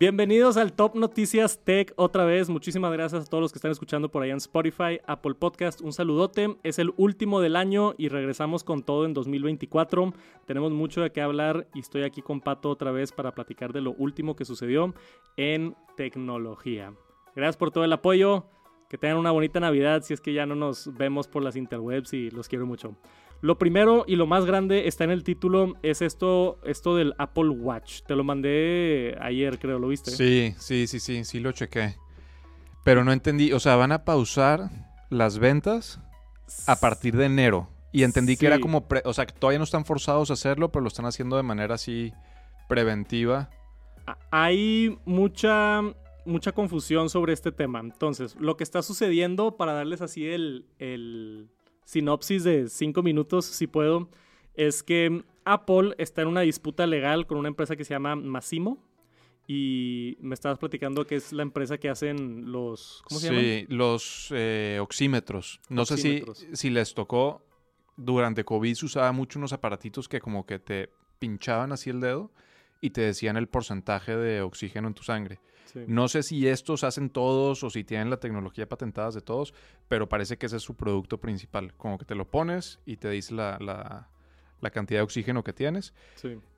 Bienvenidos 0.00 0.56
al 0.56 0.72
Top 0.72 0.94
Noticias 0.94 1.62
Tech 1.62 1.92
otra 1.96 2.24
vez. 2.24 2.48
Muchísimas 2.48 2.90
gracias 2.90 3.26
a 3.26 3.28
todos 3.28 3.42
los 3.42 3.52
que 3.52 3.58
están 3.58 3.70
escuchando 3.70 4.10
por 4.10 4.22
ahí 4.22 4.30
en 4.30 4.38
Spotify, 4.38 4.98
Apple 5.06 5.34
Podcast. 5.34 5.82
Un 5.82 5.92
saludote. 5.92 6.56
Es 6.62 6.78
el 6.78 6.94
último 6.96 7.42
del 7.42 7.54
año 7.54 7.94
y 7.98 8.08
regresamos 8.08 8.64
con 8.64 8.82
todo 8.82 9.04
en 9.04 9.12
2024. 9.12 10.14
Tenemos 10.46 10.72
mucho 10.72 11.02
de 11.02 11.12
qué 11.12 11.20
hablar 11.20 11.66
y 11.74 11.80
estoy 11.80 12.04
aquí 12.04 12.22
con 12.22 12.40
Pato 12.40 12.70
otra 12.70 12.92
vez 12.92 13.12
para 13.12 13.34
platicar 13.34 13.74
de 13.74 13.82
lo 13.82 13.92
último 13.92 14.36
que 14.36 14.46
sucedió 14.46 14.94
en 15.36 15.76
tecnología. 15.98 16.94
Gracias 17.36 17.58
por 17.58 17.70
todo 17.70 17.84
el 17.84 17.92
apoyo. 17.92 18.46
Que 18.90 18.98
tengan 18.98 19.18
una 19.18 19.30
bonita 19.30 19.60
Navidad 19.60 20.02
si 20.02 20.12
es 20.12 20.20
que 20.20 20.32
ya 20.32 20.46
no 20.46 20.56
nos 20.56 20.92
vemos 20.94 21.28
por 21.28 21.44
las 21.44 21.54
interwebs 21.54 22.12
y 22.12 22.28
los 22.30 22.48
quiero 22.48 22.66
mucho. 22.66 22.96
Lo 23.40 23.56
primero 23.56 24.04
y 24.06 24.16
lo 24.16 24.26
más 24.26 24.44
grande 24.44 24.88
está 24.88 25.04
en 25.04 25.12
el 25.12 25.22
título, 25.22 25.74
es 25.82 26.02
esto, 26.02 26.58
esto 26.64 26.96
del 26.96 27.14
Apple 27.16 27.50
Watch. 27.50 28.02
Te 28.02 28.16
lo 28.16 28.24
mandé 28.24 29.16
ayer, 29.20 29.60
creo, 29.60 29.78
¿lo 29.78 29.88
viste? 29.88 30.10
Sí, 30.10 30.54
sí, 30.58 30.88
sí, 30.88 30.98
sí, 30.98 31.24
sí 31.24 31.38
lo 31.38 31.52
chequé. 31.52 31.94
Pero 32.84 33.04
no 33.04 33.12
entendí, 33.12 33.52
o 33.52 33.60
sea, 33.60 33.76
van 33.76 33.92
a 33.92 34.04
pausar 34.04 34.70
las 35.08 35.38
ventas 35.38 36.00
a 36.66 36.76
partir 36.80 37.16
de 37.16 37.26
enero. 37.26 37.68
Y 37.92 38.02
entendí 38.02 38.36
que 38.36 38.46
era 38.46 38.58
como, 38.58 38.86
o 39.04 39.12
sea, 39.12 39.26
que 39.26 39.32
todavía 39.32 39.58
no 39.58 39.64
están 39.64 39.84
forzados 39.84 40.30
a 40.30 40.34
hacerlo, 40.34 40.70
pero 40.70 40.82
lo 40.82 40.88
están 40.88 41.06
haciendo 41.06 41.36
de 41.36 41.42
manera 41.44 41.76
así 41.76 42.12
preventiva. 42.68 43.50
Hay 44.30 44.98
mucha, 45.04 45.82
mucha 46.24 46.52
confusión 46.52 47.10
sobre 47.10 47.32
este 47.32 47.52
tema. 47.52 47.80
Entonces, 47.80 48.36
lo 48.38 48.56
que 48.56 48.64
está 48.64 48.82
sucediendo, 48.82 49.56
para 49.56 49.72
darles 49.72 50.00
así 50.00 50.26
el, 50.26 50.66
el 50.78 51.48
sinopsis 51.84 52.44
de 52.44 52.68
cinco 52.68 53.02
minutos, 53.02 53.44
si 53.46 53.66
puedo, 53.66 54.08
es 54.54 54.82
que 54.82 55.24
Apple 55.44 55.94
está 55.98 56.22
en 56.22 56.28
una 56.28 56.42
disputa 56.42 56.86
legal 56.86 57.26
con 57.26 57.38
una 57.38 57.48
empresa 57.48 57.76
que 57.76 57.84
se 57.84 57.94
llama 57.94 58.16
Massimo. 58.16 58.78
Y 59.46 60.16
me 60.20 60.34
estabas 60.34 60.58
platicando 60.58 61.04
que 61.06 61.16
es 61.16 61.32
la 61.32 61.42
empresa 61.42 61.76
que 61.76 61.88
hacen 61.88 62.52
los. 62.52 63.02
¿Cómo 63.08 63.18
se 63.18 63.26
llama? 63.28 63.40
Sí, 63.40 63.66
los 63.68 64.28
eh, 64.30 64.78
oxímetros. 64.80 65.60
No 65.68 65.84
sé 65.84 65.96
si, 65.96 66.22
si 66.52 66.70
les 66.70 66.94
tocó. 66.94 67.42
Durante 67.96 68.44
COVID 68.44 68.74
se 68.74 68.86
usaba 68.86 69.10
mucho 69.12 69.38
unos 69.40 69.52
aparatitos 69.52 70.08
que 70.08 70.20
como 70.20 70.46
que 70.46 70.58
te 70.58 70.88
pinchaban 71.18 71.72
así 71.72 71.90
el 71.90 72.00
dedo 72.00 72.30
y 72.80 72.90
te 72.90 73.02
decían 73.02 73.36
el 73.36 73.48
porcentaje 73.48 74.16
de 74.16 74.40
oxígeno 74.40 74.88
en 74.88 74.94
tu 74.94 75.02
sangre. 75.02 75.40
No 75.86 76.08
sé 76.08 76.22
si 76.22 76.46
estos 76.48 76.84
hacen 76.84 77.10
todos 77.10 77.62
o 77.62 77.70
si 77.70 77.84
tienen 77.84 78.10
la 78.10 78.18
tecnología 78.18 78.68
patentada 78.68 79.10
de 79.10 79.20
todos, 79.20 79.54
pero 79.88 80.08
parece 80.08 80.38
que 80.38 80.46
ese 80.46 80.56
es 80.56 80.62
su 80.62 80.74
producto 80.74 81.18
principal. 81.18 81.74
Como 81.74 81.98
que 81.98 82.04
te 82.04 82.14
lo 82.14 82.28
pones 82.30 82.80
y 82.86 82.96
te 82.96 83.10
dice 83.10 83.34
la, 83.34 83.58
la, 84.60 84.70
cantidad 84.70 85.00
de 85.00 85.04
oxígeno 85.04 85.42
que 85.44 85.52
tienes. 85.52 85.94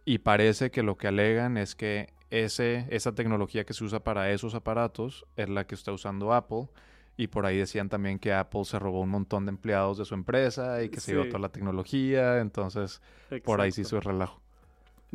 Y 0.04 0.18
parece 0.18 0.70
que 0.70 0.82
lo 0.82 0.96
que 0.96 1.08
alegan 1.08 1.56
es 1.56 1.74
que 1.74 2.12
ese, 2.30 2.86
esa 2.90 3.14
tecnología 3.14 3.64
que 3.64 3.74
se 3.74 3.84
usa 3.84 4.00
para 4.00 4.30
esos 4.30 4.54
aparatos 4.54 5.26
es 5.36 5.48
la 5.48 5.66
que 5.66 5.74
está 5.74 5.92
usando 5.92 6.32
Apple. 6.32 6.68
Y 7.16 7.26
por 7.26 7.44
ahí 7.44 7.58
decían 7.58 7.88
también 7.88 8.18
que 8.18 8.32
Apple 8.32 8.64
se 8.64 8.78
robó 8.78 9.02
un 9.02 9.10
montón 9.10 9.44
de 9.44 9.50
empleados 9.50 9.98
de 9.98 10.04
su 10.04 10.14
empresa 10.14 10.82
y 10.82 10.88
que 10.88 10.98
se 10.98 11.12
dio 11.12 11.26
toda 11.28 11.38
la 11.38 11.50
tecnología. 11.50 12.40
Entonces, 12.40 13.02
por 13.44 13.60
ahí 13.60 13.70
sí 13.70 13.82
hizo 13.82 13.96
el 13.96 14.02
relajo. 14.02 14.41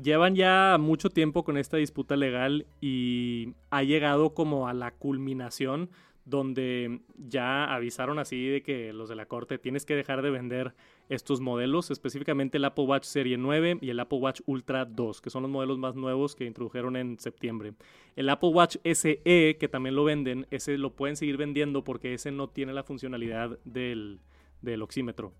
Llevan 0.02 0.36
ya 0.36 0.78
mucho 0.80 1.10
tiempo 1.10 1.44
con 1.44 1.58
esta 1.58 1.78
disputa 1.78 2.16
legal 2.16 2.68
y 2.80 3.54
ha 3.72 3.84
llegado 3.84 4.34
como 4.34 4.68
a 4.68 4.74
la 4.74 4.92
culminación 4.92 5.90
donde 6.28 7.00
ya 7.18 7.74
avisaron 7.74 8.20
así 8.20 8.48
de 8.48 8.62
que 8.62 8.92
los 8.92 9.08
de 9.08 9.16
la 9.16 9.28
corte 9.28 9.58
tienes 9.58 9.86
que 9.86 9.96
dejar 9.96 10.22
de 10.22 10.30
vender 10.30 10.76
estos 11.08 11.40
modelos, 11.40 11.90
específicamente 11.90 12.58
el 12.58 12.66
Apple 12.66 12.84
Watch 12.84 13.06
Serie 13.06 13.38
9 13.38 13.78
y 13.82 13.90
el 13.90 14.00
Apple 14.00 14.20
Watch 14.20 14.42
Ultra 14.46 14.84
2, 14.84 15.22
que 15.22 15.30
son 15.30 15.44
los 15.44 15.52
modelos 15.52 15.78
más 15.78 15.96
nuevos 15.96 16.36
que 16.36 16.44
introdujeron 16.44 16.98
en 16.98 17.18
septiembre. 17.18 17.74
El 18.18 18.28
Apple 18.28 18.50
Watch 18.50 18.76
SE, 18.84 19.22
que 19.58 19.70
también 19.72 19.96
lo 19.96 20.04
venden, 20.04 20.48
ese 20.52 20.78
lo 20.78 20.94
pueden 20.94 21.16
seguir 21.16 21.38
vendiendo 21.38 21.86
porque 21.86 22.14
ese 22.14 22.32
no 22.32 22.50
tiene 22.50 22.74
la 22.74 22.84
funcionalidad 22.84 23.58
del, 23.64 24.20
del 24.62 24.82
oxímetro. 24.82 25.34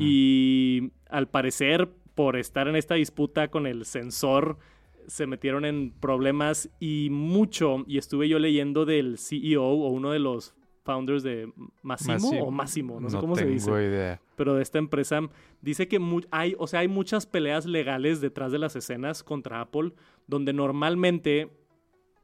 Y 0.00 0.90
al 1.10 1.28
parecer 1.28 1.90
por 2.16 2.36
estar 2.36 2.66
en 2.66 2.74
esta 2.74 2.96
disputa 2.96 3.48
con 3.48 3.68
el 3.68 3.84
sensor, 3.84 4.58
se 5.06 5.28
metieron 5.28 5.64
en 5.64 5.92
problemas 5.92 6.68
y 6.80 7.08
mucho, 7.12 7.84
y 7.86 7.98
estuve 7.98 8.28
yo 8.28 8.40
leyendo 8.40 8.84
del 8.84 9.18
CEO 9.18 9.62
o 9.62 9.90
uno 9.90 10.10
de 10.10 10.18
los 10.18 10.54
founders 10.82 11.22
de 11.22 11.52
Massimo, 11.82 12.30
o 12.40 12.50
Máximo, 12.50 12.98
no 13.00 13.10
sé 13.10 13.18
cómo 13.18 13.36
se 13.36 13.44
dice. 13.44 13.70
Idea. 13.70 14.20
Pero 14.34 14.54
de 14.54 14.62
esta 14.62 14.78
empresa 14.78 15.20
dice 15.60 15.88
que 15.88 16.00
hay, 16.30 16.56
o 16.58 16.66
sea, 16.66 16.80
hay 16.80 16.88
muchas 16.88 17.26
peleas 17.26 17.66
legales 17.66 18.20
detrás 18.20 18.50
de 18.50 18.58
las 18.58 18.74
escenas 18.76 19.22
contra 19.22 19.60
Apple, 19.60 19.92
donde 20.26 20.52
normalmente 20.52 21.50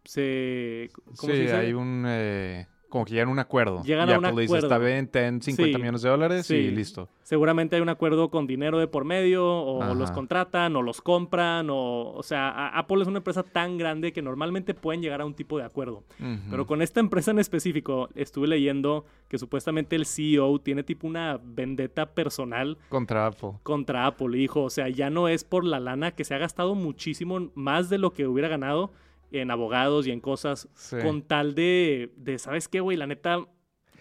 se. 0.05 0.91
¿cómo 1.17 1.33
sí, 1.35 1.41
hay 1.49 1.75
un 1.75 2.05
eh, 2.07 2.67
como 2.93 3.07
que 3.07 3.13
llegan 3.13 3.31
a 3.31 3.33
un 3.33 3.39
acuerdo. 3.39 3.83
Llegan 3.85 4.11
a 4.11 4.19
un 4.19 4.27
acuerdo. 4.27 4.41
dice, 4.41 4.59
está 4.59 4.77
bien, 4.77 5.09
ten 5.09 5.41
50 5.41 5.79
millones 5.79 6.03
de 6.03 6.11
dólares 6.11 6.51
y 6.51 6.71
listo. 6.71 7.09
Seguramente 7.23 7.75
hay 7.75 7.81
un 7.81 7.89
acuerdo 7.89 8.29
con 8.29 8.47
dinero 8.47 8.79
de 8.79 8.87
por 8.87 9.07
medio, 9.07 9.47
o 9.47 9.95
los 9.95 10.11
contratan, 10.11 10.77
o 10.77 10.83
los 10.83 11.01
compran, 11.01 11.71
o... 11.71 12.13
O 12.13 12.23
sea, 12.23 12.69
Apple 12.69 13.01
es 13.01 13.09
una 13.09 13.19
empresa 13.19 13.45
tan 13.45 13.79
grande 13.79 14.13
que 14.13 14.21
normalmente 14.21 14.75
pueden 14.75 15.01
llegar 15.01 15.23
a 15.23 15.25
un 15.25 15.33
tipo 15.33 15.57
de 15.57 15.65
acuerdo. 15.65 16.05
Pero 16.51 16.67
con 16.67 16.83
esta 16.83 17.01
empresa 17.01 17.31
en 17.31 17.39
específico, 17.39 18.11
estuve 18.15 18.47
leyendo 18.47 19.07
que 19.29 19.39
supuestamente 19.39 19.97
el 19.97 20.05
CEO 20.05 20.59
tiene 20.59 20.83
tipo 20.83 21.07
una 21.07 21.41
vendetta 21.43 22.11
personal. 22.11 22.77
Contra 22.91 23.27
Apple. 23.27 23.53
Contra 23.63 24.07
Apple, 24.07 24.37
hijo. 24.37 24.65
O 24.65 24.71
sea, 24.71 24.91
ya 24.91 25.09
no 25.09 25.29
es 25.29 25.45
por 25.45 25.65
la 25.65 25.81
lana 25.81 26.11
que 26.11 26.25
se 26.25 26.35
ha 26.35 26.39
gastado 26.39 26.75
muchísimo 26.75 27.49
más 27.55 27.89
de 27.89 27.97
lo 27.97 28.13
que 28.13 28.27
hubiera 28.27 28.49
ganado 28.49 28.93
en 29.33 29.51
abogados 29.51 30.07
y 30.07 30.11
en 30.11 30.21
cosas 30.21 30.69
con 31.03 31.23
tal 31.23 31.55
de, 31.55 32.13
de, 32.17 32.39
¿sabes 32.39 32.69
qué, 32.69 32.81
güey? 32.81 32.97
La 32.97 33.07
neta, 33.07 33.47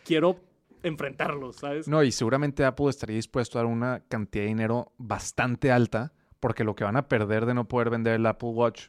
quiero 0.03 0.39
enfrentarlos, 0.83 1.57
¿sabes? 1.57 1.87
No, 1.87 2.03
y 2.03 2.11
seguramente 2.11 2.65
Apple 2.65 2.89
estaría 2.89 3.15
dispuesto 3.15 3.57
a 3.57 3.63
dar 3.63 3.71
una 3.71 4.03
cantidad 4.07 4.43
de 4.43 4.49
dinero 4.49 4.93
bastante 4.97 5.71
alta 5.71 6.13
porque 6.39 6.63
lo 6.63 6.75
que 6.75 6.83
van 6.83 6.97
a 6.97 7.07
perder 7.07 7.45
de 7.45 7.53
no 7.53 7.67
poder 7.67 7.89
vender 7.89 8.15
el 8.15 8.25
Apple 8.25 8.49
Watch, 8.49 8.87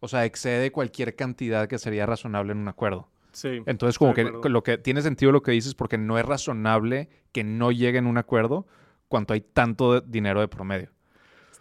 o 0.00 0.08
sea, 0.08 0.24
excede 0.24 0.70
cualquier 0.72 1.16
cantidad 1.16 1.68
que 1.68 1.78
sería 1.78 2.06
razonable 2.06 2.52
en 2.52 2.58
un 2.58 2.68
acuerdo. 2.68 3.08
Sí. 3.32 3.62
Entonces, 3.64 3.98
como 3.98 4.12
que 4.12 4.24
lo 4.24 4.62
que 4.62 4.76
tiene 4.76 5.00
sentido 5.00 5.32
lo 5.32 5.42
que 5.42 5.52
dices 5.52 5.74
porque 5.74 5.96
no 5.96 6.18
es 6.18 6.26
razonable 6.26 7.08
que 7.32 7.44
no 7.44 7.72
lleguen 7.72 8.06
a 8.06 8.10
un 8.10 8.18
acuerdo 8.18 8.66
cuando 9.08 9.32
hay 9.32 9.40
tanto 9.40 10.02
dinero 10.02 10.40
de 10.40 10.48
promedio. 10.48 10.90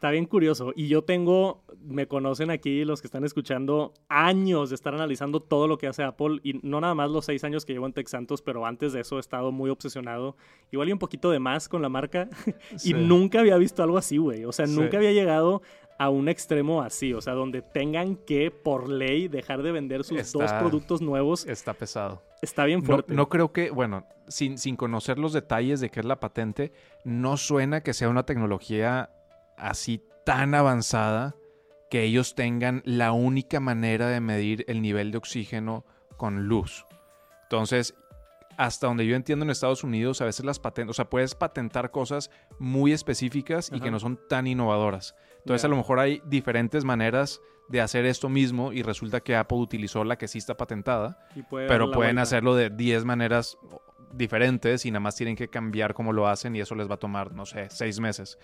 Está 0.01 0.09
bien 0.09 0.25
curioso. 0.25 0.73
Y 0.75 0.87
yo 0.87 1.03
tengo, 1.03 1.63
me 1.79 2.07
conocen 2.07 2.49
aquí 2.49 2.85
los 2.85 3.01
que 3.01 3.07
están 3.07 3.23
escuchando, 3.23 3.93
años 4.09 4.71
de 4.71 4.75
estar 4.75 4.95
analizando 4.95 5.43
todo 5.43 5.67
lo 5.67 5.77
que 5.77 5.85
hace 5.85 6.01
Apple. 6.01 6.39
Y 6.41 6.53
no 6.63 6.81
nada 6.81 6.95
más 6.95 7.11
los 7.11 7.25
seis 7.25 7.43
años 7.43 7.65
que 7.65 7.73
llevo 7.73 7.85
en 7.85 7.93
Tech 7.93 8.07
Santos, 8.07 8.41
pero 8.41 8.65
antes 8.65 8.93
de 8.93 9.01
eso 9.01 9.17
he 9.17 9.19
estado 9.19 9.51
muy 9.51 9.69
obsesionado. 9.69 10.35
Igual 10.71 10.89
y 10.89 10.93
un 10.93 10.97
poquito 10.97 11.29
de 11.29 11.37
más 11.37 11.69
con 11.69 11.83
la 11.83 11.89
marca. 11.89 12.27
y 12.83 12.95
nunca 12.95 13.41
había 13.41 13.57
visto 13.57 13.83
algo 13.83 13.99
así, 13.99 14.17
güey. 14.17 14.43
O 14.43 14.51
sea, 14.51 14.65
nunca 14.65 14.97
había 14.97 15.11
llegado 15.11 15.61
a 15.99 16.09
un 16.09 16.29
extremo 16.29 16.81
así, 16.81 17.13
o 17.13 17.21
sea, 17.21 17.33
donde 17.33 17.61
tengan 17.61 18.15
que, 18.15 18.49
por 18.49 18.89
ley, 18.89 19.27
dejar 19.27 19.61
de 19.61 19.71
vender 19.71 20.03
sus 20.03 20.31
dos 20.31 20.51
productos 20.53 21.03
nuevos. 21.03 21.45
Está 21.45 21.75
pesado. 21.75 22.23
Está 22.41 22.65
bien 22.65 22.83
fuerte. 22.83 23.13
No, 23.13 23.29
creo 23.29 23.53
que, 23.53 23.69
bueno, 23.69 24.07
sin, 24.27 24.57
sin 24.57 24.77
conocer 24.77 25.19
los 25.19 25.31
detalles 25.31 25.79
de 25.79 25.91
qué 25.91 25.99
es 25.99 26.07
la 26.07 26.19
patente, 26.19 26.73
no 27.03 27.37
suena 27.37 27.83
que 27.83 27.93
sea 27.93 28.09
una 28.09 28.25
tecnología 28.25 29.11
así 29.61 30.03
tan 30.25 30.53
avanzada 30.55 31.35
que 31.89 32.03
ellos 32.03 32.35
tengan 32.35 32.81
la 32.85 33.11
única 33.11 33.59
manera 33.59 34.07
de 34.07 34.21
medir 34.21 34.65
el 34.67 34.81
nivel 34.81 35.11
de 35.11 35.17
oxígeno 35.17 35.85
con 36.17 36.47
luz. 36.47 36.85
Entonces, 37.43 37.95
hasta 38.57 38.87
donde 38.87 39.05
yo 39.05 39.15
entiendo 39.15 39.43
en 39.43 39.51
Estados 39.51 39.83
Unidos, 39.83 40.21
a 40.21 40.25
veces 40.25 40.45
las 40.45 40.59
patentes, 40.59 40.91
o 40.91 40.93
sea, 40.93 41.09
puedes 41.09 41.35
patentar 41.35 41.91
cosas 41.91 42.29
muy 42.59 42.93
específicas 42.93 43.71
y 43.73 43.79
que 43.79 43.91
no 43.91 43.99
son 43.99 44.19
tan 44.29 44.47
innovadoras. 44.47 45.15
Entonces, 45.39 45.65
a 45.65 45.67
lo 45.67 45.75
mejor 45.75 45.99
hay 45.99 46.21
diferentes 46.25 46.85
maneras 46.85 47.41
de 47.67 47.81
hacer 47.81 48.05
esto 48.05 48.29
mismo 48.29 48.73
y 48.73 48.83
resulta 48.83 49.21
que 49.21 49.35
Apple 49.35 49.57
utilizó 49.57 50.03
la 50.03 50.17
que 50.17 50.27
sí 50.27 50.37
está 50.37 50.55
patentada, 50.57 51.17
pero 51.49 51.91
pueden 51.91 52.19
hacerlo 52.19 52.55
de 52.55 52.69
10 52.69 53.05
maneras 53.05 53.57
diferentes 54.13 54.85
y 54.85 54.91
nada 54.91 54.99
más 54.99 55.15
tienen 55.15 55.35
que 55.35 55.49
cambiar 55.49 55.93
cómo 55.93 56.13
lo 56.13 56.27
hacen 56.27 56.55
y 56.55 56.61
eso 56.61 56.75
les 56.75 56.89
va 56.89 56.95
a 56.95 56.99
tomar, 56.99 57.33
no 57.33 57.45
sé, 57.45 57.67
seis 57.69 57.99
meses. 57.99 58.37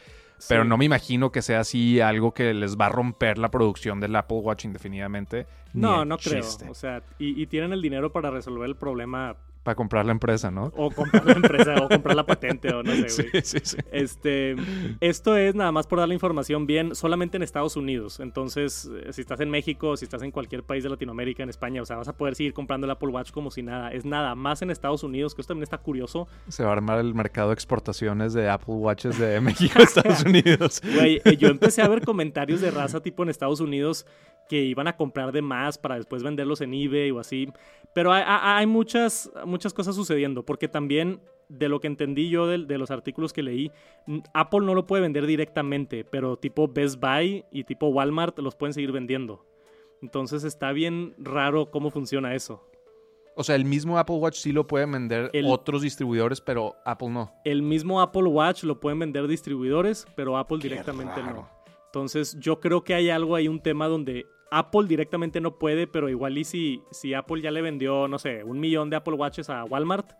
Pero 0.47 0.63
no 0.63 0.77
me 0.77 0.85
imagino 0.85 1.31
que 1.31 1.41
sea 1.41 1.61
así 1.61 1.99
algo 1.99 2.33
que 2.33 2.53
les 2.53 2.77
va 2.77 2.87
a 2.87 2.89
romper 2.89 3.37
la 3.37 3.49
producción 3.49 3.99
del 3.99 4.15
Apple 4.15 4.37
Watch 4.37 4.65
indefinidamente. 4.65 5.47
No, 5.73 6.05
no 6.05 6.17
creo. 6.17 6.45
O 6.69 6.73
sea, 6.73 7.01
y, 7.17 7.45
tienen 7.47 7.73
el 7.73 7.81
dinero 7.81 8.11
para 8.11 8.29
resolver 8.29 8.67
el 8.67 8.75
problema 8.75 9.35
Para 9.67 9.75
comprar 9.75 10.05
la 10.05 10.13
empresa, 10.13 10.49
¿no? 10.49 10.71
O 10.77 10.89
comprar 10.91 11.25
la 11.25 11.33
empresa, 11.33 11.75
o 11.83 11.89
comprar 11.89 12.15
la 12.15 12.25
patente, 12.25 12.73
o 12.73 12.83
no 12.83 12.93
sé, 13.09 13.27
güey. 13.33 13.43
sí, 13.43 13.57
sí. 13.61 13.75
Este, 13.91 14.55
esto 15.01 15.35
es 15.35 15.55
nada 15.55 15.73
más 15.73 15.87
por 15.87 15.99
dar 15.99 16.07
la 16.07 16.13
información 16.13 16.65
bien, 16.65 16.95
solamente 16.95 17.35
en 17.35 17.43
Estados 17.43 17.75
Unidos. 17.75 18.21
Entonces, 18.21 18.89
eh, 19.03 19.11
si 19.11 19.19
estás 19.19 19.41
en 19.41 19.49
México, 19.49 19.97
si 19.97 20.05
estás 20.05 20.21
en 20.21 20.31
cualquier 20.31 20.63
país 20.63 20.85
de 20.85 20.89
Latinoamérica, 20.89 21.43
en 21.43 21.49
España, 21.49 21.81
o 21.81 21.85
sea, 21.85 21.97
vas 21.97 22.07
a 22.07 22.15
poder 22.15 22.35
seguir 22.35 22.53
comprando 22.53 22.85
el 22.85 22.91
Apple 22.91 23.09
Watch 23.09 23.31
como 23.31 23.51
si 23.51 23.61
nada. 23.61 23.91
Es 23.91 24.05
nada 24.05 24.35
más 24.35 24.61
en 24.61 24.71
Estados 24.71 25.03
Unidos, 25.03 25.35
que 25.35 25.41
esto 25.41 25.51
también 25.51 25.63
está 25.63 25.79
curioso. 25.79 26.29
Se 26.47 26.63
va 26.63 26.69
a 26.69 26.73
armar 26.73 26.99
el 26.99 27.13
mercado 27.13 27.49
de 27.49 27.55
exportaciones 27.55 28.31
de 28.31 28.49
Apple 28.49 28.75
Watches 28.75 29.19
de 29.19 29.41
México 29.41 29.79
a 29.79 29.83
Estados 29.83 30.23
Unidos. 30.23 30.81
Güey, 30.95 31.21
eh, 31.25 31.35
yo 31.35 31.49
empecé 31.49 31.81
a 31.81 31.89
ver 31.89 32.05
comentarios 32.05 32.61
de 32.61 32.71
raza 32.71 33.01
tipo 33.01 33.21
en 33.23 33.27
Estados 33.29 33.59
Unidos 33.59 34.05
que 34.47 34.61
iban 34.61 34.87
a 34.87 34.95
comprar 34.95 35.33
de 35.33 35.41
más 35.41 35.77
para 35.77 35.95
después 35.97 36.23
venderlos 36.23 36.61
en 36.61 36.73
eBay 36.73 37.11
o 37.11 37.19
así. 37.19 37.51
Pero 37.93 38.13
hay, 38.13 38.23
hay- 38.25 38.59
hay 38.61 38.65
muchas, 38.65 39.29
muchas 39.57 39.73
cosas 39.73 39.95
sucediendo, 39.95 40.43
porque 40.45 40.67
también 40.67 41.19
de 41.49 41.67
lo 41.69 41.79
que 41.79 41.87
entendí 41.87 42.29
yo 42.29 42.45
de, 42.47 42.65
de 42.65 42.77
los 42.77 42.91
artículos 42.91 43.33
que 43.33 43.41
leí, 43.41 43.71
Apple 44.33 44.61
no 44.61 44.75
lo 44.75 44.85
puede 44.85 45.01
vender 45.01 45.25
directamente, 45.25 46.03
pero 46.05 46.37
tipo 46.37 46.67
Best 46.67 46.99
Buy 46.99 47.43
y 47.51 47.63
tipo 47.63 47.87
Walmart 47.87 48.37
los 48.39 48.55
pueden 48.55 48.73
seguir 48.73 48.91
vendiendo. 48.91 49.45
Entonces 50.01 50.43
está 50.43 50.71
bien 50.73 51.15
raro 51.17 51.71
cómo 51.71 51.89
funciona 51.89 52.35
eso. 52.35 52.63
O 53.35 53.43
sea, 53.43 53.55
el 53.55 53.65
mismo 53.65 53.97
Apple 53.97 54.15
Watch 54.17 54.35
sí 54.37 54.51
lo 54.51 54.65
pueden 54.67 54.91
vender 54.91 55.29
El- 55.33 55.45
otros 55.47 55.81
distribuidores, 55.81 56.41
pero 56.41 56.75
Apple 56.85 57.09
no. 57.09 57.31
El 57.45 57.61
mismo 57.61 58.01
Apple 58.01 58.23
Watch 58.23 58.63
lo 58.63 58.79
pueden 58.79 58.99
vender 58.99 59.27
distribuidores, 59.27 60.07
pero 60.15 60.37
Apple 60.37 60.57
Qué 60.59 60.69
directamente 60.69 61.21
raro. 61.21 61.33
no. 61.33 61.49
Entonces 61.85 62.37
yo 62.39 62.59
creo 62.59 62.83
que 62.83 62.93
hay 62.93 63.09
algo 63.09 63.35
ahí, 63.35 63.47
un 63.47 63.59
tema 63.61 63.87
donde 63.87 64.25
Apple 64.51 64.87
directamente 64.87 65.41
no 65.41 65.57
puede, 65.57 65.87
pero 65.87 66.09
igual 66.09 66.37
y 66.37 66.43
si, 66.43 66.81
si 66.91 67.13
Apple 67.13 67.41
ya 67.41 67.51
le 67.51 67.61
vendió, 67.61 68.07
no 68.07 68.17
sé, 68.19 68.43
un 68.43 68.59
millón 68.59 68.89
de 68.89 68.95
Apple 68.97 69.15
Watches 69.15 69.49
a 69.49 69.63
Walmart, 69.65 70.11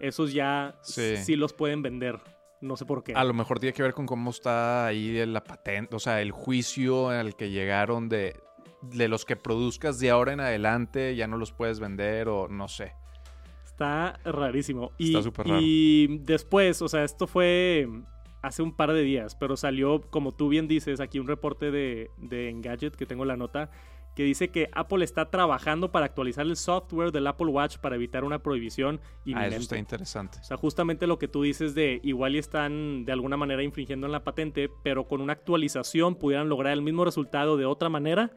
esos 0.00 0.32
ya 0.32 0.76
sí, 0.82 1.16
Sí. 1.18 1.36
los 1.36 1.52
pueden 1.52 1.82
vender. 1.82 2.18
No 2.60 2.76
sé 2.76 2.84
por 2.86 3.04
qué. 3.04 3.12
A 3.14 3.22
lo 3.24 3.34
mejor 3.34 3.58
tiene 3.60 3.72
que 3.74 3.82
ver 3.82 3.92
con 3.92 4.06
cómo 4.06 4.30
está 4.30 4.86
ahí 4.86 5.24
la 5.26 5.44
patente, 5.44 5.94
o 5.94 5.98
sea, 5.98 6.20
el 6.22 6.32
juicio 6.32 7.10
al 7.10 7.36
que 7.36 7.50
llegaron 7.50 8.08
de, 8.08 8.40
de 8.82 9.08
los 9.08 9.24
que 9.24 9.36
produzcas 9.36 9.98
de 10.00 10.10
ahora 10.10 10.32
en 10.32 10.40
adelante, 10.40 11.14
ya 11.16 11.26
no 11.26 11.36
los 11.36 11.52
puedes 11.52 11.80
vender 11.80 12.28
o 12.28 12.48
no 12.48 12.66
sé. 12.68 12.92
Está 13.64 14.18
rarísimo. 14.24 14.92
Y, 14.96 15.08
Está 15.10 15.22
súper 15.22 15.46
raro. 15.48 15.60
y 15.62 16.18
después, 16.22 16.80
o 16.80 16.88
sea, 16.88 17.04
esto 17.04 17.26
fue 17.26 17.86
hace 18.46 18.62
un 18.62 18.72
par 18.72 18.92
de 18.92 19.02
días, 19.02 19.34
pero 19.34 19.56
salió, 19.56 20.02
como 20.02 20.32
tú 20.32 20.48
bien 20.48 20.68
dices, 20.68 21.00
aquí 21.00 21.18
un 21.18 21.26
reporte 21.26 21.70
de, 21.70 22.10
de 22.16 22.48
Engadget, 22.48 22.94
que 22.94 23.06
tengo 23.06 23.24
la 23.24 23.36
nota, 23.36 23.70
que 24.14 24.22
dice 24.22 24.48
que 24.48 24.70
Apple 24.72 25.04
está 25.04 25.30
trabajando 25.30 25.92
para 25.92 26.06
actualizar 26.06 26.46
el 26.46 26.56
software 26.56 27.12
del 27.12 27.26
Apple 27.26 27.48
Watch 27.48 27.76
para 27.78 27.96
evitar 27.96 28.24
una 28.24 28.38
prohibición 28.38 29.00
Ah, 29.34 29.46
eso 29.46 29.58
está 29.58 29.76
interesante. 29.76 30.38
O 30.40 30.44
sea, 30.44 30.56
justamente 30.56 31.06
lo 31.06 31.18
que 31.18 31.28
tú 31.28 31.42
dices 31.42 31.74
de 31.74 32.00
igual 32.02 32.34
y 32.34 32.38
están 32.38 33.04
de 33.04 33.12
alguna 33.12 33.36
manera 33.36 33.62
infringiendo 33.62 34.06
en 34.06 34.12
la 34.12 34.24
patente, 34.24 34.70
pero 34.82 35.06
con 35.06 35.20
una 35.20 35.34
actualización 35.34 36.14
pudieran 36.14 36.48
lograr 36.48 36.72
el 36.72 36.82
mismo 36.82 37.04
resultado 37.04 37.56
de 37.56 37.66
otra 37.66 37.88
manera 37.90 38.30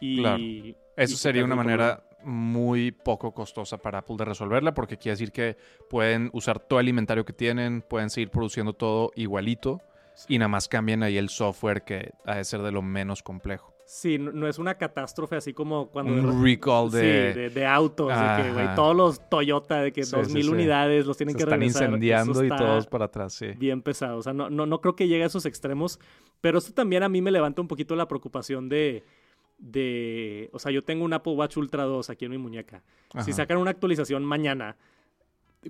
y... 0.00 0.16
Claro. 0.16 0.38
y 0.38 0.76
Eso 0.96 1.16
sería 1.16 1.44
una 1.44 1.54
manera 1.54 2.02
muy 2.24 2.90
poco 2.92 3.32
costosa 3.32 3.78
para 3.78 3.98
Apple 3.98 4.16
de 4.18 4.24
resolverla, 4.24 4.74
porque 4.74 4.96
quiere 4.96 5.12
decir 5.14 5.32
que 5.32 5.56
pueden 5.88 6.30
usar 6.32 6.58
todo 6.60 6.80
el 6.80 6.88
inventario 6.88 7.24
que 7.24 7.32
tienen, 7.32 7.82
pueden 7.82 8.10
seguir 8.10 8.30
produciendo 8.30 8.72
todo 8.72 9.10
igualito 9.16 9.80
y 10.28 10.38
nada 10.38 10.48
más 10.48 10.68
cambian 10.68 11.02
ahí 11.02 11.16
el 11.16 11.28
software 11.30 11.82
que 11.82 12.12
ha 12.26 12.36
de 12.36 12.44
ser 12.44 12.62
de 12.62 12.72
lo 12.72 12.82
menos 12.82 13.22
complejo. 13.22 13.74
Sí, 13.86 14.18
no, 14.18 14.46
es 14.46 14.60
una 14.60 14.76
catástrofe 14.76 15.34
así 15.34 15.52
como 15.52 15.88
cuando... 15.88 16.12
Un 16.12 16.44
recall 16.44 16.92
Sí, 16.92 16.98
de... 16.98 17.34
de, 17.34 17.50
de 17.50 17.66
autos, 17.66 18.06
de 18.08 18.42
que, 18.42 18.52
güey, 18.52 18.66
Ajá. 18.66 18.74
todos 18.76 18.94
los 18.94 19.28
Toyota, 19.28 19.80
de 19.80 19.92
que 19.92 20.04
Sí, 20.04 20.12
2000 20.14 20.42
sí, 20.42 20.42
sí. 20.48 20.54
unidades 20.54 21.06
los 21.06 21.16
tienen 21.16 21.32
se 21.32 21.38
que 21.38 21.42
están 21.42 21.58
regresar. 21.58 21.82
Eso 21.82 21.96
incendiando 21.96 22.44
y 22.44 22.48
todos 22.48 22.86
para 22.86 23.06
atrás, 23.06 23.32
sí. 23.32 23.46
Bien 23.58 23.82
pesado, 23.82 24.18
o 24.18 24.22
sea, 24.22 24.32
no, 24.32 24.48
no, 24.48 24.64
no 24.64 24.80
creo 24.80 24.94
que 24.94 25.08
llegue 25.08 25.24
a 25.24 25.26
esos 25.26 25.44
extremos, 25.44 25.98
pero 26.40 26.58
esto 26.58 26.72
también 26.72 27.02
a 27.02 27.08
mí 27.08 27.20
me 27.20 27.32
levanta 27.32 27.62
un 27.62 27.66
poquito 27.66 27.96
la 27.96 28.06
preocupación 28.06 28.68
de, 28.68 29.02
de, 29.60 30.48
o 30.52 30.58
sea, 30.58 30.72
yo 30.72 30.82
tengo 30.82 31.04
un 31.04 31.12
Apple 31.12 31.34
Watch 31.34 31.56
Ultra 31.58 31.84
2 31.84 32.10
aquí 32.10 32.24
en 32.24 32.30
mi 32.32 32.38
muñeca. 32.38 32.82
Si 33.24 33.32
sacan 33.32 33.58
una 33.58 33.70
actualización 33.70 34.24
mañana, 34.24 34.76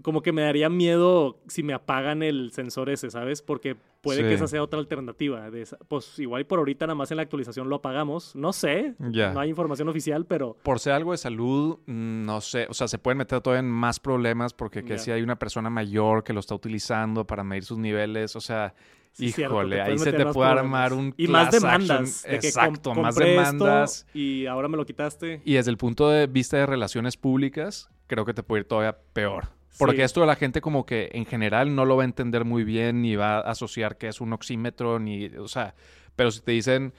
como 0.03 0.23
que 0.23 0.31
me 0.31 0.43
daría 0.43 0.69
miedo 0.69 1.41
si 1.49 1.65
me 1.65 1.73
apagan 1.73 2.23
el 2.23 2.53
sensor 2.53 2.91
ese, 2.91 3.11
¿sabes? 3.11 3.43
Porque 3.43 3.75
puede 4.03 4.23
que 4.23 4.35
esa 4.35 4.47
sea 4.47 4.63
otra 4.63 4.79
alternativa. 4.79 5.51
de 5.51 5.63
esa- 5.63 5.77
pues 5.89 6.17
igual 6.21 6.47
por 6.47 6.61
ahorita 6.61 6.87
nada 6.87 6.95
más 6.95 7.11
en 7.11 7.17
la 7.17 7.25
actualización 7.25 7.69
lo 7.69 7.77
apagamos. 7.77 8.37
No 8.37 8.53
sé, 8.53 8.95
Ya. 9.11 9.33
no 9.33 9.41
hay 9.41 9.51
información 9.51 9.89
oficial, 9.89 10.25
pero... 10.27 10.57
Por 10.63 10.79
ser 10.79 10.93
algo 10.93 11.11
de 11.11 11.19
salud, 11.19 11.81
no 11.87 12.41
sé, 12.41 12.67
o 12.71 12.75
sea, 12.75 12.87
se 12.87 12.99
pueden 12.99 13.19
meter 13.19 13.41
todavía 13.41 13.67
en 13.67 13.71
más 13.71 13.99
problemas 13.99 14.55
porque 14.55 14.85
que 14.85 14.97
si 14.99 15.11
hay 15.11 15.23
una 15.23 15.37
persona 15.37 15.69
mayor 15.71 16.23
que 16.23 16.33
lo 16.33 16.39
está 16.41 16.55
utilizando 16.55 17.27
para 17.27 17.43
medir 17.43 17.65
sus 17.65 17.79
niveles, 17.79 18.37
o 18.37 18.41
sea, 18.41 18.73
Sí, 19.13 19.27
híjole, 19.27 19.81
ahí 19.83 19.99
se 19.99 20.13
te 20.13 20.25
puede 20.27 20.51
armar 20.51 20.93
un 20.93 21.13
Y 21.17 21.27
más 21.29 21.51
demandas. 21.51 22.23
de 22.23 22.37
Exacto, 22.37 22.95
más 22.95 23.17
esto 23.17 23.25
demandas. 23.27 24.07
y 24.15 24.47
ahora 24.47 24.69
me 24.69 24.77
lo 24.77 24.87
quitaste. 24.87 25.43
Y 25.45 25.55
desde 25.55 25.71
el 25.71 25.77
punto 25.77 26.09
de 26.09 26.27
vista 26.27 26.57
de 26.57 26.67
relaciones 26.67 27.17
públicas, 27.17 27.91
creo 28.07 28.25
que 28.25 28.35
te 28.35 28.43
puede 28.43 28.61
ir 28.63 28.69
todavía 28.69 28.97
peor. 29.13 29.49
Porque 29.79 29.97
Sí. 29.97 30.03
esto 30.03 30.25
la 30.27 30.37
gente 30.37 30.61
como 30.61 30.85
que 30.87 31.11
en 31.13 31.27
general 31.27 31.75
no 31.75 31.85
lo 31.85 31.97
va 31.97 32.03
a 32.03 32.07
entender 32.07 32.45
muy 32.45 32.65
bien, 32.65 33.03
ni 33.03 33.17
va 33.17 33.39
a 33.39 33.41
asociar 33.51 33.99
que 33.99 34.09
es 34.09 34.21
un 34.21 34.33
oxímetro, 34.33 34.99
ni, 34.99 35.27
o 35.27 35.49
sea, 35.49 35.75
pero 36.17 36.31
si 36.31 36.41
te 36.41 36.53
dicen 36.53 36.93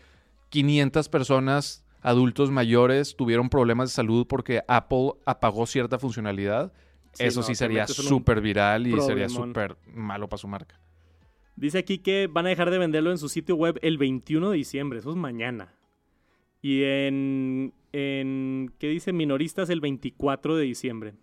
500 0.49 1.07
personas, 1.09 1.83
adultos 2.01 2.49
mayores, 2.51 3.15
tuvieron 3.15 3.49
problemas 3.49 3.89
de 3.89 3.93
salud 3.95 4.25
porque 4.27 4.63
Apple 4.67 5.11
apagó 5.25 5.65
cierta 5.65 5.97
funcionalidad, 5.99 6.73
Sí, 7.13 7.25
eso 7.25 7.41
no, 7.41 7.45
sí 7.45 7.55
sería 7.55 7.87
súper 7.87 8.39
viral 8.41 8.87
y 8.87 8.99
sería 9.01 9.27
súper 9.29 9.75
malo 9.93 10.29
para 10.29 10.37
su 10.39 10.47
marca. 10.47 10.79
Dice 11.55 11.77
aquí 11.77 11.99
que 11.99 12.27
van 12.27 12.45
a 12.45 12.49
dejar 12.49 12.71
de 12.71 12.77
venderlo 12.77 13.11
en 13.11 13.17
su 13.17 13.29
sitio 13.29 13.55
web 13.55 13.77
el 13.81 13.97
21 13.97 14.51
de 14.51 14.57
diciembre. 14.57 14.99
Eso 14.99 15.11
es 15.11 15.15
mañana. 15.15 15.73
Y 16.61 16.83
en, 16.83 17.73
en 17.91 18.73
¿qué 18.79 18.87
dice? 18.87 19.13
Minoristas 19.13 19.69
el 19.69 19.81
24 19.81 20.55
de 20.55 20.63
diciembre. 20.63 21.13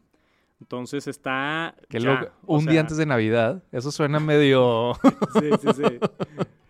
Entonces 0.60 1.06
está... 1.06 1.76
Que 1.88 2.00
ya, 2.00 2.32
un 2.46 2.62
sea, 2.62 2.72
día 2.72 2.80
antes 2.80 2.96
de 2.96 3.06
Navidad, 3.06 3.62
eso 3.70 3.90
suena 3.92 4.18
medio... 4.18 4.94
Sí, 5.38 5.50
sí, 5.60 5.68
sí. 5.76 5.82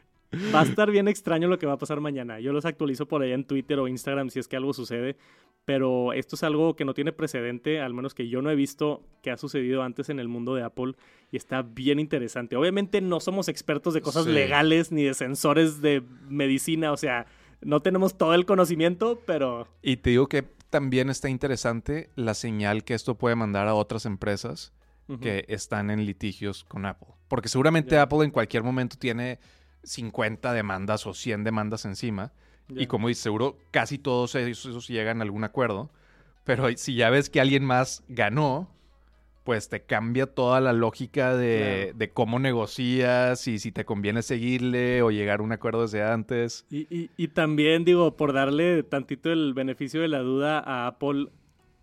Va 0.54 0.60
a 0.60 0.64
estar 0.64 0.90
bien 0.90 1.08
extraño 1.08 1.48
lo 1.48 1.58
que 1.58 1.66
va 1.66 1.74
a 1.74 1.78
pasar 1.78 2.00
mañana. 2.00 2.38
Yo 2.40 2.52
los 2.52 2.64
actualizo 2.64 3.06
por 3.08 3.22
allá 3.22 3.34
en 3.34 3.44
Twitter 3.44 3.78
o 3.78 3.88
Instagram 3.88 4.30
si 4.30 4.38
es 4.38 4.48
que 4.48 4.56
algo 4.56 4.72
sucede. 4.74 5.16
Pero 5.64 6.14
esto 6.14 6.34
es 6.36 6.42
algo 6.44 6.76
que 6.76 6.86
no 6.86 6.94
tiene 6.94 7.12
precedente, 7.12 7.80
al 7.80 7.92
menos 7.92 8.14
que 8.14 8.28
yo 8.28 8.40
no 8.40 8.50
he 8.50 8.54
visto 8.54 9.02
que 9.22 9.30
ha 9.30 9.36
sucedido 9.36 9.82
antes 9.82 10.08
en 10.08 10.18
el 10.18 10.26
mundo 10.28 10.54
de 10.54 10.62
Apple. 10.62 10.94
Y 11.30 11.36
está 11.36 11.60
bien 11.62 11.98
interesante. 11.98 12.56
Obviamente 12.56 13.00
no 13.02 13.20
somos 13.20 13.48
expertos 13.48 13.92
de 13.92 14.00
cosas 14.00 14.24
Sí. 14.24 14.32
legales 14.32 14.92
ni 14.92 15.02
de 15.04 15.12
sensores 15.12 15.82
de 15.82 16.02
medicina. 16.28 16.92
O 16.92 16.96
sea, 16.96 17.26
no 17.60 17.80
tenemos 17.80 18.16
todo 18.16 18.34
el 18.34 18.46
conocimiento, 18.46 19.20
pero... 19.26 19.68
Y 19.82 19.98
te 19.98 20.10
digo 20.10 20.26
que 20.28 20.44
también 20.70 21.10
está 21.10 21.28
interesante 21.28 22.10
la 22.16 22.32
señal 22.34 22.84
que 22.84 22.94
esto 22.94 23.16
puede 23.16 23.36
mandar 23.36 23.68
a 23.68 23.74
otras 23.74 24.06
empresas 24.06 24.72
que 25.22 25.46
están 25.48 25.90
en 25.90 26.04
litigios 26.04 26.64
con 26.64 26.84
Apple. 26.84 27.08
Porque 27.28 27.48
seguramente. 27.48 27.98
Apple 27.98 28.24
en 28.24 28.30
cualquier 28.30 28.62
momento 28.62 28.96
tiene 28.98 29.38
50 29.82 30.52
demandas 30.52 31.06
o 31.06 31.14
100 31.14 31.44
demandas 31.44 31.84
encima. 31.84 32.32
Y 32.68 32.86
como 32.86 33.08
dices, 33.08 33.22
seguro 33.22 33.56
casi 33.70 33.96
todos 33.98 34.34
esos, 34.34 34.66
esos 34.66 34.88
llegan 34.88 35.20
a 35.20 35.24
algún 35.24 35.44
acuerdo. 35.44 35.90
Pero 36.44 36.68
si 36.76 36.94
ya 36.94 37.08
ves 37.10 37.30
que 37.30 37.40
alguien 37.40 37.64
más 37.64 38.04
ganó, 38.08 38.70
pues 39.44 39.70
te 39.70 39.80
cambia 39.82 40.26
toda 40.26 40.60
la 40.60 40.74
lógica 40.74 41.34
de, 41.34 41.84
Claro. 41.86 41.98
de 41.98 42.10
cómo 42.10 42.38
negocias 42.38 43.48
y 43.48 43.58
si 43.58 43.72
te 43.72 43.86
conviene 43.86 44.20
seguirle 44.22 45.00
o 45.02 45.10
llegar 45.10 45.40
a 45.40 45.42
un 45.42 45.52
acuerdo 45.52 45.82
desde 45.82 46.02
antes. 46.02 46.66
Y, 46.70 46.80
y- 46.94 47.10
y 47.16 47.28
también 47.28 47.84
digo, 47.86 48.14
por 48.16 48.34
darle 48.34 48.82
tantito 48.82 49.32
el 49.32 49.54
beneficio 49.54 50.02
de 50.02 50.08
la 50.08 50.18
duda 50.18 50.58
a 50.58 50.86
Apple, 50.88 51.28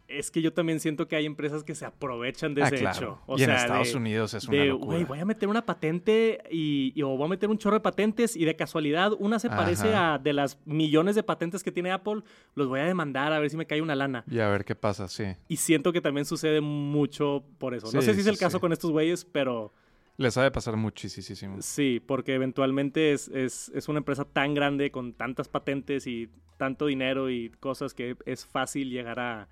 es 0.07 0.29
que 0.29 0.41
yo 0.41 0.53
también 0.53 0.79
siento 0.79 1.07
que 1.07 1.15
hay 1.15 1.25
empresas 1.25 1.63
que 1.63 1.73
se 1.73 1.83
aprovechan 1.85 2.53
de 2.53 2.61
Ah, 2.63 2.67
ese 2.67 2.77
claro. 2.77 2.97
hecho. 2.97 3.19
O 3.25 3.37
y 3.39 3.43
en 3.43 3.49
Estados 3.49 3.91
de- 3.91 3.97
Unidos 3.97 4.33
es 4.35 4.47
una 4.47 4.57
de, 4.59 4.65
locura. 4.67 4.85
güey, 4.97 5.03
voy 5.03 5.19
a 5.19 5.25
meter 5.25 5.49
una 5.49 5.65
patente 5.65 6.43
y, 6.51 6.93
y- 6.95 7.01
o 7.01 7.09
voy 7.17 7.25
a 7.25 7.29
meter 7.29 7.49
un 7.49 7.57
chorro 7.57 7.75
de 7.77 7.79
patentes 7.81 8.35
y 8.35 8.45
de 8.45 8.55
casualidad 8.55 9.13
una 9.17 9.39
se 9.39 9.49
parece 9.49 9.95
a 9.95 10.19
de 10.19 10.33
las 10.33 10.59
millones 10.65 11.15
de 11.15 11.23
patentes 11.23 11.63
que 11.63 11.71
tiene 11.71 11.91
Apple, 11.91 12.21
los 12.53 12.67
voy 12.67 12.81
a 12.81 12.85
demandar 12.85 13.33
a 13.33 13.39
ver 13.39 13.49
si 13.49 13.57
me 13.57 13.65
cae 13.65 13.81
una 13.81 13.95
lana. 13.95 14.23
Y 14.29 14.39
a 14.39 14.47
ver 14.49 14.63
qué 14.63 14.75
pasa, 14.75 15.07
sí. 15.07 15.23
Y 15.47 15.57
siento 15.57 15.91
que 15.91 16.01
también 16.01 16.25
sucede 16.25 16.61
mucho 16.61 17.43
por 17.57 17.73
eso. 17.73 17.87
no 17.91 18.01
sé 18.01 18.13
si 18.13 18.19
es 18.19 18.25
sí, 18.25 18.29
el 18.29 18.37
caso 18.37 18.57
sí. 18.57 18.61
con 18.61 18.71
estos 18.73 18.91
güeyes, 18.91 19.25
pero 19.25 19.73
Les 20.17 20.37
ha 20.37 20.43
de 20.43 20.51
pasar 20.51 20.77
muchísimo. 20.77 21.57
sí, 21.61 21.99
porque 22.05 22.35
eventualmente 22.35 23.11
es, 23.11 23.27
es, 23.29 23.69
es 23.75 23.89
una 23.89 23.97
empresa 23.99 24.23
tan 24.23 24.53
grande 24.53 24.91
con 24.91 25.13
tantas 25.13 25.49
patentes 25.49 26.05
y 26.07 26.29
tanto 26.57 26.85
dinero 26.85 27.29
y 27.29 27.49
cosas 27.59 27.93
que 27.93 28.15
es 28.25 28.45
fácil 28.45 28.89
llegar 28.91 29.19
a... 29.19 29.49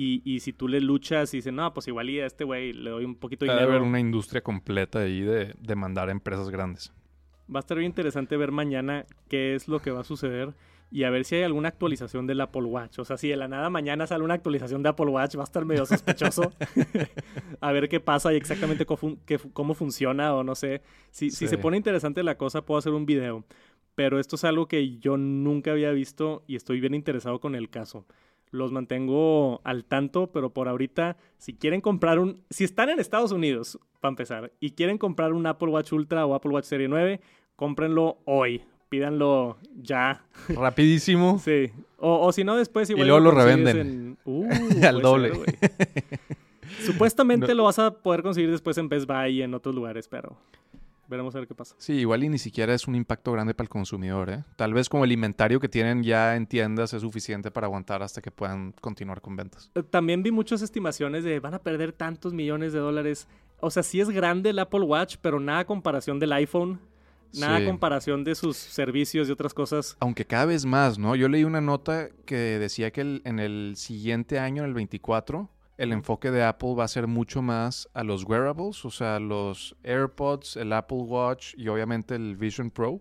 Y, 0.00 0.22
y 0.24 0.38
si 0.38 0.52
tú 0.52 0.68
le 0.68 0.80
luchas 0.80 1.34
y 1.34 1.38
dices, 1.38 1.52
no, 1.52 1.74
pues 1.74 1.88
igual 1.88 2.08
y 2.08 2.20
a 2.20 2.26
este 2.26 2.44
güey 2.44 2.72
le 2.72 2.90
doy 2.90 3.04
un 3.04 3.16
poquito 3.16 3.44
de 3.44 3.50
Debe 3.50 3.62
dinero. 3.62 3.78
haber 3.78 3.88
una 3.88 3.98
industria 3.98 4.40
completa 4.40 5.00
ahí 5.00 5.22
de, 5.22 5.56
de 5.58 5.74
mandar 5.74 6.08
a 6.08 6.12
empresas 6.12 6.50
grandes. 6.50 6.92
Va 7.52 7.58
a 7.58 7.62
estar 7.62 7.76
bien 7.76 7.90
interesante 7.90 8.36
ver 8.36 8.52
mañana 8.52 9.06
qué 9.28 9.56
es 9.56 9.66
lo 9.66 9.80
que 9.80 9.90
va 9.90 10.02
a 10.02 10.04
suceder. 10.04 10.54
y 10.92 11.02
a 11.02 11.10
ver 11.10 11.24
si 11.24 11.34
hay 11.34 11.42
alguna 11.42 11.70
actualización 11.70 12.28
del 12.28 12.40
Apple 12.40 12.62
Watch. 12.62 13.00
O 13.00 13.04
sea, 13.04 13.16
si 13.16 13.26
de 13.26 13.34
la 13.34 13.48
nada 13.48 13.70
mañana 13.70 14.06
sale 14.06 14.22
una 14.22 14.34
actualización 14.34 14.84
de 14.84 14.90
Apple 14.90 15.06
Watch, 15.06 15.36
va 15.36 15.40
a 15.40 15.44
estar 15.44 15.64
medio 15.64 15.84
sospechoso. 15.84 16.52
a 17.60 17.72
ver 17.72 17.88
qué 17.88 17.98
pasa 17.98 18.32
y 18.32 18.36
exactamente 18.36 18.86
cómo, 18.86 19.74
funciona 19.74 20.32
o 20.32 20.44
no 20.44 20.54
sé. 20.54 20.80
Si, 21.10 21.32
si 21.32 21.48
se 21.48 21.58
pone 21.58 21.76
interesante 21.76 22.22
la 22.22 22.38
cosa, 22.38 22.64
puedo 22.64 22.78
hacer 22.78 22.92
un 22.92 23.04
video. 23.04 23.44
Pero 23.96 24.20
esto 24.20 24.36
es 24.36 24.44
algo 24.44 24.68
que 24.68 24.98
yo 24.98 25.16
nunca 25.16 25.72
había 25.72 25.90
visto 25.90 26.44
y 26.46 26.54
estoy 26.54 26.78
bien 26.78 26.94
interesado 26.94 27.40
con 27.40 27.56
el 27.56 27.68
caso. 27.68 28.06
Los 28.50 28.72
mantengo 28.72 29.60
al 29.64 29.84
tanto, 29.84 30.32
pero 30.32 30.50
por 30.50 30.68
ahorita, 30.68 31.16
si 31.36 31.54
quieren 31.54 31.80
comprar 31.80 32.18
un... 32.18 32.42
Si 32.50 32.64
están 32.64 32.88
en 32.90 33.00
Estados 33.00 33.32
Unidos, 33.32 33.78
para 34.00 34.10
empezar, 34.10 34.52
y 34.60 34.72
quieren 34.72 34.98
comprar 34.98 35.32
un 35.32 35.46
Apple 35.46 35.68
Watch 35.68 35.92
Ultra 35.92 36.26
o 36.26 36.34
Apple 36.34 36.52
Watch 36.52 36.64
Serie 36.64 36.88
9, 36.88 37.20
cómprenlo 37.56 38.18
hoy 38.24 38.62
pídanlo 38.88 39.58
ya. 39.76 40.24
Rapidísimo. 40.48 41.38
sí. 41.38 41.70
O, 42.00 42.30
si 42.32 42.44
no, 42.44 42.56
después 42.56 42.88
igual. 42.90 43.06
Y 43.06 43.08
luego 43.08 43.24
lo 43.24 43.30
revenden. 43.32 44.18
Uh, 44.24 44.48
Al 44.86 45.02
doble. 45.02 45.32
Supuestamente 46.84 47.54
lo 47.56 47.64
vas 47.64 47.80
a 47.80 47.90
poder 47.90 48.22
conseguir 48.22 48.50
después 48.50 48.78
en 48.78 48.88
Best 48.88 49.08
Buy 49.08 49.38
y 49.38 49.42
en 49.42 49.52
otros 49.52 49.74
lugares, 49.74 50.06
pero 50.06 50.36
veremos 51.08 51.34
a 51.34 51.38
ver 51.38 51.48
qué 51.48 51.54
pasa. 51.54 51.74
Sí, 51.78 51.94
igual 51.94 52.22
y 52.22 52.28
ni 52.28 52.38
siquiera 52.38 52.74
es 52.74 52.86
un 52.86 52.94
impacto 52.94 53.32
grande 53.32 53.54
para 53.54 53.64
el 53.64 53.70
consumidor, 53.70 54.30
¿eh? 54.30 54.44
Tal 54.56 54.74
vez 54.74 54.88
como 54.88 55.04
el 55.04 55.12
inventario 55.12 55.58
que 55.58 55.68
tienen 55.68 56.02
ya 56.02 56.36
en 56.36 56.46
tiendas 56.46 56.92
es 56.92 57.02
suficiente 57.02 57.50
para 57.50 57.66
aguantar 57.66 58.02
hasta 58.02 58.20
que 58.20 58.30
puedan 58.30 58.72
continuar 58.80 59.20
con 59.20 59.36
ventas. 59.36 59.70
Eh, 59.74 59.82
también 59.82 60.22
vi 60.22 60.30
muchas 60.30 60.62
estimaciones 60.62 61.24
de 61.24 61.40
van 61.40 61.54
a 61.54 61.58
perder 61.58 61.92
tantos 61.92 62.32
millones 62.32 62.72
de 62.72 62.78
dólares. 62.78 63.26
O 63.60 63.70
sea, 63.70 63.82
sí 63.82 64.00
es 64.00 64.10
grande 64.10 64.50
el 64.50 64.58
Apple 64.58 64.82
Watch, 64.82 65.16
pero 65.20 65.40
nada 65.40 65.64
comparación 65.64 66.18
del 66.18 66.32
iPhone. 66.32 66.80
Nada 67.34 67.62
comparación 67.64 68.24
de 68.24 68.34
sus 68.34 68.56
servicios 68.56 69.28
y 69.28 69.32
otras 69.32 69.52
cosas. 69.52 69.98
Aunque 70.00 70.24
cada 70.24 70.46
vez 70.46 70.64
más, 70.64 70.98
¿no? 70.98 71.14
Yo 71.14 71.28
leí 71.28 71.44
una 71.44 71.60
nota 71.60 72.08
que 72.24 72.36
decía 72.36 72.90
que 72.90 73.20
en 73.22 73.38
el 73.38 73.74
siguiente 73.76 74.38
año, 74.38 74.62
en 74.62 74.70
el 74.70 74.74
24, 74.74 75.50
el 75.78 75.92
enfoque 75.92 76.30
de 76.30 76.42
Apple 76.42 76.74
va 76.76 76.84
a 76.84 76.88
ser 76.88 77.06
mucho 77.06 77.40
más 77.40 77.88
a 77.94 78.02
los 78.04 78.24
wearables, 78.24 78.84
o 78.84 78.90
sea, 78.90 79.18
los 79.20 79.76
AirPods, 79.84 80.56
el 80.56 80.72
Apple 80.72 80.98
Watch 80.98 81.54
y 81.56 81.68
obviamente 81.68 82.16
el 82.16 82.36
Vision 82.36 82.70
Pro, 82.70 83.00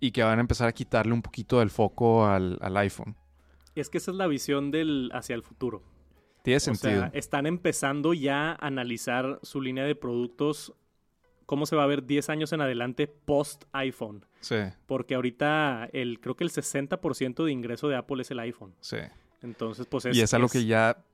y 0.00 0.12
que 0.12 0.22
van 0.22 0.38
a 0.38 0.40
empezar 0.40 0.68
a 0.68 0.72
quitarle 0.72 1.12
un 1.12 1.22
poquito 1.22 1.58
del 1.58 1.70
foco 1.70 2.24
al, 2.26 2.58
iPhone. 2.76 3.16
Es 3.74 3.90
que 3.90 3.98
esa 3.98 4.12
es 4.12 4.16
la 4.16 4.28
visión 4.28 4.70
del 4.70 5.10
hacia 5.12 5.34
el 5.34 5.42
futuro. 5.42 5.82
Tiene 6.42 6.60
sentido. 6.60 7.10
están 7.12 7.46
empezando 7.46 8.14
ya 8.14 8.52
a 8.52 8.66
analizar 8.66 9.40
su 9.42 9.60
línea 9.60 9.84
de 9.84 9.94
productos 9.94 10.74
cómo 11.46 11.66
se 11.66 11.76
va 11.76 11.84
a 11.84 11.86
ver 11.86 12.04
10 12.04 12.28
años 12.30 12.52
en 12.52 12.60
adelante 12.60 13.06
post 13.06 13.64
iPhone. 13.72 14.24
Sí. 14.40 14.56
Porque 14.86 15.14
ahorita 15.14 15.88
el, 15.92 16.20
creo 16.20 16.36
que 16.36 16.44
el 16.44 16.50
60% 16.50 17.44
de 17.44 17.52
ingreso 17.52 17.88
de 17.88 17.96
Apple 17.96 18.22
es 18.22 18.30
el 18.30 18.38
iPhone. 18.40 18.74
Sí. 18.80 18.98
Entonces, 19.42 19.86
pues 19.86 20.06
es... 20.06 20.16
Y 20.16 20.20
es 20.20 20.32
algo 20.34 20.48
que 20.48 20.64
ya, 20.64 21.04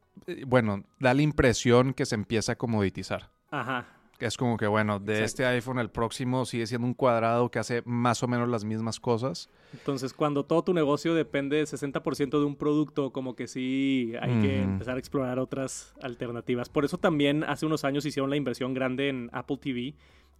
bueno, 0.46 0.84
da 0.98 1.14
la 1.14 1.22
impresión 1.22 1.94
que 1.94 2.06
se 2.06 2.14
empieza 2.14 2.52
a 2.52 2.56
comoditizar. 2.56 3.30
Ajá. 3.50 3.86
Es 4.20 4.36
como 4.36 4.56
que, 4.56 4.66
bueno, 4.66 4.98
de 4.98 5.24
este 5.24 5.44
iPhone 5.46 5.78
al 5.78 5.90
próximo 5.90 6.44
sigue 6.44 6.66
siendo 6.66 6.86
un 6.86 6.94
cuadrado 6.94 7.50
que 7.50 7.58
hace 7.58 7.82
más 7.84 8.22
o 8.22 8.28
menos 8.28 8.48
las 8.48 8.64
mismas 8.64 9.00
cosas. 9.00 9.48
Entonces, 9.72 10.12
cuando 10.12 10.44
todo 10.44 10.62
tu 10.62 10.74
negocio 10.74 11.14
depende 11.14 11.56
del 11.56 11.66
60% 11.66 12.38
de 12.38 12.44
un 12.44 12.56
producto, 12.56 13.12
como 13.12 13.34
que 13.34 13.46
sí 13.46 14.12
hay 14.20 14.40
que 14.40 14.62
empezar 14.62 14.96
a 14.96 14.98
explorar 14.98 15.38
otras 15.38 15.94
alternativas. 16.02 16.68
Por 16.68 16.84
eso 16.84 16.98
también 16.98 17.44
hace 17.44 17.66
unos 17.66 17.84
años 17.84 18.04
hicieron 18.04 18.30
la 18.30 18.36
inversión 18.36 18.74
grande 18.74 19.08
en 19.08 19.30
Apple 19.32 19.58
TV 19.58 19.94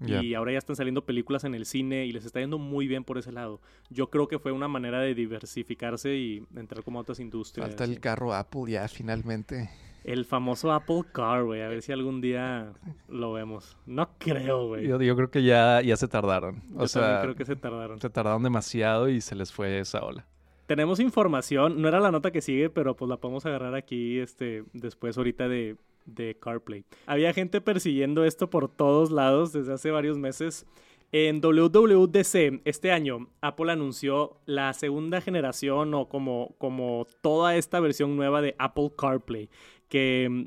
y 0.07 0.35
ahora 0.35 0.53
ya 0.53 0.59
están 0.59 0.77
saliendo 0.77 1.05
películas 1.05 1.45
en 1.45 1.55
el 1.55 1.67
cine 1.67 2.07
y 2.07 2.13
les 2.13 2.25
está 2.25 2.41
yendo 2.41 2.59
muy 2.59 2.87
bien 2.87 3.05
por 3.05 3.19
ese 3.19 3.33
lado. 3.33 3.61
Yo 3.91 4.09
creo 4.09 4.29
que 4.29 4.39
fue 4.39 4.53
una 4.53 4.69
manera 4.69 5.01
de 5.01 5.15
diversificarse 5.15 6.17
y 6.17 6.47
entrar 6.57 6.83
como 6.83 6.99
a 6.99 7.03
otras 7.03 7.21
industrias. 7.21 7.69
Falta 7.69 7.85
el 7.85 8.01
carro 8.01 8.33
Apple 8.35 8.63
ya 8.69 8.89
finalmente. 8.89 9.71
El 10.05 10.25
famoso 10.25 10.73
Apple 10.73 11.03
Car, 11.13 11.45
güey. 11.45 11.63
A 11.63 11.69
ver 11.69 11.83
si 11.83 11.93
algún 11.93 12.21
día 12.21 12.73
lo 13.09 13.33
vemos. 13.33 13.77
No 13.87 14.09
creo, 14.19 14.69
güey. 14.69 14.87
Yo, 14.87 14.99
creo 14.99 15.31
que 15.31 15.43
ya, 15.43 15.81
ya 15.83 15.97
se 15.97 16.09
tardaron. 16.09 16.63
O 16.77 16.89
sea, 16.89 17.21
creo 17.23 17.35
que 17.35 17.45
se 17.45 17.57
tardaron. 17.57 18.01
Se 18.01 18.11
tardaron 18.11 18.43
demasiado 18.43 19.09
y 19.09 19.21
se 19.21 19.35
les 19.35 19.53
fue 19.53 19.79
esa 19.79 20.01
ola. 20.05 20.27
Tenemos 20.67 21.01
información, 21.01 21.83
no 21.83 21.89
era 21.89 21.99
la 21.99 22.13
nota 22.13 22.31
que 22.31 22.41
sigue, 22.41 22.71
pero 22.71 22.95
pues 22.97 23.09
la 23.09 23.17
podemos 23.17 23.45
agarrar 23.45 23.75
aquí 23.75 24.21
este, 24.21 24.63
después 24.73 25.19
ahorita 25.19 25.49
de 25.49 25.77
de 26.15 26.37
CarPlay. 26.39 26.85
Había 27.07 27.33
gente 27.33 27.61
persiguiendo 27.61 28.25
esto 28.25 28.51
por 28.51 28.69
todos 28.69 29.11
lados 29.11 29.53
desde 29.53 29.73
hace 29.73 29.91
varios 29.91 30.19
meses. 30.19 30.67
En 31.13 31.41
WWDC 31.41 32.61
este 32.65 32.93
año, 32.93 33.29
Apple 33.41 33.73
anunció 33.73 34.37
la 34.47 34.73
segunda 34.75 35.21
generación 35.21 35.93
o 35.95 36.09
como, 36.09 36.55
como 36.59 37.07
toda 37.21 37.57
esta 37.57 37.81
versión 37.81 38.17
nueva 38.17 38.41
de 38.41 38.55
Apple 38.59 38.93
CarPlay, 38.97 39.49
que 39.91 40.29
mm, 40.31 40.45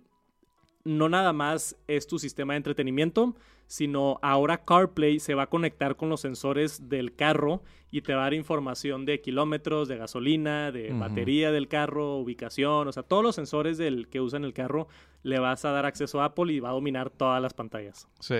no 0.86 1.10
nada 1.10 1.32
más 1.34 1.78
es 1.88 2.08
tu 2.08 2.18
sistema 2.18 2.54
de 2.54 2.58
entretenimiento, 2.58 3.36
sino 3.68 4.20
ahora 4.22 4.66
CarPlay 4.66 5.20
se 5.20 5.36
va 5.36 5.44
a 5.44 5.50
conectar 5.50 5.96
con 5.96 6.10
los 6.10 6.22
sensores 6.22 6.90
del 6.90 7.16
carro 7.16 7.62
y 7.92 8.02
te 8.02 8.14
va 8.14 8.22
a 8.22 8.24
dar 8.24 8.34
información 8.34 9.06
de 9.06 9.22
kilómetros, 9.22 9.88
de 9.88 9.98
gasolina, 9.98 10.72
de 10.72 10.92
batería 10.94 11.52
del 11.52 11.68
carro, 11.68 12.18
ubicación, 12.18 12.88
o 12.88 12.92
sea, 12.92 13.04
todos 13.04 13.24
los 13.24 13.36
sensores 13.36 13.78
del 13.78 14.10
que 14.10 14.20
usan 14.20 14.44
el 14.44 14.54
carro 14.54 14.88
le 15.22 15.40
vas 15.40 15.64
a 15.64 15.72
dar 15.72 15.86
acceso 15.86 16.22
a 16.22 16.26
Apple 16.26 16.52
y 16.52 16.60
va 16.60 16.70
a 16.70 16.74
dominar 16.74 17.10
todas 17.10 17.42
las 17.42 17.54
pantallas. 17.54 18.08
Sí. 18.20 18.38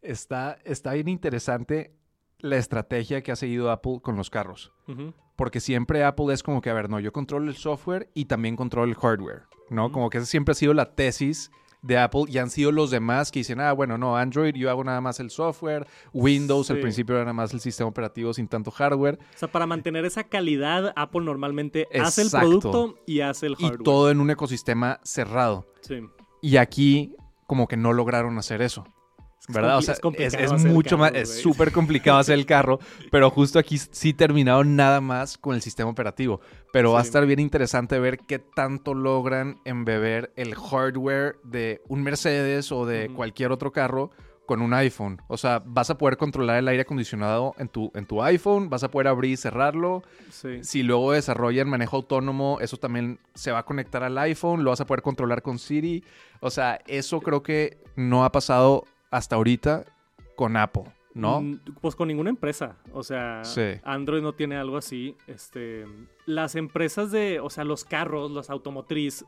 Está, 0.00 0.58
está 0.64 0.94
bien 0.94 1.08
interesante 1.08 1.92
la 2.38 2.56
estrategia 2.56 3.22
que 3.22 3.32
ha 3.32 3.36
seguido 3.36 3.70
Apple 3.70 4.00
con 4.02 4.16
los 4.16 4.30
carros. 4.30 4.72
Porque 5.36 5.60
siempre 5.60 6.04
Apple 6.04 6.32
es 6.34 6.42
como 6.42 6.60
que, 6.60 6.70
a 6.70 6.74
ver, 6.74 6.90
no, 6.90 7.00
yo 7.00 7.12
controlo 7.12 7.48
el 7.48 7.56
software 7.56 8.10
y 8.14 8.26
también 8.26 8.56
controlo 8.56 8.90
el 8.90 8.96
hardware, 8.96 9.42
¿no? 9.72 9.92
Como 9.92 10.10
que 10.10 10.18
esa 10.18 10.26
siempre 10.26 10.52
ha 10.52 10.54
sido 10.54 10.74
la 10.74 10.94
tesis 10.94 11.50
de 11.82 11.98
Apple 11.98 12.24
y 12.28 12.38
han 12.38 12.48
sido 12.48 12.70
los 12.70 12.90
demás 12.90 13.32
que 13.32 13.40
dicen, 13.40 13.60
ah, 13.60 13.72
bueno, 13.72 13.98
no, 13.98 14.16
Android 14.16 14.54
yo 14.54 14.70
hago 14.70 14.84
nada 14.84 15.00
más 15.00 15.18
el 15.18 15.30
software, 15.30 15.86
Windows 16.12 16.70
al 16.70 16.78
principio 16.78 17.16
era 17.16 17.24
nada 17.24 17.32
más 17.32 17.52
el 17.52 17.60
sistema 17.60 17.88
operativo 17.88 18.32
sin 18.32 18.46
tanto 18.46 18.70
hardware. 18.70 19.18
O 19.34 19.38
sea, 19.38 19.48
para 19.48 19.66
mantener 19.66 20.04
esa 20.04 20.24
calidad, 20.24 20.92
Apple 20.94 21.22
normalmente 21.22 21.88
hace 22.00 22.22
el 22.22 22.30
producto 22.30 22.94
y 23.06 23.20
hace 23.20 23.46
el 23.46 23.56
hardware. 23.56 23.80
Y 23.80 23.84
todo 23.84 24.10
en 24.10 24.20
un 24.20 24.30
ecosistema 24.30 25.00
cerrado. 25.02 25.66
Sí. 25.80 26.00
Y 26.40 26.56
aquí 26.56 27.16
como 27.46 27.66
que 27.66 27.76
no 27.76 27.92
lograron 27.92 28.38
hacer 28.38 28.62
eso. 28.62 28.84
¿Verdad? 29.48 29.78
O 29.78 29.82
sea, 29.82 29.96
es, 30.18 30.64
mucho 30.64 30.96
más, 30.96 31.12
es 31.14 31.42
súper 31.42 31.72
complicado 31.72 32.18
hacer 32.18 32.38
el 32.38 32.46
carro, 32.46 32.78
pero 33.10 33.28
justo 33.28 33.58
aquí 33.58 33.76
sí 33.76 34.14
terminaron 34.14 34.76
nada 34.76 35.00
más 35.00 35.36
con 35.36 35.56
el 35.56 35.62
sistema 35.62 35.90
operativo. 35.90 36.40
Pero 36.72 36.92
va 36.92 37.00
a 37.00 37.02
estar 37.02 37.26
bien 37.26 37.40
interesante 37.40 37.98
ver 37.98 38.18
qué 38.18 38.38
tanto 38.38 38.94
logran 38.94 39.60
embeber 39.64 40.32
el 40.36 40.54
hardware 40.54 41.36
de 41.42 41.82
un 41.88 42.02
Mercedes 42.02 42.70
o 42.70 42.86
de 42.86 43.10
cualquier 43.12 43.50
otro 43.50 43.72
carro 43.72 44.10
con 44.46 44.62
un 44.62 44.74
iPhone. 44.74 45.20
O 45.28 45.36
sea, 45.36 45.62
vas 45.64 45.90
a 45.90 45.98
poder 45.98 46.16
controlar 46.16 46.58
el 46.58 46.68
aire 46.68 46.82
acondicionado 46.82 47.54
en 47.58 47.68
tu, 47.68 47.90
en 47.94 48.06
tu 48.06 48.22
iPhone, 48.22 48.70
vas 48.70 48.84
a 48.84 48.90
poder 48.90 49.08
abrir 49.08 49.32
y 49.32 49.36
cerrarlo. 49.36 50.02
Si 50.62 50.82
luego 50.82 51.12
desarrollan 51.12 51.68
manejo 51.68 51.96
autónomo, 51.96 52.58
eso 52.60 52.76
también 52.76 53.18
se 53.34 53.50
va 53.50 53.60
a 53.60 53.64
conectar 53.64 54.02
al 54.02 54.18
iPhone, 54.18 54.62
lo 54.62 54.70
vas 54.70 54.80
a 54.80 54.86
poder 54.86 55.02
controlar 55.02 55.42
con 55.42 55.58
Siri. 55.58 56.04
O 56.40 56.50
sea, 56.50 56.80
eso 56.86 57.20
creo 57.20 57.42
que 57.42 57.78
no 57.96 58.24
ha 58.24 58.32
pasado 58.32 58.84
hasta 59.12 59.36
ahorita 59.36 59.84
con 60.34 60.56
Apple, 60.56 60.84
¿no? 61.14 61.42
Mm, 61.42 61.60
pues 61.80 61.94
con 61.94 62.08
ninguna 62.08 62.30
empresa. 62.30 62.78
O 62.92 63.04
sea, 63.04 63.42
Android 63.84 64.22
no 64.22 64.32
tiene 64.32 64.56
algo 64.56 64.78
así. 64.78 65.16
Este, 65.28 65.84
las 66.26 66.56
empresas 66.56 67.12
de, 67.12 67.38
o 67.38 67.50
sea, 67.50 67.62
los 67.62 67.84
carros, 67.84 68.32
los 68.32 68.50
automotriz, 68.50 69.24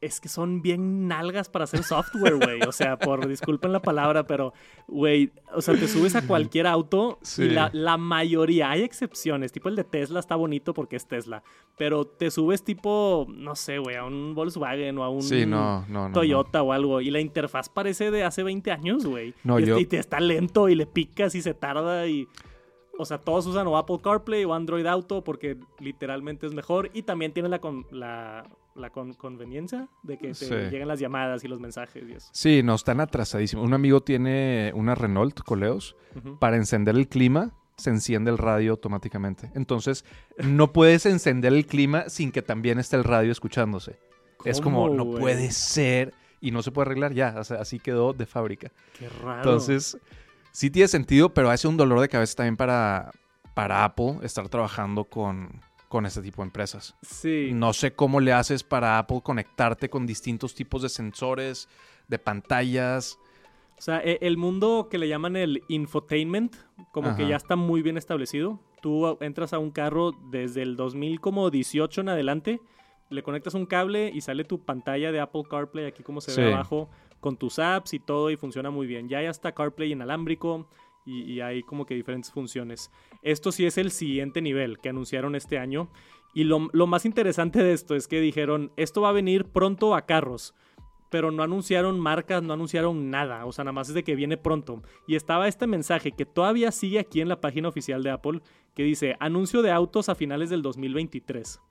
es 0.00 0.20
que 0.20 0.28
son 0.28 0.62
bien 0.62 1.08
nalgas 1.08 1.48
para 1.48 1.64
hacer 1.64 1.82
software, 1.82 2.36
güey. 2.36 2.62
O 2.62 2.72
sea, 2.72 2.98
por 2.98 3.26
disculpen 3.26 3.72
la 3.72 3.80
palabra, 3.80 4.26
pero, 4.26 4.52
güey, 4.86 5.32
o 5.54 5.60
sea, 5.60 5.74
te 5.74 5.88
subes 5.88 6.14
a 6.14 6.26
cualquier 6.26 6.66
auto 6.66 7.18
y 7.36 7.50
la, 7.50 7.70
la, 7.72 7.96
mayoría, 7.96 8.70
hay 8.70 8.82
excepciones, 8.82 9.52
tipo 9.52 9.68
el 9.68 9.76
de 9.76 9.84
Tesla 9.84 10.20
está 10.20 10.36
bonito 10.36 10.74
porque 10.74 10.96
es 10.96 11.06
Tesla, 11.06 11.42
pero 11.76 12.06
te 12.06 12.30
subes 12.30 12.62
tipo, 12.62 13.26
no 13.28 13.56
sé, 13.56 13.78
güey, 13.78 13.96
a 13.96 14.04
un 14.04 14.34
Volkswagen 14.34 14.98
o 14.98 15.04
a 15.04 15.10
un 15.10 16.12
Toyota 16.12 16.62
o 16.62 16.72
algo 16.72 17.00
y 17.00 17.10
la 17.10 17.20
interfaz 17.20 17.68
parece 17.68 18.10
de 18.10 18.24
hace 18.24 18.42
20 18.42 18.70
años, 18.70 19.04
güey. 19.04 19.34
No, 19.42 19.58
y, 19.58 19.66
yo... 19.66 19.78
y 19.78 19.86
te 19.86 19.98
está 19.98 20.20
lento 20.20 20.68
y 20.68 20.74
le 20.74 20.86
picas 20.86 21.34
y 21.34 21.42
se 21.42 21.54
tarda 21.54 22.06
y... 22.06 22.28
O 23.00 23.04
sea, 23.04 23.18
todos 23.18 23.46
usan 23.46 23.64
o 23.68 23.76
Apple 23.76 23.98
CarPlay 24.02 24.44
o 24.44 24.52
Android 24.52 24.84
Auto 24.84 25.22
porque 25.22 25.56
literalmente 25.78 26.48
es 26.48 26.52
mejor 26.52 26.90
y 26.92 27.02
también 27.02 27.32
tiene 27.32 27.48
la, 27.48 27.60
la 27.92 28.44
la 28.78 28.90
conveniencia 28.90 29.88
de 30.02 30.18
que 30.18 30.32
te 30.32 30.70
lleguen 30.70 30.88
las 30.88 31.00
llamadas 31.00 31.44
y 31.44 31.48
los 31.48 31.60
mensajes 31.60 32.04
y 32.08 32.12
eso. 32.12 32.28
Sí, 32.32 32.62
no, 32.62 32.74
están 32.74 33.00
atrasadísimos. 33.00 33.66
Un 33.66 33.74
amigo 33.74 34.02
tiene 34.02 34.72
una 34.74 34.94
Renault 34.94 35.40
Coleos. 35.40 35.96
Para 36.40 36.56
encender 36.56 36.96
el 36.96 37.08
clima, 37.08 37.52
se 37.76 37.90
enciende 37.90 38.30
el 38.30 38.38
radio 38.38 38.72
automáticamente. 38.72 39.50
Entonces, 39.54 40.04
no 40.38 40.72
puedes 40.72 41.06
encender 41.06 41.52
el 41.52 41.66
clima 41.66 42.08
sin 42.08 42.32
que 42.32 42.42
también 42.42 42.78
esté 42.78 42.96
el 42.96 43.04
radio 43.04 43.30
escuchándose. 43.30 43.98
Es 44.44 44.60
como, 44.60 44.88
no 44.88 45.10
puede 45.10 45.50
ser. 45.50 46.14
Y 46.40 46.52
no 46.52 46.62
se 46.62 46.70
puede 46.70 46.86
arreglar 46.86 47.14
ya. 47.14 47.28
así 47.38 47.80
quedó 47.80 48.12
de 48.12 48.26
fábrica. 48.26 48.70
Qué 48.98 49.08
raro. 49.08 49.38
Entonces, 49.38 49.98
sí 50.52 50.70
tiene 50.70 50.88
sentido, 50.88 51.34
pero 51.34 51.50
hace 51.50 51.66
un 51.66 51.76
dolor 51.76 52.00
de 52.00 52.08
cabeza 52.08 52.36
también 52.36 52.56
para, 52.56 53.10
para 53.54 53.84
Apple 53.84 54.18
estar 54.22 54.48
trabajando 54.48 55.04
con, 55.04 55.60
con 55.88 56.06
este 56.06 56.22
tipo 56.22 56.42
de 56.42 56.46
empresas. 56.46 56.96
Sí. 57.02 57.50
No 57.52 57.72
sé 57.72 57.94
cómo 57.94 58.20
le 58.20 58.32
haces 58.32 58.62
para 58.62 58.98
Apple 58.98 59.20
conectarte 59.22 59.88
con 59.88 60.06
distintos 60.06 60.54
tipos 60.54 60.82
de 60.82 60.88
sensores, 60.88 61.68
de 62.08 62.18
pantallas. 62.18 63.18
O 63.78 63.80
sea, 63.80 64.00
e- 64.04 64.18
el 64.22 64.36
mundo 64.36 64.88
que 64.90 64.98
le 64.98 65.08
llaman 65.08 65.36
el 65.36 65.62
infotainment, 65.68 66.56
como 66.92 67.16
que 67.16 67.26
ya 67.26 67.36
está 67.36 67.56
muy 67.56 67.80
bien 67.82 67.96
establecido. 67.96 68.60
Tú 68.82 69.16
entras 69.20 69.52
a 69.52 69.58
un 69.58 69.70
carro 69.70 70.12
desde 70.30 70.62
el 70.62 70.76
2018 70.76 72.00
en 72.02 72.08
adelante, 72.08 72.60
le 73.10 73.22
conectas 73.22 73.54
un 73.54 73.66
cable 73.66 74.10
y 74.12 74.20
sale 74.20 74.44
tu 74.44 74.60
pantalla 74.64 75.10
de 75.12 75.20
Apple 75.20 75.42
CarPlay, 75.48 75.86
aquí 75.86 76.02
como 76.02 76.20
se 76.20 76.38
ve 76.38 76.52
abajo, 76.52 76.90
con 77.20 77.36
tus 77.36 77.58
apps 77.58 77.94
y 77.94 77.98
todo, 77.98 78.30
y 78.30 78.36
funciona 78.36 78.70
muy 78.70 78.86
bien. 78.86 79.08
Ya 79.08 79.18
hay 79.18 79.26
hasta 79.26 79.52
CarPlay 79.52 79.92
inalámbrico 79.92 80.68
y, 81.08 81.22
y 81.32 81.40
hay 81.40 81.62
como 81.62 81.86
que 81.86 81.94
diferentes 81.94 82.30
funciones. 82.30 82.90
Esto 83.22 83.50
sí 83.52 83.64
es 83.66 83.78
el 83.78 83.90
siguiente 83.90 84.40
nivel 84.42 84.78
que 84.78 84.90
anunciaron 84.90 85.34
este 85.34 85.58
año. 85.58 85.88
Y 86.34 86.44
lo, 86.44 86.68
lo 86.72 86.86
más 86.86 87.04
interesante 87.06 87.62
de 87.62 87.72
esto 87.72 87.94
es 87.94 88.06
que 88.06 88.20
dijeron, 88.20 88.70
esto 88.76 89.00
va 89.00 89.08
a 89.08 89.12
venir 89.12 89.46
pronto 89.46 89.94
a 89.94 90.06
carros 90.06 90.54
pero 91.10 91.30
no 91.30 91.42
anunciaron 91.42 91.98
marcas, 91.98 92.42
no 92.42 92.52
anunciaron 92.52 93.08
nada. 93.10 93.46
O 93.46 93.52
sea, 93.52 93.64
nada 93.64 93.72
más 93.72 93.88
es 93.88 93.94
de 93.94 94.04
que 94.04 94.14
viene 94.14 94.36
pronto. 94.36 94.82
Y 95.06 95.14
estaba 95.16 95.48
este 95.48 95.66
mensaje 95.66 96.12
que 96.12 96.26
todavía 96.26 96.70
sigue 96.70 96.98
aquí 96.98 97.22
en 97.22 97.30
la 97.30 97.40
página 97.40 97.70
oficial 97.70 98.02
de 98.02 98.10
Apple, 98.10 98.42
que 98.74 98.82
dice, 98.82 99.16
anuncio 99.18 99.62
de 99.62 99.70
autos 99.70 100.10
a 100.10 100.14
finales 100.14 100.50
del 100.50 100.60
2023. 100.60 101.62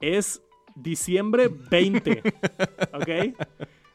Es 0.00 0.42
diciembre 0.76 1.48
20, 1.70 2.22
¿ok? 2.94 3.36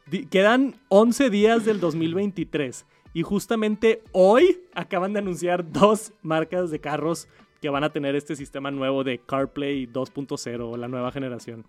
Di- 0.06 0.28
quedan 0.28 0.76
11 0.90 1.32
días 1.32 1.66
del 1.66 1.80
2023. 1.80 2.86
Y 3.14 3.24
justamente 3.24 4.02
hoy 4.12 4.62
acaban 4.74 5.14
de 5.14 5.20
anunciar 5.20 5.72
dos 5.72 6.14
marcas 6.22 6.72
de 6.72 6.80
carros 6.80 7.28
que 7.62 7.70
van 7.70 7.84
a 7.84 7.92
tener 7.92 8.16
este 8.16 8.36
sistema 8.36 8.72
nuevo 8.72 9.04
de 9.04 9.20
CarPlay 9.20 9.88
2.0, 9.88 10.78
la 10.78 10.88
nueva 10.88 11.12
generación. 11.12 11.66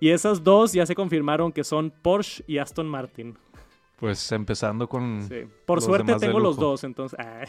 Y 0.00 0.10
esas 0.10 0.42
dos 0.42 0.72
ya 0.72 0.84
se 0.84 0.94
confirmaron 0.94 1.52
que 1.52 1.64
son 1.64 1.90
Porsche 1.90 2.44
y 2.46 2.58
Aston 2.58 2.88
Martin. 2.88 3.38
Pues 3.96 4.32
empezando 4.32 4.88
con... 4.88 5.22
Sí. 5.28 5.42
Por 5.64 5.78
Los 5.78 5.84
suerte 5.84 6.06
demás 6.06 6.20
de 6.20 6.26
tengo 6.26 6.40
los 6.40 6.56
dos, 6.56 6.82
entonces. 6.82 7.18
ah, 7.18 7.44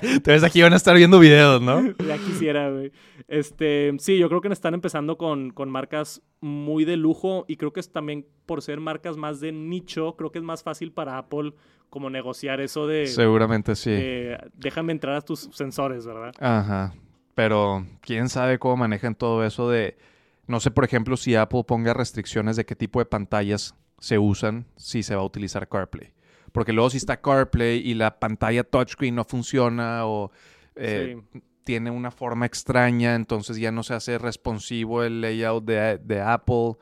Entonces 0.02 0.42
aquí 0.42 0.62
van 0.62 0.72
a 0.72 0.76
estar 0.76 0.96
viendo 0.96 1.18
videos, 1.18 1.60
¿no? 1.60 1.82
ya 2.08 2.16
quisiera, 2.18 2.70
güey. 2.70 2.90
Este, 3.28 3.94
sí, 3.98 4.18
yo 4.18 4.28
creo 4.28 4.40
que 4.40 4.48
están 4.48 4.72
empezando 4.72 5.18
con, 5.18 5.50
con 5.50 5.68
marcas 5.70 6.22
muy 6.40 6.84
de 6.84 6.96
lujo 6.96 7.44
y 7.48 7.56
creo 7.56 7.72
que 7.72 7.80
es 7.80 7.92
también 7.92 8.26
por 8.46 8.62
ser 8.62 8.80
marcas 8.80 9.16
más 9.16 9.40
de 9.40 9.52
nicho, 9.52 10.16
creo 10.16 10.32
que 10.32 10.38
es 10.38 10.44
más 10.44 10.62
fácil 10.62 10.92
para 10.92 11.18
Apple 11.18 11.52
como 11.90 12.10
negociar 12.10 12.60
eso 12.60 12.86
de, 12.86 13.06
Seguramente 13.06 13.76
sí. 13.76 13.90
de, 13.90 14.38
déjame 14.54 14.92
entrar 14.92 15.16
a 15.16 15.20
tus 15.20 15.48
sensores, 15.52 16.06
¿verdad? 16.06 16.34
Ajá. 16.40 16.94
Pero 17.34 17.86
quién 18.00 18.28
sabe 18.28 18.58
cómo 18.58 18.78
manejan 18.78 19.14
todo 19.14 19.44
eso 19.44 19.68
de... 19.68 19.96
No 20.46 20.60
sé, 20.60 20.70
por 20.70 20.84
ejemplo, 20.84 21.16
si 21.16 21.34
Apple 21.34 21.64
ponga 21.64 21.94
restricciones 21.94 22.56
de 22.56 22.64
qué 22.64 22.74
tipo 22.74 22.98
de 22.98 23.06
pantallas 23.06 23.74
se 24.04 24.18
usan 24.18 24.66
si 24.76 25.02
se 25.02 25.14
va 25.14 25.22
a 25.22 25.24
utilizar 25.24 25.66
CarPlay. 25.66 26.12
Porque 26.52 26.74
luego 26.74 26.90
si 26.90 26.98
está 26.98 27.22
CarPlay 27.22 27.78
y 27.78 27.94
la 27.94 28.18
pantalla 28.20 28.62
touchscreen 28.62 29.14
no 29.14 29.24
funciona 29.24 30.06
o 30.06 30.30
eh, 30.76 31.22
tiene 31.64 31.90
una 31.90 32.10
forma 32.10 32.44
extraña, 32.44 33.14
entonces 33.14 33.56
ya 33.56 33.72
no 33.72 33.82
se 33.82 33.94
hace 33.94 34.18
responsivo 34.18 35.02
el 35.02 35.22
layout 35.22 35.64
de, 35.64 35.98
de 35.98 36.20
Apple. 36.20 36.74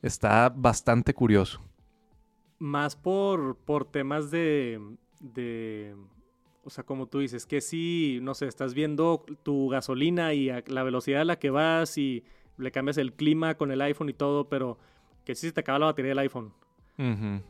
Está 0.00 0.48
bastante 0.48 1.12
curioso. 1.12 1.60
Más 2.58 2.96
por, 2.96 3.56
por 3.56 3.84
temas 3.84 4.30
de, 4.30 4.80
de, 5.20 5.94
o 6.64 6.70
sea, 6.70 6.84
como 6.84 7.06
tú 7.06 7.18
dices, 7.18 7.44
que 7.44 7.60
si, 7.60 8.18
no 8.22 8.34
sé, 8.34 8.46
estás 8.46 8.72
viendo 8.72 9.26
tu 9.42 9.68
gasolina 9.68 10.32
y 10.32 10.48
a 10.48 10.64
la 10.68 10.84
velocidad 10.84 11.20
a 11.20 11.26
la 11.26 11.38
que 11.38 11.50
vas 11.50 11.98
y 11.98 12.24
le 12.56 12.72
cambias 12.72 12.96
el 12.96 13.12
clima 13.12 13.56
con 13.56 13.70
el 13.72 13.82
iPhone 13.82 14.08
y 14.08 14.14
todo, 14.14 14.48
pero 14.48 14.78
que 15.24 15.34
si 15.34 15.46
se 15.48 15.52
te 15.52 15.60
acaba 15.60 15.78
la 15.78 15.86
batería 15.86 16.10
del 16.10 16.18
iPhone. 16.20 16.52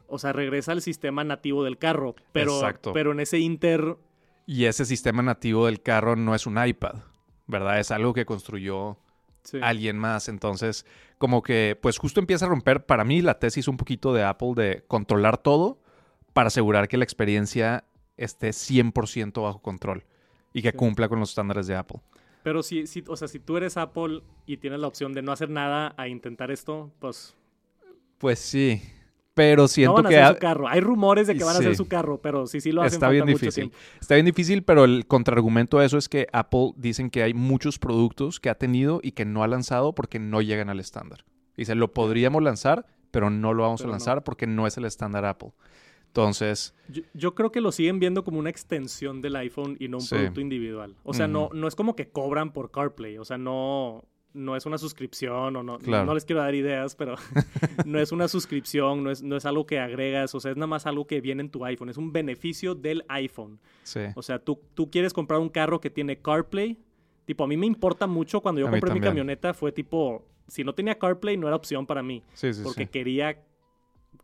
O 0.06 0.18
sea, 0.18 0.32
regresa 0.32 0.72
al 0.72 0.80
sistema 0.80 1.24
nativo 1.24 1.62
del 1.64 1.76
carro, 1.76 2.14
pero, 2.32 2.54
Exacto. 2.54 2.92
pero 2.92 3.12
en 3.12 3.20
ese 3.20 3.38
inter, 3.38 3.96
Y 4.46 4.64
ese 4.64 4.84
sistema 4.86 5.22
nativo 5.22 5.66
del 5.66 5.82
carro 5.82 6.16
no 6.16 6.34
es 6.34 6.46
un 6.46 6.64
iPad, 6.64 6.96
¿verdad? 7.46 7.78
Es 7.78 7.90
algo 7.90 8.14
que 8.14 8.24
construyó 8.24 8.96
sí, 9.42 9.58
alguien 9.62 9.98
más. 9.98 10.28
Entonces, 10.28 10.86
como 11.18 11.42
que, 11.42 11.78
pues 11.80 11.98
justo 11.98 12.18
empieza 12.18 12.46
a 12.46 12.48
romper, 12.48 12.86
para 12.86 13.04
mí 13.04 13.20
la 13.20 13.38
tesis 13.38 13.68
un 13.68 13.76
poquito 13.76 14.12
de 14.14 14.22
Apple 14.24 14.52
de 14.56 14.84
controlar 14.88 15.38
todo 15.38 15.80
para 16.32 16.46
asegurar 16.48 16.88
que 16.88 16.96
la 16.96 17.04
experiencia 17.04 17.84
esté 18.16 18.50
100% 18.52 19.42
bajo 19.42 19.60
control 19.60 20.04
y 20.54 20.62
que 20.62 20.70
Sí. 20.70 20.76
cumpla 20.76 21.08
con 21.08 21.20
los 21.20 21.28
estándares 21.30 21.66
de 21.66 21.76
Apple. 21.76 22.00
pero 22.42 22.62
si, 22.64 22.86
si, 22.88 23.04
o 23.06 23.16
sea, 23.16 23.28
si 23.28 23.38
tú 23.38 23.56
eres 23.56 23.76
Apple 23.76 24.22
y 24.46 24.56
tienes 24.56 24.80
la 24.80 24.88
opción 24.88 25.12
de 25.12 25.22
no 25.22 25.30
hacer 25.30 25.50
nada 25.50 25.94
a 25.96 26.08
intentar 26.08 26.50
esto, 26.50 26.90
pues 26.98 27.36
Pues 28.22 28.38
sí, 28.38 28.80
pero 29.34 29.62
no 29.64 29.68
siento 29.68 29.94
van 29.94 30.06
a 30.06 30.08
que 30.08 30.16
hacer 30.16 30.24
ha- 30.24 30.34
su 30.34 30.38
carro. 30.40 30.68
Hay 30.68 30.80
rumores 30.80 31.26
de 31.26 31.34
que 31.36 31.44
van 31.44 31.56
a 31.56 31.58
hacer 31.58 31.76
su 31.76 31.88
carro, 31.88 32.20
pero 32.22 32.46
sí, 32.46 32.60
sí 32.62 32.72
lo 32.72 32.80
hacen 32.82 32.94
está 32.94 33.10
bien 33.10 33.24
mucho 33.26 33.36
difícil. 33.38 33.64
tiempo. 33.70 33.76
Está 34.00 34.14
bien 34.14 34.24
difícil, 34.26 34.62
pero 34.62 34.84
el 34.84 35.06
contraargumento 35.06 35.78
a 35.78 35.84
eso 35.84 35.98
es 35.98 36.08
que 36.08 36.26
Apple 36.32 36.72
dicen 36.76 37.10
que 37.10 37.22
hay 37.22 37.34
muchos 37.34 37.78
productos 37.78 38.40
que 38.40 38.48
ha 38.48 38.54
tenido 38.54 39.00
y 39.02 39.12
que 39.12 39.24
no 39.26 39.42
ha 39.42 39.48
lanzado 39.48 39.94
porque 39.94 40.18
no 40.18 40.40
llegan 40.40 40.70
al 40.70 40.80
estándar. 40.80 41.24
Dice, 41.56 41.74
lo 41.74 41.92
podríamos 41.92 42.42
lanzar, 42.42 42.86
pero 43.10 43.28
no 43.28 43.52
lo 43.52 43.64
vamos 43.64 43.80
Pero 43.82 43.88
a 43.88 43.90
no. 43.90 43.98
lanzar 43.98 44.24
porque 44.24 44.46
no 44.46 44.66
es 44.66 44.76
el 44.78 44.86
estándar 44.86 45.24
Apple. 45.26 45.52
Entonces, 46.06 46.74
Yo, 46.88 47.02
yo 47.14 47.34
creo 47.34 47.50
que 47.52 47.60
lo 47.62 47.72
siguen 47.72 47.98
viendo 47.98 48.22
como 48.22 48.38
una 48.38 48.50
extensión 48.50 49.22
del 49.22 49.34
iPhone 49.36 49.76
y 49.80 49.88
no 49.88 49.96
un 49.96 50.02
Sí. 50.02 50.14
producto 50.14 50.40
individual. 50.42 50.94
O 51.04 51.14
sea, 51.14 51.26
no, 51.26 51.48
no 51.54 51.66
es 51.66 51.74
como 51.74 51.96
que 51.96 52.10
cobran 52.10 52.52
por 52.52 52.70
CarPlay. 52.70 53.16
O 53.18 53.24
sea, 53.24 53.38
no, 53.38 54.04
no 54.34 54.56
es 54.56 54.66
una 54.66 54.78
suscripción 54.78 55.56
o 55.56 55.62
no. 55.62 55.78
Claro. 55.78 56.06
No 56.06 56.14
les 56.14 56.24
quiero 56.24 56.40
dar 56.42 56.54
ideas, 56.54 56.94
pero 56.94 57.16
no 57.86 57.98
es 57.98 58.12
una 58.12 58.28
suscripción, 58.28 59.04
no 59.04 59.10
es, 59.10 59.22
no 59.22 59.36
es 59.36 59.46
algo 59.46 59.66
que 59.66 59.78
agregas. 59.78 60.34
O 60.34 60.40
sea, 60.40 60.50
es 60.52 60.56
nada 60.56 60.66
más 60.66 60.86
algo 60.86 61.06
que 61.06 61.20
viene 61.20 61.42
en 61.42 61.50
tu 61.50 61.64
iPhone. 61.64 61.88
Es 61.88 61.96
un 61.96 62.12
beneficio 62.12 62.74
del 62.74 63.04
iPhone. 63.08 63.60
sí. 63.82 64.00
O 64.14 64.22
sea, 64.22 64.38
tú, 64.38 64.60
tú 64.74 64.90
quieres 64.90 65.12
comprar 65.12 65.40
un 65.40 65.48
carro 65.48 65.80
que 65.80 65.90
tiene 65.90 66.18
CarPlay. 66.18 66.78
Tipo, 67.24 67.44
a 67.44 67.46
mí 67.46 67.56
me 67.56 67.66
importa 67.66 68.06
mucho 68.06 68.40
cuando 68.40 68.60
yo 68.60 68.68
A 68.68 68.70
compré 68.70 68.92
mi 68.92 69.00
camioneta. 69.00 69.54
Fue 69.54 69.72
tipo, 69.72 70.26
si 70.48 70.64
no 70.64 70.74
tenía 70.74 70.98
CarPlay, 70.98 71.36
no 71.36 71.46
era 71.46 71.56
opción 71.56 71.86
para 71.86 72.02
mí 72.02 72.22
Sí, 72.34 72.52
sí, 72.52 72.62
porque 72.62 72.88
quería 72.88 73.42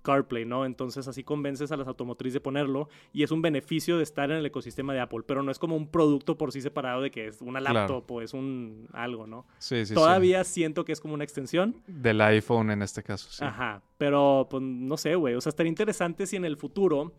CarPlay, 0.03 0.44
¿no? 0.44 0.64
Entonces 0.64 1.09
así 1.09 1.24
convences 1.24 1.72
a 1.72 1.77
las 1.77 1.88
automotrices 1.88 2.35
de 2.35 2.40
ponerlo 2.40 2.88
y 3.12 3.22
es 3.22 3.31
un 3.31 3.42
beneficio 3.42 3.96
de 3.96 4.03
estar 4.03 4.31
en 4.31 4.37
el 4.38 4.46
ecosistema 4.46 4.92
de 4.94 5.01
Apple, 5.01 5.20
pero 5.27 5.42
no 5.42 5.51
es 5.51 5.59
como 5.59 5.77
un 5.77 5.88
producto 5.88 6.38
por 6.38 6.53
sí 6.53 6.61
separado 6.61 7.03
de 7.03 7.11
que 7.11 7.27
es 7.27 7.40
una 7.42 7.61
Claro. 7.61 7.74
laptop 7.81 8.11
o 8.12 8.22
es 8.22 8.33
un 8.35 8.88
algo, 8.92 9.27
¿no? 9.27 9.46
Sí, 9.59 9.81
sí, 9.81 9.87
sí. 9.87 9.94
Todavía 9.94 10.44
siento 10.44 10.85
que 10.85 10.92
es 10.92 11.01
como 11.01 11.14
una 11.14 11.24
extensión. 11.24 11.83
Del 11.87 12.20
iPhone 12.20 12.70
en 12.70 12.83
este 12.83 13.03
caso, 13.03 13.29
sí. 13.31 13.44
Ajá, 13.44 13.83
pero 13.98 14.46
pues 14.51 14.62
no 14.62 14.96
sé, 14.96 15.14
güey, 15.14 15.35
o 15.35 15.40
sea, 15.40 15.51
estaría 15.51 15.70
interesante 15.70 16.27
si 16.27 16.37
en 16.37 16.44
el 16.44 16.57
futuro 16.57 17.12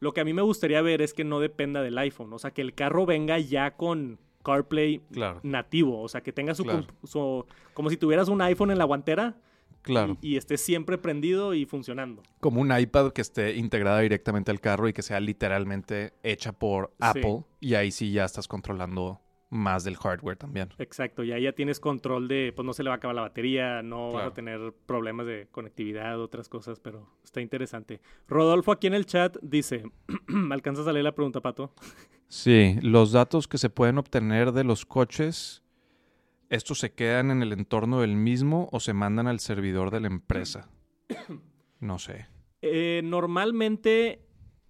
lo 0.00 0.12
que 0.12 0.20
a 0.20 0.24
mí 0.24 0.32
me 0.34 0.42
gustaría 0.42 0.82
ver 0.82 1.00
es 1.02 1.14
que 1.14 1.24
no 1.24 1.40
dependa 1.40 1.80
del 1.82 1.96
iPhone, 1.98 2.32
o 2.32 2.38
sea, 2.38 2.50
que 2.50 2.62
el 2.62 2.74
carro 2.74 3.06
venga 3.06 3.38
ya 3.38 3.76
con 3.76 4.18
CarPlay 4.42 5.00
Claro, 5.12 5.40
nativo, 5.42 6.02
o 6.02 6.08
sea, 6.08 6.22
que 6.22 6.32
tenga 6.32 6.54
su, 6.54 6.64
Claro. 6.64 6.84
su- 7.04 7.46
como 7.72 7.88
si 7.90 7.96
tuvieras 7.96 8.28
un 8.28 8.42
iPhone 8.42 8.70
en 8.70 8.78
la 8.78 8.84
guantera 8.84 9.36
claro. 9.84 10.16
y, 10.20 10.30
y 10.34 10.36
esté 10.36 10.56
siempre 10.56 10.98
prendido 10.98 11.54
y 11.54 11.64
funcionando. 11.66 12.22
Como 12.40 12.60
un 12.60 12.76
iPad 12.76 13.12
que 13.12 13.20
esté 13.20 13.54
integrada 13.54 14.00
directamente 14.00 14.50
al 14.50 14.60
carro 14.60 14.88
y 14.88 14.92
que 14.92 15.02
sea 15.02 15.20
literalmente 15.20 16.14
hecha 16.24 16.52
por 16.52 16.92
Apple. 16.98 17.44
Y 17.60 17.74
ahí 17.74 17.92
sí 17.92 18.10
ya 18.10 18.24
estás 18.24 18.48
controlando 18.48 19.20
más 19.50 19.84
del 19.84 19.96
hardware 19.96 20.36
también. 20.36 20.70
Exacto, 20.78 21.22
y 21.22 21.30
ahí 21.30 21.44
ya 21.44 21.52
tienes 21.52 21.78
control 21.78 22.26
de, 22.26 22.52
pues 22.56 22.66
no 22.66 22.72
se 22.72 22.82
le 22.82 22.88
va 22.88 22.94
a 22.94 22.96
acabar 22.96 23.14
la 23.14 23.22
batería, 23.22 23.82
no 23.84 24.06
vas 24.06 24.14
Claro. 24.14 24.28
a 24.30 24.34
tener 24.34 24.74
problemas 24.84 25.26
de 25.26 25.46
conectividad, 25.52 26.20
otras 26.20 26.48
cosas, 26.48 26.80
pero 26.80 27.08
está 27.22 27.40
interesante. 27.40 28.00
Rodolfo 28.26 28.72
aquí 28.72 28.88
en 28.88 28.94
el 28.94 29.06
chat 29.06 29.36
dice, 29.42 29.84
¿me 30.26 30.54
alcanzas 30.54 30.88
a 30.88 30.92
leer 30.92 31.04
la 31.04 31.14
pregunta, 31.14 31.40
Pato? 31.40 31.72
Sí, 32.26 32.76
los 32.82 33.12
datos 33.12 33.46
que 33.46 33.58
se 33.58 33.70
pueden 33.70 33.98
obtener 33.98 34.50
de 34.50 34.64
los 34.64 34.84
coches, 34.86 35.62
¿estos 36.50 36.78
se 36.78 36.92
quedan 36.92 37.30
en 37.30 37.42
el 37.42 37.52
entorno 37.52 38.00
del 38.00 38.16
mismo 38.16 38.68
o 38.72 38.80
se 38.80 38.92
mandan 38.92 39.26
al 39.26 39.40
servidor 39.40 39.90
de 39.90 40.00
la 40.00 40.06
empresa? 40.08 40.68
No 41.80 41.98
sé. 41.98 42.28
Eh, 42.62 43.02
normalmente 43.04 44.22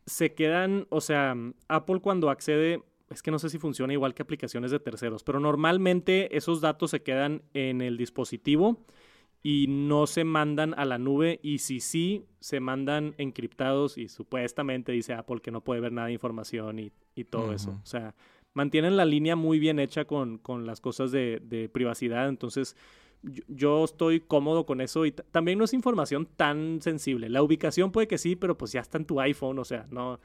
se 0.04 0.34
quedan, 0.34 0.88
o 0.90 1.00
sea, 1.00 1.36
Apple 1.68 2.00
cuando 2.00 2.28
accede, 2.28 2.82
es 3.08 3.22
que 3.22 3.30
no 3.30 3.38
sé 3.38 3.50
si 3.50 3.58
funciona 3.58 3.92
igual 3.92 4.14
que 4.14 4.22
aplicaciones 4.22 4.72
de 4.72 4.80
terceros, 4.80 5.22
pero 5.22 5.38
normalmente 5.38 6.36
esos 6.36 6.60
datos 6.60 6.90
se 6.90 7.02
quedan 7.02 7.42
en 7.52 7.82
el 7.82 7.96
dispositivo 7.96 8.84
y 9.44 9.66
no 9.68 10.06
se 10.06 10.24
mandan 10.24 10.74
a 10.76 10.84
la 10.84 10.98
nube 10.98 11.38
y 11.42 11.58
si 11.58 11.78
sí, 11.78 12.24
se 12.40 12.60
mandan 12.60 13.14
encriptados 13.18 13.98
y 13.98 14.08
supuestamente 14.08 14.90
dice 14.90 15.12
Apple 15.12 15.40
que 15.40 15.50
no 15.50 15.62
puede 15.62 15.80
ver 15.80 15.92
nada 15.92 16.08
de 16.08 16.14
información 16.14 16.78
y, 16.78 16.92
y 17.14 17.24
todo 17.24 17.52
eso. 17.52 17.78
O 17.82 17.86
sea, 17.86 18.14
mantienen 18.54 18.96
la 18.96 19.04
línea 19.04 19.36
muy 19.36 19.58
bien 19.58 19.78
hecha 19.78 20.04
con, 20.06 20.38
con 20.38 20.66
las 20.66 20.80
cosas 20.80 21.10
de, 21.12 21.40
de 21.44 21.68
privacidad, 21.68 22.28
entonces 22.28 22.76
yo, 23.22 23.42
yo 23.48 23.84
estoy 23.84 24.20
cómodo 24.20 24.64
con 24.66 24.80
eso 24.80 25.04
y 25.06 25.12
también 25.12 25.58
no 25.58 25.64
es 25.64 25.72
información 25.74 26.26
tan 26.36 26.80
sensible. 26.80 27.28
La 27.28 27.42
ubicación 27.42 27.90
puede 27.92 28.06
que 28.08 28.18
sí, 28.18 28.36
pero 28.36 28.56
pues 28.56 28.72
ya 28.72 28.80
está 28.80 28.98
en 28.98 29.04
tu 29.04 29.20
iPhone, 29.20 29.58
o 29.58 29.64
sea, 29.64 29.86
no... 29.90 30.18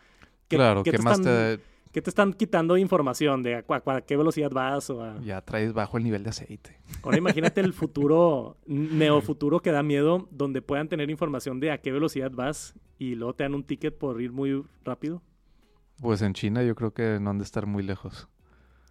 ¿qué- 0.48 0.58
claro, 0.58 0.84
qué 0.84 0.92
¿qué, 0.92 0.98
te 0.98 1.04
más 1.04 1.20
están- 1.20 1.58
te, 1.58 1.64
¿Qué 1.92 2.04
te 2.04 2.12
están 2.12 2.34
quitando 2.34 2.76
de 2.76 2.82
información? 2.82 3.42
¿De 3.42 3.56
a, 3.56 3.66
cua- 3.66 3.82
a 3.96 4.02
qué 4.02 4.16
velocidad 4.16 4.52
vas? 4.52 4.92
O 4.92 5.02
a... 5.04 5.20
Ya 5.22 5.42
traes 5.42 5.74
bajo 5.74 5.98
el 5.98 6.04
nivel 6.04 6.22
de 6.24 6.30
aceite. 6.30 6.78
Ahora 7.02 7.18
imagínate 7.18 7.62
el 7.62 7.74
futuro, 7.74 8.58
neofuturo 8.68 9.60
que 9.62 9.72
da 9.72 9.82
miedo, 9.82 10.28
donde 10.30 10.62
puedan 10.62 10.88
tener 10.88 11.10
información 11.10 11.60
de 11.60 11.72
a 11.72 11.80
qué 11.80 11.92
velocidad 11.92 12.30
vas 12.32 12.76
y 13.00 13.16
luego 13.16 13.34
te 13.34 13.44
dan 13.44 13.56
un 13.56 13.64
ticket 13.64 13.98
por 13.98 14.22
ir 14.22 14.32
muy 14.32 14.64
rápido. 14.84 15.24
Pues 16.02 16.22
en 16.22 16.34
China 16.34 16.64
yo 16.64 16.76
creo 16.76 16.94
que 16.94 17.20
no 17.20 17.30
han 17.32 17.38
de 17.38 17.44
estar 17.44 17.66
muy 17.66 17.84
lejos. 17.84 18.28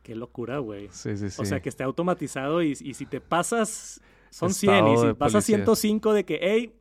Qué 0.03 0.15
locura, 0.15 0.59
güey. 0.59 0.89
Sí, 0.91 1.17
sí, 1.17 1.31
sí. 1.31 1.41
O 1.41 1.45
sea, 1.45 1.61
que 1.61 1.69
esté 1.69 1.85
automatizado 1.85 2.63
y, 2.63 2.71
y 2.81 2.95
si 2.95 3.05
te 3.07 3.21
pasas, 3.21 4.01
son 4.31 4.53
100. 4.55 4.75
Estado 4.75 4.93
Y 4.93 4.97
si 5.09 5.15
policía. 5.15 5.41
105 5.43 6.13
de 6.15 6.25
que, 6.25 6.39
hey, 6.41 6.75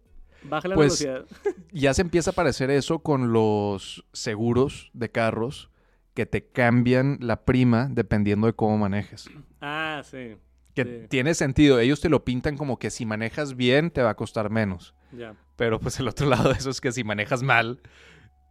baja 0.44 0.68
la 0.68 0.76
Pues, 0.76 1.04
velocidad. 1.04 1.26
Ya 1.72 1.94
se 1.94 2.02
empieza 2.02 2.32
a 2.32 2.34
parecer 2.34 2.70
eso 2.72 3.00
con 3.00 3.34
los 3.34 4.06
seguros 4.14 4.90
de 4.94 5.10
carros 5.12 5.70
que 6.14 6.26
te 6.26 6.46
cambian 6.48 7.18
la 7.22 7.44
prima 7.46 7.90
dependiendo 7.92 8.48
de 8.48 8.54
cómo 8.54 8.78
manejes. 8.78 9.30
Ah, 9.62 10.02
sí. 10.04 10.36
Que 10.74 10.84
Sí. 10.86 11.08
tiene 11.10 11.34
sentido. 11.34 11.80
Ellos 11.80 12.00
te 12.02 12.10
lo 12.10 12.24
pintan 12.24 12.56
como 12.58 12.80
que 12.80 12.90
si 12.92 13.06
manejas 13.06 13.56
bien 13.56 13.92
te 13.92 14.02
va 14.02 14.12
a 14.12 14.16
costar 14.16 14.50
menos. 14.50 14.94
Ya. 15.12 15.36
Pero 15.58 15.80
pues 15.80 16.00
el 16.00 16.08
otro 16.08 16.28
lado 16.30 16.50
de 16.50 16.56
eso 16.58 16.70
es 16.70 16.80
que 16.82 16.92
si 16.92 17.04
manejas 17.04 17.44
mal 17.44 17.82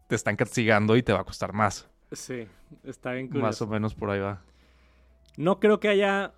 te 0.06 0.14
están 0.14 0.36
castigando 0.36 0.96
y 0.96 1.02
te 1.02 1.12
va 1.12 1.20
a 1.20 1.24
costar 1.24 1.52
más. 1.52 1.88
Sí, 2.12 2.46
está 2.84 3.12
bien 3.12 3.28
Más 3.32 3.60
o 3.62 3.66
menos 3.66 3.94
por 3.94 4.10
ahí 4.10 4.20
va. 4.20 4.42
No 5.36 5.58
creo 5.60 5.80
que 5.80 5.88
haya 5.88 6.32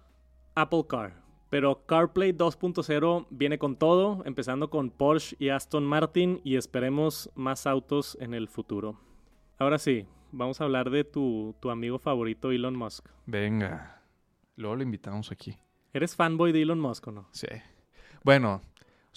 Apple 0.55 0.85
Car, 0.89 1.23
pero 1.51 1.85
CarPlay 1.87 2.33
2.0 2.33 3.27
viene 3.31 3.59
con 3.59 3.77
todo, 3.77 4.23
empezando 4.25 4.71
con 4.71 4.91
Porsche 4.91 5.37
y 5.39 5.51
Aston 5.51 5.85
Martin 5.85 6.41
y 6.43 6.57
esperemos 6.57 7.31
más 7.35 7.67
autos 7.67 8.17
en 8.21 8.35
el 8.35 8.49
futuro. 8.49 8.99
Ahora 9.59 9.79
sí, 9.79 10.07
vamos 10.33 10.61
a 10.61 10.65
hablar 10.65 10.91
de 10.91 11.05
tu, 11.05 11.55
tu 11.61 11.71
amigo 11.71 11.99
favorito 11.99 12.51
Elon 12.51 12.77
Musk. 12.77 13.09
Venga. 13.27 14.03
Luego 14.57 14.77
lo 14.77 14.83
invitamos 14.83 15.31
aquí. 15.31 15.57
¿Eres 15.93 16.17
fanboy 16.17 16.53
de 16.53 16.63
Elon 16.63 16.81
Musk 16.81 17.07
o 17.09 17.13
no? 17.13 17.29
Sí. 17.33 17.49
Bueno, 18.25 18.61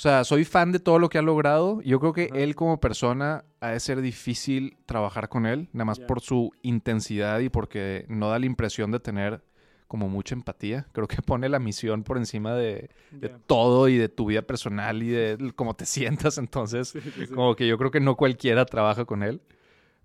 sea, 0.01 0.23
soy 0.23 0.45
fan 0.45 0.71
de 0.71 0.79
todo 0.79 0.97
lo 0.97 1.09
que 1.09 1.19
ha 1.19 1.21
logrado. 1.21 1.79
Yo 1.81 1.99
creo 1.99 2.11
que 2.13 2.29
él 2.33 2.55
como 2.55 2.79
persona 2.79 3.45
ha 3.59 3.69
de 3.69 3.79
ser 3.79 4.01
difícil 4.01 4.77
trabajar 4.87 5.29
con 5.29 5.45
él, 5.45 5.69
nada 5.73 5.85
más 5.85 5.99
por 5.99 6.21
su 6.21 6.51
intensidad 6.63 7.39
y 7.39 7.49
porque 7.49 8.05
no 8.09 8.29
da 8.29 8.39
la 8.39 8.47
impresión 8.47 8.89
de 8.91 8.99
tener 8.99 9.43
como 9.87 10.09
mucha 10.09 10.33
empatía. 10.33 10.87
Creo 10.93 11.07
que 11.07 11.21
pone 11.21 11.49
la 11.49 11.59
misión 11.59 12.03
por 12.03 12.17
encima 12.17 12.55
de, 12.55 12.89
todo 13.45 13.89
y 13.89 13.97
de 13.97 14.09
tu 14.09 14.25
vida 14.25 14.41
personal 14.41 15.03
y 15.03 15.09
de 15.09 15.53
cómo 15.55 15.75
te 15.75 15.85
sientas. 15.85 16.39
Entonces, 16.39 16.89
Sí, 16.89 17.01
sí, 17.01 17.11
sí. 17.27 17.27
como 17.27 17.55
que 17.55 17.67
yo 17.67 17.77
creo 17.77 17.91
que 17.91 17.99
no 17.99 18.15
cualquiera 18.15 18.65
trabaja 18.65 19.05
con 19.05 19.21
él, 19.21 19.41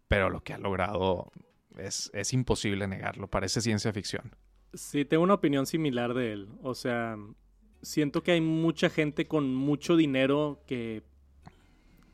pero 0.09 0.29
lo 0.29 0.43
que 0.43 0.53
ha 0.53 0.59
logrado 0.59 1.33
es, 1.79 2.11
es 2.13 2.35
imposible 2.35 2.87
negarlo. 2.87 3.29
Parece 3.29 3.63
ciencia 3.63 3.93
ficción. 3.95 4.35
Sí, 4.75 5.07
tengo 5.07 5.23
una 5.23 5.35
opinión 5.35 5.65
similar 5.65 6.13
de 6.13 6.33
él. 6.33 6.49
O 6.63 6.75
sea, 6.75 7.17
siento 7.87 8.22
que 8.22 8.33
hay 8.33 8.40
mucha 8.40 8.90
gente 8.90 9.27
con 9.27 9.55
mucho 9.55 9.96
dinero 9.96 10.61
que. 10.66 11.03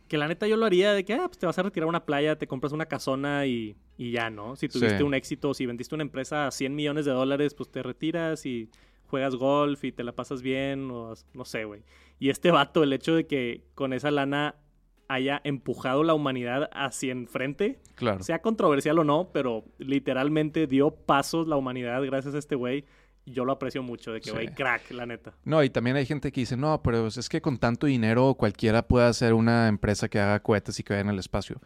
Que 0.09 0.19
la 0.19 0.29
neta 0.29 0.47
yo 0.47 0.57
lo 0.59 0.67
haría 0.67 0.93
de 0.93 1.05
que 1.07 1.15
ah, 1.15 1.25
pues 1.27 1.39
te 1.39 1.47
vas 1.47 1.59
a 1.59 1.63
retirar 1.63 1.87
a 1.87 1.89
una 1.89 2.05
playa, 2.05 2.37
te 2.37 2.47
compras 2.47 2.73
una 2.75 2.85
casona 2.85 3.47
y, 3.47 3.77
y 3.97 4.11
ya, 4.11 4.29
¿no? 4.29 4.57
Si 4.57 4.69
tuviste 4.69 4.99
Sí. 4.99 5.03
un 5.03 5.15
éxito, 5.15 5.55
si 5.55 5.65
vendiste 5.65 5.95
una 5.95 6.03
empresa 6.03 6.47
a 6.47 6.51
100 6.51 6.75
millones 6.75 7.07
de 7.07 7.13
dólares, 7.13 7.55
pues 7.55 7.71
te 7.71 7.83
retiras 7.83 8.45
y 8.45 8.69
juegas 9.07 9.37
golf 9.37 9.83
y 9.85 9.93
te 9.93 10.05
la 10.05 10.13
pasas 10.13 10.43
bien, 10.43 10.91
o 10.91 11.15
no 11.33 11.45
sé, 11.47 11.65
güey. 11.65 11.83
Y 12.19 12.29
este 12.29 12.51
vato, 12.51 12.83
el 12.83 12.93
hecho 12.93 13.15
de 13.15 13.27
que 13.27 13.65
con 13.75 13.95
esa 13.95 14.11
lana 14.11 14.57
haya 15.09 15.41
empujado 15.45 16.05
la 16.05 16.13
humanidad 16.15 16.69
hacia 16.75 17.13
enfrente, 17.13 17.81
Claro. 17.95 18.23
sea 18.23 18.43
controversial 18.43 18.99
o 18.99 19.05
no, 19.05 19.31
pero 19.33 19.65
literalmente 19.79 20.67
dio 20.67 20.91
pasos 20.91 21.49
la 21.49 21.57
humanidad 21.57 22.03
gracias 22.05 22.35
a 22.35 22.39
este 22.39 22.55
güey. 22.55 22.85
Yo 23.25 23.45
lo 23.45 23.53
aprecio 23.53 23.83
mucho, 23.83 24.13
de 24.13 24.21
que, 24.21 24.31
Sí. 24.31 24.35
güey, 24.35 24.49
crack, 24.53 24.91
la 24.91 25.07
neta. 25.07 25.33
No, 25.45 25.63
y 25.63 25.71
también 25.71 25.97
hay 25.97 26.07
gente 26.07 26.33
que 26.33 26.41
dice, 26.41 26.57
no, 26.57 26.83
pero 26.83 27.07
es 27.07 27.29
que 27.29 27.41
con 27.41 27.57
tanto 27.59 27.87
dinero 27.87 28.35
cualquiera 28.35 28.83
puede 28.87 29.07
hacer 29.07 29.33
una 29.35 29.69
empresa 29.69 30.09
que 30.09 30.19
haga 30.19 30.41
cohetes 30.41 30.79
y 30.81 30.83
que 30.83 30.93
vaya 30.95 31.03
en 31.03 31.09
el 31.11 31.19
espacio. 31.19 31.61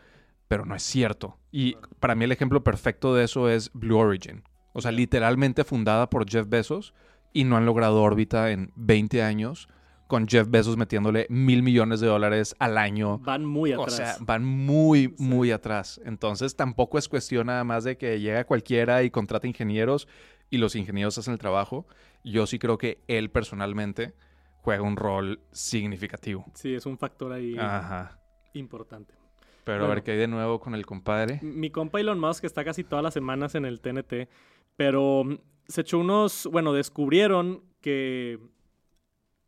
Pero 0.48 0.64
no 0.66 0.74
es 0.76 0.82
cierto. 0.82 1.38
Y 1.50 1.76
para 1.98 2.14
mí 2.14 2.24
el 2.24 2.32
ejemplo 2.32 2.62
perfecto 2.62 3.14
de 3.14 3.24
eso 3.24 3.48
es 3.48 3.70
Blue 3.72 3.96
Origin. 3.98 4.42
O 4.74 4.82
sea, 4.82 4.92
literalmente 4.92 5.64
fundada 5.64 6.10
por 6.10 6.28
Jeff 6.28 6.46
Bezos 6.48 6.92
y 7.32 7.44
no 7.44 7.56
han 7.56 7.64
logrado 7.66 8.02
órbita 8.02 8.50
en 8.50 8.70
20 8.76 9.22
años 9.22 9.68
con 10.06 10.28
Jeff 10.28 10.48
Bezos 10.48 10.76
metiéndole 10.76 11.26
mil 11.30 11.64
millones 11.64 11.98
de 11.98 12.06
dólares 12.06 12.54
al 12.60 12.78
año. 12.78 13.18
Van 13.18 13.44
muy 13.44 13.72
O 13.72 13.82
atrás. 13.82 13.96
sea, 13.96 14.16
van 14.20 14.44
muy, 14.44 15.06
Sí. 15.08 15.14
muy 15.18 15.50
atrás. 15.50 16.00
Entonces 16.04 16.54
tampoco 16.54 16.96
es 16.98 17.08
cuestión 17.08 17.48
nada 17.48 17.64
más 17.64 17.82
de 17.82 17.96
que 17.96 18.20
llega 18.20 18.44
cualquiera 18.44 19.02
y 19.02 19.10
contrata 19.10 19.48
ingenieros 19.48 20.06
y 20.50 20.59
los 20.59 20.76
ingenieros 20.76 21.18
hacen 21.18 21.32
el 21.32 21.38
trabajo. 21.38 21.87
Yo 22.24 22.46
sí 22.46 22.59
creo 22.59 22.78
que 22.78 23.02
él 23.09 23.30
personalmente 23.30 24.14
juega 24.62 24.82
un 24.82 24.96
rol 24.96 25.40
significativo. 25.52 26.44
sí, 26.54 26.74
es 26.74 26.87
un 26.87 26.98
factor 26.98 27.32
ahí 27.32 27.56
Ajá. 27.59 28.20
importante. 28.52 29.14
Pero 29.64 29.85
a 29.85 29.88
ver 29.88 30.04
qué 30.04 30.12
hay 30.12 30.18
de 30.18 30.28
nuevo 30.28 30.61
con 30.61 30.74
el 30.74 30.87
compadre. 30.87 31.40
Mi 31.42 31.70
compa 31.70 32.00
Elon 32.00 32.20
Musk 32.20 32.44
está 32.44 32.64
casi 32.64 32.85
todas 32.85 33.02
las 33.02 33.14
semanas 33.14 33.56
en 33.56 33.64
el 33.64 33.80
TNT, 33.80 34.28
pero 34.76 35.24
mm, 35.24 35.38
se 35.66 35.80
echó 35.80 35.98
unos, 35.98 36.48
bueno, 36.52 36.72
descubrieron 36.72 37.64
que 37.80 38.38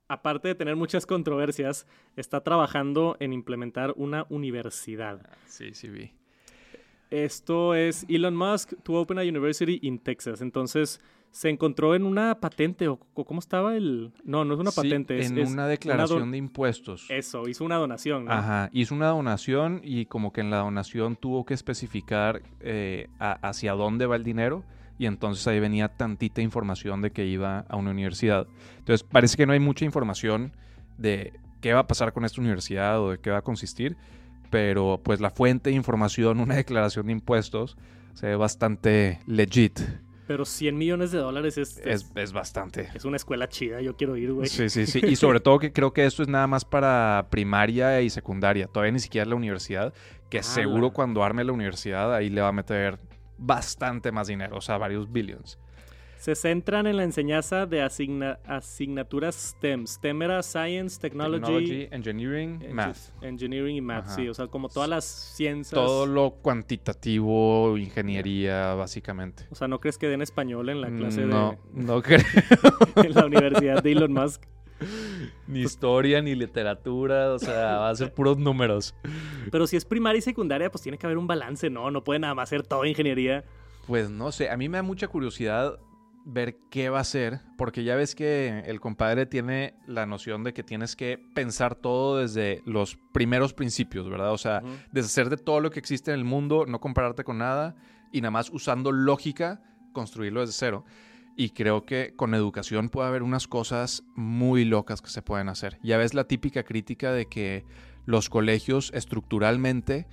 aparte 0.08 0.48
de 0.48 0.54
tener 0.54 0.74
muchas 0.74 1.06
controversias, 1.06 1.86
está 2.16 2.42
trabajando 2.42 3.16
en 3.20 3.32
implementar 3.32 3.92
una 3.96 4.26
universidad. 4.30 5.20
Sí, 5.46 5.74
sí 5.74 5.88
vi. 5.88 6.12
Esto 7.10 7.74
es 7.74 8.04
Elon 8.08 8.36
Musk 8.36 8.74
to 8.82 8.94
open 8.94 9.18
a 9.18 9.22
university 9.22 9.78
in 9.82 9.98
Texas. 9.98 10.40
Entonces, 10.40 11.00
se 11.30 11.48
encontró 11.50 11.94
en 11.94 12.04
una 12.04 12.40
patente, 12.40 12.88
o, 12.88 12.96
¿cómo 12.98 13.40
estaba 13.40 13.76
el...? 13.76 14.12
No, 14.24 14.44
no 14.44 14.54
es 14.54 14.60
una 14.60 14.70
Sí, 14.70 14.76
patente, 14.82 15.18
es, 15.18 15.30
en 15.30 15.38
es 15.38 15.50
una 15.50 15.66
declaración 15.66 16.30
de 16.30 16.38
impuestos. 16.38 17.06
Eso, 17.10 17.48
hizo 17.48 17.64
una 17.64 17.76
donación, 17.76 18.24
¿no? 18.24 18.32
Ajá, 18.32 18.70
hizo 18.72 18.94
una 18.94 19.08
donación 19.08 19.80
y 19.84 20.06
como 20.06 20.32
que 20.32 20.40
en 20.40 20.50
la 20.50 20.58
donación 20.58 21.16
tuvo 21.16 21.44
que 21.44 21.54
especificar 21.54 22.42
eh, 22.60 23.08
a- 23.18 23.32
hacia 23.48 23.72
dónde 23.74 24.06
va 24.06 24.16
el 24.16 24.24
dinero 24.24 24.64
y 24.98 25.06
entonces 25.06 25.46
ahí 25.46 25.60
venía 25.60 25.88
tantita 25.88 26.40
información 26.42 27.02
de 27.02 27.10
que 27.12 27.24
iba 27.26 27.60
a 27.68 27.76
una 27.76 27.90
universidad. 27.90 28.46
Entonces 28.78 29.04
parece 29.04 29.36
que 29.36 29.46
no 29.46 29.52
hay 29.52 29.60
mucha 29.60 29.84
información 29.84 30.52
de 30.96 31.32
qué 31.60 31.72
va 31.72 31.80
a 31.80 31.86
pasar 31.86 32.12
con 32.12 32.24
esta 32.24 32.40
universidad 32.40 33.00
o 33.00 33.10
de 33.10 33.18
qué 33.18 33.30
va 33.30 33.38
a 33.38 33.42
consistir, 33.42 33.96
pero 34.50 35.00
pues 35.02 35.20
la 35.20 35.30
fuente 35.30 35.70
de 35.70 35.76
información, 35.76 36.40
una 36.40 36.56
declaración 36.56 37.06
de 37.06 37.12
impuestos, 37.12 37.76
se 38.14 38.26
ve 38.26 38.36
bastante 38.36 39.20
legit. 39.26 39.80
Pero 40.26 40.44
100 40.44 40.76
millones 40.76 41.10
de 41.10 41.18
dólares 41.18 41.56
es, 41.56 41.78
es, 41.78 41.86
Es, 41.86 42.12
es 42.14 42.32
bastante. 42.32 42.88
es 42.94 43.06
una 43.06 43.16
escuela 43.16 43.48
chida, 43.48 43.80
yo 43.80 43.96
quiero 43.96 44.14
ir, 44.16 44.32
güey. 44.32 44.46
Sí, 44.48 44.68
sí, 44.68 44.86
sí. 44.86 45.00
Y 45.06 45.16
sobre 45.16 45.40
todo 45.40 45.58
que 45.58 45.72
creo 45.72 45.94
que 45.94 46.04
esto 46.04 46.22
es 46.22 46.28
nada 46.28 46.46
más 46.46 46.66
para 46.66 47.28
primaria 47.30 48.02
y 48.02 48.10
secundaria. 48.10 48.66
Todavía 48.66 48.92
ni 48.92 49.00
siquiera 49.00 49.24
la 49.26 49.36
universidad. 49.36 49.94
Que 50.28 50.38
¡Hala! 50.38 50.46
seguro 50.46 50.90
cuando 50.92 51.24
arme 51.24 51.44
la 51.44 51.52
universidad 51.52 52.14
ahí 52.14 52.28
le 52.28 52.42
va 52.42 52.48
a 52.48 52.52
meter 52.52 52.98
bastante 53.38 54.12
más 54.12 54.26
dinero. 54.26 54.56
O 54.58 54.60
sea, 54.60 54.76
varios 54.76 55.10
billions. 55.10 55.58
Se 56.18 56.34
centran 56.34 56.86
en 56.88 56.96
la 56.96 57.04
enseñanza 57.04 57.64
de 57.66 57.80
asigna- 57.82 58.40
asignaturas 58.44 59.34
STEM. 59.36 59.86
STEM 59.86 60.22
era 60.22 60.42
Science, 60.42 60.98
Technology, 61.00 61.40
Technology, 61.40 61.88
Engineering, 61.92 62.58
Engi- 62.60 62.72
Math. 62.72 62.98
Engineering 63.22 63.76
y 63.76 63.80
Math, 63.80 64.06
Ajá. 64.06 64.14
sí. 64.16 64.28
O 64.28 64.34
sea, 64.34 64.48
como 64.48 64.68
todas 64.68 64.88
las 64.88 65.04
ciencias. 65.04 65.72
Todo 65.74 66.06
lo 66.06 66.32
cuantitativo, 66.42 67.76
ingeniería, 67.78 68.74
básicamente. 68.74 69.44
O 69.50 69.54
sea, 69.54 69.68
¿no 69.68 69.80
crees 69.80 69.96
que 69.98 70.08
den 70.08 70.22
español 70.22 70.68
en 70.68 70.80
la 70.80 70.90
clase 70.90 71.22
no, 71.24 71.50
de 71.52 71.58
no 71.84 72.02
creo. 72.02 72.20
en 72.96 73.14
la 73.14 73.26
universidad 73.26 73.82
de 73.82 73.92
Elon 73.92 74.12
Musk? 74.12 74.42
ni 75.48 75.62
historia, 75.62 76.20
ni 76.22 76.34
literatura. 76.34 77.32
O 77.32 77.38
sea, 77.38 77.78
va 77.78 77.90
a 77.90 77.94
ser 77.96 78.12
puros 78.14 78.38
números. 78.38 78.94
Pero 79.50 79.66
si 79.66 79.76
es 79.76 79.84
primaria 79.84 80.18
y 80.18 80.22
secundaria, 80.22 80.70
pues 80.70 80.82
tiene 80.82 80.98
que 80.98 81.06
haber 81.06 81.18
un 81.18 81.26
balance, 81.26 81.70
¿no? 81.70 81.90
No 81.90 82.04
puede 82.04 82.20
nada 82.20 82.34
más 82.34 82.48
ser 82.48 82.62
todo 82.64 82.84
ingeniería. 82.84 83.44
Pues 83.86 84.10
no 84.10 84.30
sé, 84.32 84.50
a 84.50 84.56
mí 84.56 84.68
me 84.68 84.78
da 84.78 84.82
mucha 84.82 85.08
curiosidad 85.08 85.78
ver 86.28 86.58
qué 86.70 86.90
va 86.90 87.00
a 87.00 87.04
ser, 87.04 87.40
porque 87.56 87.84
ya 87.84 87.96
ves 87.96 88.14
que 88.14 88.62
el 88.66 88.80
compadre 88.80 89.24
tiene 89.24 89.74
la 89.86 90.04
noción 90.04 90.44
de 90.44 90.52
que 90.52 90.62
tienes 90.62 90.94
que 90.94 91.18
pensar 91.34 91.74
todo 91.74 92.18
desde 92.18 92.62
los 92.66 92.98
primeros 93.12 93.54
principios, 93.54 94.08
¿verdad? 94.10 94.32
O 94.32 94.38
sea, 94.38 94.62
deshacer 94.92 95.30
de 95.30 95.38
todo 95.38 95.60
lo 95.60 95.70
que 95.70 95.78
existe 95.78 96.12
en 96.12 96.18
el 96.18 96.24
mundo, 96.24 96.66
no 96.66 96.80
compararte 96.80 97.24
con 97.24 97.38
nada 97.38 97.76
y 98.12 98.20
nada 98.20 98.30
más 98.30 98.50
usando 98.50 98.92
lógica 98.92 99.62
construirlo 99.92 100.40
desde 100.40 100.52
cero. 100.52 100.84
Y 101.34 101.50
creo 101.50 101.86
que 101.86 102.12
con 102.14 102.34
educación 102.34 102.90
puede 102.90 103.08
haber 103.08 103.22
unas 103.22 103.48
cosas 103.48 104.02
muy 104.14 104.64
locas 104.66 105.00
que 105.00 105.08
se 105.08 105.22
pueden 105.22 105.48
hacer. 105.48 105.78
Ya 105.82 105.96
ves 105.96 106.12
la 106.12 106.24
típica 106.24 106.62
crítica 106.62 107.12
de 107.12 107.26
que 107.26 107.64
los 108.08 108.30
colegios 108.30 108.90
estructuralmente 108.94 110.06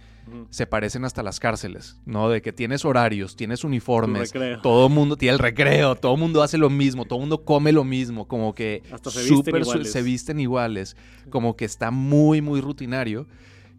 se 0.49 0.65
parecen 0.67 1.05
hasta 1.05 1.21
las 1.21 1.39
cárceles, 1.39 2.01
¿no? 2.05 2.29
De 2.29 2.41
que 2.41 2.51
tienes 2.51 2.83
horarios, 2.83 3.35
tienes 3.35 3.63
uniformes, 3.63 4.33
todo 4.63 4.87
el 4.87 4.91
mundo 4.93 5.17
tiene 5.17 5.33
el 5.33 5.39
recreo, 5.39 5.95
todo 5.95 6.15
el 6.15 6.19
mundo 6.19 6.41
hace 6.41 6.57
lo 6.57 6.69
mismo, 6.71 7.05
todo 7.05 7.19
el 7.19 7.21
mundo 7.21 7.45
come 7.45 7.71
lo 7.71 7.83
mismo, 7.83 8.27
como 8.27 8.53
que 8.55 8.81
Hasta 8.91 9.11
se 9.11 9.19
visten 9.19 9.37
súper 9.37 9.63
su- 9.63 9.69
iguales. 9.69 9.91
se 9.91 10.01
visten 10.01 10.39
iguales, 10.39 10.97
como 11.29 11.55
que 11.55 11.65
está 11.65 11.91
muy, 11.91 12.41
muy 12.41 12.59
rutinario. 12.59 13.27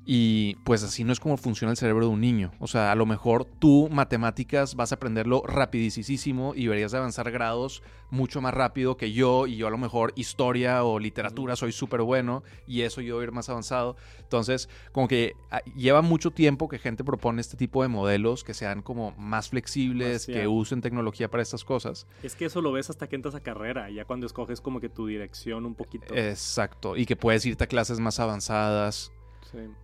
Y 0.09 0.55
pues 0.63 0.85
así 0.85 1.03
no 1.03 1.13
es 1.13 1.19
como 1.19 1.37
funciona 1.37 1.73
el 1.73 1.77
cerebro 1.77 2.07
de 2.07 2.13
un 2.13 2.21
niño. 2.21 2.53
O 2.61 2.69
sea, 2.69 2.93
a 2.93 2.95
lo 2.95 3.07
mejor 3.07 3.45
tú 3.45 3.89
matemáticas 3.91 4.77
vas 4.77 4.93
a 4.93 4.95
aprenderlo 4.95 5.43
rapidísimo 5.45 6.55
y 6.55 6.63
deberías 6.63 6.93
de 6.93 6.99
avanzar 6.99 7.33
grados 7.33 7.83
mucho 8.11 8.41
más 8.41 8.55
rápido 8.55 8.97
que 8.97 9.11
yo. 9.11 9.49
Y 9.49 9.57
yo 9.57 9.67
a 9.67 9.71
lo 9.71 9.79
mejor 9.79 10.13
historia 10.15 10.85
o 10.85 11.01
literatura 11.01 11.57
soy 11.57 11.73
súper 11.73 12.03
bueno 12.03 12.45
y 12.69 12.83
eso 12.83 13.01
yo 13.01 13.17
voy 13.17 13.23
a 13.23 13.27
ir 13.27 13.33
más 13.33 13.49
avanzado. 13.49 13.97
Entonces, 14.21 14.69
como 14.93 15.09
que 15.09 15.33
ah, 15.51 15.61
lleva 15.75 16.03
mucho 16.03 16.31
tiempo 16.31 16.69
que 16.69 16.79
gente 16.79 17.03
propone 17.03 17.41
este 17.41 17.57
tipo 17.57 17.83
de 17.83 17.89
modelos 17.89 18.45
que 18.45 18.55
sean 18.55 18.83
como 18.83 19.11
más 19.19 19.49
flexibles, 19.49 20.27
que 20.27 20.47
usen 20.47 20.83
tecnología 20.83 21.29
para 21.29 21.43
estas 21.43 21.65
cosas. 21.65 22.07
Es 22.23 22.37
que 22.37 22.45
eso 22.45 22.63
lo 22.63 22.71
ves 22.71 22.91
hasta 22.91 23.09
que 23.09 23.17
entras 23.17 23.35
a 23.35 23.41
carrera, 23.41 23.91
ya 23.91 24.05
cuando 24.05 24.27
escoges 24.27 24.61
como 24.61 24.81
que 24.81 24.89
tu 24.89 25.09
dirección 25.09 25.67
un 25.67 25.75
poquito. 25.75 26.15
Exacto. 26.15 26.97
Y 26.97 27.07
que 27.07 27.17
puedes 27.17 27.45
irte 27.45 27.65
a 27.65 27.67
clases 27.67 27.99
más 27.99 28.21
avanzadas 28.21 29.11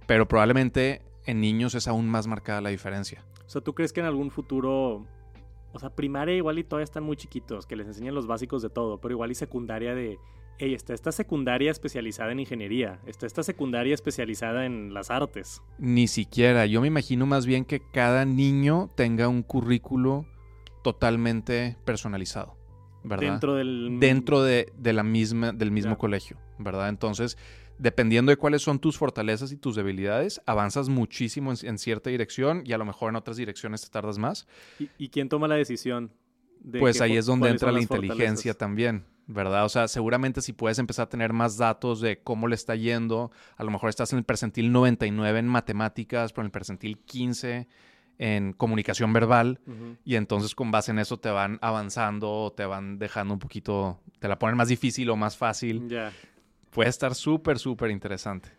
pero 0.07 0.27
probablemente 0.29 1.03
en 1.27 1.41
niños 1.41 1.75
es 1.75 1.89
aún 1.89 2.09
más 2.09 2.27
marcada 2.27 2.61
la 2.61 2.71
diferencia. 2.71 3.25
O 3.47 3.51
sea, 3.51 3.61
¿tú 3.61 3.75
crees 3.75 3.93
que 3.93 4.01
en 4.01 4.07
algún 4.07 4.31
futuro, 4.31 5.07
o 5.73 5.79
sea, 5.79 5.91
primaria 5.91 6.35
igual 6.35 6.59
y 6.59 6.65
todavía 6.65 6.85
están 6.85 7.05
muy 7.05 7.17
chiquitos, 7.17 7.67
que 7.67 7.77
les 7.77 7.87
enseñan 7.87 8.15
los 8.15 8.27
básicos 8.27 8.63
de 8.63 8.71
todo, 8.71 8.99
pero 8.99 9.13
igual 9.13 9.31
y 9.31 9.35
secundaria 9.35 9.95
de, 9.95 10.19
hey, 10.59 10.75
está 10.75 10.95
esta 10.95 11.13
secundaria 11.13 11.71
especializada 11.71 12.33
en 12.33 12.41
ingeniería, 12.41 13.01
está 13.07 13.27
esta 13.27 13.43
secundaria 13.43 13.95
especializada 13.95 14.65
en 14.65 14.95
las 14.95 15.11
artes? 15.11 15.63
Ni 15.79 16.09
siquiera, 16.09 16.67
yo 16.67 16.81
me 16.81 16.89
imagino 16.89 17.27
más 17.27 17.47
bien 17.47 17.65
que 17.65 17.81
cada 17.81 18.25
niño 18.25 18.91
tenga 18.95 19.29
un 19.29 19.43
currículo 19.43 20.27
totalmente 20.83 21.77
personalizado. 21.85 22.57
¿verdad? 23.05 23.33
Dentro 23.33 23.55
del... 23.55 23.99
Dentro 24.01 24.43
de, 24.43 24.73
la 24.83 25.03
misma, 25.03 25.53
del 25.53 25.71
mismo 25.71 25.99
colegio, 25.99 26.39
¿verdad? 26.59 26.89
Entonces, 26.89 27.37
dependiendo 27.83 28.31
de 28.31 28.37
cuáles 28.37 28.63
son 28.63 28.79
tus 28.79 28.97
fortalezas 28.97 29.51
y 29.51 29.57
tus 29.57 29.75
debilidades, 29.75 30.41
avanzas 30.47 30.89
muchísimo 30.89 31.53
en, 31.63 31.79
cierta 31.79 32.11
dirección 32.11 32.63
y 32.65 32.73
a 32.75 32.79
lo 32.79 32.85
mejor 32.85 33.11
en 33.11 33.17
otras 33.17 33.37
direcciones 33.37 33.83
te 33.83 33.89
tardas 33.89 34.19
más. 34.19 34.47
¿Y, 34.99 35.09
quién 35.09 35.29
toma 35.29 35.49
la 35.49 35.57
decisión? 35.57 36.13
pues 36.79 37.01
ahí 37.01 37.17
es 37.17 37.27
donde 37.27 37.49
entra 37.49 37.73
la 37.73 37.81
inteligencia 37.81 38.55
también, 38.55 39.05
¿verdad? 39.27 39.65
O 39.65 39.69
sea, 39.69 39.89
seguramente 39.89 40.43
si 40.43 40.53
puedes 40.53 40.79
empezar 40.79 41.07
a 41.07 41.09
tener 41.09 41.33
más 41.33 41.57
datos 41.57 42.01
de 42.01 42.21
cómo 42.23 42.47
le 42.47 42.55
está 42.55 42.77
yendo, 42.77 43.33
a 43.57 43.65
lo 43.65 43.73
mejor 43.73 43.89
estás 43.89 44.13
en 44.13 44.21
el 44.21 44.25
percentil 44.25 44.71
99 44.71 45.41
en 45.41 45.49
matemáticas, 45.49 46.33
pero 46.33 46.43
en 46.43 46.47
el 46.47 46.53
percentil 46.53 46.99
15 46.99 47.67
en 48.19 48.53
comunicación 48.53 49.13
verbal 49.13 49.59
y 50.05 50.15
entonces 50.15 50.55
con 50.55 50.71
base 50.71 50.93
en 50.93 51.01
eso 51.01 51.19
te 51.19 51.31
van 51.31 51.59
avanzando, 51.63 52.55
te 52.57 52.65
van 52.65 53.01
dejando 53.01 53.35
un 53.35 53.41
poquito, 53.41 53.99
te 54.21 54.29
la 54.29 54.39
ponen 54.39 54.57
más 54.57 54.69
difícil 54.69 55.11
o 55.11 55.17
más 55.17 55.37
fácil. 55.37 55.89
Ya 55.89 56.13
puede 56.73 56.91
estar 56.91 57.15
súper, 57.15 57.59
súper 57.59 57.91
interesante. 57.91 58.51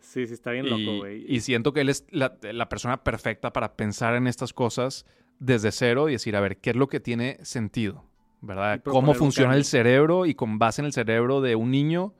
Sí, 0.00 0.26
sí, 0.26 0.34
está 0.34 0.50
bien 0.50 0.68
loco, 0.68 0.98
güey. 0.98 1.24
Y, 1.26 1.40
siento 1.40 1.72
que 1.72 1.80
él 1.80 1.88
es 1.88 2.04
la, 2.10 2.68
persona 2.68 3.02
perfecta 3.02 3.52
para 3.52 3.76
pensar 3.76 4.14
en 4.14 4.26
estas 4.26 4.52
cosas 4.52 5.06
desde 5.38 5.72
cero 5.72 6.08
y 6.08 6.12
decir, 6.12 6.36
a 6.36 6.40
ver, 6.40 6.58
¿qué 6.58 6.70
es 6.70 6.76
lo 6.76 6.88
que 6.88 7.00
tiene 7.00 7.38
sentido? 7.42 8.04
¿Verdad? 8.40 8.82
¿Cómo 8.84 9.14
funciona 9.14 9.54
el 9.54 9.64
cerebro 9.64 10.26
y 10.26 10.34
con 10.34 10.58
base 10.58 10.82
en 10.82 10.86
el 10.86 10.92
cerebro 10.92 11.40
de 11.40 11.54
un 11.54 11.70
niño, 11.70 12.14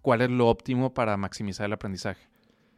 cuál 0.00 0.22
es 0.22 0.30
lo 0.30 0.48
óptimo 0.48 0.94
para 0.94 1.16
maximizar 1.16 1.66
el 1.66 1.72
aprendizaje? 1.72 2.26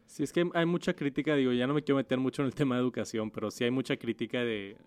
Sí, 0.07 0.23
es 0.23 0.33
que 0.33 0.49
hay 0.55 0.67
mucha 0.67 0.95
crítica, 0.95 1.35
digo, 1.35 1.53
ya 1.53 1.67
no 1.67 1.75
me 1.75 1.83
quiero 1.83 1.97
meter 1.97 2.19
mucho 2.19 2.43
en 2.43 2.47
el 2.47 2.55
tema 2.55 2.77
de 2.77 2.81
educación, 2.81 3.31
pero 3.31 3.51
sí 3.51 3.65
hay 3.65 3.71
mucha 3.71 3.97
crítica 3.99 4.41
de, 4.41 4.79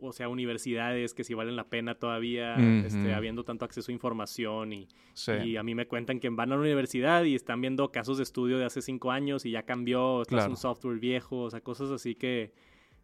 o 0.00 0.12
sea, 0.12 0.28
universidades 0.28 1.12
que 1.12 1.24
si 1.24 1.34
valen 1.34 1.56
la 1.56 1.64
pena 1.64 1.96
todavía, 1.96 2.54
este, 2.84 3.14
habiendo 3.14 3.44
tanto 3.44 3.64
acceso 3.64 3.90
a 3.90 3.94
información 3.94 4.72
y, 4.72 4.88
y, 5.44 5.56
a 5.56 5.62
mí 5.62 5.74
me 5.74 5.86
cuentan 5.86 6.20
que 6.20 6.28
van 6.28 6.52
a 6.52 6.54
la 6.54 6.60
universidad 6.60 7.24
y 7.24 7.34
están 7.34 7.60
viendo 7.60 7.90
casos 7.90 8.18
de 8.18 8.22
estudio 8.22 8.58
de 8.58 8.64
hace 8.64 8.80
cinco 8.80 9.10
años 9.10 9.44
y 9.44 9.50
ya 9.50 9.64
cambió, 9.64 10.22
es 10.22 10.46
un 10.46 10.56
software 10.56 10.98
viejo, 10.98 11.42
o 11.42 11.50
sea, 11.50 11.60
cosas 11.60 11.90
así 11.90 12.14
que 12.14 12.52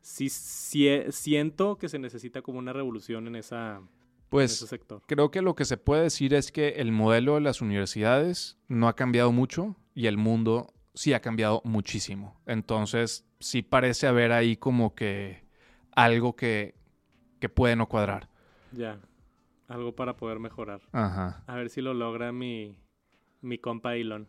sí, 0.00 0.28
siento 0.28 1.76
que 1.76 1.88
se 1.88 1.98
necesita 1.98 2.42
como 2.42 2.58
una 2.58 2.72
revolución 2.72 3.26
en 3.26 3.36
esa... 3.36 3.80
Pues 4.28 4.52
ese 4.52 4.66
sector. 4.66 5.02
creo 5.06 5.30
que 5.30 5.42
lo 5.42 5.54
que 5.54 5.64
se 5.64 5.76
puede 5.76 6.02
decir 6.02 6.34
es 6.34 6.50
que 6.50 6.70
el 6.76 6.90
modelo 6.90 7.34
de 7.34 7.40
las 7.40 7.60
universidades 7.60 8.58
no 8.66 8.88
ha 8.88 8.96
cambiado 8.96 9.30
mucho 9.30 9.76
y 9.94 10.06
el 10.06 10.16
mundo 10.16 10.72
sí 10.94 11.12
ha 11.12 11.20
cambiado 11.20 11.60
muchísimo. 11.64 12.40
Entonces, 12.46 13.26
sí 13.38 13.62
parece 13.62 14.08
haber 14.08 14.32
ahí 14.32 14.56
como 14.56 14.94
que 14.94 15.44
algo 15.92 16.34
que 16.34 16.74
que 17.44 17.50
puede 17.50 17.76
no 17.76 17.90
cuadrar. 17.90 18.26
Ya. 18.72 18.98
Algo 19.68 19.94
para 19.94 20.16
poder 20.16 20.38
mejorar. 20.38 20.80
Ajá. 20.92 21.44
A 21.46 21.56
ver 21.56 21.68
si 21.68 21.82
lo 21.82 21.92
logra 21.92 22.32
mi, 22.32 22.78
mi 23.42 23.58
compa 23.58 23.96
Elon. 23.96 24.26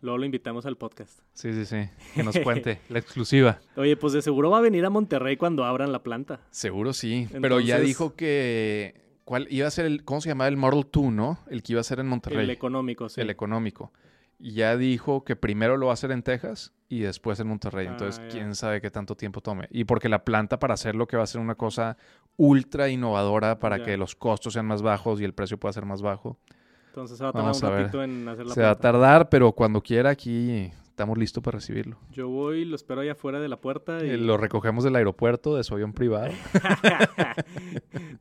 Luego 0.00 0.16
lo 0.16 0.24
invitamos 0.24 0.64
al 0.64 0.78
podcast. 0.78 1.20
Sí, 1.34 1.52
sí, 1.52 1.66
sí. 1.66 1.90
Que 2.14 2.22
nos 2.22 2.38
cuente 2.42 2.80
la 2.88 3.00
exclusiva. 3.00 3.60
Oye, 3.76 3.98
pues 3.98 4.14
de 4.14 4.22
seguro 4.22 4.48
va 4.48 4.58
a 4.58 4.60
venir 4.62 4.82
a 4.86 4.88
Monterrey 4.88 5.36
cuando 5.36 5.66
abran 5.66 5.92
la 5.92 6.02
planta. 6.02 6.40
Seguro 6.48 6.94
sí. 6.94 7.28
Pero 7.38 7.60
ya 7.60 7.78
dijo 7.80 8.14
que. 8.14 8.94
¿Cuál 9.26 9.46
iba 9.50 9.68
a 9.68 9.70
ser 9.70 9.84
el. 9.84 10.02
¿Cómo 10.02 10.22
se 10.22 10.30
llamaba? 10.30 10.48
El 10.48 10.56
Model 10.56 10.86
2, 10.90 11.12
¿no? 11.12 11.40
El 11.50 11.62
que 11.62 11.74
iba 11.74 11.82
a 11.82 11.84
ser 11.84 12.00
en 12.00 12.06
Monterrey. 12.06 12.44
El 12.44 12.50
económico, 12.50 13.10
sí. 13.10 13.20
El 13.20 13.28
económico 13.28 13.92
ya 14.38 14.76
dijo 14.76 15.24
que 15.24 15.36
primero 15.36 15.76
lo 15.76 15.86
va 15.86 15.92
a 15.92 15.94
hacer 15.94 16.10
en 16.10 16.22
Texas 16.22 16.72
y 16.88 17.00
después 17.00 17.40
en 17.40 17.48
Monterrey. 17.48 17.86
Entonces, 17.86 18.20
ah, 18.24 18.28
quién 18.30 18.54
sabe 18.54 18.80
qué 18.80 18.90
tanto 18.90 19.16
tiempo 19.16 19.40
tome. 19.40 19.68
Y 19.70 19.84
porque 19.84 20.08
la 20.08 20.24
planta 20.24 20.58
para 20.58 20.74
hacerlo 20.74 21.06
que 21.06 21.16
va 21.16 21.22
a 21.22 21.26
ser 21.26 21.40
una 21.40 21.54
cosa 21.54 21.96
ultra 22.36 22.88
innovadora 22.88 23.58
para 23.58 23.82
que 23.82 23.96
los 23.96 24.14
costos 24.14 24.52
sean 24.54 24.66
más 24.66 24.82
bajos 24.82 25.20
y 25.20 25.24
el 25.24 25.34
precio 25.34 25.58
pueda 25.58 25.72
ser 25.72 25.86
más 25.86 26.02
bajo. 26.02 26.38
Entonces 26.88 27.18
se 27.18 27.24
va 27.24 27.30
a 27.30 27.32
tardar 27.32 27.54
un 27.54 27.60
ratito 27.60 28.04
en 28.04 28.28
hacer 28.28 28.46
la 28.46 28.54
Se 28.54 28.62
va 28.62 28.70
a 28.70 28.78
tardar, 28.78 29.28
pero 29.28 29.52
cuando 29.52 29.82
quiera 29.82 30.10
aquí 30.10 30.70
estamos 30.94 31.18
listos 31.18 31.42
para 31.42 31.56
recibirlo. 31.56 31.98
Yo 32.12 32.28
voy, 32.28 32.64
lo 32.64 32.76
espero 32.76 33.00
allá 33.00 33.12
afuera 33.12 33.40
de 33.40 33.48
la 33.48 33.60
puerta. 33.60 34.04
Y... 34.04 34.16
Lo 34.16 34.36
recogemos 34.36 34.84
del 34.84 34.94
aeropuerto 34.94 35.56
de 35.56 35.64
su 35.64 35.74
avión 35.74 35.92
privado. 35.94 36.32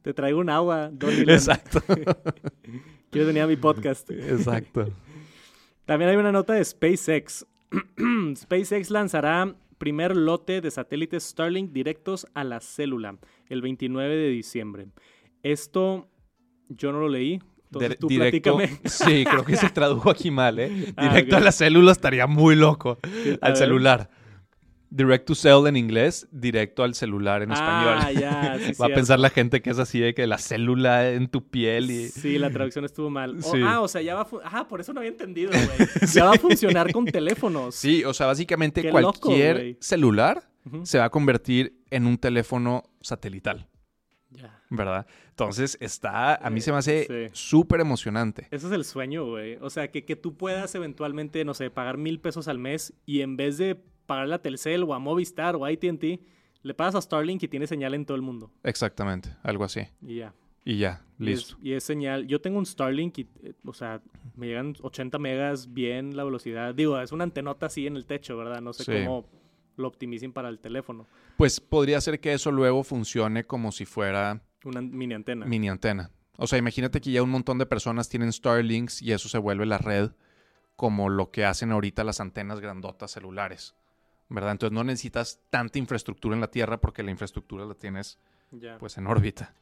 Te 0.01 0.13
traigo 0.15 0.39
un 0.39 0.49
agua, 0.49 0.91
Exacto. 1.27 1.81
Quiero 3.11 3.27
venir 3.27 3.43
a 3.43 3.47
mi 3.47 3.57
podcast. 3.57 4.09
Exacto. 4.09 4.87
También 5.85 6.09
hay 6.09 6.17
una 6.17 6.31
nota 6.31 6.53
de 6.53 6.63
SpaceX. 6.63 7.45
SpaceX 8.35 8.89
lanzará 8.89 9.55
primer 9.77 10.15
lote 10.15 10.61
de 10.61 10.71
satélites 10.71 11.23
Starlink 11.23 11.71
directos 11.71 12.25
a 12.33 12.43
la 12.43 12.61
célula 12.61 13.17
el 13.49 13.61
29 13.61 14.15
de 14.15 14.29
diciembre. 14.29 14.87
Esto 15.41 16.09
yo 16.69 16.91
no 16.91 16.99
lo 16.99 17.09
leí. 17.09 17.41
Entonces, 17.65 17.97
tú 17.99 18.07
directo, 18.07 18.59
Sí, 18.85 19.25
creo 19.27 19.43
que 19.43 19.57
se 19.57 19.69
tradujo 19.69 20.09
aquí 20.09 20.29
mal, 20.29 20.59
¿eh? 20.59 20.93
Ah, 20.95 21.09
directo 21.09 21.37
a 21.37 21.39
la 21.39 21.51
célula 21.51 21.91
estaría 21.91 22.27
muy 22.27 22.55
loco. 22.55 22.99
al 23.41 23.57
celular. 23.57 24.09
Direct 24.95 25.25
to 25.25 25.33
cell 25.33 25.65
en 25.65 25.75
inglés, 25.75 26.27
directo 26.31 26.83
al 26.83 26.93
celular 26.93 27.41
en 27.41 27.51
español. 27.51 27.97
Ah, 27.99 28.11
ya, 28.11 28.59
Va 28.81 28.85
a 28.85 28.89
pensar 28.89 29.17
la 29.19 29.31
gente 29.31 29.63
que 29.63 29.71
es 29.71 29.79
así 29.79 29.99
de 29.99 30.13
que 30.13 30.27
la 30.27 30.37
célula 30.37 31.09
en 31.09 31.29
tu 31.29 31.49
piel 31.49 31.89
y... 31.89 32.09
Sí, 32.09 32.37
la 32.37 32.51
traducción 32.51 32.85
estuvo 32.85 33.09
mal. 33.09 33.39
ah, 33.65 33.81
o 33.81 33.87
sea, 33.87 34.03
ya 34.03 34.13
va 34.13 34.21
a... 34.21 34.27
Ah, 34.43 34.67
por 34.67 34.81
eso 34.81 34.93
no 34.93 34.99
había 34.99 35.09
entendido, 35.09 35.49
güey. 35.51 35.89
Ya 36.13 36.25
va 36.25 36.33
a 36.33 36.37
funcionar 36.37 36.91
con 36.91 37.05
teléfonos. 37.05 37.73
Sí, 37.73 38.03
o 38.03 38.13
sea, 38.13 38.27
básicamente 38.27 38.87
cualquier 38.91 39.77
celular 39.79 40.47
se 40.83 40.99
va 40.99 41.05
a 41.05 41.09
convertir 41.09 41.81
en 41.89 42.05
un 42.05 42.19
teléfono 42.19 42.83
satelital. 43.01 43.67
Ya. 44.29 44.61
¿Verdad? 44.69 45.07
Entonces 45.29 45.75
está, 45.81 46.35
a 46.35 46.49
mí 46.51 46.61
se 46.61 46.71
me 46.71 46.77
hace 46.77 47.31
súper 47.33 47.79
emocionante. 47.79 48.47
Ese 48.51 48.67
es 48.67 48.73
el 48.73 48.85
sueño, 48.85 49.25
güey. 49.25 49.57
O 49.59 49.71
sea, 49.71 49.89
que, 49.89 50.05
que 50.05 50.15
tú 50.15 50.37
puedas 50.37 50.75
eventualmente, 50.75 51.43
no 51.45 51.55
sé, 51.55 51.71
pagar 51.71 51.97
mil 51.97 52.19
pesos 52.19 52.47
al 52.47 52.59
mes 52.59 52.93
y 53.07 53.21
en 53.21 53.37
vez 53.37 53.57
de 53.57 53.81
pagarle 54.05 54.35
a 54.35 54.41
Telcel 54.41 54.83
o 54.83 54.93
a 54.93 54.99
Movistar 54.99 55.55
o 55.55 55.65
a 55.65 55.69
ATT, 55.69 56.03
le 56.61 56.73
pagas 56.73 56.95
a 56.95 57.01
Starlink 57.01 57.43
y 57.43 57.47
tiene 57.47 57.67
señal 57.67 57.93
en 57.93 58.05
todo 58.05 58.15
el 58.15 58.21
mundo. 58.21 58.51
Exactamente, 58.63 59.29
algo 59.43 59.63
así. 59.63 59.81
Y 60.01 60.15
ya. 60.15 60.33
Y 60.65 60.77
ya, 60.77 61.05
listo. 61.17 61.57
Y 61.61 61.73
es, 61.73 61.83
señal. 61.83 62.25
Yo 62.25 62.39
tengo 62.39 62.57
un 62.57 62.65
Starlink 62.65 63.17
y, 63.17 63.27
eh, 63.43 63.53
o 63.65 63.73
sea, 63.73 64.01
me 64.35 64.47
llegan 64.47 64.75
80 64.81 65.19
megas 65.19 65.73
bien 65.73 66.15
la 66.15 66.23
velocidad. 66.23 66.73
Digo, 66.73 66.99
es 66.99 67.11
una 67.11 67.25
antenota 67.25 67.65
así 67.65 67.85
en 67.85 67.97
el 67.97 68.05
techo, 68.05 68.37
¿verdad? 68.37 68.61
No 68.61 68.71
sé 68.71 68.85
cómo 68.85 69.25
lo 69.75 69.87
optimicen 69.87 70.31
para 70.31 70.49
el 70.49 70.59
teléfono. 70.59 71.05
Pues 71.35 71.59
podría 71.59 71.99
ser 71.99 72.19
que 72.19 72.31
eso 72.31 72.51
luego 72.51 72.83
funcione 72.83 73.43
como 73.43 73.71
si 73.71 73.85
fuera... 73.85 74.41
Una 74.63 74.81
mini 74.81 75.15
antena. 75.15 75.45
Mini 75.45 75.67
antena. 75.67 76.11
O 76.37 76.47
sea, 76.47 76.57
imagínate 76.57 77.01
que 77.01 77.11
ya 77.11 77.21
un 77.21 77.29
montón 77.29 77.57
de 77.57 77.65
personas 77.65 78.07
tienen 78.07 78.31
Starlinks 78.31 79.01
y 79.01 79.11
eso 79.11 79.27
se 79.27 79.37
vuelve 79.37 79.65
la 79.65 79.77
red 79.77 80.11
como 80.75 81.09
lo 81.09 81.31
que 81.31 81.45
hacen 81.45 81.71
ahorita 81.71 82.03
las 82.03 82.19
antenas 82.19 82.59
grandotas 82.59 83.11
celulares. 83.11 83.75
¿Verdad? 84.29 84.51
Entonces 84.51 84.73
no 84.73 84.83
necesitas 84.83 85.39
tanta 85.49 85.79
infraestructura 85.79 86.35
en 86.35 86.41
la 86.41 86.51
Tierra 86.51 86.79
porque 86.79 87.03
la 87.03 87.11
infraestructura 87.11 87.65
la 87.65 87.75
tienes 87.75 88.19
pues 88.79 88.97
en 88.97 89.07
órbita. 89.07 89.53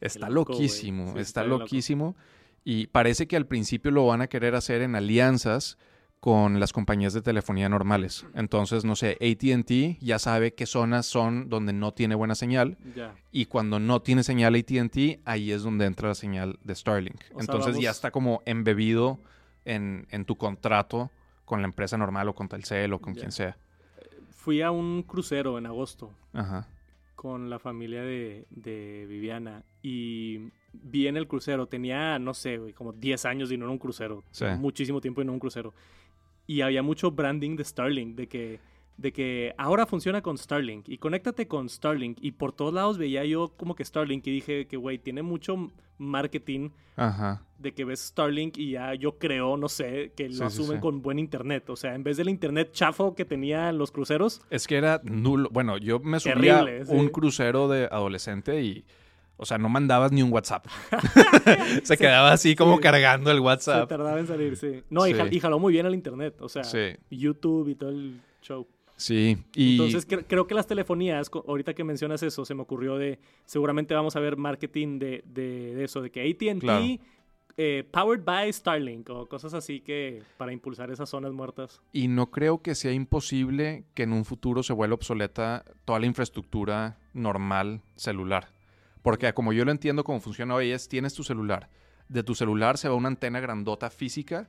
Está 0.00 0.28
loquísimo, 0.28 1.16
está, 1.18 1.44
loquísimo. 1.44 2.16
Y 2.64 2.88
parece 2.88 3.26
que 3.26 3.36
al 3.36 3.46
principio 3.46 3.90
lo 3.90 4.06
van 4.06 4.22
a 4.22 4.26
querer 4.26 4.54
hacer 4.54 4.82
en 4.82 4.94
alianzas 4.94 5.78
con 6.20 6.58
las 6.58 6.72
compañías 6.72 7.12
de 7.12 7.22
telefonía 7.22 7.68
normales. 7.68 8.26
Entonces, 8.34 8.84
no 8.84 8.96
sé, 8.96 9.16
ATT 9.20 10.00
ya 10.00 10.18
sabe 10.18 10.54
qué 10.54 10.66
zonas 10.66 11.06
son 11.06 11.48
donde 11.48 11.72
no 11.72 11.92
tiene 11.92 12.14
buena 12.14 12.34
señal. 12.34 12.76
Y 13.30 13.46
cuando 13.46 13.78
no 13.78 14.02
tiene 14.02 14.24
señal 14.24 14.54
ATT, 14.56 15.20
ahí 15.24 15.52
es 15.52 15.62
donde 15.62 15.86
entra 15.86 16.08
la 16.08 16.14
señal 16.14 16.58
de 16.64 16.74
Starlink. 16.74 17.20
Entonces 17.38 17.78
ya 17.78 17.90
está 17.90 18.10
como 18.10 18.42
embebido 18.44 19.20
en, 19.64 20.24
tu 20.26 20.36
contrato 20.36 21.10
con 21.44 21.60
la 21.62 21.66
empresa 21.66 21.96
normal 21.96 22.28
o 22.28 22.34
con 22.34 22.48
Telcel 22.48 22.92
o 22.92 23.00
con 23.00 23.14
quien 23.14 23.30
sea 23.30 23.56
fui 24.46 24.62
a 24.62 24.70
un 24.70 25.02
crucero 25.02 25.58
en 25.58 25.66
agosto 25.66 26.12
Ajá. 26.32 26.68
con 27.16 27.50
la 27.50 27.58
familia 27.58 28.02
de, 28.02 28.46
de 28.50 29.04
Viviana 29.08 29.64
y 29.82 30.52
vi 30.72 31.08
en 31.08 31.16
el 31.16 31.26
crucero, 31.26 31.66
tenía, 31.66 32.20
no 32.20 32.32
sé, 32.32 32.58
güey, 32.58 32.72
como 32.72 32.92
10 32.92 33.24
años 33.24 33.50
y 33.50 33.56
no 33.56 33.64
en 33.64 33.72
un 33.72 33.78
crucero. 33.78 34.22
Sí. 34.30 34.44
Muchísimo 34.60 35.00
tiempo 35.00 35.20
y 35.20 35.24
no 35.24 35.32
en 35.32 35.34
un 35.34 35.40
crucero. 35.40 35.74
Y 36.46 36.60
había 36.60 36.84
mucho 36.84 37.10
branding 37.10 37.56
de 37.56 37.64
Starlink, 37.64 38.14
de 38.14 38.28
que, 38.28 38.60
de 38.96 39.12
que 39.12 39.54
ahora 39.58 39.84
funciona 39.86 40.22
con 40.22 40.38
Starlink 40.38 40.88
y 40.88 40.98
conéctate 40.98 41.46
con 41.46 41.68
Starlink. 41.68 42.18
Y 42.20 42.32
por 42.32 42.52
todos 42.52 42.72
lados 42.72 42.96
veía 42.98 43.24
yo 43.24 43.48
como 43.56 43.74
que 43.74 43.84
Starlink 43.84 44.26
y 44.26 44.30
dije 44.30 44.66
que, 44.66 44.76
güey, 44.76 44.98
tiene 44.98 45.22
mucho 45.22 45.70
marketing 45.98 46.70
Ajá. 46.96 47.42
de 47.58 47.72
que 47.72 47.84
ves 47.84 48.00
Starlink 48.00 48.56
y 48.58 48.72
ya 48.72 48.94
yo 48.94 49.18
creo, 49.18 49.56
no 49.56 49.68
sé, 49.68 50.12
que 50.16 50.28
lo 50.28 50.34
Sí, 50.34 50.42
asumen 50.44 50.76
sí. 50.78 50.80
con 50.80 51.02
buen 51.02 51.18
internet. 51.18 51.68
O 51.70 51.76
sea, 51.76 51.94
en 51.94 52.04
vez 52.04 52.16
del 52.16 52.28
internet 52.30 52.70
chafo 52.72 53.14
que 53.14 53.24
tenían 53.24 53.76
los 53.78 53.90
cruceros, 53.90 54.40
Es 54.50 54.66
que 54.66 54.76
era 54.76 55.00
nulo. 55.04 55.48
Bueno, 55.52 55.76
yo 55.78 55.98
me 56.00 56.18
subía 56.20 56.34
Terrible, 56.64 56.84
un 56.88 57.08
crucero 57.08 57.68
de 57.68 57.84
adolescente 57.90 58.62
y, 58.62 58.84
o 59.36 59.44
sea, 59.44 59.58
no 59.58 59.68
mandabas 59.68 60.10
ni 60.12 60.22
un 60.22 60.32
WhatsApp. 60.32 60.66
Se 61.82 61.96
quedaba 61.96 62.32
así 62.32 62.56
como 62.56 62.76
sí. 62.76 62.82
cargando 62.82 63.30
el 63.30 63.36
se 63.38 63.42
WhatsApp. 63.42 63.88
tardaba 63.88 64.18
en 64.18 64.26
salir, 64.26 64.56
sí. 64.56 64.82
No, 64.90 65.06
y 65.06 65.12
Sí. 65.12 65.18
jal- 65.18 65.32
y 65.32 65.40
jaló 65.40 65.58
muy 65.58 65.72
bien 65.72 65.86
el 65.86 65.94
internet. 65.94 66.36
O 66.40 66.48
sea, 66.48 66.64
Sí, 66.64 66.96
YouTube 67.10 67.68
y 67.68 67.74
todo 67.74 67.90
el 67.90 68.20
show. 68.42 68.66
Sí. 68.96 69.38
Y 69.54 69.72
Entonces 69.72 70.08
cre- 70.08 70.24
creo 70.26 70.46
que 70.46 70.54
las 70.54 70.66
telefonías, 70.66 71.30
ahorita 71.46 71.74
que 71.74 71.84
mencionas 71.84 72.22
eso, 72.22 72.44
se 72.44 72.54
me 72.54 72.62
ocurrió 72.62 72.96
de, 72.96 73.18
seguramente 73.44 73.94
vamos 73.94 74.16
a 74.16 74.20
ver 74.20 74.36
marketing 74.36 74.98
de, 74.98 75.22
de- 75.26 75.74
de 75.74 75.84
eso, 75.84 76.00
de 76.02 76.10
que 76.10 76.22
ATT, 76.28 76.60
Claro. 76.60 76.84
eh, 77.58 77.88
powered 77.90 78.22
by 78.24 78.52
Starlink 78.52 79.08
o 79.10 79.26
cosas 79.26 79.54
así 79.54 79.80
que 79.80 80.22
para 80.36 80.52
impulsar 80.52 80.90
esas 80.90 81.08
zonas 81.08 81.32
muertas. 81.32 81.80
Y 81.92 82.08
no 82.08 82.30
creo 82.30 82.60
que 82.62 82.74
sea 82.74 82.92
imposible 82.92 83.84
que 83.94 84.02
en 84.02 84.12
un 84.12 84.24
futuro 84.24 84.62
se 84.62 84.72
vuelva 84.72 84.94
obsoleta 84.94 85.64
toda 85.84 85.98
la 86.00 86.06
infraestructura 86.06 86.98
normal 87.14 87.80
celular. 87.96 88.48
Porque 89.02 89.32
como 89.32 89.52
yo 89.52 89.64
lo 89.64 89.70
entiendo 89.70 90.04
cómo 90.04 90.20
funciona 90.20 90.54
hoy 90.54 90.70
es, 90.72 90.88
tienes 90.88 91.14
tu 91.14 91.22
celular. 91.22 91.70
De 92.08 92.22
tu 92.22 92.34
celular 92.34 92.76
se 92.76 92.88
va 92.88 92.94
una 92.94 93.08
antena 93.08 93.40
grandota 93.40 93.88
física 93.90 94.48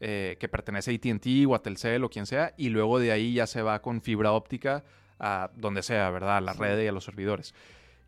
eh, 0.00 0.36
que 0.38 0.48
pertenece 0.48 0.90
a 0.90 0.94
ATT 0.94 1.26
o 1.48 1.54
a 1.54 1.62
Telcel 1.62 2.04
o 2.04 2.08
quien 2.10 2.26
sea, 2.26 2.54
y 2.56 2.68
luego 2.68 2.98
de 2.98 3.12
ahí 3.12 3.34
ya 3.34 3.46
se 3.46 3.62
va 3.62 3.80
con 3.82 4.00
fibra 4.00 4.32
óptica 4.32 4.84
a 5.18 5.50
donde 5.56 5.82
sea, 5.82 6.10
¿verdad? 6.10 6.36
A 6.36 6.40
la 6.40 6.52
red 6.52 6.80
y 6.82 6.86
a 6.86 6.92
los 6.92 7.04
servidores. 7.04 7.54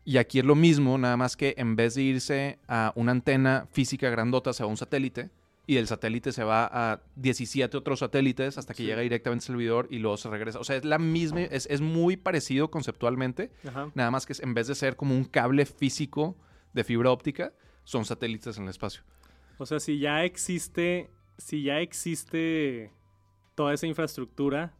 Y 0.05 0.17
aquí 0.17 0.39
es 0.39 0.45
lo 0.45 0.55
mismo, 0.55 0.97
nada 0.97 1.17
más 1.17 1.35
que 1.37 1.53
en 1.57 1.75
vez 1.75 1.95
de 1.95 2.01
irse 2.03 2.59
a 2.67 2.91
una 2.95 3.11
antena 3.11 3.67
física 3.71 4.09
grandota, 4.09 4.53
se 4.53 4.63
va 4.63 4.67
a 4.67 4.71
un 4.71 4.77
satélite 4.77 5.29
y 5.67 5.75
del 5.75 5.85
satélite 5.87 6.31
se 6.31 6.43
va 6.43 6.65
a 6.71 7.01
17 7.17 7.77
otros 7.77 7.99
satélites 7.99 8.57
hasta 8.57 8.73
que 8.73 8.77
Sí. 8.81 8.85
llega 8.87 9.01
directamente 9.01 9.43
al 9.43 9.47
servidor 9.47 9.87
y 9.91 9.99
luego 9.99 10.17
se 10.17 10.27
regresa. 10.29 10.59
O 10.59 10.63
sea, 10.63 10.75
es 10.77 10.85
la 10.85 10.97
misma, 10.97 11.41
es, 11.41 11.67
es 11.69 11.81
muy 11.81 12.17
parecido 12.17 12.71
conceptualmente, 12.71 13.51
Ajá. 13.67 13.91
nada 13.93 14.09
más 14.09 14.25
que 14.25 14.33
en 14.41 14.53
vez 14.55 14.67
de 14.67 14.75
ser 14.75 14.95
como 14.95 15.15
un 15.15 15.23
cable 15.25 15.65
físico 15.67 16.35
de 16.73 16.83
fibra 16.83 17.11
óptica, 17.11 17.53
son 17.83 18.05
satélites 18.05 18.57
en 18.57 18.63
el 18.63 18.69
espacio. 18.69 19.03
O 19.59 19.65
sea, 19.67 19.79
si 19.79 19.99
ya 19.99 20.23
existe, 20.23 21.11
si 21.37 21.63
ya 21.63 21.79
existe 21.79 22.91
toda 23.55 23.73
esa 23.73 23.87
infraestructura, 23.87 24.73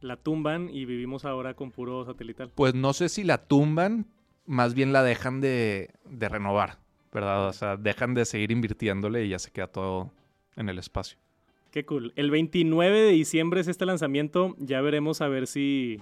la 0.00 0.16
tumban 0.16 0.68
y 0.70 0.84
vivimos 0.84 1.24
ahora 1.24 1.54
con 1.54 1.70
puro 1.70 2.04
satelital. 2.04 2.50
Pues 2.54 2.74
no 2.74 2.92
sé 2.92 3.08
si 3.08 3.24
la 3.24 3.38
tumban, 3.46 4.06
más 4.46 4.74
bien 4.74 4.92
la 4.92 5.02
dejan 5.02 5.40
de, 5.40 5.90
de 6.04 6.28
renovar, 6.28 6.78
¿verdad? 7.12 7.48
O 7.48 7.52
sea, 7.52 7.76
dejan 7.76 8.14
de 8.14 8.24
seguir 8.24 8.50
invirtiéndole 8.50 9.24
y 9.24 9.30
ya 9.30 9.38
se 9.38 9.50
queda 9.50 9.68
todo 9.68 10.10
en 10.56 10.68
el 10.68 10.78
espacio. 10.78 11.18
Qué 11.70 11.84
cool. 11.84 12.12
El 12.14 12.30
29 12.30 13.00
de 13.00 13.10
diciembre 13.10 13.60
es 13.60 13.66
este 13.66 13.86
lanzamiento. 13.86 14.54
Ya 14.58 14.80
veremos 14.80 15.20
a 15.20 15.28
ver 15.28 15.48
si, 15.48 16.00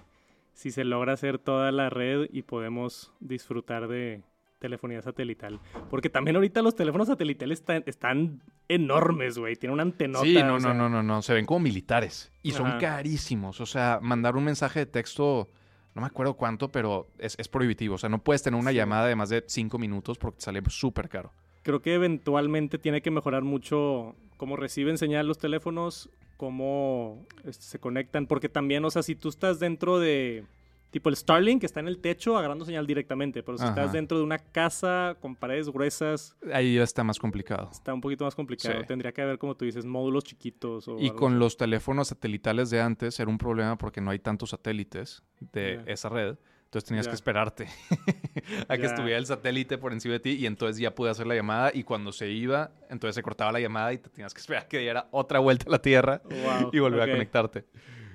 si 0.53 0.71
se 0.71 0.85
logra 0.85 1.14
hacer 1.14 1.38
toda 1.38 1.73
la 1.73 1.88
red 1.88 2.29
y 2.31 2.42
podemos 2.42 3.11
disfrutar 3.21 3.88
de 3.88 4.23
telefonía 4.62 5.03
satelital. 5.03 5.61
Porque 5.90 6.09
también 6.09 6.37
ahorita 6.37 6.62
los 6.62 6.75
teléfonos 6.75 7.09
satelitales 7.09 7.59
están, 7.61 7.83
están 7.87 8.40
enormes, 8.68 9.37
güey. 9.38 9.57
Tienen 9.57 9.75
una 9.75 9.83
antenota. 9.83 10.25
Sí, 10.25 10.35
no, 10.42 10.55
o 10.55 10.61
sea, 10.61 10.72
no, 10.72 10.88
no, 10.88 11.03
no, 11.03 11.03
no. 11.03 11.20
Se 11.20 11.35
ven 11.35 11.44
como 11.44 11.61
militares. 11.61 12.33
Y 12.42 12.53
son 12.53 12.66
Ajá. 12.68 12.79
carísimos. 12.79 13.61
O 13.61 13.66
sea, 13.66 13.98
mandar 14.01 14.37
un 14.37 14.44
mensaje 14.44 14.79
de 14.81 14.87
texto, 14.87 15.48
no 15.94 16.01
me 16.01 16.07
acuerdo 16.07 16.35
cuánto, 16.35 16.68
pero 16.70 17.09
es, 17.18 17.35
es 17.38 17.48
prohibitivo. 17.48 17.96
O 17.96 17.98
sea, 17.98 18.09
no 18.09 18.22
puedes 18.22 18.42
tener 18.42 18.59
una 18.59 18.70
Sí. 18.70 18.77
llamada 18.77 19.07
de 19.07 19.16
más 19.16 19.29
de 19.29 19.44
cinco 19.46 19.79
minutos 19.79 20.16
porque 20.16 20.38
te 20.38 20.44
sale 20.44 20.62
súper 20.68 21.09
caro. 21.11 21.33
Creo 21.62 21.83
que 21.83 21.94
eventualmente 21.94 22.79
tiene 22.79 23.03
que 23.03 23.11
mejorar 23.11 23.42
mucho 23.42 24.16
cómo 24.37 24.57
reciben 24.57 24.96
señal 24.98 25.27
los 25.29 25.38
teléfonos, 25.38 26.09
cómo 26.37 27.25
este, 27.44 27.64
se 27.64 27.79
conectan. 27.79 28.27
Porque 28.27 28.48
también, 28.48 28.85
o 28.85 28.90
sea, 28.90 29.03
si 29.03 29.14
tú 29.14 29.29
estás 29.29 29.61
dentro 29.61 29.98
de... 30.01 30.44
Tipo 30.93 31.09
el 31.09 31.17
Starlink 31.17 31.61
que 31.61 31.67
está 31.67 31.81
en 31.81 31.89
el 31.89 31.99
techo 31.99 32.37
agarrando 32.37 32.65
señal 32.65 32.87
directamente, 32.87 33.43
pero 33.43 33.57
si 33.59 33.65
Ajá. 33.65 33.71
estás 33.73 33.93
dentro 33.93 34.19
de 34.19 34.25
una 34.25 34.39
casa 34.39 35.17
con 35.21 35.35
paredes 35.35 35.69
gruesas, 35.71 36.37
Ahí 36.53 36.77
ya 36.77 36.83
está 36.85 37.03
más 37.03 37.19
complicado. 37.19 37.71
Está 37.73 37.93
un 37.95 38.01
poquito 38.03 38.25
más 38.25 38.35
complicado. 38.35 38.79
Sí. 38.81 38.87
Tendría 38.87 39.11
que 39.13 39.23
haber, 39.23 39.39
como 39.39 39.57
tú 39.57 39.65
dices, 39.65 39.87
módulos 39.87 40.23
chiquitos. 40.23 40.87
O 40.89 40.99
Y 41.01 41.07
algo 41.09 41.17
con 41.17 41.33
así. 41.33 41.41
los 41.41 41.57
teléfonos 41.57 42.09
satelitales 42.09 42.69
de 42.69 42.81
antes 42.83 43.19
era 43.19 43.31
un 43.31 43.39
problema 43.39 43.77
porque 43.79 44.01
no 44.03 44.11
hay 44.11 44.19
tantos 44.19 44.51
satélites 44.51 45.23
de 45.41 45.83
esa 45.87 46.11
red. 46.11 46.37
Entonces 46.67 46.89
tenías 46.89 47.09
que 47.09 47.15
esperarte 47.15 47.67
a 48.69 48.77
que 48.79 48.87
estuviera 48.87 49.19
el 49.19 49.27
satélite 49.27 49.79
por 49.79 49.93
encima 49.93 50.13
de 50.13 50.21
ti 50.21 50.31
y 50.33 50.47
entonces 50.47 50.79
ya 50.79 50.95
pude 50.95 51.11
hacer 51.11 51.27
la 51.27 51.35
llamada 51.35 51.71
y 51.75 51.85
cuando 51.85 52.13
se 52.13 52.31
iba, 52.31 52.71
entonces 52.91 53.15
se 53.15 53.23
cortaba 53.23 53.53
la 53.53 53.61
llamada 53.61 53.93
y 53.93 53.99
te 53.99 54.09
tenías 54.09 54.33
que 54.33 54.41
esperar 54.41 54.69
que 54.69 54.79
diera 54.79 55.09
otra 55.11 55.39
vuelta 55.39 55.67
a 55.69 55.71
la 55.71 55.81
Tierra 55.83 56.23
Wow, 56.25 56.71
y 56.73 56.79
volver 56.79 57.03
a 57.03 57.13
conectarte. 57.13 57.65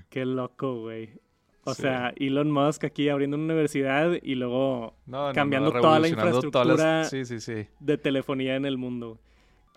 Qué 0.10 0.26
loco, 0.26 0.82
güey. 0.82 1.20
O 1.68 1.74
Sí. 1.74 1.82
sea, 1.84 2.14
Elon 2.18 2.50
Musk 2.52 2.84
aquí 2.86 3.10
abriendo 3.10 3.36
una 3.38 3.46
universidad 3.46 4.12
y 4.22 4.36
luego 4.36 4.94
No, 5.06 5.18
no, 5.20 5.28
no, 5.28 5.34
Cambiando 5.34 5.72
toda 5.72 5.94
la 5.94 6.00
las- 6.00 6.12
infraestructura. 6.12 7.04
Sí, 7.06 7.26
sí, 7.26 7.40
sí. 7.40 7.68
de 7.80 7.98
telefonía 7.98 8.56
en 8.56 8.66
el 8.66 8.78
mundo. 8.78 9.20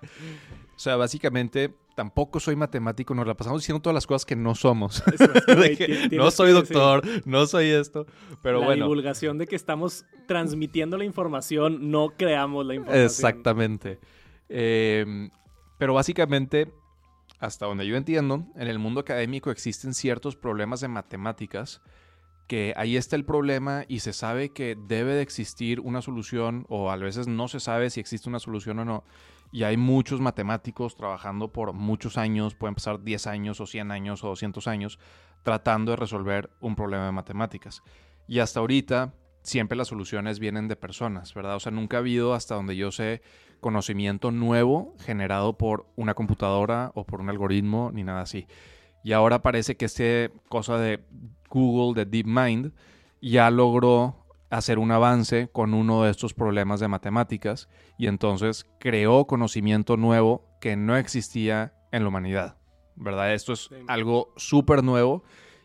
O 0.03 0.79
sea, 0.79 0.97
básicamente 0.97 1.75
tampoco 1.95 2.41
soy 2.41 2.57
matemático, 2.57 3.15
nos 3.15 3.27
la 3.27 3.35
pasamos 3.35 3.61
diciendo 3.61 3.83
todas 3.83 3.95
las 3.95 4.07
cosas 4.07 4.25
que 4.25 4.35
no 4.37 4.55
somos. 4.55 5.03
Eso 5.13 5.27
De 5.69 5.77
que 5.77 6.17
no 6.17 6.31
soy 6.31 6.53
doctor, 6.53 7.03
no 7.27 7.45
soy 7.47 7.67
esto, 7.69 8.07
pero 8.43 8.61
la 8.61 8.67
bueno. 8.67 8.85
divulgación 8.87 9.37
de 9.37 9.47
que 9.47 9.57
estamos 9.57 10.07
transmitiendo 10.27 10.97
la 10.97 11.05
información, 11.05 11.91
no 11.91 12.11
creamos 12.17 12.65
la 12.65 12.75
información. 12.77 13.05
Exactamente. 13.05 13.99
Eh, 14.49 15.29
pero 15.77 15.93
básicamente, 15.95 16.73
hasta 17.41 17.67
donde 17.67 17.87
yo 17.87 17.97
entiendo, 17.97 18.47
en 18.55 18.69
el 18.69 18.79
mundo 18.79 19.01
académico 19.01 19.51
existen 19.51 19.95
ciertos 19.95 20.37
problemas 20.37 20.81
de 20.81 20.89
matemáticas 20.89 21.81
que 22.47 22.75
ahí 22.77 22.97
está 22.97 23.15
el 23.17 23.25
problema 23.25 23.85
y 23.87 24.01
se 24.01 24.13
sabe 24.13 24.53
que 24.53 24.77
debe 24.77 25.15
de 25.15 25.23
existir 25.23 25.79
una 25.79 26.03
solución 26.03 26.67
o 26.69 26.91
a 26.91 26.97
veces 26.97 27.29
no 27.29 27.47
se 27.47 27.61
sabe 27.61 27.91
si 27.91 28.01
existe 28.01 28.29
una 28.29 28.41
solución 28.41 28.81
o 28.81 28.85
no. 28.85 29.05
Y 29.53 29.63
hay 29.63 29.77
muchos 29.77 30.21
matemáticos 30.21 30.97
trabajando 30.97 31.53
por 31.53 31.73
muchos 31.73 32.19
años, 32.19 32.57
pueden 32.57 32.75
pasar 32.75 33.03
10 33.03 33.27
años 33.29 33.61
o 33.61 33.67
100 33.67 33.93
años 33.93 34.25
o 34.25 34.29
200 34.29 34.67
años, 34.67 34.99
tratando 35.45 35.93
de 35.93 35.97
resolver 35.97 36.51
un 36.61 36.75
problema 36.75 37.07
de 37.07 37.13
matemáticas. 37.13 37.83
Y 38.27 38.41
hasta 38.41 38.61
ahorita 38.61 39.15
siempre 39.43 39.77
las 39.77 39.89
soluciones 39.89 40.39
vienen 40.39 40.69
de 40.69 40.77
personas, 40.77 41.35
¿verdad? 41.35 41.57
O 41.57 41.61
sea, 41.61 41.73
nunca 41.73 41.97
ha 41.97 42.01
habido, 42.01 42.35
hasta 42.35 42.55
donde 42.55 42.77
yo 42.77 42.93
sé, 42.93 43.23
conocimiento 43.61 44.31
nuevo 44.31 44.95
generado 45.01 45.57
por 45.57 45.87
una 45.97 46.15
computadora 46.15 46.93
o 46.95 47.05
por 47.05 47.21
un 47.21 47.29
algoritmo, 47.29 47.91
ni 47.93 48.05
nada 48.05 48.23
así. 48.23 48.47
Y 49.03 49.13
ahora 49.13 49.43
parece 49.43 49.77
que 49.77 49.87
este 49.87 50.33
cosa 50.49 50.79
de 50.79 51.01
Google, 51.49 52.05
de 52.05 52.11
DeepMind, 52.11 52.73
ya 53.21 53.51
logró 53.51 54.27
hacer 54.51 54.79
un 54.79 54.91
avance 54.91 55.49
con 55.53 55.75
uno 55.75 56.03
de 56.03 56.11
estos 56.11 56.35
problemas 56.35 56.81
de 56.81 56.89
matemáticas 56.89 57.69
y 57.99 58.09
entonces 58.09 58.67
creó 58.79 59.27
conocimiento 59.27 59.97
nuevo 59.97 60.45
que 60.61 60.77
no 60.77 60.97
existía 60.97 61.75
en 61.93 62.03
la 62.03 62.09
humanidad, 62.09 62.57
¿verdad? 62.97 63.33
Esto 63.33 63.53
es 63.53 63.71
algo 63.87 64.33
súper 64.37 64.83
nuevo 64.83 65.23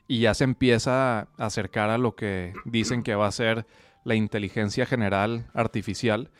y 0.08 0.20
ya 0.20 0.34
se 0.34 0.44
empieza 0.44 1.20
a 1.20 1.28
acercar 1.38 1.90
a 1.90 1.98
lo 1.98 2.16
que 2.16 2.54
dicen 2.66 3.04
que 3.04 3.16
va 3.16 3.28
a 3.28 3.32
ser 3.32 3.66
la 4.04 4.16
inteligencia 4.16 4.86
general 4.86 5.50
artificial, 5.54 6.32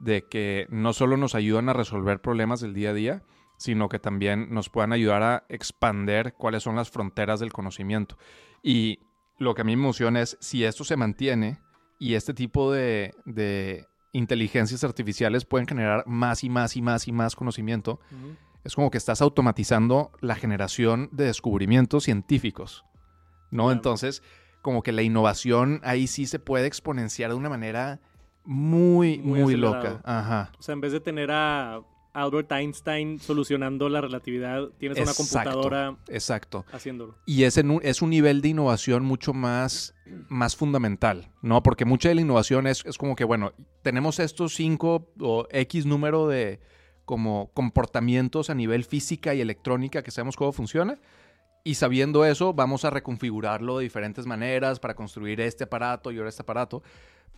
de 0.00 0.26
que 0.26 0.66
no 0.70 0.92
solo 0.92 1.16
nos 1.16 1.34
ayudan 1.34 1.68
a 1.68 1.74
resolver 1.74 2.20
problemas 2.20 2.60
del 2.60 2.74
día 2.74 2.90
a 2.90 2.94
día, 2.94 3.22
sino 3.58 3.88
que 3.88 3.98
también 3.98 4.52
nos 4.52 4.68
puedan 4.68 4.92
ayudar 4.92 5.22
a 5.22 5.44
expander 5.48 6.34
cuáles 6.34 6.64
son 6.64 6.74
las 6.74 6.90
fronteras 6.90 7.38
del 7.38 7.52
conocimiento. 7.52 8.16
Y 8.62 9.00
lo 9.38 9.54
que 9.54 9.62
a 9.62 9.64
mí 9.64 9.76
me 9.76 9.82
emociona 9.82 10.20
es 10.20 10.36
si 10.40 10.64
esto 10.64 10.82
se 10.82 10.96
mantiene 10.96 11.60
y 12.00 12.14
este 12.14 12.34
tipo 12.34 12.72
de, 12.72 13.14
de 13.24 13.86
inteligencias 14.12 14.84
artificiales 14.84 15.44
pueden 15.44 15.66
generar 15.66 16.04
más 16.06 16.44
y 16.44 16.50
más 16.50 16.76
y 16.76 16.82
más 16.82 17.08
y 17.08 17.12
más 17.12 17.36
conocimiento, 17.36 18.00
es 18.64 18.74
como 18.74 18.90
que 18.90 18.98
estás 18.98 19.22
automatizando 19.22 20.12
la 20.20 20.34
generación 20.34 21.08
de 21.12 21.24
descubrimientos 21.24 22.04
científicos, 22.04 22.84
¿no? 23.52 23.64
Claro. 23.64 23.76
Entonces, 23.76 24.24
como 24.62 24.82
que 24.82 24.90
la 24.90 25.02
innovación 25.02 25.80
ahí 25.84 26.08
sí 26.08 26.26
se 26.26 26.40
puede 26.40 26.66
exponenciar 26.66 27.30
de 27.30 27.36
una 27.36 27.48
manera 27.48 28.00
muy, 28.44 29.18
Muy 29.18 29.54
loca. 29.54 30.00
Ajá. 30.04 30.50
O 30.58 30.62
sea, 30.62 30.72
en 30.72 30.80
vez 30.80 30.90
de 30.90 30.98
tener 30.98 31.30
a 31.30 31.80
Albert 32.12 32.50
Einstein 32.52 33.20
solucionando 33.20 33.88
la 33.88 34.00
relatividad, 34.00 34.68
tienes 34.78 34.98
una 34.98 35.14
computadora 35.14 35.96
Exacto. 36.08 36.64
haciéndolo. 36.72 37.14
Y 37.24 37.44
es, 37.44 37.56
en 37.56 37.70
un, 37.70 37.80
es 37.82 38.02
un 38.02 38.10
nivel 38.10 38.42
de 38.42 38.48
innovación 38.48 39.04
mucho 39.04 39.32
más, 39.32 39.94
más 40.28 40.56
fundamental, 40.56 41.30
¿no? 41.40 41.62
Porque 41.62 41.84
mucha 41.84 42.08
de 42.08 42.16
la 42.16 42.20
innovación 42.20 42.66
es, 42.66 42.84
es 42.84 42.98
como 42.98 43.16
que, 43.16 43.24
bueno, 43.24 43.52
tenemos 43.82 44.18
estos 44.18 44.54
cinco 44.54 45.08
o 45.20 45.46
X 45.50 45.86
número 45.86 46.26
de 46.28 46.60
como 47.04 47.50
comportamientos 47.54 48.50
a 48.50 48.54
nivel 48.54 48.84
física 48.84 49.34
y 49.34 49.40
electrónica 49.40 50.02
que 50.02 50.10
sabemos 50.10 50.36
cómo 50.36 50.52
funciona. 50.52 50.98
Y 51.64 51.74
sabiendo 51.74 52.24
eso, 52.24 52.54
vamos 52.54 52.84
a 52.84 52.90
reconfigurarlo 52.90 53.78
de 53.78 53.84
diferentes 53.84 54.26
maneras 54.26 54.80
para 54.80 54.94
construir 54.94 55.40
este 55.40 55.64
aparato 55.64 56.10
y 56.10 56.18
ahora 56.18 56.28
este 56.28 56.42
aparato. 56.42 56.82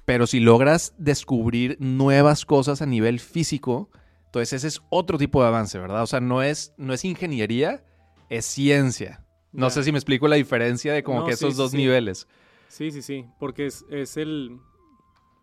Pero 0.05 0.27
si 0.27 0.41
logras 0.41 0.95
descubrir 0.99 1.77
nuevas 1.81 2.45
cosas 2.47 2.83
a 2.83 2.87
nivel 2.87 3.20
físico, 3.20 3.91
entonces 4.27 4.55
ese 4.55 4.68
es 4.68 4.83
otro 4.91 5.18
tipo 5.18 5.43
de 5.43 5.49
avance, 5.49 5.79
¿verdad? 5.79 6.03
O 6.03 6.07
sea, 6.07 6.20
no 6.20 6.43
es, 6.43 6.75
no 6.77 6.93
es 6.93 7.05
ingeniería, 7.05 7.85
es 8.31 8.45
ciencia. 8.47 9.25
No 9.53 9.70
sé 9.70 9.85
si 9.85 9.93
me 9.93 9.99
explico 9.99 10.27
la 10.27 10.37
diferencia 10.37 10.93
de 10.93 11.03
como 11.05 11.20
No, 11.20 11.27
que 11.27 11.33
esos 11.33 11.55
sí, 11.55 11.59
dos 11.59 11.70
sí. 11.70 11.77
niveles. 11.77 12.27
Sí, 12.68 12.91
sí, 12.91 13.03
sí, 13.03 13.27
porque 13.39 13.66
es, 13.66 13.85
es 13.91 14.16
el... 14.16 14.59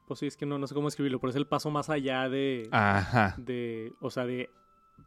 Pues 0.06 0.20
sí, 0.20 0.28
es 0.28 0.36
que 0.36 0.46
no, 0.46 0.58
no 0.58 0.68
sé 0.68 0.76
cómo 0.76 0.90
escribirlo, 0.90 1.20
pero 1.20 1.30
es 1.30 1.38
el 1.38 1.48
paso 1.48 1.72
más 1.72 1.90
allá 1.90 2.28
de... 2.28 2.68
Ajá, 2.72 3.36
de, 3.38 3.94
o 4.02 4.10
sea, 4.10 4.26
de 4.26 4.50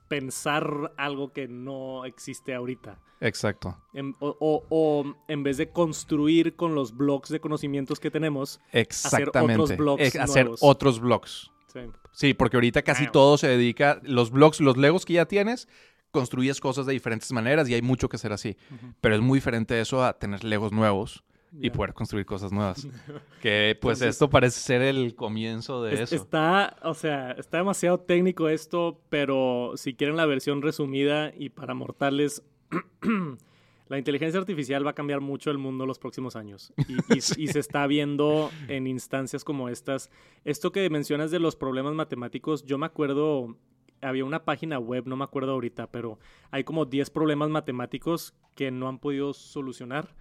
pensar 0.08 0.92
algo 0.96 1.32
que 1.32 1.48
no 1.48 2.04
existe 2.04 2.54
ahorita. 2.54 2.98
exacto. 3.20 3.76
En- 3.94 4.14
o, 4.20 4.36
o- 4.40 4.64
o 4.68 5.14
en 5.28 5.42
vez 5.42 5.56
de 5.56 5.70
construir 5.70 6.56
con 6.56 6.74
los 6.74 6.94
blogs 6.96 7.28
de 7.30 7.40
conocimientos 7.40 7.98
que 8.00 8.10
tenemos, 8.10 8.60
Exactamente. 8.72 9.54
otros 9.62 9.76
blogs 9.78 10.16
hacer 10.16 10.44
nuevos. 10.44 10.60
otros 10.62 11.00
blogs. 11.00 11.50
sí, 11.72 11.80
Sí, 12.12 12.34
porque 12.34 12.56
ahorita 12.56 12.82
casi 12.82 13.06
todo 13.10 13.36
se 13.38 13.48
dedica, 13.48 14.00
los 14.04 14.30
blogs, 14.30 14.60
los 14.60 14.76
legos 14.76 15.04
que 15.04 15.14
ya 15.14 15.26
tienes, 15.26 15.68
construyes 16.12 16.60
cosas 16.60 16.86
de 16.86 16.92
diferentes 16.92 17.32
maneras 17.32 17.68
y 17.68 17.74
hay 17.74 17.82
mucho 17.82 18.08
que 18.08 18.14
hacer 18.16 18.32
así. 18.32 18.56
Pero 19.00 19.16
es 19.16 19.20
muy 19.20 19.38
diferente 19.38 19.80
eso 19.80 20.04
a 20.04 20.12
tener 20.18 20.44
legos 20.44 20.70
nuevos 20.70 21.24
y 21.60 21.70
poder 21.70 21.94
construir 21.94 22.26
cosas 22.26 22.52
nuevas. 22.52 22.86
que 23.42 23.76
pues 23.80 23.98
Entonces- 23.98 24.08
esto 24.16 24.28
parece 24.30 24.60
ser 24.60 24.82
el 24.82 25.14
comienzo 25.14 25.82
de 25.82 25.94
Es- 25.94 26.00
eso. 26.12 26.16
Está, 26.16 26.76
o 26.82 26.94
sea, 26.94 27.32
está 27.32 27.58
demasiado 27.58 28.00
técnico 28.00 28.48
esto, 28.48 29.00
pero 29.08 29.72
si 29.76 29.94
quieren 29.94 30.16
la 30.16 30.26
versión 30.26 30.62
resumida 30.62 31.32
y 31.36 31.50
para 31.50 31.74
mortales, 31.74 32.42
la 33.88 33.98
inteligencia 33.98 34.40
artificial 34.40 34.86
va 34.86 34.90
a 34.90 34.94
cambiar 34.94 35.20
mucho 35.20 35.50
el 35.50 35.58
mundo 35.58 35.86
los 35.86 35.98
próximos 35.98 36.36
años. 36.36 36.72
Y, 36.88 36.94
y- 37.14 37.18
y 37.44 37.46
se 37.48 37.58
está 37.58 37.86
viendo 37.86 38.50
en 38.68 38.86
instancias 38.86 39.44
como 39.44 39.68
estas. 39.68 40.10
Esto 40.44 40.72
que 40.72 40.88
mencionas 40.90 41.30
de 41.30 41.38
los 41.38 41.56
problemas 41.56 41.94
matemáticos, 41.94 42.64
yo 42.64 42.78
me 42.78 42.86
acuerdo, 42.86 43.56
había 44.00 44.24
una 44.24 44.44
página 44.44 44.78
web, 44.78 45.04
no 45.06 45.16
me 45.16 45.24
acuerdo 45.24 45.52
ahorita, 45.52 45.90
pero 45.90 46.18
hay 46.50 46.64
como 46.64 46.84
10 46.86 47.10
problemas 47.10 47.50
matemáticos 47.50 48.34
que 48.54 48.70
no 48.70 48.88
han 48.88 48.98
podido 48.98 49.32
solucionar. 49.34 50.14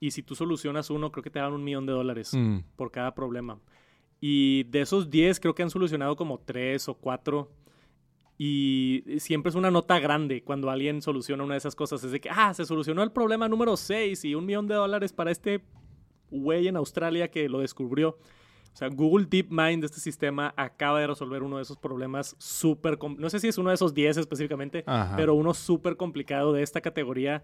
Y 0.00 0.10
si 0.10 0.22
tú 0.22 0.34
solucionas 0.34 0.90
uno, 0.90 1.10
creo 1.10 1.22
que 1.22 1.30
te 1.30 1.38
dan 1.38 1.52
un 1.52 1.64
millón 1.64 1.86
de 1.86 1.92
dólares 1.92 2.32
Mm, 2.34 2.58
por 2.76 2.90
cada 2.90 3.14
problema. 3.14 3.58
Y 4.20 4.64
de 4.64 4.80
esos 4.82 5.10
10 5.10 5.40
creo 5.40 5.54
que 5.54 5.62
han 5.62 5.70
solucionado 5.70 6.16
como 6.16 6.38
3 6.38 6.88
o 6.88 6.94
4. 6.94 7.50
Y 8.38 9.04
siempre 9.18 9.50
es 9.50 9.56
una 9.56 9.70
nota 9.70 9.98
grande 9.98 10.42
cuando 10.42 10.70
alguien 10.70 11.00
soluciona 11.00 11.44
una 11.44 11.54
de 11.54 11.58
esas 11.58 11.74
cosas. 11.74 12.04
Es 12.04 12.12
de 12.12 12.20
que, 12.20 12.28
ah, 12.30 12.52
se 12.52 12.66
solucionó 12.66 13.02
el 13.02 13.10
problema 13.10 13.48
número 13.48 13.76
6 13.76 14.24
y 14.26 14.34
un 14.34 14.44
millón 14.44 14.66
de 14.68 14.74
dólares 14.74 15.12
para 15.12 15.30
este 15.30 15.62
güey 16.30 16.68
en 16.68 16.76
Australia 16.76 17.30
que 17.30 17.48
lo 17.48 17.60
descubrió. 17.60 18.18
O 18.72 18.78
sea, 18.78 18.88
Google 18.88 19.26
DeepMind, 19.30 19.84
este 19.84 20.00
sistema, 20.00 20.52
acaba 20.54 21.00
de 21.00 21.06
resolver 21.06 21.42
uno 21.42 21.56
de 21.56 21.62
esos 21.62 21.78
problemas 21.78 22.36
súper... 22.38 22.98
No 23.16 23.30
sé 23.30 23.40
si 23.40 23.48
es 23.48 23.56
uno 23.56 23.70
de 23.70 23.76
esos 23.76 23.94
10 23.94 24.18
específicamente, 24.18 24.84
Ajá. 24.86 25.16
pero 25.16 25.32
uno 25.34 25.54
súper 25.54 25.96
complicado 25.96 26.52
de 26.52 26.62
esta 26.62 26.82
categoría 26.82 27.42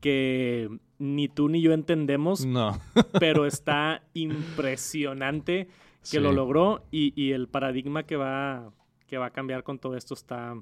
que 0.00 0.68
ni 0.98 1.28
tú 1.28 1.48
ni 1.48 1.60
yo 1.62 1.72
entendemos 1.72 2.44
No. 2.46 2.78
pero 3.20 3.46
está 3.46 4.02
impresionante 4.14 5.66
que 5.66 5.70
Sí. 6.02 6.18
lo 6.18 6.32
logró 6.32 6.84
y, 6.90 7.12
y 7.20 7.32
el 7.32 7.48
paradigma 7.48 8.04
que 8.04 8.16
va, 8.16 8.72
que 9.06 9.18
va 9.18 9.26
a 9.26 9.30
cambiar 9.30 9.62
con 9.62 9.78
todo 9.78 9.96
esto 9.96 10.14
está, 10.14 10.54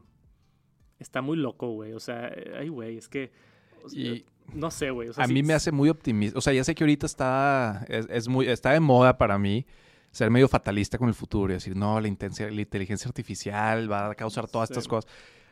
está 0.99 1.23
muy 1.23 1.37
loco, 1.37 1.69
güey. 1.71 1.93
O 1.93 2.01
sea, 2.01 2.29
eh, 2.29 2.55
ay, 2.59 2.69
güey, 2.69 2.97
es 2.97 3.09
que... 3.09 3.31
o 3.85 3.89
sea, 3.89 4.01
Y 4.01 4.25
no 4.53 4.71
sé, 4.73 4.91
güey. 4.91 5.09
o 5.09 5.13
sea, 5.13 5.25
a 5.25 5.27
sí- 5.29 5.33
mí 5.35 5.43
me 5.45 5.55
hace 5.55 5.71
muy 5.71 5.89
optimista. 5.91 6.37
O 6.37 6.41
sea, 6.41 6.53
ya 6.53 6.65
sé 6.65 6.75
que 6.75 6.83
ahorita 6.83 7.07
está, 7.07 7.85
es, 7.89 8.07
es 8.11 8.27
muy, 8.29 8.49
está 8.49 8.73
de 8.73 8.81
moda 8.81 9.17
para 9.17 9.39
mí 9.39 9.65
ser 10.11 10.31
medio 10.31 10.49
fatalista 10.49 10.99
con 10.99 11.07
el 11.09 11.15
futuro 11.15 11.53
y 11.53 11.55
decir, 11.55 11.77
no, 11.77 12.01
la, 12.01 12.09
la 12.09 12.61
inteligencia 12.61 13.07
artificial 13.09 13.91
va 13.91 14.11
a 14.11 14.15
causar 14.17 14.49
todas 14.49 14.69
Sí. 14.69 14.73
estas 14.73 14.89
cosas. 14.89 15.09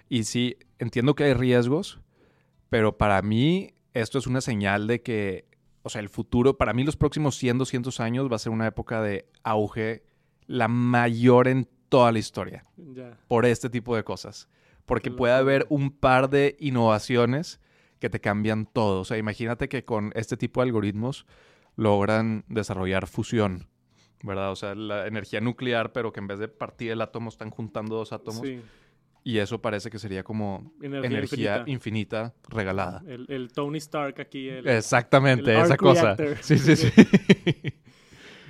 Y 0.09 0.24
sí, 0.24 0.57
entiendo 0.78 1.14
que 1.14 1.24
hay 1.24 1.34
riesgos, 1.34 2.01
pero 2.70 2.97
para 2.97 3.20
mí 3.22 3.74
esto 4.03 4.18
es 4.18 4.26
una 4.26 4.40
señal 4.40 4.86
de 4.86 5.03
que, 5.03 5.47
o 5.82 5.88
sea, 5.88 6.01
el 6.01 6.09
futuro, 6.09 6.59
para 6.59 6.74
mí 6.74 6.84
los 6.84 6.97
próximos 6.97 7.36
100, 7.36 7.59
200 7.59 8.01
años 8.01 8.30
va 8.30 8.36
a 8.36 8.40
ser 8.40 8.53
una 8.53 8.66
época 8.66 9.01
de 9.01 9.28
auge, 9.42 10.05
la 10.47 10.68
mayor 10.68 11.49
en 11.49 11.68
toda 11.88 12.12
la 12.12 12.18
historia, 12.18 12.66
por 13.28 13.47
este 13.47 13.70
tipo 13.70 13.97
de 13.97 14.05
cosas. 14.05 14.49
Porque 14.84 15.11
puede 15.11 15.34
haber 15.34 15.66
un 15.68 15.90
par 15.90 16.30
de 16.30 16.57
innovaciones 16.61 17.61
que 17.99 18.11
te 18.11 18.20
cambian 18.20 18.66
todo. 18.66 19.01
O 19.01 19.05
sea, 19.05 19.16
imagínate 19.16 19.68
que 19.68 19.84
con 19.84 20.12
este 20.14 20.36
tipo 20.36 20.61
de 20.61 20.66
algoritmos 20.66 21.26
logran 21.74 22.44
desarrollar 22.49 23.07
fusión, 23.07 23.66
¿verdad? 24.22 24.53
O 24.53 24.57
sea, 24.57 24.74
la 24.74 25.07
energía 25.07 25.40
nuclear, 25.40 25.92
pero 25.92 26.12
que 26.12 26.20
en 26.20 26.26
vez 26.26 26.38
de 26.38 26.49
partir 26.49 26.92
el 26.92 27.01
átomo 27.01 27.30
están 27.30 27.51
juntando 27.51 27.97
dos 27.97 28.12
átomos. 28.12 28.42
Sí, 28.42 28.61
Y 29.27 29.39
eso 29.39 29.61
parece 29.61 29.91
que 29.91 29.99
sería 29.99 30.22
como 30.22 30.72
energía, 30.81 31.09
energía 31.09 31.57
infinita. 31.66 31.70
infinita, 31.72 32.35
regalada. 32.49 33.03
El, 33.09 33.27
el 33.29 33.49
Tony 33.51 33.79
Stark 33.79 34.20
aquí. 34.20 34.49
El, 34.49 34.68
Exactamente, 34.68 35.53
el 35.53 35.62
esa 35.62 35.77
cosa. 35.77 36.14
reactor. 36.14 36.39
Sí, 36.43 36.57
sí, 36.59 36.77
sí. 36.77 36.93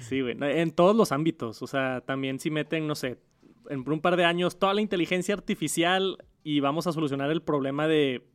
Sí, 0.00 0.20
güey. 0.20 0.36
En 0.38 0.70
todos 0.72 0.94
los 0.94 1.12
ámbitos. 1.12 1.62
O 1.62 1.66
sea, 1.66 2.02
también 2.02 2.38
si 2.38 2.50
meten, 2.50 2.86
no 2.86 2.94
sé, 2.94 3.18
en 3.70 3.88
un 3.90 4.00
par 4.00 4.16
de 4.16 4.24
años 4.26 4.58
toda 4.58 4.74
la 4.74 4.82
inteligencia 4.82 5.34
artificial 5.34 6.18
y 6.44 6.60
vamos 6.60 6.86
a 6.86 6.92
solucionar 6.92 7.30
el 7.30 7.40
problema 7.40 7.88
de 7.88 8.28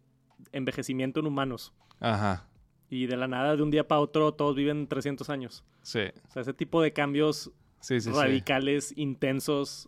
envejecimiento 0.51 1.19
en 1.19 1.27
humanos. 1.27 1.73
Ajá. 1.99 2.49
Y 2.89 3.05
de 3.05 3.17
la 3.17 3.27
nada, 3.27 3.55
de 3.55 3.61
un 3.61 3.69
día 3.69 3.87
para 3.87 4.01
otro, 4.01 4.33
todos 4.33 4.55
viven 4.55 4.87
300 4.87 5.29
años. 5.29 5.63
Sí, 5.83 6.05
O 6.27 6.31
sea, 6.31 6.41
ese 6.41 6.53
tipo 6.53 6.81
de 6.81 6.91
cambios 6.91 7.51
sí, 7.79 8.01
sí. 8.01 8.09
sí. 8.11 8.19
radicales, 8.19 8.93
intensos. 8.97 9.87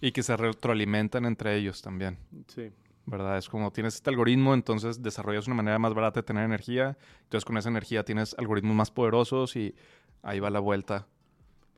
Y 0.00 0.12
que 0.12 0.22
se 0.22 0.36
retroalimentan 0.36 1.24
entre 1.24 1.56
ellos 1.56 1.82
también. 1.82 2.18
Sí. 2.48 2.70
¿verdad? 3.06 3.38
Es 3.38 3.48
como 3.48 3.70
tienes 3.72 3.94
este 3.96 4.10
algoritmo, 4.10 4.54
entonces 4.54 5.02
desarrollas 5.02 5.46
una 5.46 5.56
manera 5.56 5.78
más 5.78 5.94
barata 5.94 6.20
de 6.20 6.24
tener 6.24 6.44
energía, 6.44 6.96
entonces 7.24 7.44
con 7.44 7.56
esa 7.56 7.68
energía 7.68 8.04
tienes 8.04 8.34
algoritmos 8.38 8.74
más 8.74 8.90
poderosos 8.90 9.56
y 9.56 9.74
ahí 10.22 10.40
va 10.40 10.50
la 10.50 10.60
vuelta, 10.60 11.06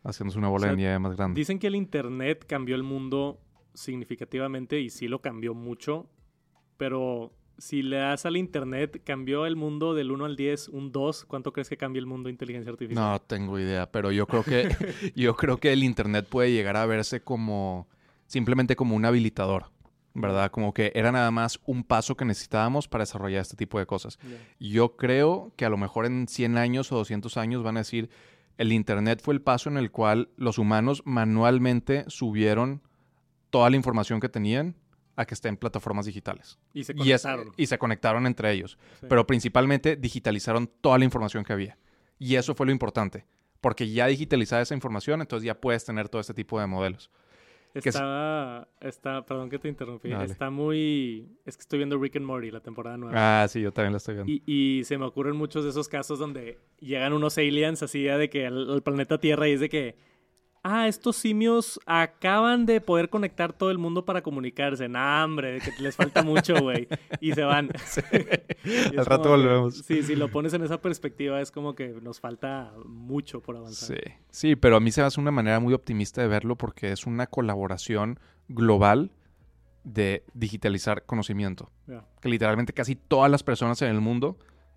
haciéndose 0.04 0.38
una 0.38 0.48
bola 0.48 0.66
O 0.66 0.68
sea, 0.68 0.70
de 0.70 0.76
nieve 0.76 0.98
más 0.98 1.16
grande. 1.16 1.38
Dicen 1.38 1.58
que 1.58 1.66
el 1.66 1.74
Internet 1.74 2.44
cambió 2.46 2.76
el 2.76 2.82
mundo 2.82 3.40
significativamente 3.74 4.80
y 4.80 4.90
sí 4.90 5.08
lo 5.08 5.20
cambió 5.20 5.54
mucho, 5.54 6.08
pero 6.76 7.32
si 7.58 7.82
le 7.82 7.96
das 7.96 8.26
al 8.26 8.36
Internet, 8.36 9.02
cambió 9.04 9.46
el 9.46 9.56
mundo 9.56 9.94
del 9.94 10.12
1 10.12 10.26
al 10.26 10.36
10, 10.36 10.68
un 10.68 10.92
2, 10.92 11.24
¿cuánto 11.24 11.52
crees 11.52 11.68
que 11.68 11.76
cambia 11.76 12.00
el 12.00 12.06
mundo 12.06 12.28
de 12.28 12.32
inteligencia 12.32 12.70
artificial? 12.70 13.04
No 13.04 13.20
tengo 13.20 13.58
idea, 13.58 13.90
pero 13.90 14.12
yo 14.12 14.26
creo 14.26 14.44
que 14.44 14.68
yo 15.16 15.34
creo 15.34 15.56
que 15.56 15.72
el 15.72 15.82
internet 15.82 16.26
puede 16.28 16.52
llegar 16.52 16.76
a 16.76 16.86
verse 16.86 17.20
como 17.20 17.88
simplemente 18.26 18.76
como 18.76 18.94
un 18.96 19.04
habilitador, 19.04 19.70
¿verdad? 20.14 20.50
Como 20.50 20.72
que 20.74 20.92
era 20.94 21.12
nada 21.12 21.30
más 21.30 21.60
un 21.66 21.84
paso 21.84 22.16
que 22.16 22.24
necesitábamos 22.24 22.88
para 22.88 23.02
desarrollar 23.02 23.42
este 23.42 23.56
tipo 23.56 23.78
de 23.78 23.86
cosas. 23.86 24.18
Yo 24.58 24.96
creo 24.96 25.52
que 25.56 25.64
a 25.64 25.68
lo 25.70 25.76
mejor 25.76 26.06
en 26.06 26.26
100 26.28 26.56
años 26.58 26.90
o 26.92 26.96
200 26.96 27.36
años 27.36 27.62
van 27.62 27.76
a 27.76 27.80
decir, 27.80 28.08
el 28.58 28.72
Internet 28.72 29.20
fue 29.22 29.34
el 29.34 29.42
paso 29.42 29.68
en 29.68 29.76
el 29.76 29.90
cual 29.90 30.30
los 30.36 30.58
humanos 30.58 31.02
manualmente 31.04 32.04
subieron 32.08 32.82
toda 33.50 33.68
la 33.70 33.76
información 33.76 34.18
que 34.20 34.28
tenían 34.28 34.74
a 35.14 35.24
que 35.24 35.34
esté 35.34 35.48
en 35.48 35.56
plataformas 35.56 36.06
digitales. 36.06 36.58
Y 36.74 36.84
se 36.84 36.92
Y, 36.96 37.12
es- 37.12 37.22
conectaron. 37.22 37.52
y 37.56 37.66
se 37.66 37.78
conectaron 37.78 38.26
entre 38.26 38.52
ellos. 38.52 38.78
Sí. 39.00 39.06
Pero 39.08 39.26
principalmente 39.26 39.96
digitalizaron 39.96 40.70
toda 40.80 40.98
la 40.98 41.04
información 41.04 41.44
que 41.44 41.52
había. 41.52 41.78
Y 42.18 42.36
eso 42.36 42.54
fue 42.54 42.66
lo 42.66 42.72
importante. 42.72 43.26
Porque 43.60 43.90
ya 43.90 44.06
digitalizada 44.06 44.62
esa 44.62 44.74
información, 44.74 45.20
entonces 45.22 45.46
ya 45.46 45.58
puedes 45.58 45.84
tener 45.84 46.08
todo 46.08 46.20
este 46.20 46.34
tipo 46.34 46.60
de 46.60 46.66
modelos. 46.66 47.10
Que 47.82 47.88
Está, 47.90 48.68
está, 48.80 49.24
perdón 49.26 49.50
que 49.50 49.58
te 49.58 49.68
interrumpí, 49.68 50.08
Dale. 50.10 50.24
está 50.32 50.50
muy, 50.50 51.28
es 51.44 51.56
que 51.56 51.62
estoy 51.62 51.78
viendo 51.78 51.98
Rick 51.98 52.16
and 52.16 52.26
Morty, 52.26 52.50
la 52.50 52.60
temporada 52.60 52.96
nueva. 52.96 53.42
Ah, 53.42 53.48
sí, 53.48 53.60
yo 53.60 53.72
también 53.72 53.92
lo 53.92 53.98
estoy 53.98 54.14
viendo. 54.14 54.32
Y, 54.32 54.42
y 54.46 54.84
se 54.84 54.98
me 54.98 55.04
ocurren 55.04 55.36
muchos 55.36 55.64
de 55.64 55.70
esos 55.70 55.88
casos 55.88 56.18
donde 56.18 56.58
llegan 56.80 57.12
unos 57.12 57.38
aliens 57.38 57.82
así 57.82 58.04
ya 58.04 58.18
de 58.18 58.30
que 58.30 58.46
al, 58.46 58.70
al 58.70 58.82
planeta 58.82 59.18
Tierra 59.18 59.48
y 59.48 59.52
es 59.52 59.60
de 59.60 59.68
que, 59.68 59.96
ah, 60.66 60.88
estos 60.88 61.16
simios 61.16 61.78
acaban 61.86 62.66
de 62.66 62.80
poder 62.80 63.08
conectar 63.08 63.52
todo 63.52 63.70
el 63.70 63.78
mundo 63.78 64.04
para 64.04 64.22
comunicarse. 64.22 64.88
Nah, 64.88 65.24
hombre, 65.24 65.60
que 65.60 65.82
les 65.82 65.94
falta 65.94 66.22
mucho, 66.22 66.54
güey. 66.60 66.88
Y 67.20 67.32
se 67.32 67.42
van. 67.42 67.70
Y 68.92 68.96
Al 68.98 69.06
rato 69.06 69.24
como 69.24 69.36
volvemos. 69.36 69.76
sí, 69.78 70.02
si 70.02 70.16
lo 70.16 70.28
pones 70.30 70.52
en 70.52 70.62
esa 70.62 70.80
perspectiva 70.80 71.40
es 71.40 71.50
como 71.52 71.74
que 71.74 71.88
nos 72.02 72.18
falta 72.20 72.72
mucho 72.84 73.40
por 73.40 73.56
avanzar. 73.56 73.96
Sí, 73.96 74.12
sí, 74.30 74.56
pero 74.56 74.76
a 74.76 74.80
mí 74.80 74.90
se 74.90 75.00
me 75.00 75.06
hace 75.06 75.20
una 75.20 75.30
manera 75.30 75.60
muy 75.60 75.72
optimista 75.72 76.20
de 76.20 76.28
verlo 76.28 76.56
porque 76.56 76.90
es 76.90 77.06
una 77.06 77.26
colaboración 77.28 78.18
global 78.48 79.12
de 79.84 80.24
digitalizar 80.34 81.04
conocimiento. 81.04 81.70
Que 82.20 82.28
literalmente 82.28 82.72
casi 82.72 82.96
todas 82.96 83.30
las 83.30 83.44
personas 83.44 83.80
en 83.82 83.88
el 83.88 84.00
mundo 84.00 84.36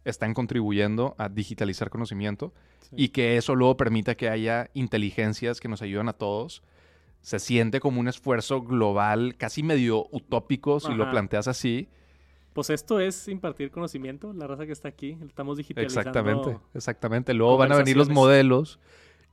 están 0.10 0.34
contribuyendo 0.34 1.16
a 1.18 1.30
digitalizar 1.30 1.90
conocimiento 1.90 2.54
Sí. 2.82 2.96
y 2.98 3.10
que 3.10 3.38
eso 3.38 3.56
luego 3.56 3.78
permita 3.78 4.16
que 4.16 4.30
haya 4.30 4.70
inteligencias 4.74 5.60
que 5.60 5.68
nos 5.68 5.82
ayudan 5.82 6.10
a 6.10 6.14
todos. 6.14 6.64
Se 7.22 7.38
siente 7.40 7.80
como 7.80 8.00
un 8.00 8.08
esfuerzo 8.08 8.62
global, 8.62 9.36
casi 9.38 9.62
medio 9.64 10.08
utópico 10.12 10.80
si 10.80 10.94
lo 10.94 11.10
planteas 11.12 11.48
así. 11.48 11.90
Pues 12.54 12.70
esto 12.72 13.00
es 13.00 13.28
impartir 13.28 13.70
conocimiento, 13.72 14.34
la 14.34 14.48
raza 14.48 14.66
que 14.66 14.72
está 14.72 14.88
aquí. 14.88 15.18
Estamos 15.26 15.58
digitalizando. 15.58 16.00
Exactamente, 16.10 16.58
exactamente. 16.74 17.34
Luego 17.34 17.58
van 17.58 17.72
a 17.72 17.78
venir 17.78 17.96
los 17.98 18.10
modelos 18.10 18.80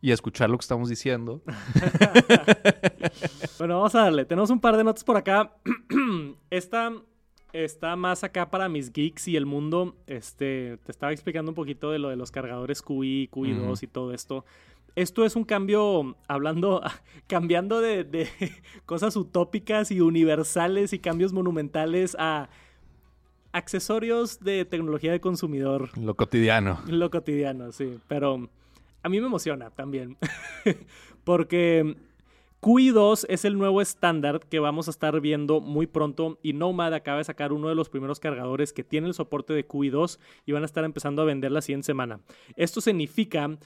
y 0.03 0.11
escuchar 0.11 0.51
lo 0.51 0.59
que 0.59 0.63
estamos 0.63 0.89
diciendo. 0.89 1.41
Bueno, 3.59 3.77
vamos 3.77 3.95
a 3.95 4.01
darle. 4.03 4.25
Tenemos 4.27 4.51
un 4.51 4.61
par 4.61 4.77
de 4.77 4.85
notas 4.85 5.03
por 5.05 5.17
acá. 5.17 5.57
Esta 6.51 6.93
está 7.53 7.97
más 7.97 8.25
acá 8.25 8.51
para 8.51 8.69
mis 8.69 8.93
geeks 8.93 9.29
y 9.29 9.37
el 9.37 9.47
mundo. 9.47 9.97
Este, 10.07 10.79
te 10.85 10.93
estaba 10.93 11.13
explicando 11.13 11.51
un 11.51 11.55
poquito 11.55 11.91
de 11.91 11.99
lo 11.99 12.09
de 12.09 12.17
los 12.17 12.31
cargadores 12.31 12.83
QI, 12.83 13.29
QI2 13.33 13.63
Ujú. 13.63 13.75
y 13.83 13.87
todo 13.87 14.13
esto. 14.13 14.45
Esto 14.95 15.25
es 15.27 15.37
un 15.37 15.45
cambio, 15.45 16.17
hablando, 16.27 16.83
cambiando 17.27 17.81
de, 17.81 18.05
de 18.05 18.29
cosas 18.87 19.17
utópicas 19.17 19.91
y 19.91 20.01
universales 20.01 20.93
y 20.93 20.99
cambios 20.99 21.33
monumentales 21.33 22.17
a 22.19 22.49
accesorios 23.53 24.41
de 24.41 24.65
tecnología 24.65 25.13
de 25.13 25.21
consumidor. 25.21 25.97
Lo 25.99 26.15
cotidiano. 26.15 26.81
Lo 26.89 27.11
cotidiano, 27.11 27.73
sí. 27.73 27.99
Pero 28.09 28.49
a 29.03 29.09
mí 29.09 29.21
me 29.21 29.27
emociona 29.27 29.71
también. 29.71 30.17
Porque 31.25 31.97
QI2 32.67 33.27
es 33.29 33.45
el 33.45 33.59
nuevo 33.59 33.81
estándar 33.81 34.41
que 34.41 34.59
vamos 34.59 34.89
a 34.89 34.91
estar 34.91 35.21
viendo 35.21 35.61
muy 35.61 35.87
pronto. 35.87 36.41
Y 36.43 36.53
Nomad 36.53 36.95
acaba 36.95 37.19
de 37.19 37.25
sacar 37.25 37.53
uno 37.53 37.69
de 37.69 37.77
los 37.77 37.89
primeros 37.89 38.19
cargadores 38.19 38.73
que 38.73 38.83
tiene 38.83 39.07
el 39.07 39.15
soporte 39.15 39.53
de 39.53 39.69
QI2 39.69 40.19
y 40.47 40.51
van 40.51 40.65
a 40.65 40.67
estar 40.67 40.83
empezando 40.83 41.23
a 41.23 41.27
vender 41.27 41.53
la 41.53 41.63
siguiente 41.63 41.87
semana. 41.87 42.19
Esto 42.57 42.81
significa 42.81 43.57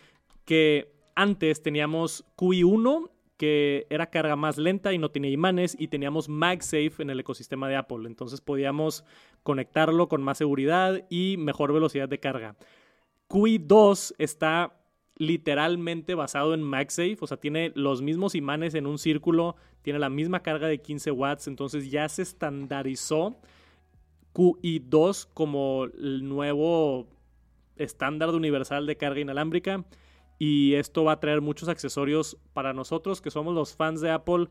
que 0.44 0.92
antes 1.14 1.62
teníamos 1.62 2.26
QI1 2.36 3.10
que 3.38 3.86
era 3.88 4.10
carga 4.10 4.36
más 4.36 4.58
lenta 4.58 4.92
y 4.92 4.98
no 4.98 5.10
tenía 5.10 5.30
imanes 5.30 5.74
y 5.78 5.88
teníamos 5.88 6.28
MagSafe 6.28 6.96
en 6.98 7.08
el 7.08 7.20
ecosistema 7.20 7.70
de 7.70 7.76
Apple. 7.76 8.06
Entonces 8.06 8.42
podíamos 8.42 9.06
conectarlo 9.42 10.10
con 10.10 10.22
más 10.22 10.36
seguridad 10.36 11.06
y 11.08 11.36
mejor 11.38 11.72
velocidad 11.72 12.06
de 12.06 12.20
carga. 12.20 12.56
QI2 13.30 14.14
está 14.18 14.79
literalmente 15.20 16.14
basado 16.14 16.54
en 16.54 16.62
MagSafe, 16.62 17.18
o 17.20 17.26
sea, 17.26 17.36
tiene 17.36 17.72
los 17.74 18.00
mismos 18.00 18.34
imanes 18.34 18.74
en 18.74 18.86
un 18.86 18.98
círculo, 18.98 19.54
tiene 19.82 19.98
la 19.98 20.08
misma 20.08 20.40
carga 20.40 20.66
de 20.66 20.80
15 20.80 21.10
watts, 21.10 21.46
entonces 21.46 21.90
ya 21.90 22.08
se 22.08 22.22
estandarizó 22.22 23.36
QI2 24.32 25.28
como 25.34 25.84
el 25.84 26.26
nuevo 26.26 27.06
estándar 27.76 28.30
universal 28.30 28.86
de 28.86 28.96
carga 28.96 29.20
inalámbrica 29.20 29.84
y 30.38 30.72
esto 30.72 31.04
va 31.04 31.12
a 31.12 31.20
traer 31.20 31.42
muchos 31.42 31.68
accesorios 31.68 32.38
para 32.54 32.72
nosotros 32.72 33.20
que 33.20 33.30
somos 33.30 33.54
los 33.54 33.76
fans 33.76 34.00
de 34.00 34.10
Apple 34.10 34.48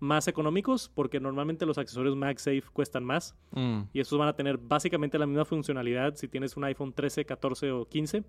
más 0.00 0.26
económicos 0.26 0.90
porque 0.92 1.20
normalmente 1.20 1.64
los 1.64 1.78
accesorios 1.78 2.16
MagSafe 2.16 2.64
cuestan 2.72 3.04
más 3.04 3.36
Mm, 3.52 3.82
y 3.92 4.00
estos 4.00 4.18
van 4.18 4.26
a 4.26 4.34
tener 4.34 4.58
básicamente 4.58 5.16
la 5.16 5.26
misma 5.26 5.44
funcionalidad 5.44 6.16
si 6.16 6.26
tienes 6.26 6.56
un 6.56 6.64
iPhone 6.64 6.92
13, 6.92 7.24
14 7.24 7.70
o 7.70 7.88
15. 7.88 8.24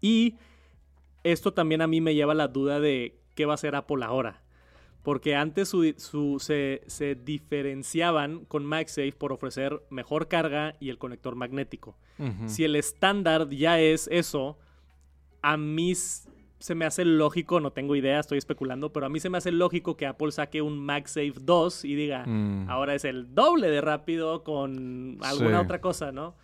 Y 0.00 0.36
esto 1.24 1.52
también 1.52 1.82
a 1.82 1.86
mí 1.86 2.00
me 2.00 2.14
lleva 2.14 2.32
a 2.32 2.36
la 2.36 2.48
duda 2.48 2.80
de 2.80 3.18
qué 3.34 3.46
va 3.46 3.52
a 3.52 3.54
hacer 3.54 3.74
Apple 3.74 4.04
ahora. 4.04 4.42
Porque 5.02 5.34
antes 5.36 5.68
su- 5.68 5.94
su- 5.96 6.38
se, 6.40 6.82
se 6.86 7.14
diferenciaban 7.14 8.44
con 8.44 8.64
MagSafe 8.64 9.12
por 9.12 9.32
ofrecer 9.32 9.80
mejor 9.90 10.28
carga 10.28 10.74
y 10.80 10.90
el 10.90 10.98
conector 10.98 11.34
magnético. 11.34 11.96
Si 12.46 12.64
el 12.64 12.74
estándar 12.76 13.48
ya 13.48 13.78
es 13.80 14.08
eso, 14.10 14.58
a 15.40 15.56
mí 15.56 15.94
se 15.94 16.74
me 16.74 16.84
hace 16.84 17.04
lógico, 17.04 17.60
no 17.60 17.70
tengo 17.70 17.94
idea, 17.94 18.18
estoy 18.18 18.38
especulando, 18.38 18.92
pero 18.92 19.06
a 19.06 19.08
mí 19.08 19.20
se 19.20 19.30
me 19.30 19.38
hace 19.38 19.52
lógico 19.52 19.96
que 19.96 20.06
Apple 20.06 20.32
saque 20.32 20.60
un 20.60 20.78
MagSafe 20.80 21.34
2 21.40 21.84
y 21.84 21.94
diga, 21.94 22.24
Mm. 22.26 22.68
ahora 22.68 22.96
es 22.96 23.04
el 23.04 23.32
doble 23.36 23.70
de 23.70 23.80
rápido 23.80 24.42
con 24.42 25.18
alguna 25.22 25.60
Sí. 25.60 25.64
otra 25.64 25.80
cosa, 25.80 26.10
¿no? 26.10 26.34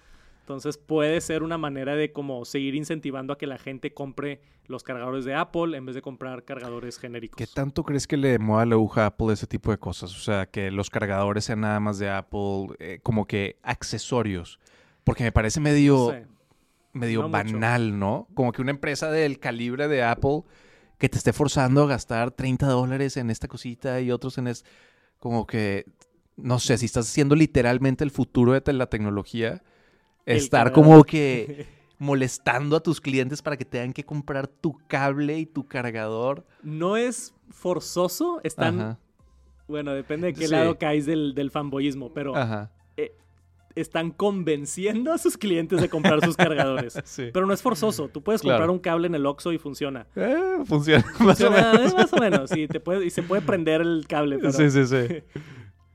Entonces 0.44 0.76
puede 0.76 1.22
ser 1.22 1.42
una 1.42 1.56
manera 1.56 1.96
de 1.96 2.12
como 2.12 2.44
seguir 2.44 2.74
incentivando 2.74 3.32
a 3.32 3.38
que 3.38 3.46
la 3.46 3.56
gente 3.56 3.94
compre 3.94 4.42
los 4.66 4.82
cargadores 4.82 5.24
de 5.24 5.34
Apple 5.34 5.74
en 5.74 5.86
vez 5.86 5.94
de 5.94 6.02
comprar 6.02 6.44
cargadores 6.44 6.98
genéricos. 6.98 7.38
¿Qué 7.38 7.46
tanto 7.46 7.82
crees 7.82 8.06
que 8.06 8.18
le 8.18 8.38
mueva 8.38 8.66
la 8.66 8.74
aguja 8.74 9.04
a 9.04 9.06
Apple 9.06 9.32
ese 9.32 9.46
tipo 9.46 9.70
de 9.70 9.78
cosas? 9.78 10.14
O 10.14 10.20
sea, 10.20 10.44
que 10.44 10.70
los 10.70 10.90
cargadores 10.90 11.46
sean 11.46 11.62
nada 11.62 11.80
más 11.80 11.98
de 11.98 12.10
Apple, 12.10 12.76
eh, 12.78 13.00
como 13.02 13.26
que 13.26 13.56
accesorios. 13.62 14.60
Porque 15.02 15.24
me 15.24 15.32
parece 15.32 15.60
medio, 15.60 16.14
medio 16.92 17.22
no 17.22 17.28
mucho. 17.30 17.54
banal, 17.54 17.98
¿no? 17.98 18.28
Como 18.34 18.52
que 18.52 18.60
una 18.60 18.72
empresa 18.72 19.10
del 19.10 19.38
calibre 19.38 19.88
de 19.88 20.02
Apple 20.02 20.42
que 20.98 21.08
te 21.08 21.16
esté 21.16 21.32
forzando 21.32 21.84
a 21.84 21.86
gastar 21.86 22.32
30 22.32 22.66
dólares 22.66 23.16
en 23.16 23.30
esta 23.30 23.48
cosita 23.48 23.98
y 24.02 24.10
otros 24.10 24.36
en 24.36 24.48
es 24.48 24.66
como 25.18 25.46
que, 25.46 25.86
no 26.36 26.58
sé, 26.58 26.76
si 26.76 26.84
estás 26.84 27.08
haciendo 27.08 27.34
literalmente 27.34 28.04
el 28.04 28.10
futuro 28.10 28.52
de 28.52 28.72
la 28.74 28.90
tecnología, 28.90 29.62
estar 30.26 30.72
como 30.72 31.04
que 31.04 31.66
molestando 31.98 32.76
a 32.76 32.80
tus 32.82 33.00
clientes 33.00 33.40
para 33.42 33.56
que 33.56 33.64
tengan 33.64 33.92
que 33.92 34.04
comprar 34.04 34.46
tu 34.48 34.78
cable 34.88 35.38
y 35.38 35.46
tu 35.46 35.66
cargador. 35.66 36.44
No 36.62 36.96
es 36.96 37.34
forzoso, 37.50 38.40
están, 38.42 38.80
Ajá. 38.80 38.98
bueno, 39.68 39.92
depende 39.94 40.28
de 40.28 40.34
qué 40.34 40.46
Sí. 40.46 40.52
lado 40.52 40.78
caes 40.78 41.06
del, 41.06 41.34
del 41.34 41.50
fanboyismo, 41.50 42.12
pero 42.12 42.36
Ajá. 42.36 42.70
están 43.76 44.12
convenciendo 44.12 45.12
a 45.12 45.18
sus 45.18 45.36
clientes 45.36 45.80
de 45.80 45.88
comprar 45.88 46.24
sus 46.24 46.36
cargadores. 46.36 46.96
Sí. 47.04 47.30
Pero 47.32 47.44
no 47.44 47.52
es 47.52 47.60
forzoso, 47.60 48.06
tú 48.08 48.22
puedes 48.22 48.40
Claro. 48.40 48.58
comprar 48.58 48.70
un 48.70 48.78
cable 48.78 49.08
en 49.08 49.16
el 49.16 49.26
Oxxo 49.26 49.52
y 49.52 49.58
funciona. 49.58 50.06
Eh, 50.14 50.58
funciona 50.64 51.04
más 51.18 51.40
o 51.40 51.50
menos. 51.50 51.92
eh, 51.92 51.94
más 51.96 52.12
o 52.12 52.16
menos, 52.18 52.50
sí, 52.50 52.68
te 52.68 52.78
puede, 52.78 53.04
y 53.04 53.10
se 53.10 53.24
puede 53.24 53.42
prender 53.42 53.80
el 53.80 54.06
cable, 54.08 54.38
pero... 54.38 54.52
Sí, 54.52 54.70
sí, 54.70 54.86
sí. 54.86 55.22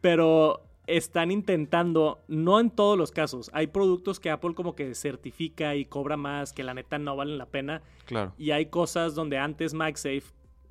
pero 0.01 0.61
están 0.97 1.31
intentando, 1.31 2.19
no 2.27 2.59
en 2.59 2.69
todos 2.71 2.97
los 2.97 3.11
casos, 3.11 3.49
hay 3.53 3.67
productos 3.67 4.19
que 4.19 4.29
Apple 4.29 4.53
como 4.55 4.75
que 4.75 4.95
certifica 4.95 5.75
y 5.75 5.85
cobra 5.85 6.17
más, 6.17 6.53
que 6.53 6.63
la 6.63 6.73
neta 6.73 6.97
no 6.99 7.15
valen 7.15 7.37
la 7.37 7.45
pena, 7.45 7.81
Claro. 8.05 8.33
y 8.37 8.51
hay 8.51 8.67
cosas 8.67 9.15
donde 9.15 9.37
antes 9.37 9.73
MagSafe, 9.73 10.23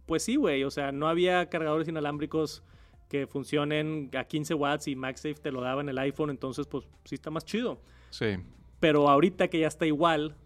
pues 0.06 0.22
sí, 0.24 0.36
güey, 0.36 0.64
o 0.64 0.70
sea, 0.70 0.92
no 0.92 1.08
había 1.08 1.48
cargadores 1.48 1.88
inalámbricos 1.88 2.62
que 3.08 3.26
funcionen 3.26 4.10
a 4.18 4.24
15 4.24 4.54
watts 4.54 4.88
y 4.88 4.96
MagSafe 4.96 5.34
te 5.34 5.50
lo 5.52 5.60
daba 5.60 5.80
en 5.80 5.88
el 5.88 5.98
iPhone, 5.98 6.30
entonces 6.30 6.66
pues 6.66 6.84
sí 7.04 7.14
está 7.14 7.30
más 7.30 7.44
chido. 7.44 7.80
Sí, 8.10 8.36
Pero 8.80 9.08
ahorita 9.08 9.48
que 9.48 9.58
ya 9.60 9.66
está 9.68 9.86
igual, 9.86 10.36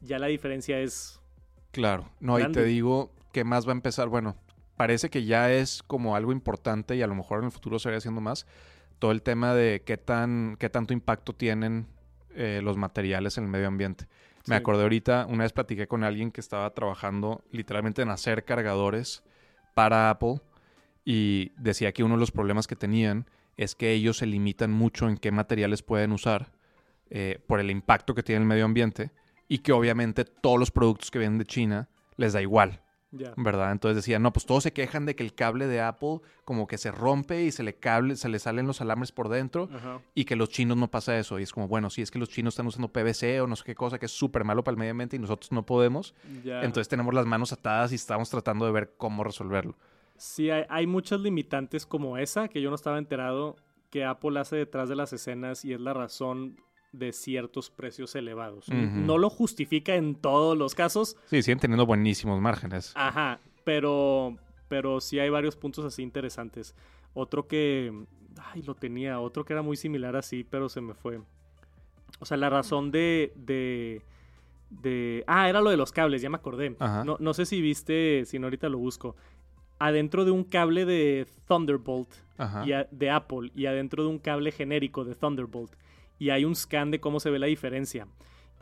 ya 0.00 0.18
la 0.18 0.26
diferencia 0.26 0.78
es... 0.80 1.20
claro. 1.70 2.08
No, 2.20 2.38
y 2.38 2.50
te 2.52 2.64
digo 2.64 3.10
que 3.32 3.44
más 3.44 3.66
va 3.66 3.70
a 3.72 3.74
empezar. 3.74 4.08
Bueno, 4.08 4.36
parece 4.76 5.10
que 5.10 5.24
ya 5.24 5.52
es 5.52 5.82
como 5.82 6.14
algo 6.16 6.32
importante 6.32 6.96
y 6.96 7.02
a 7.02 7.06
lo 7.06 7.14
mejor 7.14 7.38
en 7.40 7.46
el 7.46 7.50
futuro 7.50 7.78
se 7.78 7.88
irá 7.88 7.98
haciendo 7.98 8.20
más. 8.20 8.46
Todo 9.02 9.10
el 9.10 9.22
tema 9.22 9.52
de 9.52 9.82
qué 9.84 9.96
tan, 9.96 10.54
qué 10.60 10.70
tanto 10.70 10.92
impacto 10.92 11.32
tienen 11.32 11.88
eh, 12.36 12.60
los 12.62 12.76
materiales 12.76 13.36
en 13.36 13.42
el 13.42 13.50
medio 13.50 13.66
ambiente. 13.66 14.06
Me 14.46 14.54
acordé 14.54 14.84
ahorita, 14.84 15.26
una 15.28 15.42
vez 15.42 15.52
platiqué 15.52 15.88
con 15.88 16.04
alguien 16.04 16.30
que 16.30 16.40
estaba 16.40 16.72
trabajando 16.72 17.42
literalmente 17.50 18.02
en 18.02 18.10
hacer 18.10 18.44
cargadores 18.44 19.24
para 19.74 20.08
Apple 20.08 20.40
y 21.04 21.50
decía 21.56 21.90
que 21.90 22.04
uno 22.04 22.14
de 22.14 22.20
los 22.20 22.30
problemas 22.30 22.68
que 22.68 22.76
tenían 22.76 23.26
es 23.56 23.74
que 23.74 23.90
ellos 23.90 24.18
se 24.18 24.26
limitan 24.26 24.70
mucho 24.70 25.08
en 25.08 25.16
qué 25.16 25.32
materiales 25.32 25.82
pueden 25.82 26.12
usar 26.12 26.52
eh, 27.10 27.40
por 27.48 27.58
el 27.58 27.72
impacto 27.72 28.14
que 28.14 28.22
tiene 28.22 28.42
el 28.42 28.46
medio 28.46 28.66
ambiente 28.66 29.10
y 29.48 29.58
que 29.58 29.72
obviamente 29.72 30.24
todos 30.24 30.60
los 30.60 30.70
productos 30.70 31.10
que 31.10 31.18
vienen 31.18 31.38
de 31.38 31.44
China 31.44 31.88
les 32.16 32.34
da 32.34 32.40
igual, 32.40 32.80
¿verdad? 33.36 33.72
Entonces 33.72 33.96
decían, 33.96 34.22
no, 34.22 34.32
pues 34.32 34.46
todos 34.46 34.62
se 34.62 34.72
quejan 34.72 35.06
de 35.06 35.14
que 35.14 35.22
el 35.22 35.34
cable 35.34 35.66
de 35.66 35.80
Apple 35.80 36.20
como 36.44 36.66
que 36.66 36.78
se 36.78 36.90
rompe 36.90 37.44
y 37.44 37.52
se 37.52 37.62
le, 37.62 37.74
cable, 37.74 38.16
se 38.16 38.28
le 38.28 38.38
salen 38.38 38.66
los 38.66 38.80
alambres 38.80 39.12
por 39.12 39.28
dentro 39.28 39.68
y 40.14 40.24
que 40.24 40.36
los 40.36 40.48
chinos 40.48 40.76
no 40.76 40.90
pasa 40.90 41.18
eso. 41.18 41.38
Y 41.38 41.42
es 41.42 41.52
como, 41.52 41.68
bueno, 41.68 41.90
sí, 41.90 42.02
es 42.02 42.10
que 42.10 42.18
los 42.18 42.28
chinos 42.28 42.54
están 42.54 42.66
usando 42.66 42.88
PVC 42.88 43.40
o 43.42 43.46
no 43.46 43.56
sé 43.56 43.64
qué 43.64 43.74
cosa 43.74 43.98
que 43.98 44.06
es 44.06 44.12
súper 44.12 44.44
malo 44.44 44.64
para 44.64 44.72
el 44.72 44.78
medio 44.78 44.92
ambiente 44.92 45.16
y 45.16 45.18
nosotros 45.18 45.52
no 45.52 45.64
podemos. 45.64 46.14
Entonces 46.44 46.88
tenemos 46.88 47.14
las 47.14 47.26
manos 47.26 47.52
atadas 47.52 47.92
y 47.92 47.96
estamos 47.96 48.30
tratando 48.30 48.66
de 48.66 48.72
ver 48.72 48.94
cómo 48.96 49.24
resolverlo. 49.24 49.76
Sí, 50.16 50.50
hay, 50.50 50.64
hay 50.68 50.86
muchas 50.86 51.20
limitantes 51.20 51.84
como 51.84 52.16
esa 52.16 52.48
que 52.48 52.60
yo 52.60 52.70
no 52.70 52.76
estaba 52.76 52.98
enterado 52.98 53.56
que 53.90 54.04
Apple 54.04 54.40
hace 54.40 54.56
detrás 54.56 54.88
de 54.88 54.96
las 54.96 55.12
escenas 55.12 55.64
y 55.64 55.74
es 55.74 55.80
la 55.80 55.92
razón 55.92 56.56
de 56.92 57.12
ciertos 57.12 57.70
precios 57.70 58.14
elevados. 58.14 58.68
No 58.68 59.16
lo 59.18 59.30
justifica 59.30 59.94
en 59.94 60.14
todos 60.14 60.56
los 60.56 60.74
casos, 60.74 61.16
Sí, 61.26 61.42
siguen 61.42 61.58
teniendo 61.58 61.86
buenísimos 61.86 62.40
márgenes. 62.40 62.92
ajá, 62.94 63.40
pero, 63.64 64.36
pero 64.68 65.00
sí 65.00 65.18
hay 65.18 65.30
varios 65.30 65.56
puntos 65.56 65.84
así 65.84 66.02
interesantes. 66.02 66.74
Otro 67.14 67.46
que, 67.48 67.92
ay, 68.52 68.62
lo 68.62 68.74
tenía, 68.74 69.20
otro 69.20 69.44
que 69.44 69.52
era 69.54 69.62
muy 69.62 69.76
similar 69.76 70.16
así, 70.16 70.44
pero 70.44 70.68
se 70.68 70.80
me 70.80 70.94
fue. 70.94 71.20
O 72.20 72.26
sea, 72.26 72.36
la 72.36 72.50
razón 72.50 72.90
de, 72.90 73.32
de, 73.36 74.02
de... 74.70 75.24
Ah, 75.26 75.48
era 75.48 75.60
lo 75.60 75.70
de 75.70 75.76
los 75.76 75.92
cables, 75.92 76.22
ya 76.22 76.30
me 76.30 76.36
acordé. 76.36 76.76
Ajá. 76.78 77.04
No, 77.04 77.16
no 77.20 77.34
sé 77.34 77.46
si 77.46 77.60
viste, 77.60 78.24
si 78.26 78.38
no 78.38 78.46
ahorita 78.46 78.68
lo 78.68 78.78
busco. 78.78 79.16
adentro 79.78 80.24
de 80.24 80.30
un 80.30 80.44
cable 80.44 80.84
de 80.84 81.26
Thunderbolt 81.48 82.08
y 82.64 82.72
a- 82.72 82.86
de 82.90 83.10
Apple 83.10 83.50
y 83.54 83.66
adentro 83.66 84.02
de 84.04 84.08
un 84.10 84.18
cable 84.18 84.52
genérico 84.52 85.04
de 85.04 85.14
Thunderbolt. 85.14 85.72
Y 86.22 86.30
hay 86.30 86.44
un 86.44 86.54
scan 86.54 86.92
de 86.92 87.00
cómo 87.00 87.18
se 87.18 87.30
ve 87.30 87.40
la 87.40 87.46
diferencia. 87.46 88.06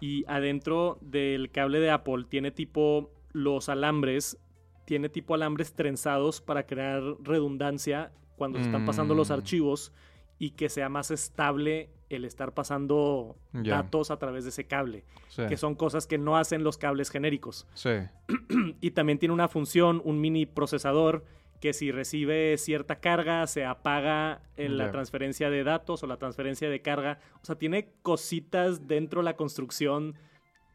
Y 0.00 0.24
adentro 0.28 0.96
del 1.02 1.50
cable 1.50 1.78
de 1.78 1.90
Apple 1.90 2.24
tiene 2.26 2.50
tipo 2.52 3.10
los 3.32 3.68
alambres, 3.68 4.38
tiene 4.86 5.10
tipo 5.10 5.34
alambres 5.34 5.74
trenzados 5.74 6.40
para 6.40 6.64
crear 6.64 7.02
redundancia 7.22 8.12
cuando 8.36 8.58
se 8.58 8.64
están 8.64 8.86
pasando 8.86 9.14
los 9.14 9.28
Mm. 9.28 9.32
archivos 9.34 9.92
y 10.38 10.52
que 10.52 10.70
sea 10.70 10.88
más 10.88 11.10
estable 11.10 11.90
el 12.08 12.24
estar 12.24 12.54
pasando 12.54 13.36
datos 13.52 14.10
a 14.10 14.16
través 14.16 14.44
de 14.44 14.50
ese 14.50 14.64
cable, 14.66 15.04
Sí. 15.28 15.42
que 15.46 15.58
son 15.58 15.74
cosas 15.74 16.06
que 16.06 16.16
no 16.16 16.38
hacen 16.38 16.64
los 16.64 16.78
cables 16.78 17.10
genéricos. 17.10 17.66
Sí. 17.74 17.90
Y 18.80 18.92
también 18.92 19.18
tiene 19.18 19.34
una 19.34 19.48
función, 19.48 20.00
un 20.02 20.18
mini 20.18 20.46
procesador, 20.46 21.24
que 21.60 21.72
si 21.72 21.92
recibe 21.92 22.56
cierta 22.58 23.00
carga, 23.00 23.46
se 23.46 23.64
apaga 23.64 24.40
en 24.56 24.78
la 24.78 24.90
transferencia 24.90 25.50
de 25.50 25.62
datos 25.62 26.02
o 26.02 26.06
la 26.06 26.16
transferencia 26.16 26.70
de 26.70 26.80
carga. 26.82 27.18
O 27.42 27.44
sea, 27.44 27.56
tiene 27.56 27.92
cositas 28.02 28.86
dentro 28.88 29.20
de 29.20 29.24
la 29.26 29.36
construcción 29.36 30.14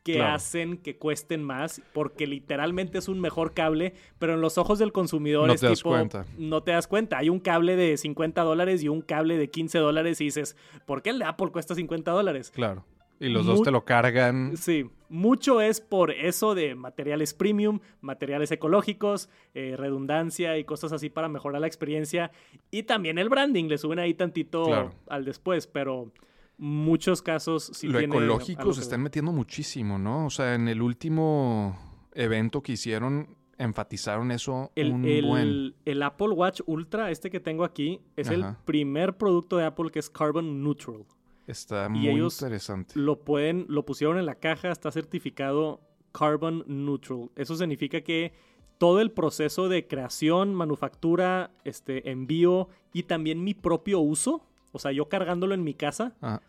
que 0.03 0.13
Claro. 0.17 0.35
hacen 0.35 0.77
que 0.77 0.97
cuesten 0.99 1.41
más, 1.43 1.81
porque 1.91 2.27
literalmente 2.27 2.99
es 2.99 3.07
un 3.07 3.19
mejor 3.19 3.55
cable, 3.55 3.95
pero 4.19 4.35
en 4.35 4.41
los 4.41 4.59
ojos 4.59 4.77
del 4.77 4.91
consumidor 4.91 5.47
No 5.47 5.53
es 5.53 5.61
te 5.61 5.65
das 5.67 5.79
tipo, 5.79 5.89
cuenta. 5.89 6.25
no 6.37 6.61
te 6.61 6.71
das 6.73 6.85
cuenta. 6.87 7.17
Hay 7.17 7.29
un 7.29 7.39
cable 7.39 7.75
de 7.75 7.97
50 7.97 8.43
dólares 8.43 8.83
y 8.83 8.87
un 8.87 9.01
cable 9.01 9.35
de 9.39 9.49
15 9.49 9.79
dólares 9.79 10.21
y 10.21 10.25
dices, 10.25 10.55
¿por 10.85 11.01
qué 11.01 11.09
el 11.09 11.17
de 11.17 11.25
Apple 11.25 11.49
cuesta 11.51 11.73
50 11.73 12.11
dólares? 12.11 12.51
Claro. 12.51 12.85
Y 13.19 13.29
los 13.29 13.47
dos 13.47 13.63
te 13.63 13.71
lo 13.71 13.83
cargan. 13.85 14.55
Sí, 14.57 14.85
mucho 15.09 15.61
es 15.61 15.81
por 15.81 16.11
eso 16.11 16.55
de 16.55 16.75
materiales 16.75 17.33
premium, 17.33 17.79
materiales 18.01 18.51
ecológicos, 18.51 19.29
eh, 19.53 19.75
redundancia 19.77 20.57
y 20.57 20.63
cosas 20.63 20.91
así 20.91 21.09
para 21.09 21.29
mejorar 21.29 21.61
la 21.61 21.67
experiencia. 21.67 22.31
Y 22.71 22.83
también 22.83 23.17
el 23.17 23.29
branding, 23.29 23.65
le 23.65 23.77
suben 23.77 23.99
ahí 23.99 24.13
tantito 24.13 24.65
Claro. 24.65 24.91
al 25.07 25.25
después, 25.25 25.67
pero 25.67 26.11
muchos 26.57 27.21
casos 27.21 27.69
sí 27.73 27.87
lo 27.87 27.99
tiene 27.99 28.15
ecológico 28.15 28.73
se 28.73 28.81
están 28.81 29.01
metiendo 29.01 29.31
muchísimo, 29.31 29.97
¿no? 29.97 30.25
O 30.25 30.29
sea, 30.29 30.55
en 30.55 30.67
el 30.69 30.81
último 30.81 31.77
evento 32.13 32.61
que 32.63 32.71
hicieron, 32.73 33.27
enfatizaron 33.57 34.31
eso 34.31 34.71
El, 34.75 34.91
un 34.91 35.05
el- 35.05 35.25
buen. 35.25 35.75
el 35.85 36.03
Apple 36.03 36.29
Watch 36.29 36.61
Ultra, 36.65 37.11
este 37.11 37.29
que 37.29 37.39
tengo 37.39 37.63
aquí, 37.63 38.01
es 38.15 38.29
el 38.29 38.45
primer 38.65 39.17
producto 39.17 39.57
de 39.57 39.65
Apple 39.65 39.91
que 39.91 39.99
es 39.99 40.09
carbon 40.09 40.63
neutral. 40.63 41.05
Está 41.47 41.85
y 41.87 41.89
muy 41.89 42.09
ellos 42.09 42.41
interesante. 42.41 42.99
Lo 42.99 43.23
pueden, 43.23 43.65
lo 43.69 43.85
pusieron 43.85 44.17
en 44.17 44.25
la 44.25 44.35
caja, 44.35 44.71
está 44.71 44.91
certificado 44.91 45.81
carbon 46.11 46.63
neutral. 46.67 47.29
Eso 47.35 47.55
significa 47.55 48.01
que 48.01 48.33
todo 48.77 49.01
el 49.01 49.11
proceso 49.11 49.69
de 49.69 49.87
creación, 49.87 50.53
manufactura, 50.53 51.51
este, 51.63 52.09
envío 52.09 52.69
y 52.93 53.03
también 53.03 53.43
mi 53.43 53.53
propio 53.53 53.99
uso, 53.99 54.41
o 54.71 54.79
sea, 54.79 54.91
yo 54.91 55.07
cargándolo 55.07 55.53
en 55.53 55.63
mi 55.63 55.73
casa, 55.73 56.15
Ah, 56.21 56.41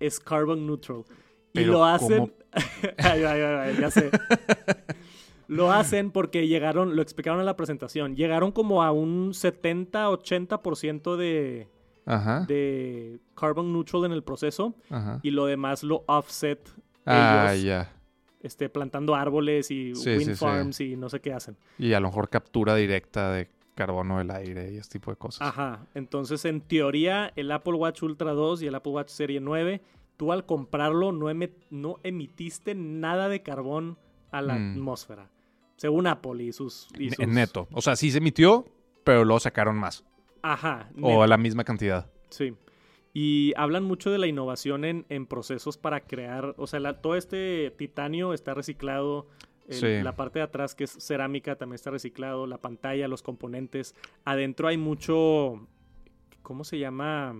es 0.00 0.20
carbon 0.20 0.66
neutral. 0.66 1.04
Y 1.52 1.64
lo 1.64 1.84
hacen. 1.84 2.32
ay, 2.98 3.22
ay, 3.22 3.40
ay, 3.40 3.76
ya 3.80 3.90
sé. 3.90 4.10
lo 5.48 5.72
hacen 5.72 6.10
porque 6.10 6.46
llegaron, 6.48 6.96
lo 6.96 7.02
explicaron 7.02 7.40
en 7.40 7.46
la 7.46 7.56
presentación, 7.56 8.16
llegaron 8.16 8.52
como 8.52 8.82
a 8.82 8.92
un 8.92 9.32
70-80% 9.32 11.16
de, 11.16 11.68
Ajá. 12.06 12.40
de 12.46 13.18
carbon 13.34 13.72
neutral 13.72 14.04
en 14.04 14.12
el 14.12 14.22
proceso 14.22 14.74
Ajá. 14.90 15.20
y 15.22 15.30
lo 15.30 15.46
demás 15.46 15.82
lo 15.82 16.04
offset 16.06 16.68
Ah, 17.06 17.48
ellos, 17.52 17.64
ya. 17.64 17.92
este, 18.40 18.68
plantando 18.68 19.14
árboles 19.14 19.70
y 19.70 19.94
Sí, 19.94 20.10
wind 20.10 20.20
sí, 20.22 20.30
sí. 20.30 20.34
farms 20.36 20.80
y 20.80 20.96
no 20.96 21.08
sé 21.08 21.20
qué 21.20 21.32
hacen. 21.32 21.56
Y 21.78 21.92
a 21.94 22.00
lo 22.00 22.08
mejor 22.08 22.28
captura 22.28 22.74
directa 22.76 23.32
de 23.32 23.48
carbono 23.74 24.18
del 24.18 24.30
aire 24.30 24.70
y 24.72 24.76
este 24.76 24.98
tipo 24.98 25.10
de 25.10 25.16
cosas. 25.16 25.48
Ajá. 25.48 25.86
Entonces, 25.94 26.44
en 26.44 26.60
teoría, 26.60 27.32
el 27.36 27.50
Apple 27.50 27.74
Watch 27.74 28.02
Ultra 28.02 28.32
2 28.32 28.62
y 28.62 28.66
el 28.68 28.74
Apple 28.74 28.92
Watch 28.92 29.08
Serie 29.08 29.40
9, 29.40 29.80
tú 30.16 30.30
al 30.32 30.46
comprarlo 30.46 31.10
no, 31.12 31.26
eme- 31.30 31.52
no 31.70 31.96
emitiste 32.04 32.74
nada 32.74 33.28
de 33.28 33.42
carbón 33.42 33.98
a 34.30 34.42
la 34.42 34.54
Mm. 34.54 34.72
atmósfera. 34.74 35.28
Según 35.76 36.06
Apple 36.06 36.44
y 36.44 36.52
sus, 36.52 36.86
y 36.98 37.08
En- 37.08 37.14
sus- 37.14 37.26
neto. 37.26 37.66
O 37.72 37.82
sea, 37.82 37.96
sí 37.96 38.10
se 38.12 38.18
emitió, 38.18 38.64
pero 39.02 39.24
luego 39.24 39.40
sacaron 39.40 39.76
más. 39.76 40.04
Ajá. 40.52 40.90
O 41.00 41.08
neto. 41.08 41.26
la 41.26 41.36
misma 41.38 41.64
cantidad. 41.64 42.10
Sí. 42.30 42.54
Y 43.12 43.52
hablan 43.56 43.84
mucho 43.84 44.10
de 44.10 44.18
la 44.18 44.26
innovación 44.26 44.84
en, 44.84 45.06
en 45.08 45.26
procesos 45.26 45.78
para 45.78 46.00
crear, 46.00 46.54
o 46.58 46.66
sea, 46.66 46.80
la- 46.80 47.00
todo 47.00 47.14
este 47.16 47.72
titanio 47.78 48.34
está 48.34 48.54
reciclado, 48.54 49.28
el- 49.68 49.74
Sí. 49.74 50.02
la 50.02 50.16
parte 50.16 50.40
de 50.40 50.44
atrás 50.44 50.74
que 50.74 50.84
es 50.84 50.90
cerámica 50.90 51.56
también 51.56 51.76
está 51.76 51.90
reciclado, 51.90 52.46
la 52.46 52.58
pantalla, 52.58 53.06
los 53.08 53.22
componentes. 53.22 53.94
Adentro 54.24 54.68
hay 54.68 54.76
mucho, 54.76 55.66
¿cómo 56.42 56.64
se 56.64 56.78
llama? 56.78 57.34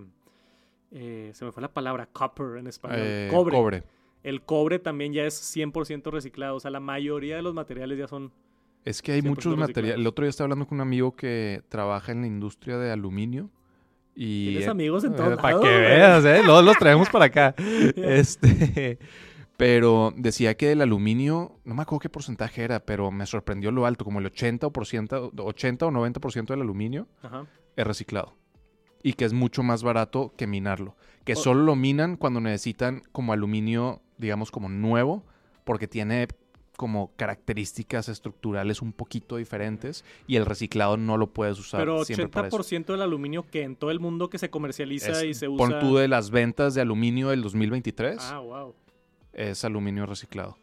Eh, 0.92 1.32
se 1.34 1.44
me 1.44 1.50
fue 1.52 1.60
la 1.60 1.72
palabra, 1.74 2.06
copper 2.06 2.56
en 2.58 2.68
español. 2.68 3.00
Eh, 3.02 3.28
cobre. 3.30 3.56
cobre. 3.56 3.82
El 4.22 4.42
cobre 4.42 4.78
también 4.78 5.12
ya 5.12 5.24
es 5.26 5.34
100% 5.34 6.10
reciclado, 6.12 6.54
o 6.56 6.60
sea, 6.60 6.70
la 6.70 6.80
mayoría 6.80 7.36
de 7.36 7.42
los 7.42 7.52
materiales 7.52 7.98
ya 7.98 8.06
son... 8.08 8.32
Es 8.84 9.00
que 9.02 9.12
hay 9.12 9.20
100% 9.20 9.24
muchos 9.28 9.56
materiales. 9.56 9.98
El 10.00 10.06
otro 10.06 10.24
día 10.24 10.30
estaba 10.30 10.46
hablando 10.46 10.66
con 10.66 10.76
un 10.76 10.82
amigo 10.82 11.16
que 11.16 11.62
trabaja 11.68 12.12
en 12.12 12.20
la 12.22 12.26
industria 12.26 12.76
de 12.78 12.90
aluminio. 12.92 13.50
Y 14.14 14.50
Tienes 14.50 14.68
amigos 14.68 15.04
en 15.04 15.16
todos 15.16 15.36
Para 15.36 15.54
lados, 15.56 15.64
que 15.64 15.76
veas, 15.76 16.24
¿eh? 16.24 16.42
Los, 16.44 16.64
los 16.64 16.76
traemos 16.76 17.08
para 17.08 17.24
acá. 17.24 17.54
este, 17.96 18.98
pero 19.56 20.12
decía 20.16 20.56
que 20.56 20.72
el 20.72 20.82
aluminio, 20.82 21.58
no 21.64 21.74
me 21.74 21.82
acuerdo 21.82 22.00
qué 22.00 22.08
porcentaje 22.08 22.62
era, 22.62 22.80
pero 22.80 23.10
me 23.10 23.26
sorprendió 23.26 23.70
lo 23.72 23.86
alto, 23.86 24.04
como 24.04 24.18
el 24.20 24.26
80 24.26 24.66
o, 24.66 24.72
por 24.72 24.86
ciento- 24.86 25.32
80 25.36 25.86
o 25.86 25.90
90% 25.90 26.46
del 26.46 26.60
aluminio 26.60 27.08
Ajá. 27.22 27.46
es 27.76 27.86
reciclado. 27.86 28.34
Y 29.02 29.14
que 29.14 29.24
es 29.24 29.32
mucho 29.32 29.62
más 29.62 29.82
barato 29.82 30.32
que 30.36 30.46
minarlo. 30.46 30.96
Que 31.24 31.36
solo 31.36 31.62
lo 31.62 31.74
minan 31.76 32.16
cuando 32.16 32.40
necesitan 32.40 33.02
como 33.12 33.32
aluminio, 33.32 34.00
digamos, 34.18 34.50
como 34.50 34.68
nuevo, 34.68 35.24
porque 35.64 35.88
tiene 35.88 36.28
como 36.76 37.12
características 37.16 38.08
estructurales 38.08 38.82
un 38.82 38.92
poquito 38.92 39.36
diferentes 39.36 40.04
y 40.26 40.36
el 40.36 40.44
reciclado 40.46 40.96
no 40.96 41.16
lo 41.16 41.32
puedes 41.32 41.58
usar 41.58 41.80
Pero 41.80 42.04
siempre 42.04 42.28
para 42.28 42.48
eso. 42.48 42.56
80% 42.58 42.86
del 42.86 43.02
aluminio 43.02 43.44
que 43.50 43.62
en 43.62 43.76
todo 43.76 43.90
el 43.90 44.00
mundo 44.00 44.28
que 44.28 44.38
se 44.38 44.50
comercializa 44.50 45.10
Es- 45.12 45.24
y 45.24 45.34
se 45.34 45.46
Pon 45.46 45.70
usa... 45.70 45.80
tú 45.80 45.96
de 45.96 46.08
las 46.08 46.30
ventas 46.30 46.74
de 46.74 46.80
aluminio 46.80 47.28
del 47.30 47.42
2023, 47.42 48.18
Ah, 48.20 48.38
wow. 48.40 48.74
es 49.32 49.64
aluminio 49.64 50.06
reciclado. 50.06 50.56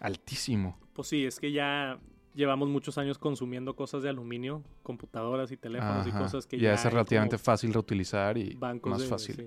Altísimo. 0.00 0.78
Pues 0.92 1.08
sí, 1.08 1.24
es 1.24 1.40
que 1.40 1.50
ya 1.52 1.98
llevamos 2.34 2.68
muchos 2.68 2.98
años 2.98 3.18
consumiendo 3.18 3.74
cosas 3.74 4.02
de 4.02 4.08
aluminio, 4.10 4.62
computadoras 4.84 5.50
y 5.50 5.56
teléfonos 5.56 6.06
y 6.06 6.12
cosas 6.12 6.46
que 6.46 6.56
ya 6.58 6.62
ya 6.70 6.74
es 6.74 6.84
relativamente 6.84 7.38
fácil 7.38 7.72
reutilizar 7.72 8.38
y 8.38 8.56
más 8.56 9.00
de- 9.00 9.06
fácil. 9.08 9.34
sí. 9.36 9.46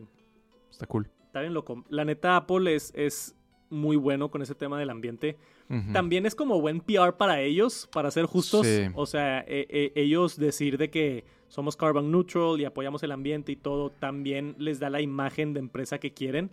Está 0.70 0.86
cool. 0.88 1.10
Está 1.28 1.42
bien 1.42 1.54
loco. 1.54 1.86
La 1.90 2.04
neta, 2.04 2.36
Apple 2.36 2.76
es, 2.76 2.92
es 2.96 3.36
muy 3.72 3.96
bueno 3.96 4.30
con 4.30 4.42
ese 4.42 4.54
tema 4.56 4.78
del 4.78 4.90
ambiente. 4.90 5.38
También 5.94 6.26
es 6.26 6.36
como 6.36 6.60
buen 6.60 6.82
PR 6.82 7.14
para 7.18 7.40
ellos, 7.42 7.88
para 7.94 8.12
ser 8.12 8.26
justos. 8.26 8.68
Sí. 8.68 8.88
O 8.94 9.06
sea, 9.06 9.40
e- 9.48 9.66
e- 9.70 9.94
ellos 9.96 10.38
decir 10.38 10.78
de 10.78 10.90
que 10.90 11.24
somos 11.48 11.78
carbon 11.78 12.12
neutral 12.12 12.60
y 12.60 12.66
apoyamos 12.66 13.02
el 13.04 13.12
ambiente 13.14 13.54
y 13.54 13.56
todo, 13.56 13.90
también 13.90 14.56
les 14.58 14.80
da 14.80 14.90
la 14.90 15.00
imagen 15.02 15.54
de 15.54 15.62
empresa 15.62 15.98
que 15.98 16.14
quieren. 16.14 16.52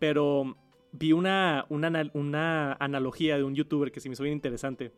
Pero 0.00 0.56
vi 0.92 1.12
una, 1.12 1.66
una, 1.68 2.10
una 2.14 2.72
analogía 2.74 3.36
de 3.36 3.44
un 3.44 3.54
youtuber 3.54 3.92
que 3.92 4.00
se 4.00 4.08
me 4.08 4.14
hizo 4.14 4.24
bien 4.24 4.34
interesante. 4.34 4.92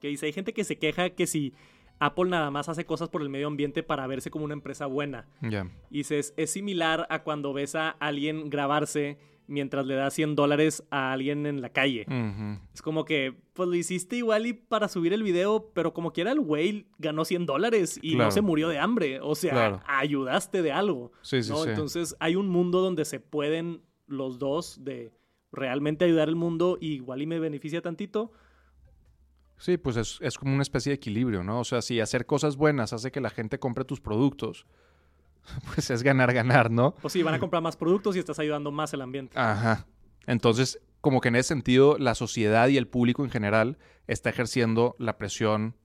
Que 0.00 0.08
dice, 0.08 0.26
hay 0.26 0.32
gente 0.32 0.52
que 0.54 0.64
se 0.64 0.78
queja 0.78 1.10
que 1.10 1.26
si 1.26 1.52
Apple 1.98 2.30
nada 2.30 2.50
más 2.50 2.68
hace 2.68 2.84
cosas 2.84 3.08
por 3.08 3.22
el 3.22 3.28
medio 3.28 3.46
ambiente 3.46 3.82
para 3.82 4.06
verse 4.06 4.30
como 4.30 4.44
una 4.44 4.54
empresa 4.54 4.86
buena. 4.86 5.28
Ya. 5.42 5.66
Y 5.90 5.98
dices, 5.98 6.34
es 6.36 6.50
similar 6.50 7.06
a 7.10 7.22
cuando 7.22 7.52
ves 7.52 7.74
a 7.74 7.90
alguien 7.90 8.50
grabarse 8.50 9.18
mientras 9.46 9.86
le 9.86 9.94
da 9.94 10.10
100 10.10 10.34
dólares 10.36 10.84
a 10.90 11.12
alguien 11.12 11.46
en 11.46 11.60
la 11.60 11.68
calle. 11.70 12.06
Es 12.74 12.80
como 12.82 13.04
que, 13.04 13.34
pues 13.52 13.68
lo 13.68 13.74
hiciste 13.74 14.16
igual 14.16 14.46
y 14.46 14.52
para 14.54 14.88
subir 14.88 15.12
el 15.12 15.22
video, 15.22 15.70
pero 15.74 15.92
como 15.92 16.12
quiera 16.12 16.32
el 16.32 16.40
güey 16.40 16.86
ganó 16.98 17.24
100 17.24 17.46
dólares 17.46 17.98
y 18.02 18.12
Claro. 18.14 18.26
no 18.26 18.30
se 18.30 18.40
murió 18.40 18.68
de 18.68 18.78
hambre. 18.78 19.20
O 19.20 19.34
sea, 19.34 19.50
Claro. 19.52 19.80
ayudaste 19.86 20.62
de 20.62 20.72
algo. 20.72 21.12
Sí, 21.22 21.42
sí, 21.42 21.50
¿no? 21.50 21.62
sí. 21.64 21.70
Entonces 21.70 22.16
hay 22.20 22.36
un 22.36 22.48
mundo 22.48 22.80
donde 22.80 23.04
se 23.04 23.20
pueden 23.20 23.82
los 24.06 24.38
dos 24.38 24.82
de 24.84 25.12
realmente 25.52 26.04
ayudar 26.06 26.28
al 26.28 26.36
mundo 26.36 26.78
y 26.80 26.92
igual 26.94 27.20
y 27.22 27.26
me 27.26 27.38
beneficia 27.38 27.82
tantito. 27.82 28.32
Sí, 29.58 29.76
pues 29.76 29.96
es, 29.96 30.18
es 30.22 30.38
como 30.38 30.52
una 30.54 30.62
especie 30.62 30.90
de 30.90 30.94
equilibrio, 30.96 31.44
¿no? 31.44 31.60
O 31.60 31.64
sea, 31.64 31.82
si 31.82 32.00
hacer 32.00 32.26
cosas 32.26 32.56
buenas 32.56 32.92
hace 32.92 33.12
que 33.12 33.20
la 33.20 33.30
gente 33.30 33.58
compre 33.60 33.84
tus 33.84 34.00
productos, 34.00 34.66
pues 35.74 35.90
es 35.90 36.02
ganar, 36.02 36.32
ganar, 36.32 36.70
¿no? 36.70 36.94
Pues 37.02 37.12
sí, 37.12 37.22
van 37.22 37.34
a 37.34 37.38
comprar 37.38 37.62
más 37.62 37.76
productos 37.76 38.16
y 38.16 38.18
estás 38.18 38.38
ayudando 38.38 38.70
más 38.70 38.92
el 38.94 39.02
ambiente. 39.02 39.38
Ajá. 39.38 39.86
Entonces, 40.26 40.80
como 41.00 41.20
que 41.20 41.28
en 41.28 41.36
ese 41.36 41.48
sentido, 41.48 41.96
la 41.98 42.14
sociedad 42.14 42.68
y 42.68 42.76
el 42.76 42.86
público 42.86 43.24
en 43.24 43.30
general 43.30 43.78
está 44.06 44.30
ejerciendo 44.30 44.94
la 44.98 45.18
presión 45.18 45.76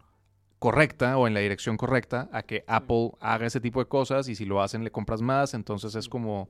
correcta 0.60 1.18
o 1.18 1.28
en 1.28 1.34
la 1.34 1.40
dirección 1.40 1.78
correcta 1.78 2.30
a 2.32 2.44
que 2.44 2.64
Apple 2.68 3.12
haga 3.20 3.46
ese 3.46 3.62
tipo 3.62 3.80
de 3.80 3.88
cosas 3.88 4.28
y 4.28 4.36
si 4.36 4.46
lo 4.46 4.62
hacen 4.62 4.84
le 4.84 4.92
compras 4.92 5.22
más, 5.22 5.54
entonces 5.54 5.96
es 5.96 6.10
como 6.10 6.50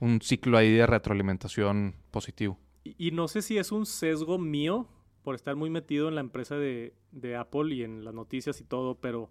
un 0.00 0.20
ciclo 0.20 0.58
ahí 0.58 0.72
de 0.72 0.86
retroalimentación 0.86 1.94
positivo. 2.10 2.58
Y, 2.84 3.08
y 3.08 3.10
no 3.10 3.28
sé 3.28 3.42
si 3.42 3.58
es 3.58 3.72
un 3.72 3.86
sesgo 3.86 4.38
mío, 4.38 4.86
por 5.28 5.34
estar 5.34 5.56
muy 5.56 5.68
metido 5.68 6.08
en 6.08 6.14
la 6.14 6.22
empresa 6.22 6.56
de, 6.56 6.94
de 7.12 7.36
Apple 7.36 7.74
y 7.74 7.82
en 7.82 8.02
las 8.02 8.14
noticias 8.14 8.62
y 8.62 8.64
todo, 8.64 8.94
pero 8.94 9.30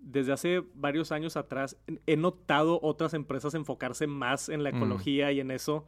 desde 0.00 0.32
hace 0.32 0.62
varios 0.74 1.12
años 1.12 1.36
atrás 1.36 1.76
he 2.06 2.16
notado 2.16 2.78
otras 2.82 3.14
empresas 3.14 3.54
enfocarse 3.54 4.06
más 4.06 4.48
en 4.48 4.62
la 4.62 4.70
Mm. 4.72 4.76
ecología 4.76 5.32
y 5.32 5.40
en 5.40 5.50
eso. 5.50 5.86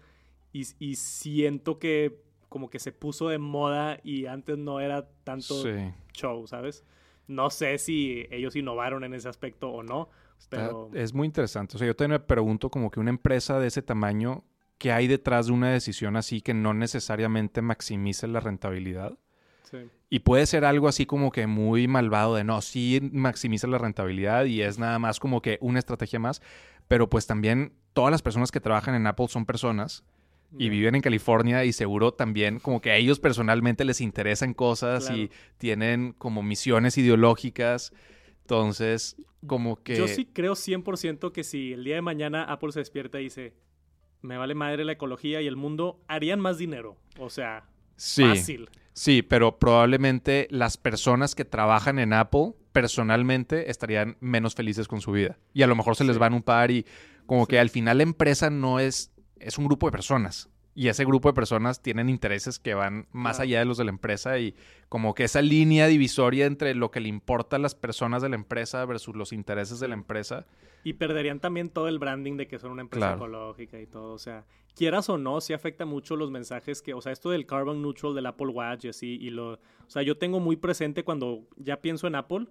Y, 0.52 0.66
y 0.78 0.96
siento 0.96 1.78
que 1.78 2.20
como 2.48 2.70
que 2.70 2.78
se 2.78 2.92
puso 2.92 3.28
de 3.28 3.38
moda 3.38 4.00
y 4.02 4.26
antes 4.26 4.56
no 4.58 4.80
era 4.80 5.08
tanto 5.24 5.62
Sí. 5.62 5.70
show, 6.14 6.46
¿sabes? 6.46 6.84
No 7.26 7.50
sé 7.50 7.76
si 7.78 8.26
ellos 8.30 8.56
innovaron 8.56 9.04
en 9.04 9.12
ese 9.12 9.28
aspecto 9.28 9.68
o 9.70 9.82
no, 9.82 10.08
pero 10.48 10.90
Es 10.94 11.12
muy 11.12 11.26
interesante. 11.26 11.76
O 11.76 11.78
sea, 11.78 11.86
yo 11.86 11.94
también 11.94 12.20
me 12.20 12.26
pregunto 12.26 12.70
como 12.70 12.90
que 12.90 13.00
una 13.00 13.10
empresa 13.10 13.60
de 13.60 13.66
ese 13.66 13.82
tamaño, 13.82 14.44
¿qué 14.78 14.92
hay 14.92 15.06
detrás 15.08 15.48
de 15.48 15.52
una 15.52 15.70
decisión 15.70 16.16
así 16.16 16.40
que 16.40 16.54
no 16.54 16.72
necesariamente 16.72 17.60
maximice 17.60 18.26
la 18.28 18.40
rentabilidad? 18.40 19.18
Sí. 19.70 19.78
Y 20.10 20.20
puede 20.20 20.46
ser 20.46 20.64
algo 20.64 20.88
así 20.88 21.06
como 21.06 21.30
que 21.30 21.46
muy 21.46 21.88
malvado 21.88 22.34
de 22.34 22.44
no, 22.44 22.60
sí 22.60 23.00
maximiza 23.12 23.66
la 23.66 23.78
rentabilidad 23.78 24.44
y 24.44 24.62
es 24.62 24.78
nada 24.78 24.98
más 24.98 25.20
como 25.20 25.42
que 25.42 25.58
una 25.60 25.78
estrategia 25.78 26.18
más, 26.18 26.42
pero 26.88 27.08
pues 27.10 27.26
también 27.26 27.72
todas 27.92 28.10
las 28.10 28.22
personas 28.22 28.50
que 28.50 28.60
trabajan 28.60 28.94
en 28.94 29.06
Apple 29.06 29.28
son 29.28 29.44
personas 29.44 30.04
y 30.56 30.70
viven 30.70 30.94
en 30.94 31.02
California 31.02 31.64
y 31.64 31.72
seguro 31.72 32.12
también 32.12 32.58
como 32.58 32.80
que 32.80 32.90
a 32.90 32.96
ellos 32.96 33.20
personalmente 33.20 33.84
les 33.84 34.00
interesan 34.00 34.54
cosas 34.54 35.10
y 35.10 35.30
tienen 35.58 36.14
como 36.16 36.42
misiones 36.42 36.96
ideológicas. 36.96 37.92
Entonces, 38.42 39.16
como 39.46 39.82
que... 39.82 39.96
Yo 39.96 40.08
sí 40.08 40.24
creo 40.24 40.54
100% 40.54 41.32
que 41.32 41.44
si 41.44 41.74
el 41.74 41.84
día 41.84 41.96
de 41.96 42.02
mañana 42.02 42.44
Apple 42.44 42.72
se 42.72 42.78
despierta 42.78 43.20
y 43.20 43.24
dice, 43.24 43.52
me 44.22 44.38
vale 44.38 44.54
madre 44.54 44.84
la 44.84 44.92
ecología 44.92 45.42
y 45.42 45.46
el 45.46 45.56
mundo, 45.56 46.00
harían 46.08 46.40
más 46.40 46.56
dinero. 46.56 46.96
O 47.18 47.28
sea, 47.28 47.68
sí, 47.96 48.22
fácil. 48.22 48.70
Sí, 48.98 49.22
pero 49.22 49.58
probablemente 49.58 50.48
las 50.50 50.76
personas 50.76 51.34
que 51.34 51.44
trabajan 51.44 51.98
en 51.98 52.12
Apple 52.12 52.54
personalmente 52.72 53.70
estarían 53.70 54.16
menos 54.20 54.54
felices 54.54 54.88
con 54.88 55.00
su 55.00 55.12
vida. 55.12 55.38
Y 55.54 55.62
a 55.62 55.66
lo 55.66 55.76
mejor 55.76 55.96
se 55.96 56.04
les 56.04 56.18
van 56.18 56.34
un 56.34 56.42
par 56.42 56.70
y 56.70 56.84
como 57.26 57.44
Sí. 57.44 57.50
que 57.50 57.58
al 57.58 57.70
final 57.70 57.98
la 57.98 58.02
empresa 58.02 58.50
no 58.50 58.80
es... 58.80 59.12
Es 59.40 59.56
un 59.56 59.66
grupo 59.66 59.86
de 59.86 59.92
personas. 59.92 60.48
Y 60.78 60.86
ese 60.86 61.04
grupo 61.04 61.28
de 61.28 61.32
personas 61.34 61.82
tienen 61.82 62.08
intereses 62.08 62.60
que 62.60 62.72
van 62.74 63.08
más 63.10 63.40
allá 63.40 63.58
de 63.58 63.64
los 63.64 63.78
de 63.78 63.84
la 63.84 63.90
empresa 63.90 64.38
y 64.38 64.54
como 64.88 65.12
que 65.12 65.24
esa 65.24 65.42
línea 65.42 65.88
divisoria 65.88 66.46
entre 66.46 66.72
lo 66.76 66.92
que 66.92 67.00
le 67.00 67.08
importa 67.08 67.56
a 67.56 67.58
las 67.58 67.74
personas 67.74 68.22
de 68.22 68.28
la 68.28 68.36
empresa 68.36 68.84
versus 68.84 69.16
los 69.16 69.32
intereses 69.32 69.80
de 69.80 69.88
la 69.88 69.94
empresa. 69.94 70.46
Y 70.84 70.92
perderían 70.92 71.40
también 71.40 71.68
todo 71.68 71.88
el 71.88 71.98
branding 71.98 72.36
de 72.36 72.46
que 72.46 72.60
son 72.60 72.70
una 72.70 72.82
empresa 72.82 73.06
Claro. 73.08 73.16
ecológica 73.16 73.80
y 73.80 73.88
todo. 73.88 74.12
O 74.12 74.18
sea, 74.18 74.44
quieras 74.76 75.08
o 75.08 75.18
no, 75.18 75.40
sí 75.40 75.52
afecta 75.52 75.84
mucho 75.84 76.14
los 76.14 76.30
mensajes 76.30 76.80
que, 76.80 76.94
o 76.94 77.00
sea, 77.00 77.10
esto 77.10 77.30
del 77.30 77.44
carbon 77.44 77.82
neutral 77.82 78.14
del 78.14 78.26
Apple 78.26 78.46
Watch 78.46 78.84
y 78.84 78.88
así, 78.90 79.18
y 79.20 79.30
lo, 79.30 79.54
o 79.54 79.58
sea, 79.88 80.02
yo 80.02 80.16
tengo 80.16 80.38
muy 80.38 80.54
presente 80.54 81.02
cuando 81.02 81.42
ya 81.56 81.80
pienso 81.80 82.06
en 82.06 82.14
Apple, 82.14 82.46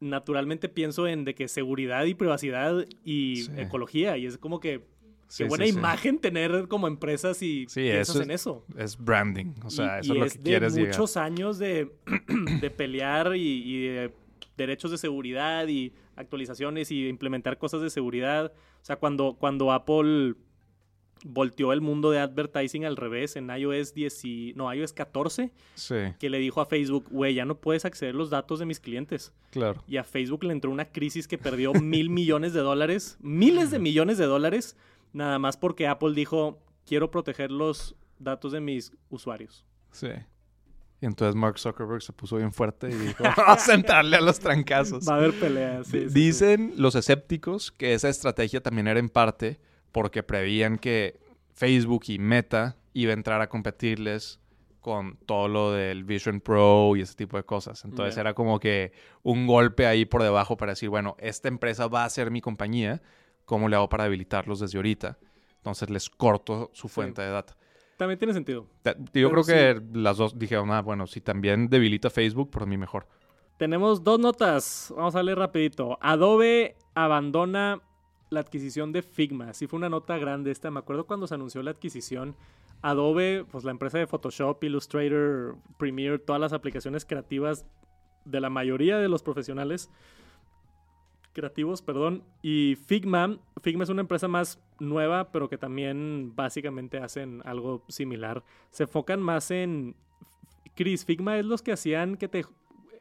naturalmente 0.00 0.68
pienso 0.68 1.08
en 1.08 1.24
de 1.24 1.34
que 1.34 1.48
seguridad 1.48 2.04
y 2.04 2.14
privacidad 2.14 2.86
y 3.04 3.36
Sí. 3.42 3.52
ecología, 3.56 4.16
y 4.16 4.26
es 4.26 4.38
como 4.38 4.60
que 4.60 4.86
Sí, 5.28 5.44
qué 5.44 5.48
buena 5.48 5.66
sí, 5.66 5.72
sí. 5.72 5.78
imagen 5.78 6.18
tener 6.18 6.68
como 6.68 6.88
empresas 6.88 7.42
y 7.42 7.66
piensas 7.72 8.08
eso 8.08 8.18
es- 8.20 8.24
en 8.24 8.30
eso. 8.30 8.64
Es 8.76 8.96
branding. 8.96 9.52
O 9.64 9.70
sea, 9.70 9.98
y, 9.98 10.00
eso 10.00 10.14
y 10.14 10.16
es 10.16 10.20
lo 10.20 10.24
es 10.26 10.32
que 10.32 10.38
de 10.38 10.44
quieres 10.44 10.74
llegar. 10.74 10.88
muchos 10.90 11.16
años 11.16 11.58
de, 11.58 11.92
de 12.60 12.70
pelear 12.70 13.36
y, 13.36 13.40
y 13.62 13.86
de 13.88 14.12
derechos 14.56 14.90
de 14.90 14.98
seguridad 14.98 15.68
y 15.68 15.92
actualizaciones 16.16 16.90
y 16.90 17.06
implementar 17.08 17.58
cosas 17.58 17.80
de 17.82 17.90
seguridad. 17.90 18.52
O 18.82 18.84
sea, 18.84 18.96
cuando, 18.96 19.36
cuando 19.38 19.70
Apple 19.70 20.34
volteó 21.24 21.72
el 21.72 21.80
mundo 21.80 22.10
de 22.12 22.20
advertising 22.20 22.84
al 22.84 22.96
revés 22.96 23.34
en 23.34 23.50
iOS 23.50 23.92
10 23.92 24.24
y, 24.24 24.52
no, 24.54 24.72
iOS 24.72 24.92
14, 24.92 25.50
Sí, 25.74 25.94
que 26.20 26.30
le 26.30 26.38
dijo 26.38 26.60
a 26.60 26.66
Facebook, 26.66 27.06
güey, 27.10 27.34
ya 27.34 27.44
no 27.44 27.56
puedes 27.60 27.84
acceder 27.84 28.14
a 28.14 28.18
los 28.18 28.30
datos 28.30 28.60
de 28.60 28.66
mis 28.66 28.78
clientes. 28.78 29.32
claro. 29.50 29.82
Y 29.88 29.96
a 29.96 30.04
Facebook 30.04 30.44
le 30.44 30.52
entró 30.52 30.70
una 30.70 30.84
crisis 30.86 31.26
que 31.26 31.36
perdió 31.36 31.72
mil 31.74 32.08
millones 32.10 32.52
de 32.52 32.60
dólares, 32.60 33.18
miles 33.20 33.70
de 33.72 33.80
millones 33.80 34.16
de 34.18 34.26
dólares, 34.26 34.76
nada 35.12 35.38
más 35.38 35.56
porque 35.56 35.86
Apple 35.86 36.14
dijo, 36.14 36.58
quiero 36.86 37.10
proteger 37.10 37.50
los 37.50 37.94
datos 38.18 38.52
de 38.52 38.60
mis 38.60 38.92
usuarios. 39.10 39.64
Sí. 39.92 40.08
Y 41.00 41.06
entonces 41.06 41.36
Mark 41.36 41.58
Zuckerberg 41.58 42.02
se 42.02 42.12
puso 42.12 42.36
bien 42.36 42.52
fuerte 42.52 42.88
y 42.90 42.94
dijo, 42.94 43.22
vamos 43.36 43.68
a 43.68 43.74
entrarle 43.74 44.16
a 44.16 44.20
los 44.20 44.40
trancazos. 44.40 45.08
Va 45.08 45.14
a 45.14 45.16
haber 45.18 45.32
peleas. 45.38 45.86
sí, 45.86 45.98
D- 45.98 46.02
sí, 46.04 46.08
sí. 46.08 46.14
Dicen 46.14 46.72
los 46.76 46.94
escépticos 46.96 47.70
que 47.70 47.94
esa 47.94 48.08
estrategia 48.08 48.60
también 48.62 48.88
era 48.88 48.98
en 48.98 49.08
parte 49.08 49.60
porque 49.92 50.22
prevían 50.22 50.76
que 50.78 51.18
Facebook 51.54 52.04
y 52.08 52.18
Meta 52.18 52.76
iba 52.94 53.10
a 53.12 53.14
entrar 53.14 53.40
a 53.40 53.48
competirles 53.48 54.40
con 54.80 55.16
todo 55.26 55.48
lo 55.48 55.72
del 55.72 56.02
Vision 56.04 56.40
Pro 56.40 56.96
y 56.96 57.02
ese 57.02 57.14
tipo 57.14 57.36
de 57.36 57.44
cosas. 57.44 57.84
Entonces 57.84 58.16
era 58.16 58.34
como 58.34 58.58
que 58.58 58.92
un 59.22 59.46
golpe 59.46 59.86
ahí 59.86 60.04
por 60.04 60.22
debajo 60.22 60.56
para 60.56 60.72
decir, 60.72 60.88
bueno, 60.88 61.14
esta 61.20 61.46
empresa 61.48 61.86
va 61.88 62.04
a 62.04 62.10
ser 62.10 62.30
mi 62.30 62.40
compañía, 62.40 63.02
¿cómo 63.48 63.66
le 63.66 63.76
hago 63.76 63.88
para 63.88 64.04
debilitarlos 64.04 64.60
desde 64.60 64.76
ahorita? 64.76 65.18
Entonces 65.56 65.88
les 65.88 66.10
corto 66.10 66.70
su 66.74 66.86
fuente 66.86 67.22
de 67.22 67.30
data. 67.30 67.56
También 67.96 68.18
tiene 68.18 68.34
sentido. 68.34 68.66
Yo 68.84 68.94
Pero 69.10 69.30
creo 69.30 69.42
sí. 69.42 69.52
que 69.52 69.82
las 69.94 70.18
dos 70.18 70.38
dijeron, 70.38 70.70
ah, 70.70 70.82
bueno, 70.82 71.06
si 71.06 71.22
también 71.22 71.68
debilita 71.68 72.10
Facebook, 72.10 72.50
por 72.50 72.66
mí 72.66 72.76
mejor. 72.76 73.08
Tenemos 73.56 74.04
dos 74.04 74.20
notas. 74.20 74.92
Vamos 74.94 75.16
a 75.16 75.22
leer 75.22 75.38
rapidito. 75.38 75.98
Adobe 76.02 76.76
abandona 76.94 77.80
la 78.28 78.40
adquisición 78.40 78.92
de 78.92 79.00
Figma. 79.00 79.54
Sí 79.54 79.66
fue 79.66 79.78
una 79.78 79.88
nota 79.88 80.18
grande 80.18 80.50
esta. 80.50 80.70
Me 80.70 80.80
acuerdo 80.80 81.06
cuando 81.06 81.26
se 81.26 81.34
anunció 81.34 81.62
la 81.62 81.70
adquisición. 81.70 82.36
Adobe, 82.82 83.46
pues 83.50 83.64
la 83.64 83.70
empresa 83.70 83.96
de 83.96 84.06
Photoshop, 84.06 84.62
Illustrator, 84.62 85.56
Premiere, 85.78 86.18
todas 86.18 86.40
las 86.40 86.52
aplicaciones 86.52 87.06
creativas 87.06 87.64
de 88.26 88.40
la 88.40 88.50
mayoría 88.50 88.98
de 88.98 89.08
los 89.08 89.22
profesionales 89.22 89.90
creativos, 91.32 91.82
perdón. 91.82 92.24
Y 92.42 92.76
Figma, 92.86 93.38
Figma 93.62 93.84
es 93.84 93.90
una 93.90 94.00
empresa 94.00 94.28
más 94.28 94.60
nueva, 94.78 95.30
pero 95.30 95.48
que 95.48 95.58
también 95.58 96.32
básicamente 96.34 96.98
hacen 96.98 97.42
algo 97.44 97.84
similar. 97.88 98.44
Se 98.70 98.84
enfocan 98.84 99.20
más 99.20 99.50
en... 99.50 99.94
Chris, 100.74 101.04
Figma 101.04 101.38
es 101.38 101.44
los 101.44 101.62
que 101.62 101.72
hacían 101.72 102.16
que 102.16 102.28
te 102.28 102.44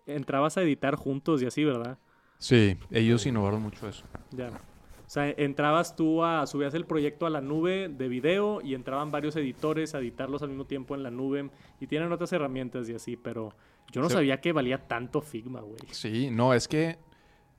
entrabas 0.07 0.57
a 0.57 0.63
editar 0.63 0.95
juntos 0.95 1.41
y 1.43 1.45
así, 1.45 1.63
¿verdad? 1.63 1.99
Sí, 2.39 2.77
ellos 2.91 3.25
innovaron 3.25 3.61
mucho 3.61 3.87
eso. 3.87 4.03
Ya. 4.31 4.49
O 4.49 5.09
sea, 5.09 5.29
entrabas 5.29 5.95
tú 5.95 6.23
a, 6.23 6.45
subías 6.47 6.73
el 6.73 6.85
proyecto 6.85 7.25
a 7.25 7.29
la 7.29 7.39
nube 7.39 7.87
de 7.87 8.09
video 8.09 8.59
y 8.61 8.75
entraban 8.75 9.09
varios 9.09 9.35
editores 9.37 9.95
a 9.95 9.99
editarlos 9.99 10.41
al 10.41 10.49
mismo 10.49 10.65
tiempo 10.65 10.95
en 10.95 11.03
la 11.03 11.11
nube 11.11 11.49
y 11.79 11.87
tienen 11.87 12.11
otras 12.11 12.33
herramientas 12.33 12.89
y 12.89 12.93
así, 12.93 13.15
pero 13.15 13.53
yo 13.91 14.01
no 14.01 14.09
sabía 14.09 14.41
que 14.41 14.51
valía 14.51 14.85
tanto 14.85 15.21
Figma, 15.21 15.61
güey. 15.61 15.77
Sí, 15.91 16.29
no, 16.29 16.53
es 16.53 16.67
que 16.67 16.97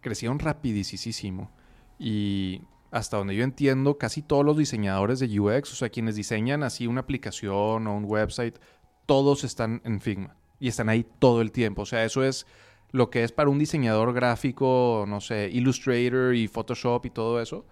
crecieron 0.00 0.38
rapidísimo. 0.38 1.50
Y 1.98 2.62
hasta 2.90 3.16
donde 3.16 3.36
yo 3.36 3.44
entiendo, 3.44 3.98
casi 3.98 4.22
todos 4.22 4.44
los 4.44 4.56
diseñadores 4.56 5.20
de 5.20 5.40
UX, 5.40 5.72
o 5.72 5.76
sea, 5.76 5.88
quienes 5.90 6.16
diseñan 6.16 6.62
así 6.62 6.86
una 6.86 7.00
aplicación 7.00 7.86
o 7.86 7.96
un 7.96 8.04
website, 8.04 8.58
todos 9.06 9.44
están 9.44 9.80
en 9.84 10.00
Figma 10.00 10.36
y 10.60 10.68
están 10.68 10.88
ahí 10.88 11.04
todo 11.18 11.40
el 11.40 11.52
tiempo. 11.52 11.82
O 11.82 11.86
sea, 11.86 12.04
eso 12.04 12.22
es 12.22 12.46
lo 12.90 13.10
que 13.10 13.24
es 13.24 13.32
para 13.32 13.50
un 13.50 13.58
diseñador 13.58 14.12
gráfico, 14.12 15.04
no 15.06 15.20
sé, 15.20 15.50
Illustrator 15.52 16.34
y 16.34 16.48
Photoshop 16.48 17.06
y 17.06 17.10
todo 17.10 17.40
eso. 17.40 17.66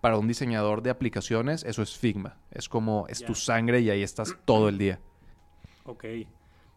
Para 0.00 0.18
un 0.18 0.28
diseñador 0.28 0.82
de 0.82 0.90
aplicaciones, 0.90 1.64
eso 1.64 1.82
es 1.82 1.96
Figma. 1.96 2.38
Es 2.50 2.68
como, 2.68 3.06
es 3.08 3.24
tu 3.24 3.34
sangre 3.34 3.80
y 3.80 3.90
ahí 3.90 4.02
estás 4.02 4.36
todo 4.44 4.68
el 4.68 4.78
día. 4.78 5.00
Ok. 5.84 6.04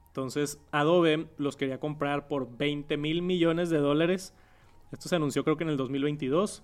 Entonces, 0.07 0.59
Adobe 0.71 1.27
los 1.37 1.55
quería 1.55 1.79
comprar 1.79 2.27
por 2.27 2.57
20 2.57 2.97
mil 2.97 3.21
millones 3.21 3.69
de 3.69 3.77
dólares. 3.77 4.33
Esto 4.91 5.07
se 5.09 5.15
anunció 5.15 5.43
creo 5.43 5.57
que 5.57 5.63
en 5.63 5.69
el 5.69 5.77
2022. 5.77 6.63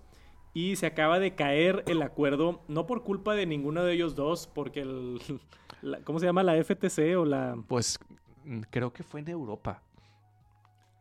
Y 0.54 0.78
se 0.78 0.86
acaba 0.86 1.20
de 1.20 1.36
caer 1.36 1.84
el 1.86 2.02
acuerdo, 2.02 2.62
no 2.70 2.88
por 2.88 3.04
culpa 3.04 3.34
de 3.36 3.46
ninguno 3.46 3.84
de 3.84 3.94
ellos 3.94 4.16
dos, 4.16 4.48
porque 4.48 4.82
el... 4.82 5.20
la- 5.82 6.00
¿Cómo 6.02 6.20
se 6.20 6.26
llama? 6.26 6.44
La 6.44 6.54
FTC 6.64 7.18
o 7.18 7.26
la... 7.26 7.58
Pues 7.68 8.00
mm, 8.46 8.62
creo 8.70 8.94
que 8.94 9.04
fue 9.04 9.20
en 9.20 9.28
Europa. 9.30 9.82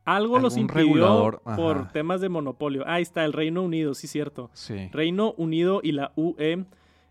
Algo 0.04 0.38
los 0.38 0.56
impidió 0.58 1.40
por 1.56 1.88
temas 1.92 2.20
de 2.20 2.28
monopolio. 2.28 2.82
Ahí 2.86 3.02
está, 3.02 3.24
el 3.24 3.32
Reino 3.32 3.62
Unido, 3.62 3.94
sí 3.94 4.06
cierto. 4.06 4.50
Sí. 4.52 4.88
Reino 4.92 5.32
Unido 5.38 5.80
y 5.82 5.92
la 5.92 6.12
UE, 6.16 6.66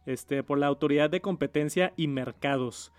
este, 0.05 0.43
por 0.43 0.59
la 0.59 0.67
Autoridad 0.67 1.09
de 1.09 1.19
Competencia 1.21 1.93
y 1.95 2.07
Mercados, 2.07 2.91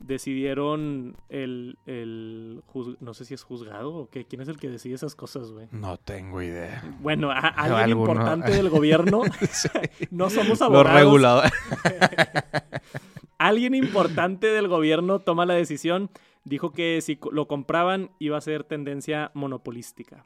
decidieron 0.00 1.16
el, 1.28 1.78
el 1.86 2.62
no 3.00 3.14
sé 3.14 3.24
si 3.24 3.34
es 3.34 3.42
juzgado 3.44 3.94
o 3.94 4.08
qué, 4.10 4.24
quién 4.24 4.40
es 4.42 4.48
el 4.48 4.56
que 4.58 4.68
decide 4.68 4.94
esas 4.94 5.14
cosas, 5.14 5.50
güey. 5.52 5.68
No 5.70 5.96
tengo 5.98 6.42
idea. 6.42 6.82
Bueno, 7.00 7.30
a- 7.30 7.36
alguien 7.38 7.80
Alguno. 7.84 8.12
importante 8.12 8.50
del 8.52 8.70
gobierno, 8.70 9.22
Sí. 9.52 9.68
no 10.10 10.30
somos 10.30 10.48
Los 10.60 10.62
abogados, 10.62 10.92
reguladores. 10.94 11.52
alguien 13.38 13.74
importante 13.74 14.46
del 14.48 14.68
gobierno 14.68 15.20
toma 15.20 15.46
la 15.46 15.54
decisión, 15.54 16.10
dijo 16.44 16.72
que 16.72 17.00
si 17.02 17.18
lo 17.32 17.46
compraban 17.46 18.10
iba 18.18 18.36
a 18.36 18.40
ser 18.40 18.64
tendencia 18.64 19.30
monopolística. 19.34 20.24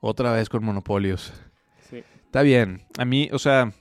Otra 0.00 0.32
vez 0.32 0.48
con 0.48 0.64
monopolios. 0.64 1.32
Sí. 1.88 2.02
Está 2.24 2.42
bien. 2.42 2.82
A 2.98 3.04
mí, 3.04 3.28
o 3.32 3.38
sea, 3.38 3.72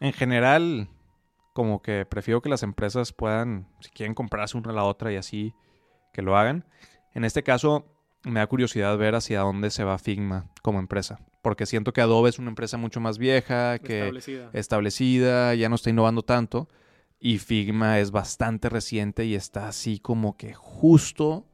en 0.00 0.12
general, 0.12 0.88
como 1.52 1.82
que 1.82 2.06
prefiero 2.06 2.40
que 2.40 2.48
las 2.48 2.62
empresas 2.62 3.12
puedan, 3.12 3.68
si 3.80 3.90
quieren 3.90 4.14
comprarse 4.14 4.56
una 4.56 4.70
a 4.70 4.74
la 4.74 4.84
otra 4.84 5.12
y 5.12 5.16
así, 5.16 5.54
que 6.12 6.22
lo 6.22 6.36
hagan. 6.36 6.64
En 7.14 7.24
este 7.24 7.42
caso, 7.42 7.86
me 8.24 8.40
da 8.40 8.46
curiosidad 8.46 8.96
ver 8.96 9.14
hacia 9.14 9.40
dónde 9.40 9.70
se 9.70 9.84
va 9.84 9.98
Figma 9.98 10.50
como 10.62 10.78
empresa. 10.78 11.20
Porque 11.42 11.66
siento 11.66 11.92
que 11.92 12.00
Adobe 12.00 12.30
es 12.30 12.38
una 12.38 12.50
empresa 12.50 12.76
mucho 12.76 13.00
más 13.00 13.18
vieja, 13.18 13.78
que 13.78 14.00
Establecida. 14.00 14.50
establecida, 14.52 15.54
ya 15.54 15.68
no 15.68 15.74
está 15.74 15.90
innovando 15.90 16.22
tanto. 16.22 16.68
Y 17.18 17.38
Figma 17.38 17.98
es 17.98 18.10
bastante 18.10 18.68
reciente 18.68 19.24
y 19.24 19.34
está 19.34 19.68
así 19.68 19.98
como 19.98 20.36
que 20.36 20.54
justo 20.54 21.46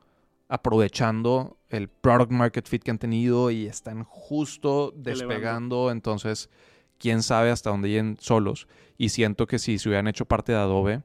aprovechando 0.49 1.59
el 1.69 1.89
product 1.89 2.33
market 2.33 2.67
fit 2.67 2.83
que 2.83 2.91
han 2.91 2.99
tenido 2.99 3.51
y 3.51 3.67
están 3.67 4.05
justo 4.05 4.93
despegando. 4.97 5.91
Entonces, 5.91 6.49
quién 6.99 7.23
sabe 7.23 7.51
hasta 7.51 7.71
dónde 7.71 7.89
lleguen 7.89 8.17
solos. 8.21 8.69
Y 8.97 9.11
siento 9.11 9.47
que 9.47 9.59
si 9.59 9.79
se 9.79 9.89
hubieran 9.89 10.09
hecho 10.09 10.25
parte 10.27 10.53
de 10.53 10.59
Adobe, 10.59 11.03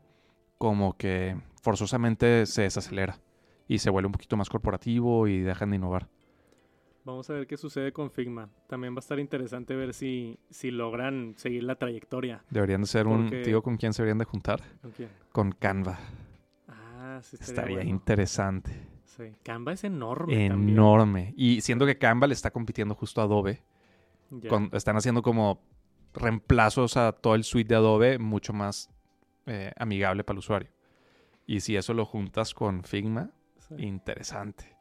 como 0.57 0.97
que 0.97 1.37
forzosamente 1.61 2.45
se 2.45 2.63
desacelera 2.63 3.19
y 3.67 3.79
se 3.79 3.89
vuelve 3.89 4.07
un 4.07 4.11
poquito 4.13 4.35
más 4.37 4.49
corporativo 4.49 5.27
y 5.27 5.39
dejan 5.39 5.69
de 5.71 5.75
innovar. 5.77 6.07
Vamos 7.05 7.29
a 7.29 7.33
ver 7.33 7.47
qué 7.47 7.57
sucede 7.57 7.91
con 7.91 8.11
Figma. 8.11 8.49
También 8.67 8.93
va 8.93 8.97
a 8.97 8.99
estar 9.01 9.19
interesante 9.19 9.75
ver 9.75 9.93
si, 9.93 10.39
si 10.49 10.71
logran 10.71 11.33
seguir 11.37 11.63
la 11.63 11.75
trayectoria. 11.75 12.43
Deberían 12.49 12.81
de 12.81 12.87
ser 12.87 13.07
un... 13.07 13.23
Porque- 13.23 13.41
digo 13.43 13.61
con 13.61 13.75
quién 13.75 13.91
se 13.93 14.01
deberían 14.01 14.19
de 14.19 14.25
juntar. 14.25 14.61
¿Con 14.81 14.91
quién? 14.91 15.09
Con 15.33 15.51
Canva. 15.51 15.99
Ah, 16.69 17.19
sí, 17.21 17.35
estaría, 17.35 17.53
Estaría 17.53 17.75
bueno. 17.77 17.89
interesante. 17.89 18.71
Sí. 19.03 19.23
Canva 19.43 19.73
es 19.73 19.83
enorme. 19.83 20.47
también. 20.47 20.69
Enorme. 20.77 21.33
Y 21.35 21.59
siento 21.61 21.85
que 21.85 21.97
Canva 21.97 22.25
le 22.25 22.33
está 22.33 22.51
compitiendo 22.51 22.95
justo 22.95 23.19
a 23.19 23.25
Adobe. 23.25 23.61
Con- 24.49 24.69
están 24.73 24.95
haciendo 24.95 25.21
como 25.21 25.61
reemplazos 26.13 26.97
a 26.97 27.11
todo 27.11 27.35
el 27.35 27.43
suite 27.43 27.69
de 27.69 27.75
Adobe 27.75 28.19
mucho 28.19 28.53
más 28.53 28.89
eh, 29.45 29.71
amigable 29.77 30.23
para 30.23 30.35
el 30.35 30.39
usuario. 30.39 30.69
Y 31.45 31.59
si 31.59 31.75
eso 31.75 31.93
lo 31.93 32.05
juntas 32.05 32.53
con 32.53 32.83
Figma, 32.83 33.31
Sí. 33.57 33.75
interesante. 33.79 34.75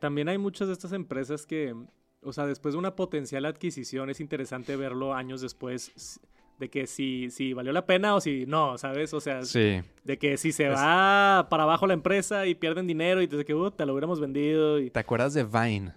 También 0.00 0.28
hay 0.28 0.38
muchas 0.38 0.68
de 0.68 0.74
estas 0.74 0.92
empresas 0.92 1.46
que, 1.46 1.74
o 2.22 2.32
sea, 2.32 2.46
después 2.46 2.74
de 2.74 2.78
una 2.78 2.94
potencial 2.96 3.44
adquisición 3.46 4.10
es 4.10 4.20
interesante 4.20 4.76
verlo 4.76 5.14
años 5.14 5.40
después 5.40 6.20
de 6.58 6.68
que 6.70 6.86
si, 6.88 7.30
si 7.30 7.52
valió 7.52 7.72
la 7.72 7.86
pena 7.86 8.14
o 8.16 8.20
si 8.20 8.44
no, 8.46 8.76
¿sabes? 8.78 9.14
O 9.14 9.20
sea, 9.20 9.42
Sí. 9.44 9.80
de 10.04 10.18
que 10.18 10.36
si 10.36 10.50
se 10.52 10.66
Es- 10.68 10.74
va 10.78 11.46
para 11.50 11.62
abajo 11.64 11.86
la 11.86 11.94
empresa 11.94 12.46
y 12.46 12.54
pierden 12.56 12.86
dinero 12.88 13.22
y 13.22 13.26
desde 13.28 13.44
que, 13.44 13.54
uh, 13.54 13.70
te 13.70 13.86
lo 13.86 13.92
hubiéramos 13.92 14.20
vendido 14.20 14.78
y... 14.80 14.90
¿Te 14.90 14.98
acuerdas 15.00 15.34
de 15.34 15.44
Vine? 15.44 15.92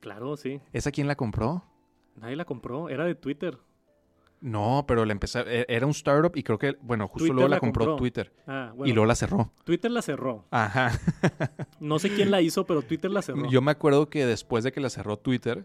Claro, 0.00 0.36
sí. 0.36 0.60
¿Esa 0.72 0.90
quién 0.92 1.06
la 1.08 1.14
compró? 1.16 1.64
Nadie 2.16 2.36
la 2.36 2.44
compró, 2.44 2.88
era 2.88 3.04
de 3.04 3.14
Twitter. 3.14 3.58
No, 4.42 4.84
pero 4.88 5.04
la 5.04 5.12
empezó, 5.12 5.38
e- 5.40 5.64
era 5.68 5.86
un 5.86 5.92
startup 5.92 6.36
y 6.36 6.42
creo 6.42 6.58
que, 6.58 6.76
bueno, 6.82 7.06
justo 7.06 7.20
Twitter 7.20 7.34
luego 7.34 7.48
la 7.48 7.56
la 7.56 7.60
compró, 7.60 7.84
compró. 7.86 7.96
Twitter 7.96 8.32
Ah, 8.46 8.70
y 8.74 8.76
bueno, 8.76 8.94
luego 8.96 9.06
la 9.06 9.14
cerró. 9.14 9.52
Twitter 9.64 9.90
la 9.90 10.02
cerró. 10.02 10.44
Ajá. 10.50 10.90
No 11.80 11.98
sé 11.98 12.10
quién 12.14 12.30
la 12.30 12.40
hizo, 12.42 12.66
pero 12.66 12.82
Twitter 12.82 13.10
la 13.10 13.22
cerró. 13.22 13.48
Yo 13.48 13.62
me 13.62 13.70
acuerdo 13.70 14.08
que 14.10 14.26
después 14.26 14.64
de 14.64 14.72
que 14.72 14.80
la 14.80 14.90
cerró 14.90 15.16
Twitter, 15.16 15.64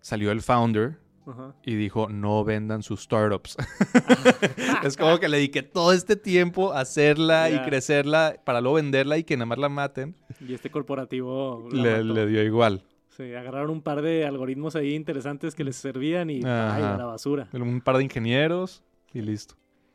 salió 0.00 0.30
el 0.32 0.42
founder 0.42 0.98
Ajá. 1.26 1.54
y 1.64 1.74
dijo, 1.76 2.08
no 2.08 2.44
vendan 2.44 2.82
sus 2.82 3.02
startups. 3.02 3.56
es 4.84 4.96
como 4.96 5.18
que 5.18 5.28
le 5.28 5.36
dediqué 5.38 5.62
todo 5.62 5.92
este 5.92 6.16
tiempo 6.16 6.72
a 6.72 6.80
hacerla 6.80 7.50
y 7.50 7.60
crecerla 7.62 8.36
para 8.44 8.60
luego 8.60 8.76
venderla 8.76 9.18
y 9.18 9.24
que 9.24 9.36
nada 9.36 9.46
más 9.46 9.58
la 9.58 9.68
maten. 9.68 10.14
Y 10.40 10.54
este 10.54 10.70
corporativo 10.70 11.68
la 11.72 11.82
Le, 11.82 11.90
mató. 12.02 12.14
le 12.14 12.26
dio 12.26 12.42
igual. 12.42 12.84
Sí, 13.16 13.34
agarraron 13.34 13.70
un 13.70 13.80
par 13.80 14.02
de 14.02 14.26
algoritmos 14.26 14.76
ahí 14.76 14.94
interesantes 14.94 15.54
que 15.54 15.64
les 15.64 15.76
servían 15.76 16.28
y 16.28 16.36
ay, 16.44 16.82
a 16.82 16.96
la 16.98 17.06
basura. 17.06 17.48
Un 17.52 17.80
par 17.80 17.96
de 17.96 18.04
ingenieros 18.04 18.82
y 19.14 19.22
listo. 19.22 19.54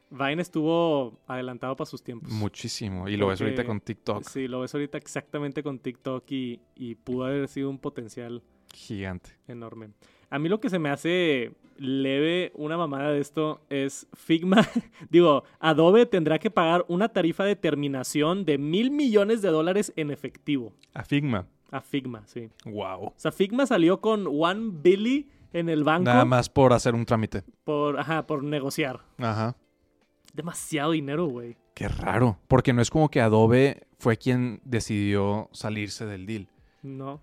Vine 0.10 0.42
estuvo 0.42 1.20
adelantado 1.28 1.76
para 1.76 1.90
sus 1.90 2.04
tiempos. 2.04 2.32
Muchísimo. 2.32 3.08
Y 3.08 3.18
lo 3.18 3.28
ves 3.28 3.40
ahorita 3.40 3.64
con 3.64 3.80
TikTok. 3.80 4.28
Sí, 4.28 4.48
lo 4.48 4.62
ves 4.62 4.74
ahorita 4.74 4.98
exactamente 4.98 5.62
con 5.62 5.78
TikTok 5.78 6.24
y, 6.32 6.60
y 6.76 6.96
pudo 6.96 7.26
haber 7.26 7.48
sido 7.48 7.70
un 7.70 7.78
potencial 7.78 8.42
Gigante. 8.74 9.30
enorme. 9.48 9.92
A 10.32 10.40
mí 10.40 10.50
lo 10.50 10.60
que 10.60 10.70
se 10.72 10.80
me 10.80 10.90
hace 10.90 11.52
leve 11.78 12.52
una 12.56 12.78
mamada 12.78 13.12
de 13.12 13.20
esto 13.20 13.62
es 13.70 14.08
Figma. 14.14 14.68
Digo, 15.10 15.44
Adobe 15.60 16.06
tendrá 16.06 16.40
que 16.40 16.50
pagar 16.50 16.86
una 16.88 17.10
tarifa 17.10 17.44
de 17.44 17.56
terminación 17.56 18.46
de 18.46 18.58
mil 18.58 18.92
millones 18.92 19.42
de 19.42 19.50
dólares 19.50 19.92
en 19.96 20.10
efectivo 20.12 20.74
A 20.94 21.04
Figma. 21.04 21.48
a 21.72 21.82
Figma, 21.82 22.24
sí. 22.28 22.50
Wow. 22.66 23.06
O 23.08 23.14
sea, 23.18 23.32
Figma 23.32 23.66
salió 23.66 24.00
con 24.02 24.26
one 24.28 24.72
billy 24.82 25.30
en 25.54 25.70
el 25.70 25.84
banco 25.84 26.06
Nada 26.06 26.24
más 26.26 26.50
por 26.50 26.72
hacer 26.74 26.96
un 26.96 27.06
trámite. 27.06 27.44
por, 27.64 28.00
ajá, 28.00 28.26
por 28.26 28.44
negociar. 28.44 29.02
Ajá. 29.18 29.56
Demasiado 30.34 30.92
dinero, 30.92 31.26
güey. 31.26 31.58
Qué 31.74 31.90
raro. 31.90 32.38
Porque 32.48 32.72
no 32.74 32.82
es 32.82 32.90
como 32.90 33.10
que 33.10 33.20
Adobe 33.22 33.88
fue 34.00 34.16
quien 34.18 34.62
decidió 34.64 35.50
salirse 35.52 36.06
del 36.06 36.26
deal. 36.26 36.48
No. 36.84 37.22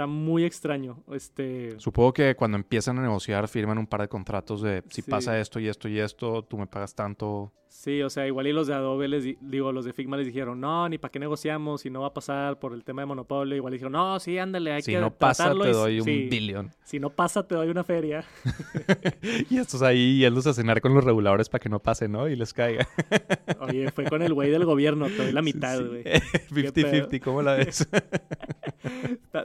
Está 0.00 0.06
muy 0.06 0.44
extraño. 0.46 1.04
Este. 1.12 1.78
Supongo 1.78 2.14
que 2.14 2.34
cuando 2.34 2.56
empiezan 2.56 2.98
a 2.98 3.02
negociar 3.02 3.48
firman 3.48 3.76
un 3.76 3.86
par 3.86 4.00
de 4.00 4.08
contratos 4.08 4.62
de 4.62 4.82
si 4.88 5.02
Sí. 5.02 5.10
pasa 5.10 5.38
esto 5.38 5.60
y 5.60 5.68
esto 5.68 5.90
y 5.90 5.98
esto, 5.98 6.42
tú 6.42 6.56
me 6.56 6.66
pagas 6.66 6.94
tanto. 6.94 7.52
Sí, 7.68 8.02
o 8.02 8.10
sea, 8.10 8.26
igual 8.26 8.46
y 8.48 8.52
los 8.52 8.66
de 8.66 8.74
Adobe 8.74 9.06
les 9.06 9.22
di- 9.22 9.38
digo, 9.40 9.70
los 9.70 9.84
de 9.84 9.92
Figma 9.92 10.16
les 10.16 10.26
dijeron, 10.26 10.58
no, 10.60 10.88
ni 10.88 10.98
para 10.98 11.12
qué 11.12 11.20
negociamos, 11.20 11.82
si 11.82 11.88
no 11.90 12.00
va 12.00 12.08
a 12.08 12.12
pasar 12.14 12.58
por 12.58 12.72
el 12.74 12.82
tema 12.82 13.02
de 13.02 13.06
monopolio. 13.06 13.54
Igual 13.54 13.72
dijeron, 13.74 13.92
no, 13.92 14.18
sí, 14.18 14.38
ándale, 14.38 14.72
hay 14.72 14.82
Si 14.82 14.90
que 14.92 14.98
no 15.00 15.14
pasa, 15.14 15.52
te 15.52 15.68
y- 15.68 15.72
doy 15.72 15.98
un 16.00 16.04
sí, 16.04 16.28
billón. 16.28 16.70
Si 16.82 16.98
no 16.98 17.10
pasa, 17.10 17.46
te 17.46 17.54
doy 17.54 17.68
una 17.68 17.84
feria. 17.84 18.24
Y 19.50 19.58
estos 19.58 19.82
ahí 19.82 20.18
yéndose 20.18 20.48
a 20.50 20.52
cenar 20.54 20.80
con 20.80 20.94
los 20.94 21.04
reguladores 21.04 21.48
para 21.48 21.60
que 21.62 21.68
no 21.68 21.78
pase, 21.78 22.08
¿no? 22.08 22.26
Y 22.28 22.34
les 22.36 22.52
caiga. 22.52 22.88
Oye, 23.60 23.90
fue 23.92 24.04
con 24.06 24.22
el 24.22 24.34
güey 24.34 24.50
del 24.50 24.64
gobierno, 24.64 25.06
te 25.06 25.16
doy 25.16 25.32
la 25.32 25.42
mitad, 25.42 25.78
Sí. 25.78 25.84
güey. 25.84 26.02
50-50, 26.50 27.20
¿cómo 27.20 27.42
la 27.42 27.54
ves? 27.54 27.88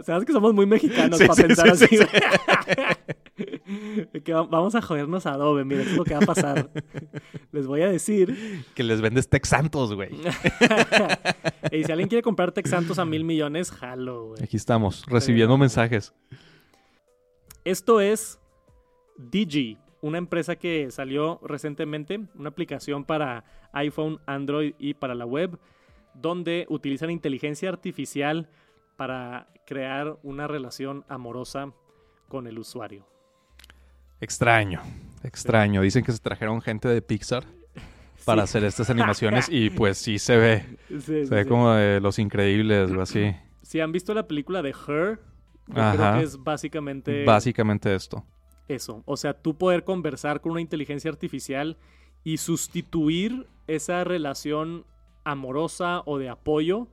Sabes 0.03 0.25
que 0.25 0.33
somos 0.33 0.44
muy 0.53 0.65
mexicanos 0.65 1.17
Sí, 1.19 1.25
para 1.25 1.35
sí, 1.35 1.43
pensar 1.43 1.77
sí, 1.77 1.85
así, 1.85 1.97
que 4.23 4.33
vamos 4.33 4.75
a 4.75 4.81
jodernos 4.81 5.25
a 5.25 5.33
Adobe, 5.33 5.65
mira, 5.65 5.81
eso 5.81 5.91
es 5.91 5.97
lo 5.97 6.03
que 6.03 6.13
va 6.13 6.19
a 6.21 6.25
pasar. 6.25 6.69
Les 7.51 7.67
voy 7.67 7.81
a 7.81 7.89
decir 7.89 8.63
que 8.73 8.83
les 8.83 9.01
vendes 9.01 9.29
Tex 9.29 9.49
Santos, 9.49 9.93
güey. 9.93 10.09
y 11.71 11.83
si 11.83 11.91
alguien 11.91 12.09
quiere 12.09 12.21
comprar 12.21 12.51
Tex 12.51 12.69
Santos 12.69 12.99
a 12.99 13.05
mil 13.05 13.23
millones, 13.23 13.71
jalo, 13.71 14.27
güey. 14.27 14.43
Aquí 14.43 14.57
estamos, 14.57 15.05
recibiendo 15.07 15.57
mensajes. 15.57 16.13
Esto 17.63 18.01
es 18.01 18.39
Digi, 19.17 19.77
una 20.01 20.17
empresa 20.17 20.55
que 20.55 20.91
salió 20.91 21.39
recientemente, 21.43 22.19
una 22.35 22.49
aplicación 22.49 23.05
para 23.05 23.43
iPhone, 23.71 24.19
Android 24.25 24.73
y 24.77 24.93
para 24.93 25.15
la 25.15 25.25
web, 25.25 25.57
donde 26.13 26.65
utilizan 26.69 27.09
inteligencia 27.09 27.69
artificial 27.69 28.49
para 28.97 29.47
crear 29.65 30.17
una 30.23 30.47
relación 30.47 31.03
amorosa 31.07 31.71
con 32.27 32.47
el 32.47 32.59
usuario. 32.59 33.05
Extraño, 34.21 34.81
extraño. 35.23 35.81
Dicen 35.81 36.03
que 36.03 36.11
se 36.11 36.19
trajeron 36.19 36.61
gente 36.61 36.87
de 36.87 37.01
Pixar 37.01 37.43
para 38.25 38.41
Sí. 38.43 38.49
hacer 38.57 38.63
estas 38.63 38.89
animaciones 38.89 39.49
y 39.49 39.69
pues 39.71 39.97
sí 39.97 40.19
se 40.19 40.37
ve. 40.37 40.65
Sí, 40.89 40.99
Se 41.01 41.25
sí, 41.25 41.29
ve 41.33 41.45
como 41.45 41.71
de 41.73 41.99
Los 41.99 42.19
Increíbles 42.19 42.91
o 42.91 43.01
así. 43.01 43.35
Si 43.65 43.79
han 43.79 43.91
visto 43.91 44.13
la 44.13 44.27
película 44.27 44.61
de 44.61 44.69
Her, 44.69 45.19
yo 45.69 45.73
creo 45.73 46.13
que 46.19 46.21
es 46.23 46.37
básicamente 46.43 47.25
Básicamente 47.25 47.95
esto. 47.95 48.23
eso. 48.67 49.01
O 49.07 49.17
sea, 49.17 49.33
tú 49.41 49.57
poder 49.57 49.83
conversar 49.83 50.39
con 50.39 50.51
una 50.51 50.61
inteligencia 50.61 51.09
artificial 51.09 51.75
y 52.23 52.37
sustituir 52.37 53.47
esa 53.65 54.03
relación 54.03 54.85
amorosa 55.23 56.03
o 56.05 56.19
de 56.19 56.29
apoyo 56.29 56.89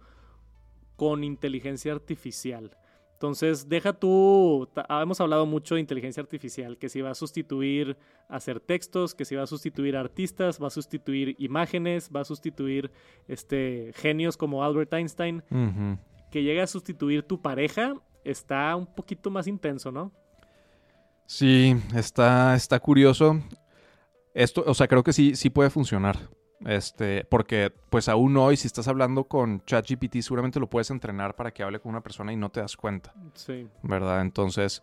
con 0.96 1.24
inteligencia 1.24 1.92
artificial. 1.92 2.76
Entonces, 3.14 3.68
deja 3.68 3.92
tú, 3.92 4.68
ta- 4.74 4.84
hemos 5.00 5.20
hablado 5.20 5.46
mucho 5.46 5.76
de 5.76 5.80
inteligencia 5.80 6.20
artificial, 6.20 6.76
que 6.76 6.88
si 6.88 7.00
va 7.00 7.10
a 7.10 7.14
sustituir 7.14 7.96
hacer 8.28 8.58
textos, 8.58 9.14
que 9.14 9.24
si 9.24 9.36
va 9.36 9.44
a 9.44 9.46
sustituir 9.46 9.96
artistas, 9.96 10.60
va 10.60 10.66
a 10.66 10.70
sustituir 10.70 11.36
imágenes, 11.38 12.10
va 12.14 12.22
a 12.22 12.24
sustituir 12.24 12.90
este, 13.28 13.92
genios 13.94 14.36
como 14.36 14.64
Albert 14.64 14.92
Einstein, 14.94 15.44
que 16.32 16.42
llegue 16.42 16.62
a 16.62 16.66
sustituir 16.66 17.22
tu 17.22 17.40
pareja, 17.40 17.94
está 18.24 18.74
un 18.74 18.86
poquito 18.86 19.30
más 19.30 19.46
intenso, 19.46 19.92
¿no? 19.92 20.10
Sí, 21.26 21.76
está, 21.94 22.56
está 22.56 22.80
curioso. 22.80 23.40
Esto, 24.34 24.64
o 24.66 24.74
sea, 24.74 24.88
creo 24.88 25.04
que 25.04 25.12
sí, 25.12 25.36
sí 25.36 25.48
puede 25.48 25.70
funcionar. 25.70 26.18
Este, 26.66 27.24
porque 27.24 27.72
pues 27.90 28.08
aún 28.08 28.36
hoy, 28.36 28.56
si 28.56 28.66
estás 28.66 28.88
hablando 28.88 29.24
con 29.24 29.64
ChatGPT, 29.64 30.20
seguramente 30.20 30.60
lo 30.60 30.68
puedes 30.68 30.90
entrenar 30.90 31.34
para 31.34 31.52
que 31.52 31.62
hable 31.62 31.80
con 31.80 31.90
una 31.90 32.02
persona 32.02 32.32
y 32.32 32.36
no 32.36 32.50
te 32.50 32.60
das 32.60 32.76
cuenta, 32.76 33.12
Sí. 33.34 33.68
¿verdad? 33.82 34.20
Entonces, 34.20 34.82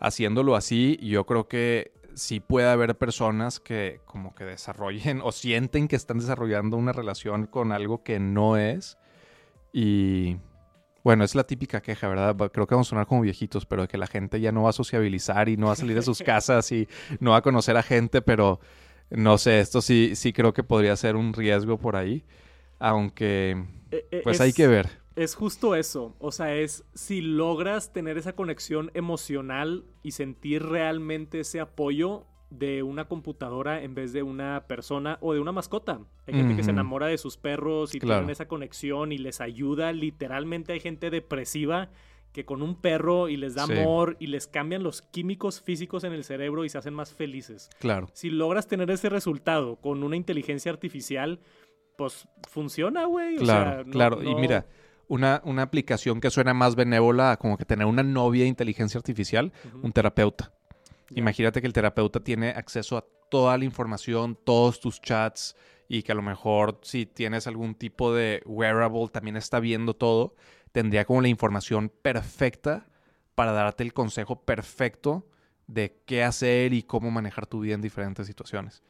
haciéndolo 0.00 0.56
así, 0.56 0.98
yo 1.02 1.24
creo 1.26 1.48
que 1.48 1.92
sí 2.14 2.40
puede 2.40 2.68
haber 2.68 2.96
personas 2.98 3.60
que 3.60 4.00
como 4.04 4.34
que 4.34 4.44
desarrollen 4.44 5.20
o 5.24 5.32
sienten 5.32 5.88
que 5.88 5.96
están 5.96 6.18
desarrollando 6.18 6.76
una 6.76 6.92
relación 6.92 7.46
con 7.46 7.72
algo 7.72 8.02
que 8.02 8.18
no 8.18 8.56
es. 8.56 8.98
Y 9.72 10.36
bueno, 11.04 11.24
es 11.24 11.34
la 11.34 11.44
típica 11.44 11.80
queja, 11.80 12.08
¿verdad? 12.08 12.36
Creo 12.52 12.66
que 12.66 12.74
vamos 12.74 12.88
a 12.88 12.90
sonar 12.90 13.06
como 13.06 13.22
viejitos, 13.22 13.64
pero 13.66 13.82
de 13.82 13.88
que 13.88 13.96
la 13.98 14.06
gente 14.06 14.40
ya 14.40 14.52
no 14.52 14.64
va 14.64 14.70
a 14.70 14.74
sociabilizar 14.74 15.48
y 15.48 15.56
no 15.56 15.68
va 15.68 15.72
a 15.72 15.76
salir 15.76 15.96
de 15.96 16.02
sus 16.02 16.18
casas 16.22 16.70
y 16.72 16.88
no 17.20 17.30
va 17.30 17.38
a 17.38 17.42
conocer 17.42 17.76
a 17.76 17.82
gente, 17.82 18.22
pero 18.22 18.60
no 19.10 19.38
sé, 19.38 19.60
esto 19.60 19.80
sí, 19.82 20.14
sí 20.14 20.32
creo 20.32 20.52
que 20.52 20.62
podría 20.62 20.96
ser 20.96 21.16
un 21.16 21.32
riesgo 21.32 21.78
por 21.78 21.96
ahí. 21.96 22.24
Aunque, 22.78 23.50
Eh, 23.90 24.06
eh, 24.10 24.20
pues 24.24 24.36
es- 24.36 24.40
hay 24.40 24.52
que 24.52 24.66
ver. 24.66 24.88
Es 25.14 25.34
justo 25.34 25.74
eso. 25.76 26.16
O 26.18 26.32
sea, 26.32 26.54
es 26.56 26.84
si 26.94 27.20
logras 27.20 27.92
tener 27.92 28.16
esa 28.16 28.32
conexión 28.32 28.90
emocional 28.94 29.84
y 30.02 30.12
sentir 30.12 30.62
realmente 30.64 31.40
ese 31.40 31.60
apoyo 31.60 32.24
de 32.48 32.82
una 32.82 33.06
computadora 33.08 33.82
en 33.82 33.94
vez 33.94 34.12
de 34.12 34.22
una 34.22 34.64
persona 34.68 35.18
o 35.20 35.32
de 35.34 35.40
una 35.40 35.52
mascota. 35.52 36.00
Hay 36.26 36.34
gente 36.34 36.56
que 36.56 36.62
se 36.62 36.70
enamora 36.70 37.06
de 37.06 37.18
sus 37.18 37.36
perros 37.36 37.94
y 37.94 37.98
Claro. 38.00 38.20
tienen 38.20 38.30
esa 38.30 38.46
conexión 38.48 39.12
y 39.12 39.18
les 39.18 39.40
ayuda. 39.40 39.92
Literalmente 39.92 40.72
hay 40.72 40.80
gente 40.80 41.10
depresiva 41.10 41.90
que 42.32 42.44
con 42.46 42.62
un 42.62 42.76
perro 42.80 43.28
y 43.28 43.36
les 43.36 43.54
da 43.54 43.66
Sí. 43.66 43.72
amor 43.78 44.16
y 44.18 44.28
les 44.28 44.46
cambian 44.46 44.82
los 44.82 45.02
químicos 45.02 45.60
físicos 45.60 46.02
en 46.04 46.12
el 46.12 46.24
cerebro 46.24 46.64
y 46.64 46.68
se 46.70 46.78
hacen 46.78 46.94
más 46.94 47.12
felices. 47.14 47.68
Claro. 47.78 48.08
Si 48.14 48.30
logras 48.30 48.66
tener 48.66 48.90
ese 48.90 49.08
resultado 49.10 49.76
con 49.76 50.02
una 50.02 50.16
inteligencia 50.16 50.72
artificial, 50.72 51.40
pues 51.96 52.26
funciona, 52.48 53.04
güey. 53.04 53.36
O 53.36 53.40
Claro, 53.40 53.84
no- 53.84 53.92
claro. 53.92 54.22
Y 54.22 54.34
mira, 54.34 54.66
una, 55.08 55.42
una 55.44 55.62
aplicación 55.62 56.20
que 56.20 56.30
suena 56.30 56.54
más 56.54 56.74
benévola, 56.74 57.36
como 57.36 57.58
que 57.58 57.66
tener 57.66 57.86
una 57.86 58.02
novia 58.02 58.44
de 58.44 58.48
inteligencia 58.48 58.96
artificial, 58.98 59.52
un 59.82 59.92
terapeuta. 59.92 60.52
Imagínate 61.14 61.60
que 61.60 61.66
el 61.66 61.74
terapeuta 61.74 62.20
tiene 62.20 62.48
acceso 62.50 62.96
a 62.96 63.04
toda 63.30 63.58
la 63.58 63.64
información, 63.66 64.38
todos 64.42 64.80
tus 64.80 65.00
chats, 65.02 65.54
y 65.88 66.02
que 66.02 66.12
a 66.12 66.14
lo 66.14 66.22
mejor 66.22 66.78
si 66.82 67.04
tienes 67.04 67.46
algún 67.46 67.74
tipo 67.74 68.14
de 68.14 68.40
wearable 68.46 69.08
también 69.08 69.36
está 69.36 69.60
viendo 69.60 69.92
todo, 69.94 70.34
tendría 70.72 71.04
como 71.04 71.20
la 71.20 71.28
información 71.28 71.90
perfecta 72.02 72.86
para 73.34 73.52
darte 73.52 73.82
el 73.82 73.92
consejo 73.92 74.42
perfecto 74.42 75.26
de 75.66 76.02
qué 76.06 76.22
hacer 76.22 76.72
y 76.72 76.82
cómo 76.82 77.10
manejar 77.10 77.46
tu 77.46 77.60
vida 77.60 77.74
en 77.74 77.80
diferentes 77.80 78.26
situaciones. 78.26 78.82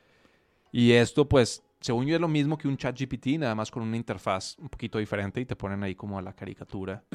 Y 0.73 0.93
esto, 0.93 1.29
pues, 1.29 1.63
según 1.81 2.07
yo 2.07 2.15
es 2.15 2.21
lo 2.21 2.29
mismo 2.29 2.57
que 2.57 2.69
un 2.69 2.77
chat 2.77 2.99
GPT, 2.99 3.39
nada 3.39 3.55
más 3.55 3.71
con 3.71 3.83
una 3.83 3.97
interfaz 3.97 4.57
un 4.59 4.69
poquito 4.69 4.99
diferente 4.99 5.41
y 5.41 5.45
te 5.45 5.57
ponen 5.57 5.83
ahí 5.83 5.95
como 5.95 6.19
a 6.19 6.23
la 6.23 6.33
caricatura. 6.33 7.05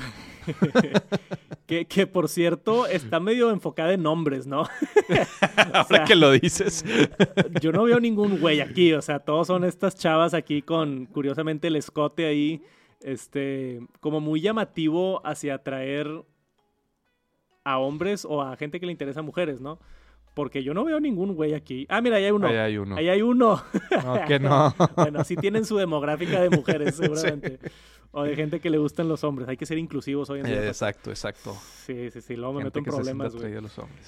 Que, 1.68 1.86
que, 1.86 2.08
por 2.08 2.30
cierto 2.30 2.88
está 2.88 3.20
medio 3.20 3.52
enfocada 3.52 3.92
en 3.92 4.06
hombres, 4.06 4.48
¿no? 4.48 4.60
Ahora 5.74 5.84
sea, 5.84 6.04
que 6.06 6.16
lo 6.16 6.32
dices. 6.32 6.86
Yo 7.62 7.74
no 7.74 7.84
veo 7.84 8.00
ningún 8.00 8.40
güey 8.40 8.62
aquí, 8.62 8.94
o 8.94 9.02
sea, 9.02 9.20
todos 9.20 9.48
son 9.48 9.66
estas 9.66 9.98
chavas 9.98 10.34
aquí 10.34 10.62
con, 10.62 11.08
curiosamente, 11.08 11.68
el 11.68 11.76
escote 11.76 12.26
ahí, 12.26 12.62
este, 13.02 13.80
como 14.00 14.20
muy 14.20 14.42
llamativo 14.42 15.26
hacia 15.26 15.56
atraer 15.56 16.24
a 17.64 17.80
hombres 17.80 18.26
o 18.26 18.42
a 18.42 18.56
gente 18.56 18.80
que 18.80 18.86
le 18.86 18.92
interesa 18.92 19.20
a 19.20 19.24
mujeres, 19.24 19.60
¿no? 19.62 19.80
Porque 20.34 20.64
yo 20.64 20.74
no 20.74 20.86
veo 20.86 21.00
ningún 21.00 21.34
güey 21.34 21.54
aquí. 21.54 21.88
Ah, 21.90 22.00
mira, 22.00 22.18
ahí 22.18 22.26
hay 22.26 22.32
uno. 22.32 22.48
Ahí 22.48 22.58
hay 22.58 22.78
uno. 22.78 22.96
Ahí 22.96 23.10
hay 23.10 23.22
uno. 23.24 23.64
No, 24.04 24.26
que 24.28 24.40
no. 24.40 24.74
bueno, 24.96 25.24
sí 25.24 25.36
tienen 25.36 25.66
su 25.66 25.78
demográfica 25.78 26.40
de 26.40 26.50
mujeres, 26.52 26.96
seguramente. 26.98 27.60
O 28.12 28.24
de 28.24 28.36
gente 28.36 28.60
que 28.60 28.70
le 28.70 28.78
gustan 28.78 29.08
los 29.08 29.24
hombres. 29.24 29.50
Hay 29.50 29.58
que 29.58 29.66
ser 29.66 29.80
inclusivos 29.80 30.30
hoy 30.30 30.42
en 30.42 30.46
día. 30.46 30.64
Eh, 30.64 30.68
exacto, 30.68 31.10
exacto. 31.10 31.58
Sí, 31.86 32.12
sí, 32.12 32.22
sí. 32.22 32.36
Luego 32.36 32.54
me 32.54 32.62
Gente 32.62 32.80
meto 32.82 32.90
en 32.90 32.96
problemas, 32.96 33.36
güey. 33.36 33.54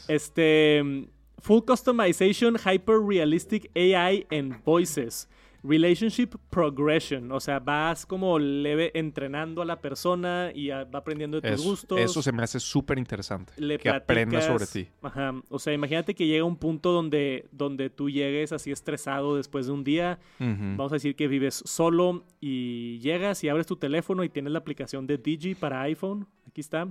Este. 0.08 1.10
Full 1.40 1.64
Customization, 1.66 2.58
Hyper 2.58 3.00
Realistic 3.00 3.72
AI 3.76 4.28
and 4.30 4.64
Voices. 4.64 5.28
Relationship 5.64 6.30
Progression. 6.49 7.32
O 7.32 7.39
sea, 7.39 7.60
vas 7.60 8.05
como 8.05 8.39
leve 8.39 8.91
entrenando 8.93 9.62
a 9.62 9.66
la 9.66 9.82
persona 9.82 10.51
y 10.53 10.70
a- 10.72 10.84
va 10.86 10.99
aprendiendo 10.99 11.39
de 11.41 11.49
tus 11.51 11.60
Eso, 11.60 11.70
gustos. 11.70 11.99
eso 11.99 12.22
se 12.22 12.32
me 12.32 12.43
hace 12.43 12.60
súper 12.60 12.97
interesante. 12.97 13.53
le 13.57 13.78
que 13.78 13.89
aprenda 13.89 14.41
sobre 14.41 14.66
ti. 14.68 14.89
Ajá. 15.01 15.34
O 15.49 15.60
sea, 15.60 15.74
imagínate 15.74 16.16
que 16.16 16.28
llega 16.28 16.43
un 16.43 16.55
punto 16.57 16.91
donde, 16.91 17.47
donde 17.51 17.89
tú 17.89 18.10
llegues 18.10 18.51
así 18.51 18.72
estresado 18.72 19.36
después 19.36 19.66
de 19.68 19.72
un 19.74 19.84
día. 19.84 20.20
Vamos 20.39 20.91
a 20.91 20.95
decir 20.95 21.16
que 21.16 21.28
vives 21.28 21.62
solo 21.66 22.24
y 22.39 22.99
llegas 22.99 23.43
y 23.43 23.49
abres 23.49 23.66
tu 23.68 23.76
teléfono 23.76 24.24
y 24.24 24.30
tienes 24.30 24.53
la 24.53 24.60
aplicación 24.60 25.07
de 25.07 25.18
Digi 25.18 25.55
para 25.55 25.82
iPhone. 25.82 26.28
Aquí 26.47 26.62
está. 26.62 26.88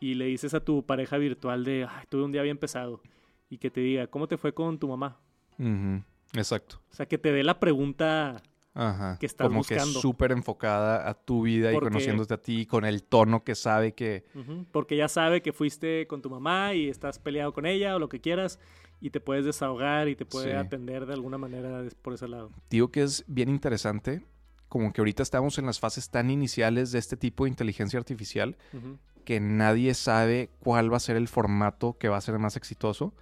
Y 0.00 0.14
le 0.14 0.26
dices 0.26 0.54
a 0.54 0.60
tu 0.64 0.84
pareja 0.84 1.18
virtual 1.18 1.64
de, 1.64 1.86
Ay, 1.88 2.04
tuve 2.08 2.24
un 2.24 2.32
día 2.32 2.42
bien 2.42 2.58
pesado. 2.58 3.00
Y 3.50 3.58
que 3.58 3.70
te 3.70 3.80
diga, 3.80 4.06
¿cómo 4.08 4.26
te 4.26 4.36
fue 4.36 4.52
con 4.52 4.78
tu 4.78 4.88
mamá? 4.88 5.18
Ujú. 5.58 6.02
Exacto. 6.34 6.80
O 6.90 6.94
sea, 6.94 7.06
que 7.06 7.18
te 7.18 7.32
dé 7.32 7.42
la 7.44 7.58
pregunta. 7.60 8.42
Ajá. 8.76 9.18
que 9.20 9.26
estás 9.26 9.46
Como 9.46 9.58
buscando. 9.60 9.84
que 9.84 10.00
súper 10.00 10.32
enfocada 10.32 11.08
a 11.08 11.14
tu 11.14 11.42
vida 11.42 11.72
y 11.72 11.78
conociéndote 11.78 12.34
a 12.34 12.38
ti 12.42 12.66
con 12.66 12.84
el 12.84 13.04
tono 13.04 13.44
que 13.44 13.54
sabe 13.54 13.94
que... 13.94 14.24
Porque 14.72 14.96
ya 14.96 15.06
sabe 15.06 15.42
que 15.42 15.52
fuiste 15.52 16.08
con 16.08 16.22
tu 16.22 16.28
mamá 16.28 16.74
y 16.74 16.88
estás 16.88 17.20
peleado 17.20 17.52
con 17.52 17.66
ella 17.66 17.94
o 17.94 18.00
lo 18.00 18.08
que 18.08 18.20
quieras. 18.20 18.58
Y 19.00 19.10
te 19.10 19.20
puedes 19.20 19.44
desahogar 19.44 20.08
y 20.08 20.16
te 20.16 20.26
puede 20.26 20.50
Sí. 20.50 20.56
atender 20.56 21.06
de 21.06 21.12
alguna 21.12 21.38
manera 21.38 21.84
por 22.02 22.14
ese 22.14 22.26
lado. 22.26 22.50
Digo 22.68 22.90
que 22.90 23.04
es 23.04 23.22
bien 23.28 23.48
interesante. 23.48 24.22
Como 24.68 24.92
que 24.92 25.00
ahorita 25.00 25.22
estamos 25.22 25.56
en 25.58 25.66
las 25.66 25.78
fases 25.78 26.10
tan 26.10 26.28
iniciales 26.28 26.90
de 26.90 26.98
este 26.98 27.16
tipo 27.16 27.44
de 27.44 27.50
inteligencia 27.50 27.96
artificial 28.00 28.56
que 29.24 29.38
nadie 29.38 29.94
sabe 29.94 30.50
cuál 30.58 30.92
va 30.92 30.96
a 30.96 31.00
ser 31.00 31.14
el 31.14 31.28
formato 31.28 31.96
que 31.96 32.08
va 32.08 32.16
a 32.16 32.20
ser 32.20 32.40
más 32.40 32.56
exitoso. 32.56 33.14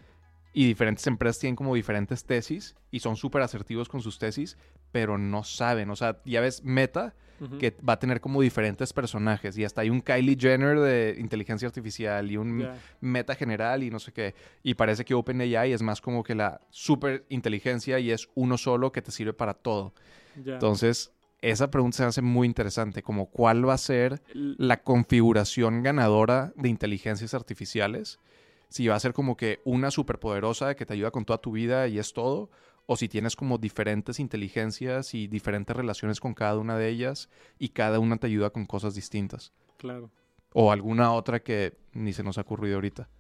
Y 0.53 0.66
diferentes 0.66 1.07
empresas 1.07 1.38
tienen 1.38 1.57
como 1.57 1.74
diferentes 1.74 2.24
tesis 2.24 2.74
y 2.90 3.00
son 3.00 3.16
súper 3.16 3.42
asertivos 3.42 3.88
con 3.88 4.03
sus 4.03 4.18
tesis, 4.18 4.59
pero 4.90 5.16
no 5.16 5.44
saben. 5.44 5.88
O 5.90 5.96
sea, 5.96 6.20
ya 6.24 6.40
ves 6.40 6.62
Meta, 6.62 7.14
Ujú. 7.40 7.59
que 7.59 7.74
va 7.88 7.94
a 7.94 7.98
tener 7.98 8.20
como 8.20 8.40
diferentes 8.42 8.92
personajes. 8.92 9.57
Y 9.59 9.64
hasta 9.64 9.80
hay 9.80 9.90
un 9.90 10.00
Kylie 10.00 10.36
Jenner 10.38 10.78
de 10.78 11.16
inteligencia 11.18 11.66
artificial 11.66 12.30
y 12.30 12.36
un 12.36 12.61
Ya. 12.61 12.76
Meta 13.00 13.34
general 13.34 13.82
y 13.82 13.90
no 13.90 13.98
sé 13.98 14.12
qué. 14.12 14.34
Y 14.62 14.74
parece 14.74 15.05
que 15.05 15.14
OpenAI 15.14 15.72
es 15.72 15.82
más 15.82 16.00
como 16.00 16.22
que 16.22 16.34
la 16.34 16.61
super 16.70 17.24
inteligencia 17.30 17.98
y 17.98 18.11
es 18.11 18.28
uno 18.34 18.59
solo 18.59 18.92
que 18.92 19.03
te 19.03 19.11
sirve 19.11 19.32
para 19.32 19.55
todo. 19.55 19.94
Ya. 20.44 20.53
Entonces, 20.55 21.12
esa 21.40 21.70
pregunta 21.70 21.96
se 21.96 22.05
hace 22.05 22.22
muy 22.22 22.46
interesante, 22.46 23.03
como 23.03 23.26
cuál 23.26 23.68
va 23.68 23.74
a 23.74 23.78
ser 23.78 24.22
la 24.34 24.82
configuración 24.84 25.82
ganadora 25.82 26.53
de 26.57 26.68
inteligencias 26.68 27.34
artificiales. 27.34 28.20
Si 28.72 28.86
va 28.88 28.94
a 28.94 29.00
ser 29.00 29.12
como 29.12 29.36
que 29.36 29.60
una 29.64 29.90
superpoderosa 29.90 30.74
que 30.74 30.86
te 30.86 30.94
ayuda 30.94 31.10
con 31.10 31.26
toda 31.26 31.36
tu 31.42 31.52
vida 31.52 31.88
y 31.88 31.98
es 31.98 32.14
todo, 32.14 32.50
o 32.86 32.96
si 32.96 33.06
tienes 33.06 33.36
como 33.36 33.58
diferentes 33.58 34.18
inteligencias 34.18 35.12
y 35.12 35.26
diferentes 35.28 35.76
relaciones 35.76 36.20
con 36.20 36.32
cada 36.32 36.56
una 36.58 36.78
de 36.78 36.88
ellas 36.88 37.28
y 37.58 37.68
cada 37.68 37.98
una 37.98 38.16
te 38.16 38.28
ayuda 38.28 38.48
con 38.48 38.64
cosas 38.64 38.94
distintas. 38.94 39.52
Claro. 39.76 40.10
O 40.54 40.72
alguna 40.72 41.12
otra 41.12 41.42
que 41.42 41.76
ni 41.92 42.14
se 42.14 42.22
nos 42.22 42.38
ha 42.38 42.40
ocurrido 42.40 42.76
ahorita, 42.76 43.10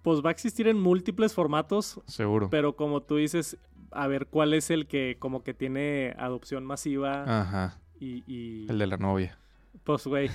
Pues 0.00 0.22
va 0.24 0.30
a 0.30 0.32
existir 0.32 0.68
en 0.68 0.80
múltiples 0.80 1.34
formatos, 1.34 2.00
seguro. 2.06 2.48
pero 2.50 2.76
como 2.76 3.02
tú 3.02 3.16
dices, 3.16 3.58
a 3.90 4.06
ver 4.06 4.26
cuál 4.28 4.54
es 4.54 4.70
el 4.70 4.86
que 4.86 5.16
como 5.18 5.42
que 5.44 5.52
tiene 5.52 6.14
adopción 6.18 6.64
masiva 6.64 7.24
Ajá, 7.40 7.78
y, 8.00 8.22
y- 8.26 8.66
el 8.70 8.78
de 8.78 8.86
la 8.86 8.96
novia. 8.96 9.38
Pues 9.82 10.06
güey, 10.06 10.30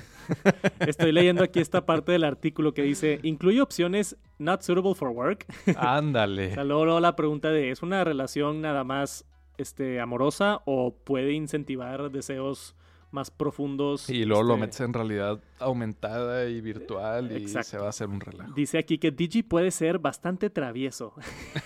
estoy 0.79 1.11
leyendo 1.11 1.43
aquí 1.43 1.59
esta 1.59 1.85
parte 1.85 2.11
del 2.11 2.23
artículo 2.23 2.73
que 2.73 2.83
dice, 2.83 3.19
incluye 3.23 3.61
opciones 3.61 4.17
not 4.37 4.61
suitable 4.61 4.93
for 4.93 5.09
work. 5.09 5.45
Ándale. 5.77 6.51
O 6.51 6.53
sea, 6.55 6.63
luego, 6.63 6.85
luego 6.85 6.99
la 6.99 7.15
pregunta 7.15 7.49
de, 7.49 7.71
¿es 7.71 7.81
una 7.81 8.03
relación 8.03 8.61
nada 8.61 8.83
más 8.83 9.25
este, 9.57 9.99
amorosa 9.99 10.61
o 10.65 10.93
puede 10.93 11.33
incentivar 11.33 12.11
deseos 12.11 12.75
más 13.11 13.31
profundos? 13.31 14.09
Y 14.09 14.25
luego 14.25 14.43
lo 14.43 14.53
este, 14.53 14.61
metes 14.61 14.79
en 14.81 14.93
realidad 14.93 15.39
aumentada 15.59 16.47
y 16.47 16.61
virtual 16.61 17.31
y 17.31 17.35
Exacto. 17.37 17.69
se 17.69 17.77
va 17.77 17.85
a 17.87 17.89
hacer 17.89 18.07
un 18.07 18.19
relajo. 18.19 18.53
Dice 18.53 18.77
aquí 18.77 18.97
que 18.99 19.11
Digi 19.11 19.41
puede 19.43 19.71
ser 19.71 19.99
bastante 19.99 20.49
travieso. 20.49 21.13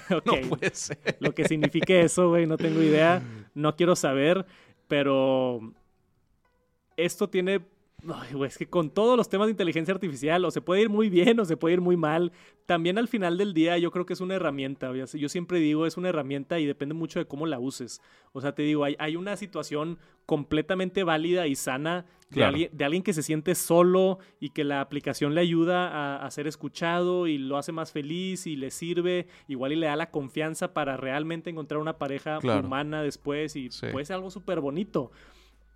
No 0.09 0.49
puede 0.49 0.73
ser. 0.73 1.17
Lo 1.19 1.33
que 1.33 1.47
signifique 1.47 2.01
eso, 2.01 2.29
güey, 2.29 2.45
no 2.45 2.57
tengo 2.57 2.81
idea. 2.81 3.21
No 3.55 3.75
quiero 3.75 3.95
saber, 3.95 4.45
pero 4.87 5.73
esto 6.97 7.29
tiene... 7.29 7.61
Ay, 8.13 8.33
güey, 8.33 8.49
es 8.49 8.57
que 8.57 8.67
con 8.67 8.89
todos 8.89 9.15
los 9.15 9.29
temas 9.29 9.47
de 9.47 9.51
inteligencia 9.51 9.93
artificial, 9.93 10.43
o 10.43 10.51
se 10.51 10.59
puede 10.59 10.81
ir 10.81 10.89
muy 10.89 11.07
bien 11.09 11.39
o 11.39 11.45
se 11.45 11.55
puede 11.55 11.75
ir 11.75 11.79
muy 11.81 11.95
mal. 11.95 12.33
También 12.65 12.97
al 12.97 13.07
final 13.07 13.37
del 13.37 13.53
día 13.53 13.77
yo 13.77 13.91
creo 13.91 14.05
que 14.05 14.11
es 14.11 14.19
una 14.19 14.35
herramienta. 14.35 14.91
Yo 14.93 15.29
siempre 15.29 15.59
digo, 15.59 15.85
es 15.85 15.95
una 15.95 16.09
herramienta 16.09 16.59
y 16.59 16.65
depende 16.65 16.93
mucho 16.95 17.19
de 17.19 17.25
cómo 17.27 17.45
la 17.45 17.59
uses. 17.59 18.01
O 18.33 18.41
sea, 18.41 18.53
te 18.55 18.63
digo, 18.63 18.83
hay, 18.83 18.97
hay 18.99 19.15
una 19.15 19.37
situación 19.37 19.99
completamente 20.25 21.05
válida 21.05 21.47
y 21.47 21.55
sana 21.55 22.03
de, 22.29 22.35
Claro. 22.35 22.49
alguien, 22.49 22.69
de 22.73 22.83
alguien 22.83 23.03
que 23.03 23.13
se 23.13 23.23
siente 23.23 23.55
solo 23.55 24.19
y 24.41 24.49
que 24.49 24.65
la 24.65 24.81
aplicación 24.81 25.33
le 25.33 25.39
ayuda 25.39 25.87
a, 25.87 26.25
a 26.25 26.31
ser 26.31 26.45
escuchado 26.47 27.27
y 27.27 27.37
lo 27.37 27.57
hace 27.57 27.71
más 27.71 27.93
feliz 27.93 28.47
y 28.47 28.57
le 28.57 28.69
sirve, 28.71 29.27
igual 29.47 29.71
y 29.71 29.75
le 29.77 29.85
da 29.87 29.95
la 29.95 30.11
confianza 30.11 30.73
para 30.73 30.97
realmente 30.97 31.49
encontrar 31.51 31.79
una 31.79 31.97
pareja 31.97 32.39
Claro. 32.39 32.67
humana 32.67 33.01
después 33.01 33.55
y 33.55 33.71
Sí. 33.71 33.85
puede 33.93 34.05
ser 34.05 34.15
algo 34.17 34.29
súper 34.29 34.59
bonito. 34.59 35.11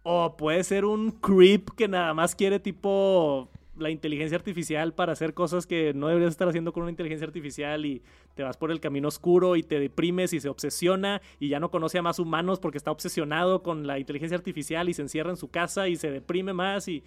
O 0.10 0.38
puede 0.38 0.64
ser 0.64 0.86
un 0.86 1.12
creep 1.12 1.72
que 1.76 1.90
nada 1.90 2.14
más 2.14 2.34
quiere 2.34 2.62
tipo 2.62 3.50
la 3.76 3.90
inteligencia 3.90 4.38
artificial 4.38 4.94
para 4.94 5.12
hacer 5.12 5.34
cosas 5.34 5.68
que 5.68 5.94
no 5.94 6.08
deberías 6.08 6.32
estar 6.32 6.48
haciendo 6.48 6.72
con 6.72 6.84
una 6.84 6.92
inteligencia 6.92 7.28
artificial 7.28 7.86
y 7.86 8.02
te 8.34 8.42
vas 8.42 8.56
por 8.56 8.72
el 8.72 8.80
camino 8.80 9.10
oscuro 9.10 9.58
y 9.58 9.64
te 9.64 9.82
deprimes 9.82 10.32
y 10.32 10.40
se 10.40 10.48
obsesiona 10.48 11.22
y 11.42 11.50
ya 11.50 11.60
no 11.60 11.72
conoce 11.72 11.98
a 11.98 12.02
más 12.04 12.20
humanos 12.20 12.62
porque 12.62 12.78
está 12.78 12.90
obsesionado 12.90 13.64
con 13.64 13.86
la 13.86 14.00
inteligencia 14.00 14.38
artificial 14.38 14.88
y 14.88 14.94
se 14.94 15.02
encierra 15.02 15.30
en 15.30 15.36
su 15.36 15.50
casa 15.50 15.90
y 15.90 15.98
se 15.98 16.10
deprime 16.10 16.54
más 16.54 16.88
y 16.88 17.04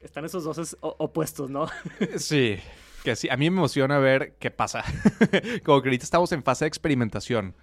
están 0.00 0.24
esos 0.24 0.44
dos 0.44 0.76
opuestos, 0.80 1.50
¿no? 1.50 1.66
Sí, 2.18 2.56
que 3.02 3.16
sí. 3.16 3.28
A 3.30 3.36
mí 3.36 3.50
me 3.50 3.56
emociona 3.56 3.98
ver 3.98 4.36
qué 4.38 4.52
pasa. 4.52 4.84
como 5.64 5.82
que 5.82 5.88
ahorita 5.88 6.04
estamos 6.04 6.30
en 6.30 6.44
fase 6.44 6.66
de 6.66 6.68
experimentación. 6.68 7.56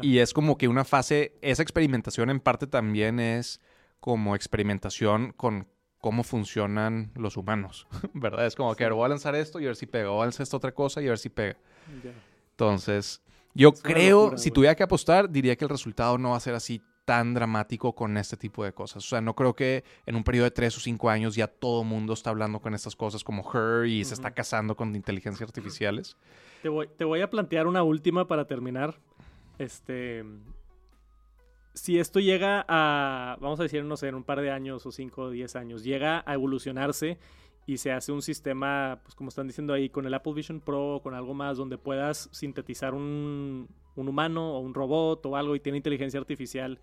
Y 0.00 0.18
es 0.18 0.32
como 0.32 0.56
que 0.56 0.68
una 0.68 0.84
fase, 0.84 1.34
esa 1.42 1.62
experimentación 1.62 2.30
en 2.30 2.40
parte 2.40 2.66
también 2.66 3.20
es 3.20 3.60
como 4.00 4.34
experimentación 4.34 5.32
con 5.36 5.68
cómo 5.98 6.22
funcionan 6.22 7.12
los 7.14 7.36
humanos, 7.36 7.86
¿verdad? 8.14 8.46
Es 8.46 8.56
como 8.56 8.74
que 8.74 8.84
ver, 8.84 8.94
voy 8.94 9.04
a 9.04 9.08
lanzar 9.08 9.34
esto 9.34 9.60
y 9.60 9.64
a 9.64 9.66
ver 9.68 9.76
si 9.76 9.86
pega, 9.86 10.08
voy 10.08 10.22
a 10.22 10.24
lanzar 10.24 10.42
esta 10.42 10.56
otra 10.56 10.72
cosa 10.72 11.02
y 11.02 11.06
a 11.06 11.10
ver 11.10 11.18
si 11.18 11.28
pega. 11.28 11.56
Entonces, 12.52 13.22
yo 13.54 13.70
Es 13.70 13.82
creo, 13.82 14.22
locura, 14.22 14.38
si 14.38 14.50
tuviera 14.50 14.74
que 14.74 14.82
apostar, 14.82 15.30
diría 15.30 15.56
que 15.56 15.64
el 15.64 15.68
resultado 15.68 16.18
no 16.18 16.30
va 16.30 16.36
a 16.36 16.40
ser 16.40 16.54
así 16.54 16.82
tan 17.04 17.34
dramático 17.34 17.94
con 17.94 18.16
este 18.16 18.36
tipo 18.36 18.64
de 18.64 18.72
cosas. 18.72 19.04
O 19.04 19.08
sea, 19.08 19.20
no 19.20 19.34
creo 19.34 19.54
que 19.54 19.82
en 20.06 20.14
un 20.14 20.22
periodo 20.22 20.44
de 20.44 20.52
tres 20.52 20.76
o 20.76 20.80
cinco 20.80 21.10
años 21.10 21.34
ya 21.34 21.48
todo 21.48 21.82
el 21.82 21.88
mundo 21.88 22.12
está 22.12 22.30
hablando 22.30 22.60
con 22.60 22.74
estas 22.74 22.94
cosas 22.94 23.24
como 23.24 23.42
Her 23.52 23.86
y 23.86 24.04
se 24.04 24.14
está 24.14 24.30
casando 24.30 24.76
con 24.76 24.94
inteligencias 24.94 25.48
artificiales. 25.48 26.16
Te 26.62 26.68
voy, 26.68 26.88
te 26.96 27.04
voy 27.04 27.20
a 27.20 27.28
plantear 27.28 27.66
una 27.66 27.82
última 27.82 28.28
para 28.28 28.46
terminar. 28.46 29.00
Este. 29.58 30.24
Si 31.72 31.98
esto 31.98 32.18
llega 32.20 32.64
a, 32.68 33.38
vamos 33.40 33.60
a 33.60 33.62
decir, 33.62 33.84
no 33.84 33.96
sé, 33.96 34.08
en 34.08 34.16
un 34.16 34.24
par 34.24 34.40
de 34.40 34.50
años 34.50 34.84
o 34.86 34.92
cinco 34.92 35.22
o 35.22 35.30
diez 35.30 35.56
años, 35.56 35.84
llega 35.84 36.22
a 36.26 36.34
evolucionarse 36.34 37.18
y 37.66 37.76
se 37.76 37.92
hace 37.92 38.10
un 38.10 38.22
sistema, 38.22 39.00
pues 39.02 39.14
como 39.14 39.28
están 39.28 39.46
diciendo 39.46 39.72
ahí, 39.72 39.88
con 39.88 40.04
el 40.06 40.14
Apple 40.14 40.32
Vision 40.34 40.60
Pro 40.60 40.96
o 40.96 41.02
con 41.02 41.14
algo 41.14 41.34
más, 41.34 41.56
donde 41.56 41.78
puedas 41.78 42.28
sintetizar 42.32 42.94
un, 42.94 43.68
un 43.94 44.08
humano 44.08 44.54
o 44.54 44.58
un 44.58 44.74
robot 44.74 45.24
o 45.26 45.36
algo 45.36 45.54
y 45.54 45.60
tiene 45.60 45.78
inteligencia 45.78 46.18
artificial. 46.18 46.80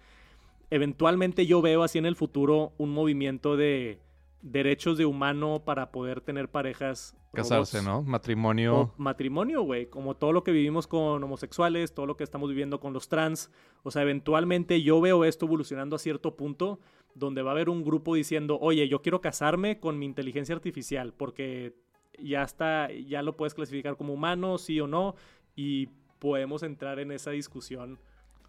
Eventualmente 0.69 1.45
yo 1.45 1.61
veo 1.61 1.83
así 1.83 1.97
en 1.97 2.05
el 2.05 2.15
futuro 2.15 2.73
un 2.77 2.91
movimiento 2.91 3.57
de 3.57 3.99
derechos 4.41 4.97
de 4.97 5.05
humano 5.05 5.63
para 5.65 5.91
poder 5.91 6.21
tener 6.21 6.49
parejas. 6.49 7.15
Casarse, 7.33 7.79
robots. 7.79 8.05
¿no? 8.05 8.09
Matrimonio. 8.09 8.75
O 8.79 8.93
matrimonio, 8.97 9.61
güey. 9.63 9.87
Como 9.87 10.15
todo 10.15 10.31
lo 10.31 10.43
que 10.43 10.51
vivimos 10.51 10.87
con 10.87 11.23
homosexuales, 11.23 11.93
todo 11.93 12.05
lo 12.05 12.17
que 12.17 12.23
estamos 12.23 12.49
viviendo 12.49 12.79
con 12.79 12.93
los 12.93 13.09
trans. 13.09 13.51
O 13.83 13.91
sea, 13.91 14.01
eventualmente 14.01 14.81
yo 14.81 15.01
veo 15.01 15.25
esto 15.25 15.45
evolucionando 15.45 15.95
a 15.95 15.99
cierto 15.99 16.35
punto 16.35 16.79
donde 17.13 17.41
va 17.41 17.51
a 17.51 17.53
haber 17.53 17.69
un 17.69 17.83
grupo 17.83 18.13
diciendo, 18.15 18.59
oye, 18.61 18.87
yo 18.87 19.01
quiero 19.01 19.21
casarme 19.21 19.79
con 19.79 19.97
mi 19.97 20.05
inteligencia 20.05 20.53
artificial 20.55 21.13
porque 21.13 21.75
ya 22.19 22.43
está, 22.43 22.91
ya 22.91 23.21
lo 23.23 23.35
puedes 23.35 23.53
clasificar 23.55 23.97
como 23.97 24.13
humano, 24.13 24.57
sí 24.57 24.79
o 24.79 24.87
no, 24.87 25.15
y 25.55 25.87
podemos 26.19 26.63
entrar 26.63 26.99
en 26.99 27.11
esa 27.11 27.31
discusión 27.31 27.99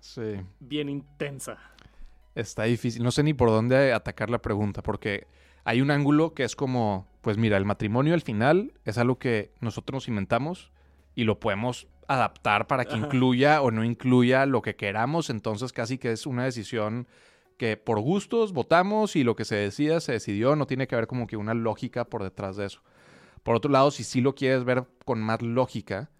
Sí. 0.00 0.36
bien 0.60 0.88
intensa. 0.88 1.58
Está 2.34 2.64
difícil. 2.64 3.02
No 3.02 3.10
sé 3.10 3.22
ni 3.22 3.34
por 3.34 3.48
dónde 3.48 3.92
atacar 3.92 4.30
la 4.30 4.40
pregunta, 4.40 4.82
porque 4.82 5.26
hay 5.68 5.82
un 5.82 5.90
ángulo 5.90 6.32
que 6.32 6.44
es 6.44 6.56
como, 6.56 7.06
pues 7.20 7.36
mira, 7.36 7.58
el 7.58 7.66
matrimonio 7.66 8.14
al 8.14 8.22
final 8.22 8.72
es 8.86 8.96
algo 8.96 9.18
que 9.18 9.52
nosotros 9.60 9.96
nos 9.96 10.08
inventamos 10.08 10.72
y 11.14 11.24
lo 11.24 11.40
podemos 11.40 11.88
adaptar 12.06 12.66
para 12.66 12.86
que 12.86 12.94
Ajá. 12.94 13.04
incluya 13.04 13.60
o 13.60 13.70
no 13.70 13.84
incluya 13.84 14.46
lo 14.46 14.62
que 14.62 14.76
queramos. 14.76 15.28
Entonces 15.28 15.74
casi 15.74 15.98
que 15.98 16.10
es 16.10 16.24
una 16.24 16.44
decisión 16.44 17.06
que 17.58 17.76
por 17.76 18.00
gustos 18.00 18.54
votamos 18.54 19.14
y 19.14 19.24
lo 19.24 19.36
que 19.36 19.44
se 19.44 19.56
decida 19.56 20.00
se 20.00 20.12
decidió. 20.12 20.56
No 20.56 20.66
tiene 20.66 20.86
que 20.86 20.94
haber 20.94 21.06
como 21.06 21.26
que 21.26 21.36
una 21.36 21.52
lógica 21.52 22.06
por 22.06 22.22
detrás 22.22 22.56
de 22.56 22.64
eso. 22.64 22.80
Por 23.42 23.54
otro 23.54 23.70
lado, 23.70 23.90
si 23.90 24.04
sí 24.04 24.22
lo 24.22 24.34
quieres 24.34 24.64
ver 24.64 24.86
con 25.04 25.20
más 25.20 25.42
lógica, 25.42 26.10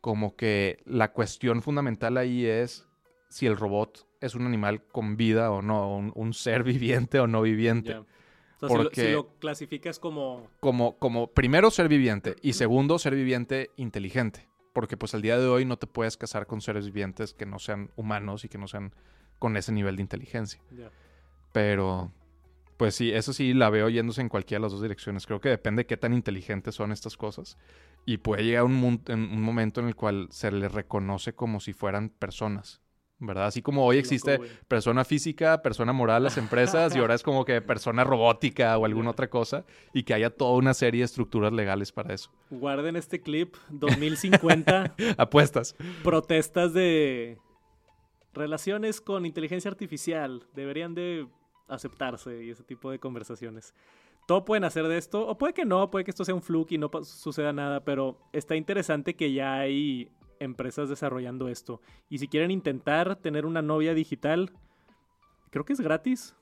como 0.00 0.34
que 0.34 0.82
la 0.86 1.12
cuestión 1.12 1.62
fundamental 1.62 2.16
ahí 2.16 2.46
es 2.46 2.88
si 3.28 3.46
el 3.46 3.56
robot 3.56 4.08
es 4.20 4.34
un 4.34 4.44
animal 4.44 4.82
con 4.82 5.16
vida 5.16 5.52
o 5.52 5.62
no, 5.62 5.94
un, 5.94 6.10
un 6.16 6.34
ser 6.34 6.64
viviente 6.64 7.20
o 7.20 7.28
no 7.28 7.42
viviente. 7.42 7.94
O 8.62 8.68
sea, 8.68 8.76
si 8.76 8.76
lo- 8.76 8.82
Porque- 8.84 9.00
si, 9.06 9.12
lo, 9.12 9.34
clasificas 9.38 9.98
como... 9.98 10.48
Como, 10.60 10.96
como 10.98 11.26
primero 11.28 11.70
ser 11.70 11.88
viviente 11.88 12.36
y 12.42 12.52
segundo 12.54 12.98
ser 12.98 13.14
viviente 13.14 13.70
inteligente. 13.76 14.48
Porque 14.72 14.96
pues 14.96 15.14
al 15.14 15.20
día 15.22 15.38
de 15.38 15.46
hoy 15.46 15.64
no 15.66 15.76
te 15.76 15.86
puedes 15.86 16.16
casar 16.16 16.46
con 16.46 16.60
seres 16.62 16.86
vivientes 16.86 17.34
que 17.34 17.44
no 17.44 17.58
sean 17.58 17.90
humanos 17.96 18.44
y 18.44 18.48
que 18.48 18.56
no 18.58 18.68
sean 18.68 18.94
con 19.38 19.56
ese 19.56 19.72
nivel 19.72 19.96
de 19.96 20.02
inteligencia. 20.02 20.62
Pero, 21.52 22.10
pues 22.76 22.94
sí, 22.94 23.12
eso 23.12 23.32
sí 23.32 23.52
la 23.52 23.68
veo 23.68 23.88
yéndose 23.90 24.20
en 24.22 24.28
cualquiera 24.28 24.60
de 24.60 24.62
las 24.66 24.72
dos 24.72 24.80
direcciones. 24.82 25.26
Creo 25.26 25.40
que 25.40 25.48
depende 25.50 25.80
de 25.82 25.86
qué 25.86 25.96
tan 25.96 26.14
inteligentes 26.14 26.74
son 26.74 26.92
estas 26.92 27.16
cosas. 27.16 27.58
Y 28.06 28.18
puede 28.18 28.44
llegar 28.44 28.64
un, 28.64 29.02
un 29.08 29.42
momento 29.42 29.80
en 29.80 29.88
el 29.88 29.94
cual 29.96 30.28
se 30.30 30.50
les 30.50 30.72
reconoce 30.72 31.34
como 31.34 31.60
si 31.60 31.72
fueran 31.72 32.08
personas. 32.08 32.80
¿Verdad? 33.24 33.46
Así 33.46 33.62
como 33.62 33.86
hoy 33.86 33.98
existe 33.98 34.38
loco, 34.38 34.50
persona 34.66 35.04
física, 35.04 35.62
persona 35.62 35.92
moral, 35.92 36.24
las 36.24 36.38
empresas, 36.38 36.96
y 36.96 36.98
ahora 36.98 37.14
es 37.14 37.22
como 37.22 37.44
que 37.44 37.60
persona 37.62 38.02
robótica 38.02 38.76
o 38.76 38.84
alguna 38.84 39.10
otra 39.10 39.30
cosa, 39.30 39.64
y 39.92 40.02
que 40.02 40.12
haya 40.12 40.30
toda 40.30 40.54
una 40.58 40.74
serie 40.74 41.02
de 41.02 41.04
estructuras 41.04 41.52
legales 41.52 41.92
para 41.92 42.12
eso. 42.14 42.32
Guarden 42.50 42.96
este 42.96 43.20
clip, 43.20 43.54
2050, 43.70 44.96
Apuestas. 45.18 45.76
protestas 46.02 46.74
de 46.74 47.38
relaciones 48.34 49.00
con 49.00 49.24
inteligencia 49.24 49.70
artificial. 49.70 50.42
Deberían 50.52 50.94
de 50.94 51.28
aceptarse 51.68 52.42
y 52.42 52.50
ese 52.50 52.64
tipo 52.64 52.90
de 52.90 52.98
conversaciones. 52.98 53.72
Todo 54.26 54.44
pueden 54.44 54.64
hacer 54.64 54.88
de 54.88 54.98
esto, 54.98 55.28
o 55.28 55.38
puede 55.38 55.54
que 55.54 55.64
no, 55.64 55.90
puede 55.90 56.04
que 56.04 56.10
esto 56.10 56.24
sea 56.24 56.34
un 56.34 56.42
fluke 56.42 56.72
y 56.72 56.78
no 56.78 56.90
suceda 57.04 57.52
nada, 57.52 57.84
pero 57.84 58.18
está 58.32 58.56
interesante 58.56 59.14
que 59.14 59.32
ya 59.32 59.54
hay 59.54 60.10
empresas 60.42 60.88
desarrollando 60.88 61.48
esto. 61.48 61.80
Y 62.08 62.18
si 62.18 62.28
quieren 62.28 62.50
intentar 62.50 63.16
tener 63.16 63.46
una 63.46 63.62
novia 63.62 63.94
digital, 63.94 64.50
creo 65.50 65.64
que 65.64 65.72
es 65.72 65.80
gratis. 65.80 66.34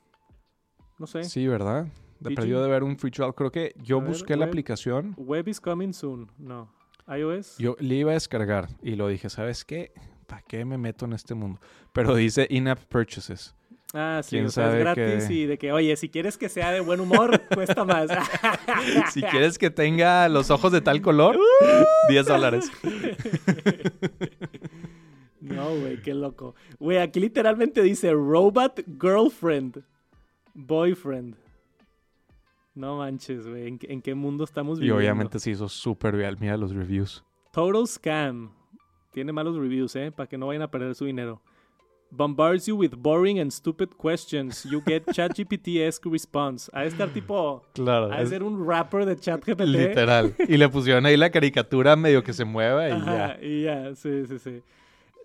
No 0.99 1.07
sé. 1.07 1.25
Sí, 1.25 1.47
¿verdad? 1.47 1.87
De 2.19 2.35
perdido 2.35 2.63
de 2.63 2.69
ver 2.71 2.83
un 2.83 2.99
free 2.99 3.11
trial. 3.11 3.35
Creo 3.35 3.51
que 3.51 3.75
yo 3.83 3.99
A 3.99 4.01
ver, 4.01 4.09
busqué 4.11 4.35
la 4.37 4.41
web. 4.41 4.49
aplicación, 4.51 5.15
Web 5.17 5.49
is 5.49 5.61
coming 5.61 5.93
soon. 5.93 6.31
No. 6.39 6.71
iOS. 7.09 7.57
yo 7.59 7.77
le 7.81 7.95
iba 7.97 8.11
a 8.11 8.15
descargar 8.15 8.69
y 8.83 8.95
lo 8.97 9.09
dije, 9.09 9.31
¿sabes 9.31 9.65
qué? 9.65 9.93
¿Para 10.27 10.43
qué 10.43 10.65
me 10.65 10.79
meto 10.79 11.07
en 11.07 11.13
este 11.15 11.35
mundo? 11.35 11.61
Pero 11.93 12.15
dice 12.15 12.47
in-app 12.51 12.79
purchases. 12.85 13.57
Ah, 13.93 14.21
sí, 14.23 14.39
o 14.39 14.49
sea, 14.49 14.69
es 14.73 14.79
gratis 14.79 15.29
y 15.31 15.47
de 15.47 15.59
que, 15.59 15.73
oye, 15.73 15.97
si 15.97 16.09
quieres 16.09 16.39
que 16.39 16.49
sea 16.49 16.71
de 16.71 16.81
buen 16.81 17.01
humor, 17.01 17.41
cuesta 17.55 17.85
más. 17.85 18.09
si 19.13 19.21
quieres 19.23 19.59
que 19.59 19.71
tenga 19.71 20.29
los 20.29 20.51
ojos 20.51 20.71
de 20.71 20.81
tal 20.81 21.03
color, 21.03 21.37
10 22.09 22.27
dólares. 22.27 22.71
No, 25.41 25.71
güey, 25.77 26.01
qué 26.03 26.15
loco. 26.15 26.55
Güey, 26.79 26.99
aquí 26.99 27.19
literalmente 27.19 27.83
dice 27.83 28.13
Robot 28.13 28.83
Girlfriend. 29.01 29.83
Boyfriend. 30.55 31.37
No 32.75 32.99
manches, 32.99 33.47
güey. 33.47 33.67
¿En, 33.67 33.79
qué- 33.79 33.93
en 33.93 34.03
qué 34.03 34.15
mundo 34.15 34.45
estamos 34.45 34.79
Y 34.79 34.83
viviendo? 34.83 34.99
obviamente 34.99 35.39
se 35.39 35.51
hizo 35.51 35.69
súper 35.69 36.17
viral. 36.17 36.37
Mira 36.41 36.57
los 36.57 36.75
reviews. 36.75 37.25
Total 37.53 37.87
Scam. 37.87 38.51
Tiene 39.13 39.33
malos 39.33 39.57
reviews, 39.57 39.97
¿eh? 39.97 40.13
Para 40.13 40.29
que 40.29 40.39
no 40.39 40.47
vayan 40.47 40.63
a 40.63 40.71
perder 40.71 40.95
su 40.95 41.05
dinero. 41.07 41.43
Bombards 42.13 42.67
you 42.67 42.77
with 42.77 42.97
boring 42.97 43.39
and 43.39 43.53
stupid 43.53 43.91
questions. 43.97 44.65
You 44.65 44.83
get 44.85 45.05
ChatGPT-esque 45.13 46.11
response. 46.11 46.69
A 46.75 46.85
estar 46.85 47.09
tipo... 47.13 47.63
Claro. 47.75 48.13
A 48.13 48.27
ser 48.27 48.43
un 48.43 48.67
rapper 48.67 49.07
de 49.07 49.17
ChatGPT. 49.17 49.61
literal. 49.67 50.35
Y 50.49 50.57
le 50.57 50.69
pusieron 50.69 51.07
ahí 51.07 51.17
la 51.17 51.31
caricatura 51.31 51.95
medio 51.97 52.23
que 52.25 52.33
se 52.33 52.45
mueva 52.45 52.89
y 52.89 52.93
Ajá, 52.93 53.39
ya. 53.41 53.47
y 53.47 53.63
ya, 53.63 53.95
sí, 53.95 54.27
sí, 54.27 54.39
sí. 54.41 54.63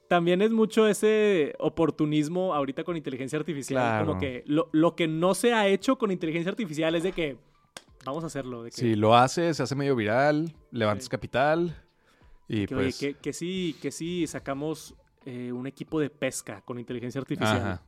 También 0.08 0.44
es 0.44 0.52
mucho 0.52 0.88
ese 0.88 1.56
oportunismo 1.58 2.54
ahorita 2.54 2.84
con 2.84 2.96
inteligencia 2.96 3.40
artificial. 3.40 3.82
Claro. 3.82 4.06
Como 4.06 4.20
que 4.20 4.44
lo, 4.46 4.70
lo 4.72 4.96
que 4.96 5.08
no 5.08 5.34
se 5.34 5.54
ha 5.54 5.68
hecho 5.68 5.98
con 5.98 6.12
inteligencia 6.12 6.52
artificial 6.52 6.94
es 6.94 7.02
de 7.02 7.12
que 7.12 7.38
vamos 8.06 8.24
a 8.24 8.28
hacerlo. 8.28 8.62
De 8.62 8.70
que, 8.70 8.78
Si 8.78 8.94
lo 8.96 9.16
hace, 9.16 9.52
se 9.56 9.64
hace 9.64 9.74
medio 9.74 9.96
viral, 9.96 10.54
levantas 10.70 11.06
Sí. 11.06 11.10
capital 11.10 11.76
y 12.48 12.68
que, 12.68 12.76
pues... 12.76 13.02
oye, 13.02 13.14
que, 13.16 13.20
que 13.20 13.34
sí, 13.34 13.76
que 13.82 13.90
sí 13.90 14.28
sacamos 14.28 14.94
eh, 15.26 15.52
un 15.52 15.68
equipo 15.68 16.00
de 16.00 16.10
pesca 16.10 16.62
con 16.62 16.80
inteligencia 16.80 17.20
artificial. 17.20 17.58
Ajá. 17.58 17.82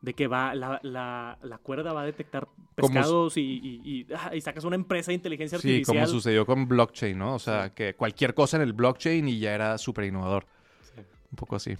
De 0.00 0.12
que 0.12 0.26
va, 0.26 0.54
la, 0.54 0.80
la, 0.82 1.38
la 1.42 1.56
cuerda 1.58 1.94
va 1.94 2.02
a 2.02 2.04
detectar 2.04 2.46
pescados 2.74 3.38
y, 3.38 3.40
y, 3.40 3.80
y- 3.84 4.06
ah, 4.14 4.34
y 4.36 4.40
sacas 4.42 4.64
una 4.64 4.76
empresa 4.76 5.10
de 5.10 5.14
inteligencia 5.14 5.58
Sí, 5.58 5.66
artificial. 5.68 5.96
como 5.96 6.06
sucedió 6.08 6.44
con 6.44 6.68
blockchain, 6.68 7.16
¿no? 7.16 7.34
O 7.34 7.38
sea, 7.38 7.72
que 7.72 7.94
cualquier 7.94 8.34
cosa 8.34 8.58
en 8.58 8.64
el 8.64 8.74
blockchain 8.74 9.26
y 9.28 9.38
ya 9.38 9.54
era 9.54 9.78
súper 9.78 10.04
innovador. 10.04 10.46
Sí. 10.82 11.00
Un 11.30 11.36
poco 11.36 11.56
así. 11.56 11.76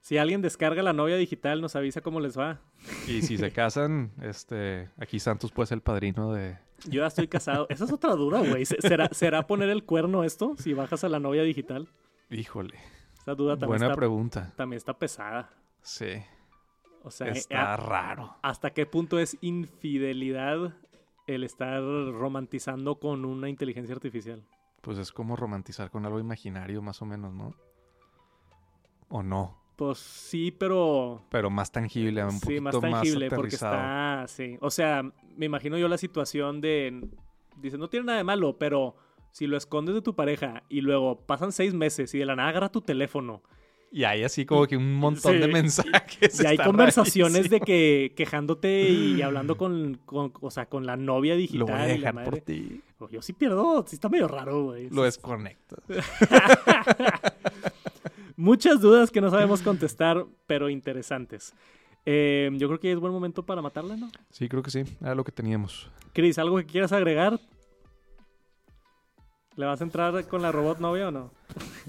Si 0.00 0.18
alguien 0.18 0.40
descarga 0.40 0.82
la 0.84 0.92
novia 0.92 1.16
digital, 1.16 1.60
nos 1.60 1.74
avisa 1.74 2.00
cómo 2.00 2.20
les 2.20 2.38
va. 2.38 2.60
Y 3.08 3.22
si 3.22 3.36
se 3.38 3.50
casan, 3.50 4.12
este, 4.22 4.90
aquí 4.98 5.18
Santos 5.18 5.50
puede 5.50 5.66
ser 5.66 5.76
el 5.76 5.82
padrino 5.82 6.32
de... 6.32 6.58
Yo 6.88 7.00
ya 7.02 7.06
estoy 7.08 7.26
casado. 7.28 7.66
Esa 7.70 7.84
es 7.86 7.92
otra 7.92 8.14
duda, 8.14 8.40
güey. 8.40 8.64
¿Se- 8.66 8.80
¿Será, 8.80 9.08
¿Será 9.12 9.46
poner 9.48 9.68
el 9.68 9.84
cuerno 9.84 10.22
esto 10.24 10.54
si 10.58 10.74
bajas 10.74 11.02
a 11.04 11.08
la 11.08 11.18
novia 11.20 11.42
digital? 11.42 11.88
Híjole, 12.30 12.74
Esa 13.22 13.34
duda 13.34 13.52
también, 13.54 13.68
buena 13.68 13.86
está, 13.86 13.96
pregunta. 13.96 14.52
también 14.56 14.76
está 14.78 14.98
pesada. 14.98 15.50
Sí, 15.80 16.22
O 17.02 17.10
sea, 17.10 17.28
está 17.28 17.72
a- 17.74 17.76
raro. 17.76 18.36
¿hasta 18.42 18.70
qué 18.72 18.84
punto 18.86 19.18
es 19.18 19.36
infidelidad 19.40 20.74
el 21.26 21.44
estar 21.44 21.80
romantizando 21.82 22.98
con 23.00 23.24
una 23.24 23.48
inteligencia 23.48 23.94
artificial? 23.94 24.44
Pues 24.80 24.98
es 24.98 25.12
como 25.12 25.36
romantizar 25.36 25.90
con 25.90 26.04
algo 26.06 26.18
imaginario, 26.18 26.82
más 26.82 27.00
o 27.02 27.06
menos, 27.06 27.32
¿no? 27.32 27.54
¿O 29.08 29.22
no? 29.22 29.58
Pues 29.76 29.98
sí, 29.98 30.50
pero 30.52 31.24
Pero 31.30 31.50
más 31.50 31.72
tangible, 31.72 32.24
un 32.24 32.32
sí, 32.32 32.40
poquito 32.60 32.62
más 32.62 32.80
tangible 32.80 33.30
porque 33.30 33.54
está, 33.54 34.24
sí. 34.28 34.56
O 34.60 34.70
sea, 34.70 35.02
me 35.36 35.46
imagino 35.46 35.78
yo 35.78 35.88
la 35.88 35.98
situación 35.98 36.60
de, 36.60 37.08
dice, 37.56 37.78
no 37.78 37.88
tiene 37.88 38.06
nada 38.06 38.18
de 38.18 38.24
malo, 38.24 38.58
pero 38.58 38.96
si 39.32 39.46
lo 39.48 39.56
escondes 39.56 39.94
de 39.96 40.02
tu 40.02 40.14
pareja 40.14 40.62
y 40.68 40.80
luego 40.82 41.20
pasan 41.26 41.50
seis 41.52 41.74
meses 41.74 42.14
y 42.14 42.18
de 42.18 42.26
la 42.26 42.36
nada 42.36 42.50
agarra 42.50 42.70
tu 42.70 42.80
teléfono 42.82 43.42
Y 43.90 44.04
hay 44.04 44.22
así 44.24 44.46
como 44.46 44.66
que 44.66 44.76
un 44.76 44.94
montón 44.94 45.38
de 45.40 45.48
mensajes. 45.48 46.40
Y 46.40 46.46
hay 46.46 46.56
conversaciones 46.58 47.50
de 47.50 47.60
que 47.60 48.12
quejándote 48.16 48.88
y 48.88 49.20
hablando 49.22 49.56
con, 49.56 49.98
con- 50.06 50.32
o 50.40 50.50
sea, 50.50 50.66
con 50.66 50.86
la 50.86 50.96
novia 50.96 51.34
Lo 51.34 51.38
digital. 51.40 51.66
voy 51.66 51.72
a 51.72 51.94
y 51.94 51.98
la 51.98 52.12
dejar 52.12 52.14
por 52.14 52.24
madre. 52.24 52.40
ti. 52.40 52.80
Oh, 52.98 53.08
Yo 53.10 53.20
sí 53.20 53.32
pierdo, 53.32 53.84
sí 53.86 53.96
está 53.96 54.08
medio 54.08 54.28
raro, 54.28 54.64
güey. 54.64 54.88
Lo 54.90 55.02
desconectas. 55.02 55.80
Muchas 58.36 58.80
dudas 58.80 59.10
que 59.10 59.20
no 59.20 59.30
sabemos 59.30 59.62
contestar, 59.62 60.24
pero 60.46 60.68
interesantes. 60.70 61.54
Eh, 62.04 62.50
yo 62.54 62.66
creo 62.68 62.80
que 62.80 62.90
es 62.92 62.98
buen 62.98 63.12
momento 63.12 63.44
para 63.44 63.62
matarla, 63.62 63.96
¿no? 63.96 64.10
Sí, 64.30 64.48
creo 64.48 64.62
que 64.62 64.70
sí. 64.70 64.82
Era 65.00 65.14
lo 65.14 65.22
que 65.22 65.32
teníamos. 65.32 65.90
Chris, 66.12 66.38
¿algo 66.38 66.56
que 66.56 66.66
quieras 66.66 66.92
agregar? 66.92 67.38
¿Le 69.56 69.66
vas 69.66 69.80
a 69.80 69.84
entrar 69.84 70.26
con 70.28 70.40
la 70.40 70.50
robot 70.50 70.78
novia 70.78 71.08
o 71.08 71.10
no? 71.10 71.30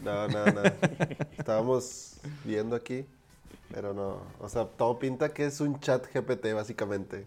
No, 0.03 0.27
no, 0.27 0.45
no. 0.45 0.61
Estábamos 1.37 2.19
viendo 2.43 2.75
aquí, 2.75 3.05
pero 3.73 3.93
no. 3.93 4.21
O 4.39 4.49
sea, 4.49 4.65
todo 4.65 4.99
pinta 4.99 5.33
que 5.33 5.45
es 5.45 5.61
un 5.61 5.79
chat 5.79 6.05
GPT, 6.13 6.53
básicamente. 6.53 7.25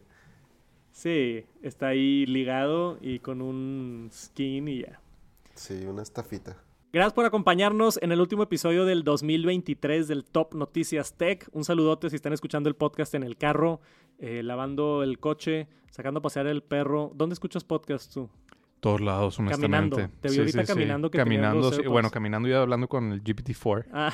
Sí, 0.93 1.45
está 1.63 1.89
ahí 1.89 2.27
ligado 2.27 2.99
y 3.01 3.21
con 3.21 3.41
un 3.41 4.11
skin 4.13 4.69
y 4.69 4.83
ya. 4.83 5.01
Sí, 5.55 5.85
una 5.87 6.03
estafita. 6.03 6.57
Gracias 6.93 7.15
por 7.15 7.25
acompañarnos 7.25 7.99
en 8.03 8.13
el 8.13 8.21
último 8.21 8.43
episodio 8.43 8.85
del 8.85 9.05
2023 9.05 10.07
del 10.07 10.25
Top 10.25 10.55
Noticias 10.55 11.15
Tech. 11.15 11.49
Un 11.53 11.65
saludote 11.65 12.11
si 12.11 12.17
están 12.17 12.33
escuchando 12.33 12.69
el 12.69 12.77
podcast 12.77 13.15
en 13.15 13.23
el 13.23 13.37
carro, 13.37 13.81
eh, 14.19 14.43
lavando 14.43 15.03
el 15.03 15.19
coche, 15.19 15.69
sacando 15.91 16.19
a 16.19 16.23
pasear 16.23 16.47
el 16.47 16.63
perro. 16.63 17.11
¿Dónde 17.15 17.35
escuchas 17.35 17.65
podcast 17.65 18.13
tú? 18.13 18.29
Todos 18.81 19.01
lados, 19.01 19.39
honestamente. 19.39 19.97
Caminando. 19.97 20.19
Te 20.21 20.29
vi 20.31 20.39
ahorita 20.39 20.65
caminando 20.65 21.11
que 21.11 21.19
tenías 21.19 21.25
Caminando, 21.43 21.71
sí. 21.71 21.77
AirPods. 21.77 21.93
Bueno, 21.93 22.11
caminando 22.11 22.49
y 22.49 22.53
hablando 22.53 22.89
con 22.89 23.13
el 23.13 23.23
GPT-4. 23.23 23.87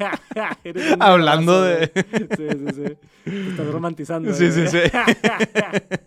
Ah, 0.00 0.56
Hablando 1.12 1.60
de- 1.62 1.90
güey. 1.94 2.26
Sí, 2.34 2.48
sí, 2.58 2.72
sí. 2.74 2.96
Te 3.24 3.48
estás 3.50 3.66
romantizando. 3.66 4.32
Sí, 4.32 4.46
eh, 4.46 4.50
sí, 4.52 4.66
sí. 4.68 4.78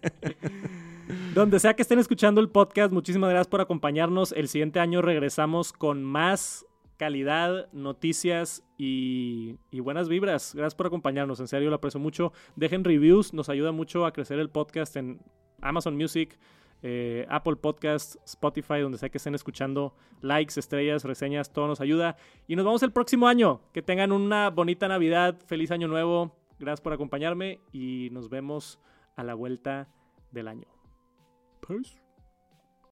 Donde 1.35 1.59
sea 1.59 1.75
que 1.75 1.81
estén 1.81 1.99
escuchando 1.99 2.41
el 2.41 2.49
podcast, 2.49 2.91
muchísimas 2.93 3.29
gracias 3.29 3.47
por 3.47 3.61
acompañarnos. 3.61 4.31
El 4.31 4.47
siguiente 4.47 4.79
año 4.79 5.01
regresamos 5.01 5.73
con 5.73 6.03
más 6.03 6.65
calidad, 6.97 7.71
noticias 7.73 8.63
y, 8.77 9.57
y 9.71 9.79
buenas 9.79 10.09
vibras. 10.09 10.53
Gracias 10.55 10.75
por 10.75 10.87
acompañarnos, 10.87 11.39
en 11.39 11.47
serio 11.47 11.69
lo 11.69 11.75
aprecio 11.75 11.99
mucho. 11.99 12.33
Dejen 12.55 12.83
reviews, 12.83 13.33
nos 13.33 13.49
ayuda 13.49 13.71
mucho 13.71 14.05
a 14.05 14.13
crecer 14.13 14.39
el 14.39 14.49
podcast 14.49 14.95
en 14.95 15.19
Amazon 15.61 15.95
Music, 15.95 16.37
eh, 16.83 17.25
Apple 17.29 17.55
Podcasts, 17.55 18.19
Spotify, 18.25 18.81
donde 18.81 18.97
sea 18.97 19.09
que 19.09 19.17
estén 19.17 19.33
escuchando. 19.33 19.95
Likes, 20.21 20.59
estrellas, 20.59 21.05
reseñas, 21.05 21.51
todo 21.51 21.67
nos 21.67 21.81
ayuda. 21.81 22.17
Y 22.47 22.55
nos 22.55 22.65
vemos 22.65 22.83
el 22.83 22.91
próximo 22.91 23.27
año. 23.27 23.61
Que 23.71 23.81
tengan 23.81 24.11
una 24.11 24.49
bonita 24.49 24.87
Navidad, 24.87 25.39
feliz 25.47 25.71
año 25.71 25.87
nuevo. 25.87 26.35
Gracias 26.59 26.81
por 26.81 26.93
acompañarme 26.93 27.61
y 27.71 28.09
nos 28.11 28.29
vemos 28.29 28.79
a 29.15 29.23
la 29.23 29.33
vuelta 29.33 29.87
del 30.31 30.49
año. 30.49 30.67
Peace. 31.65 32.02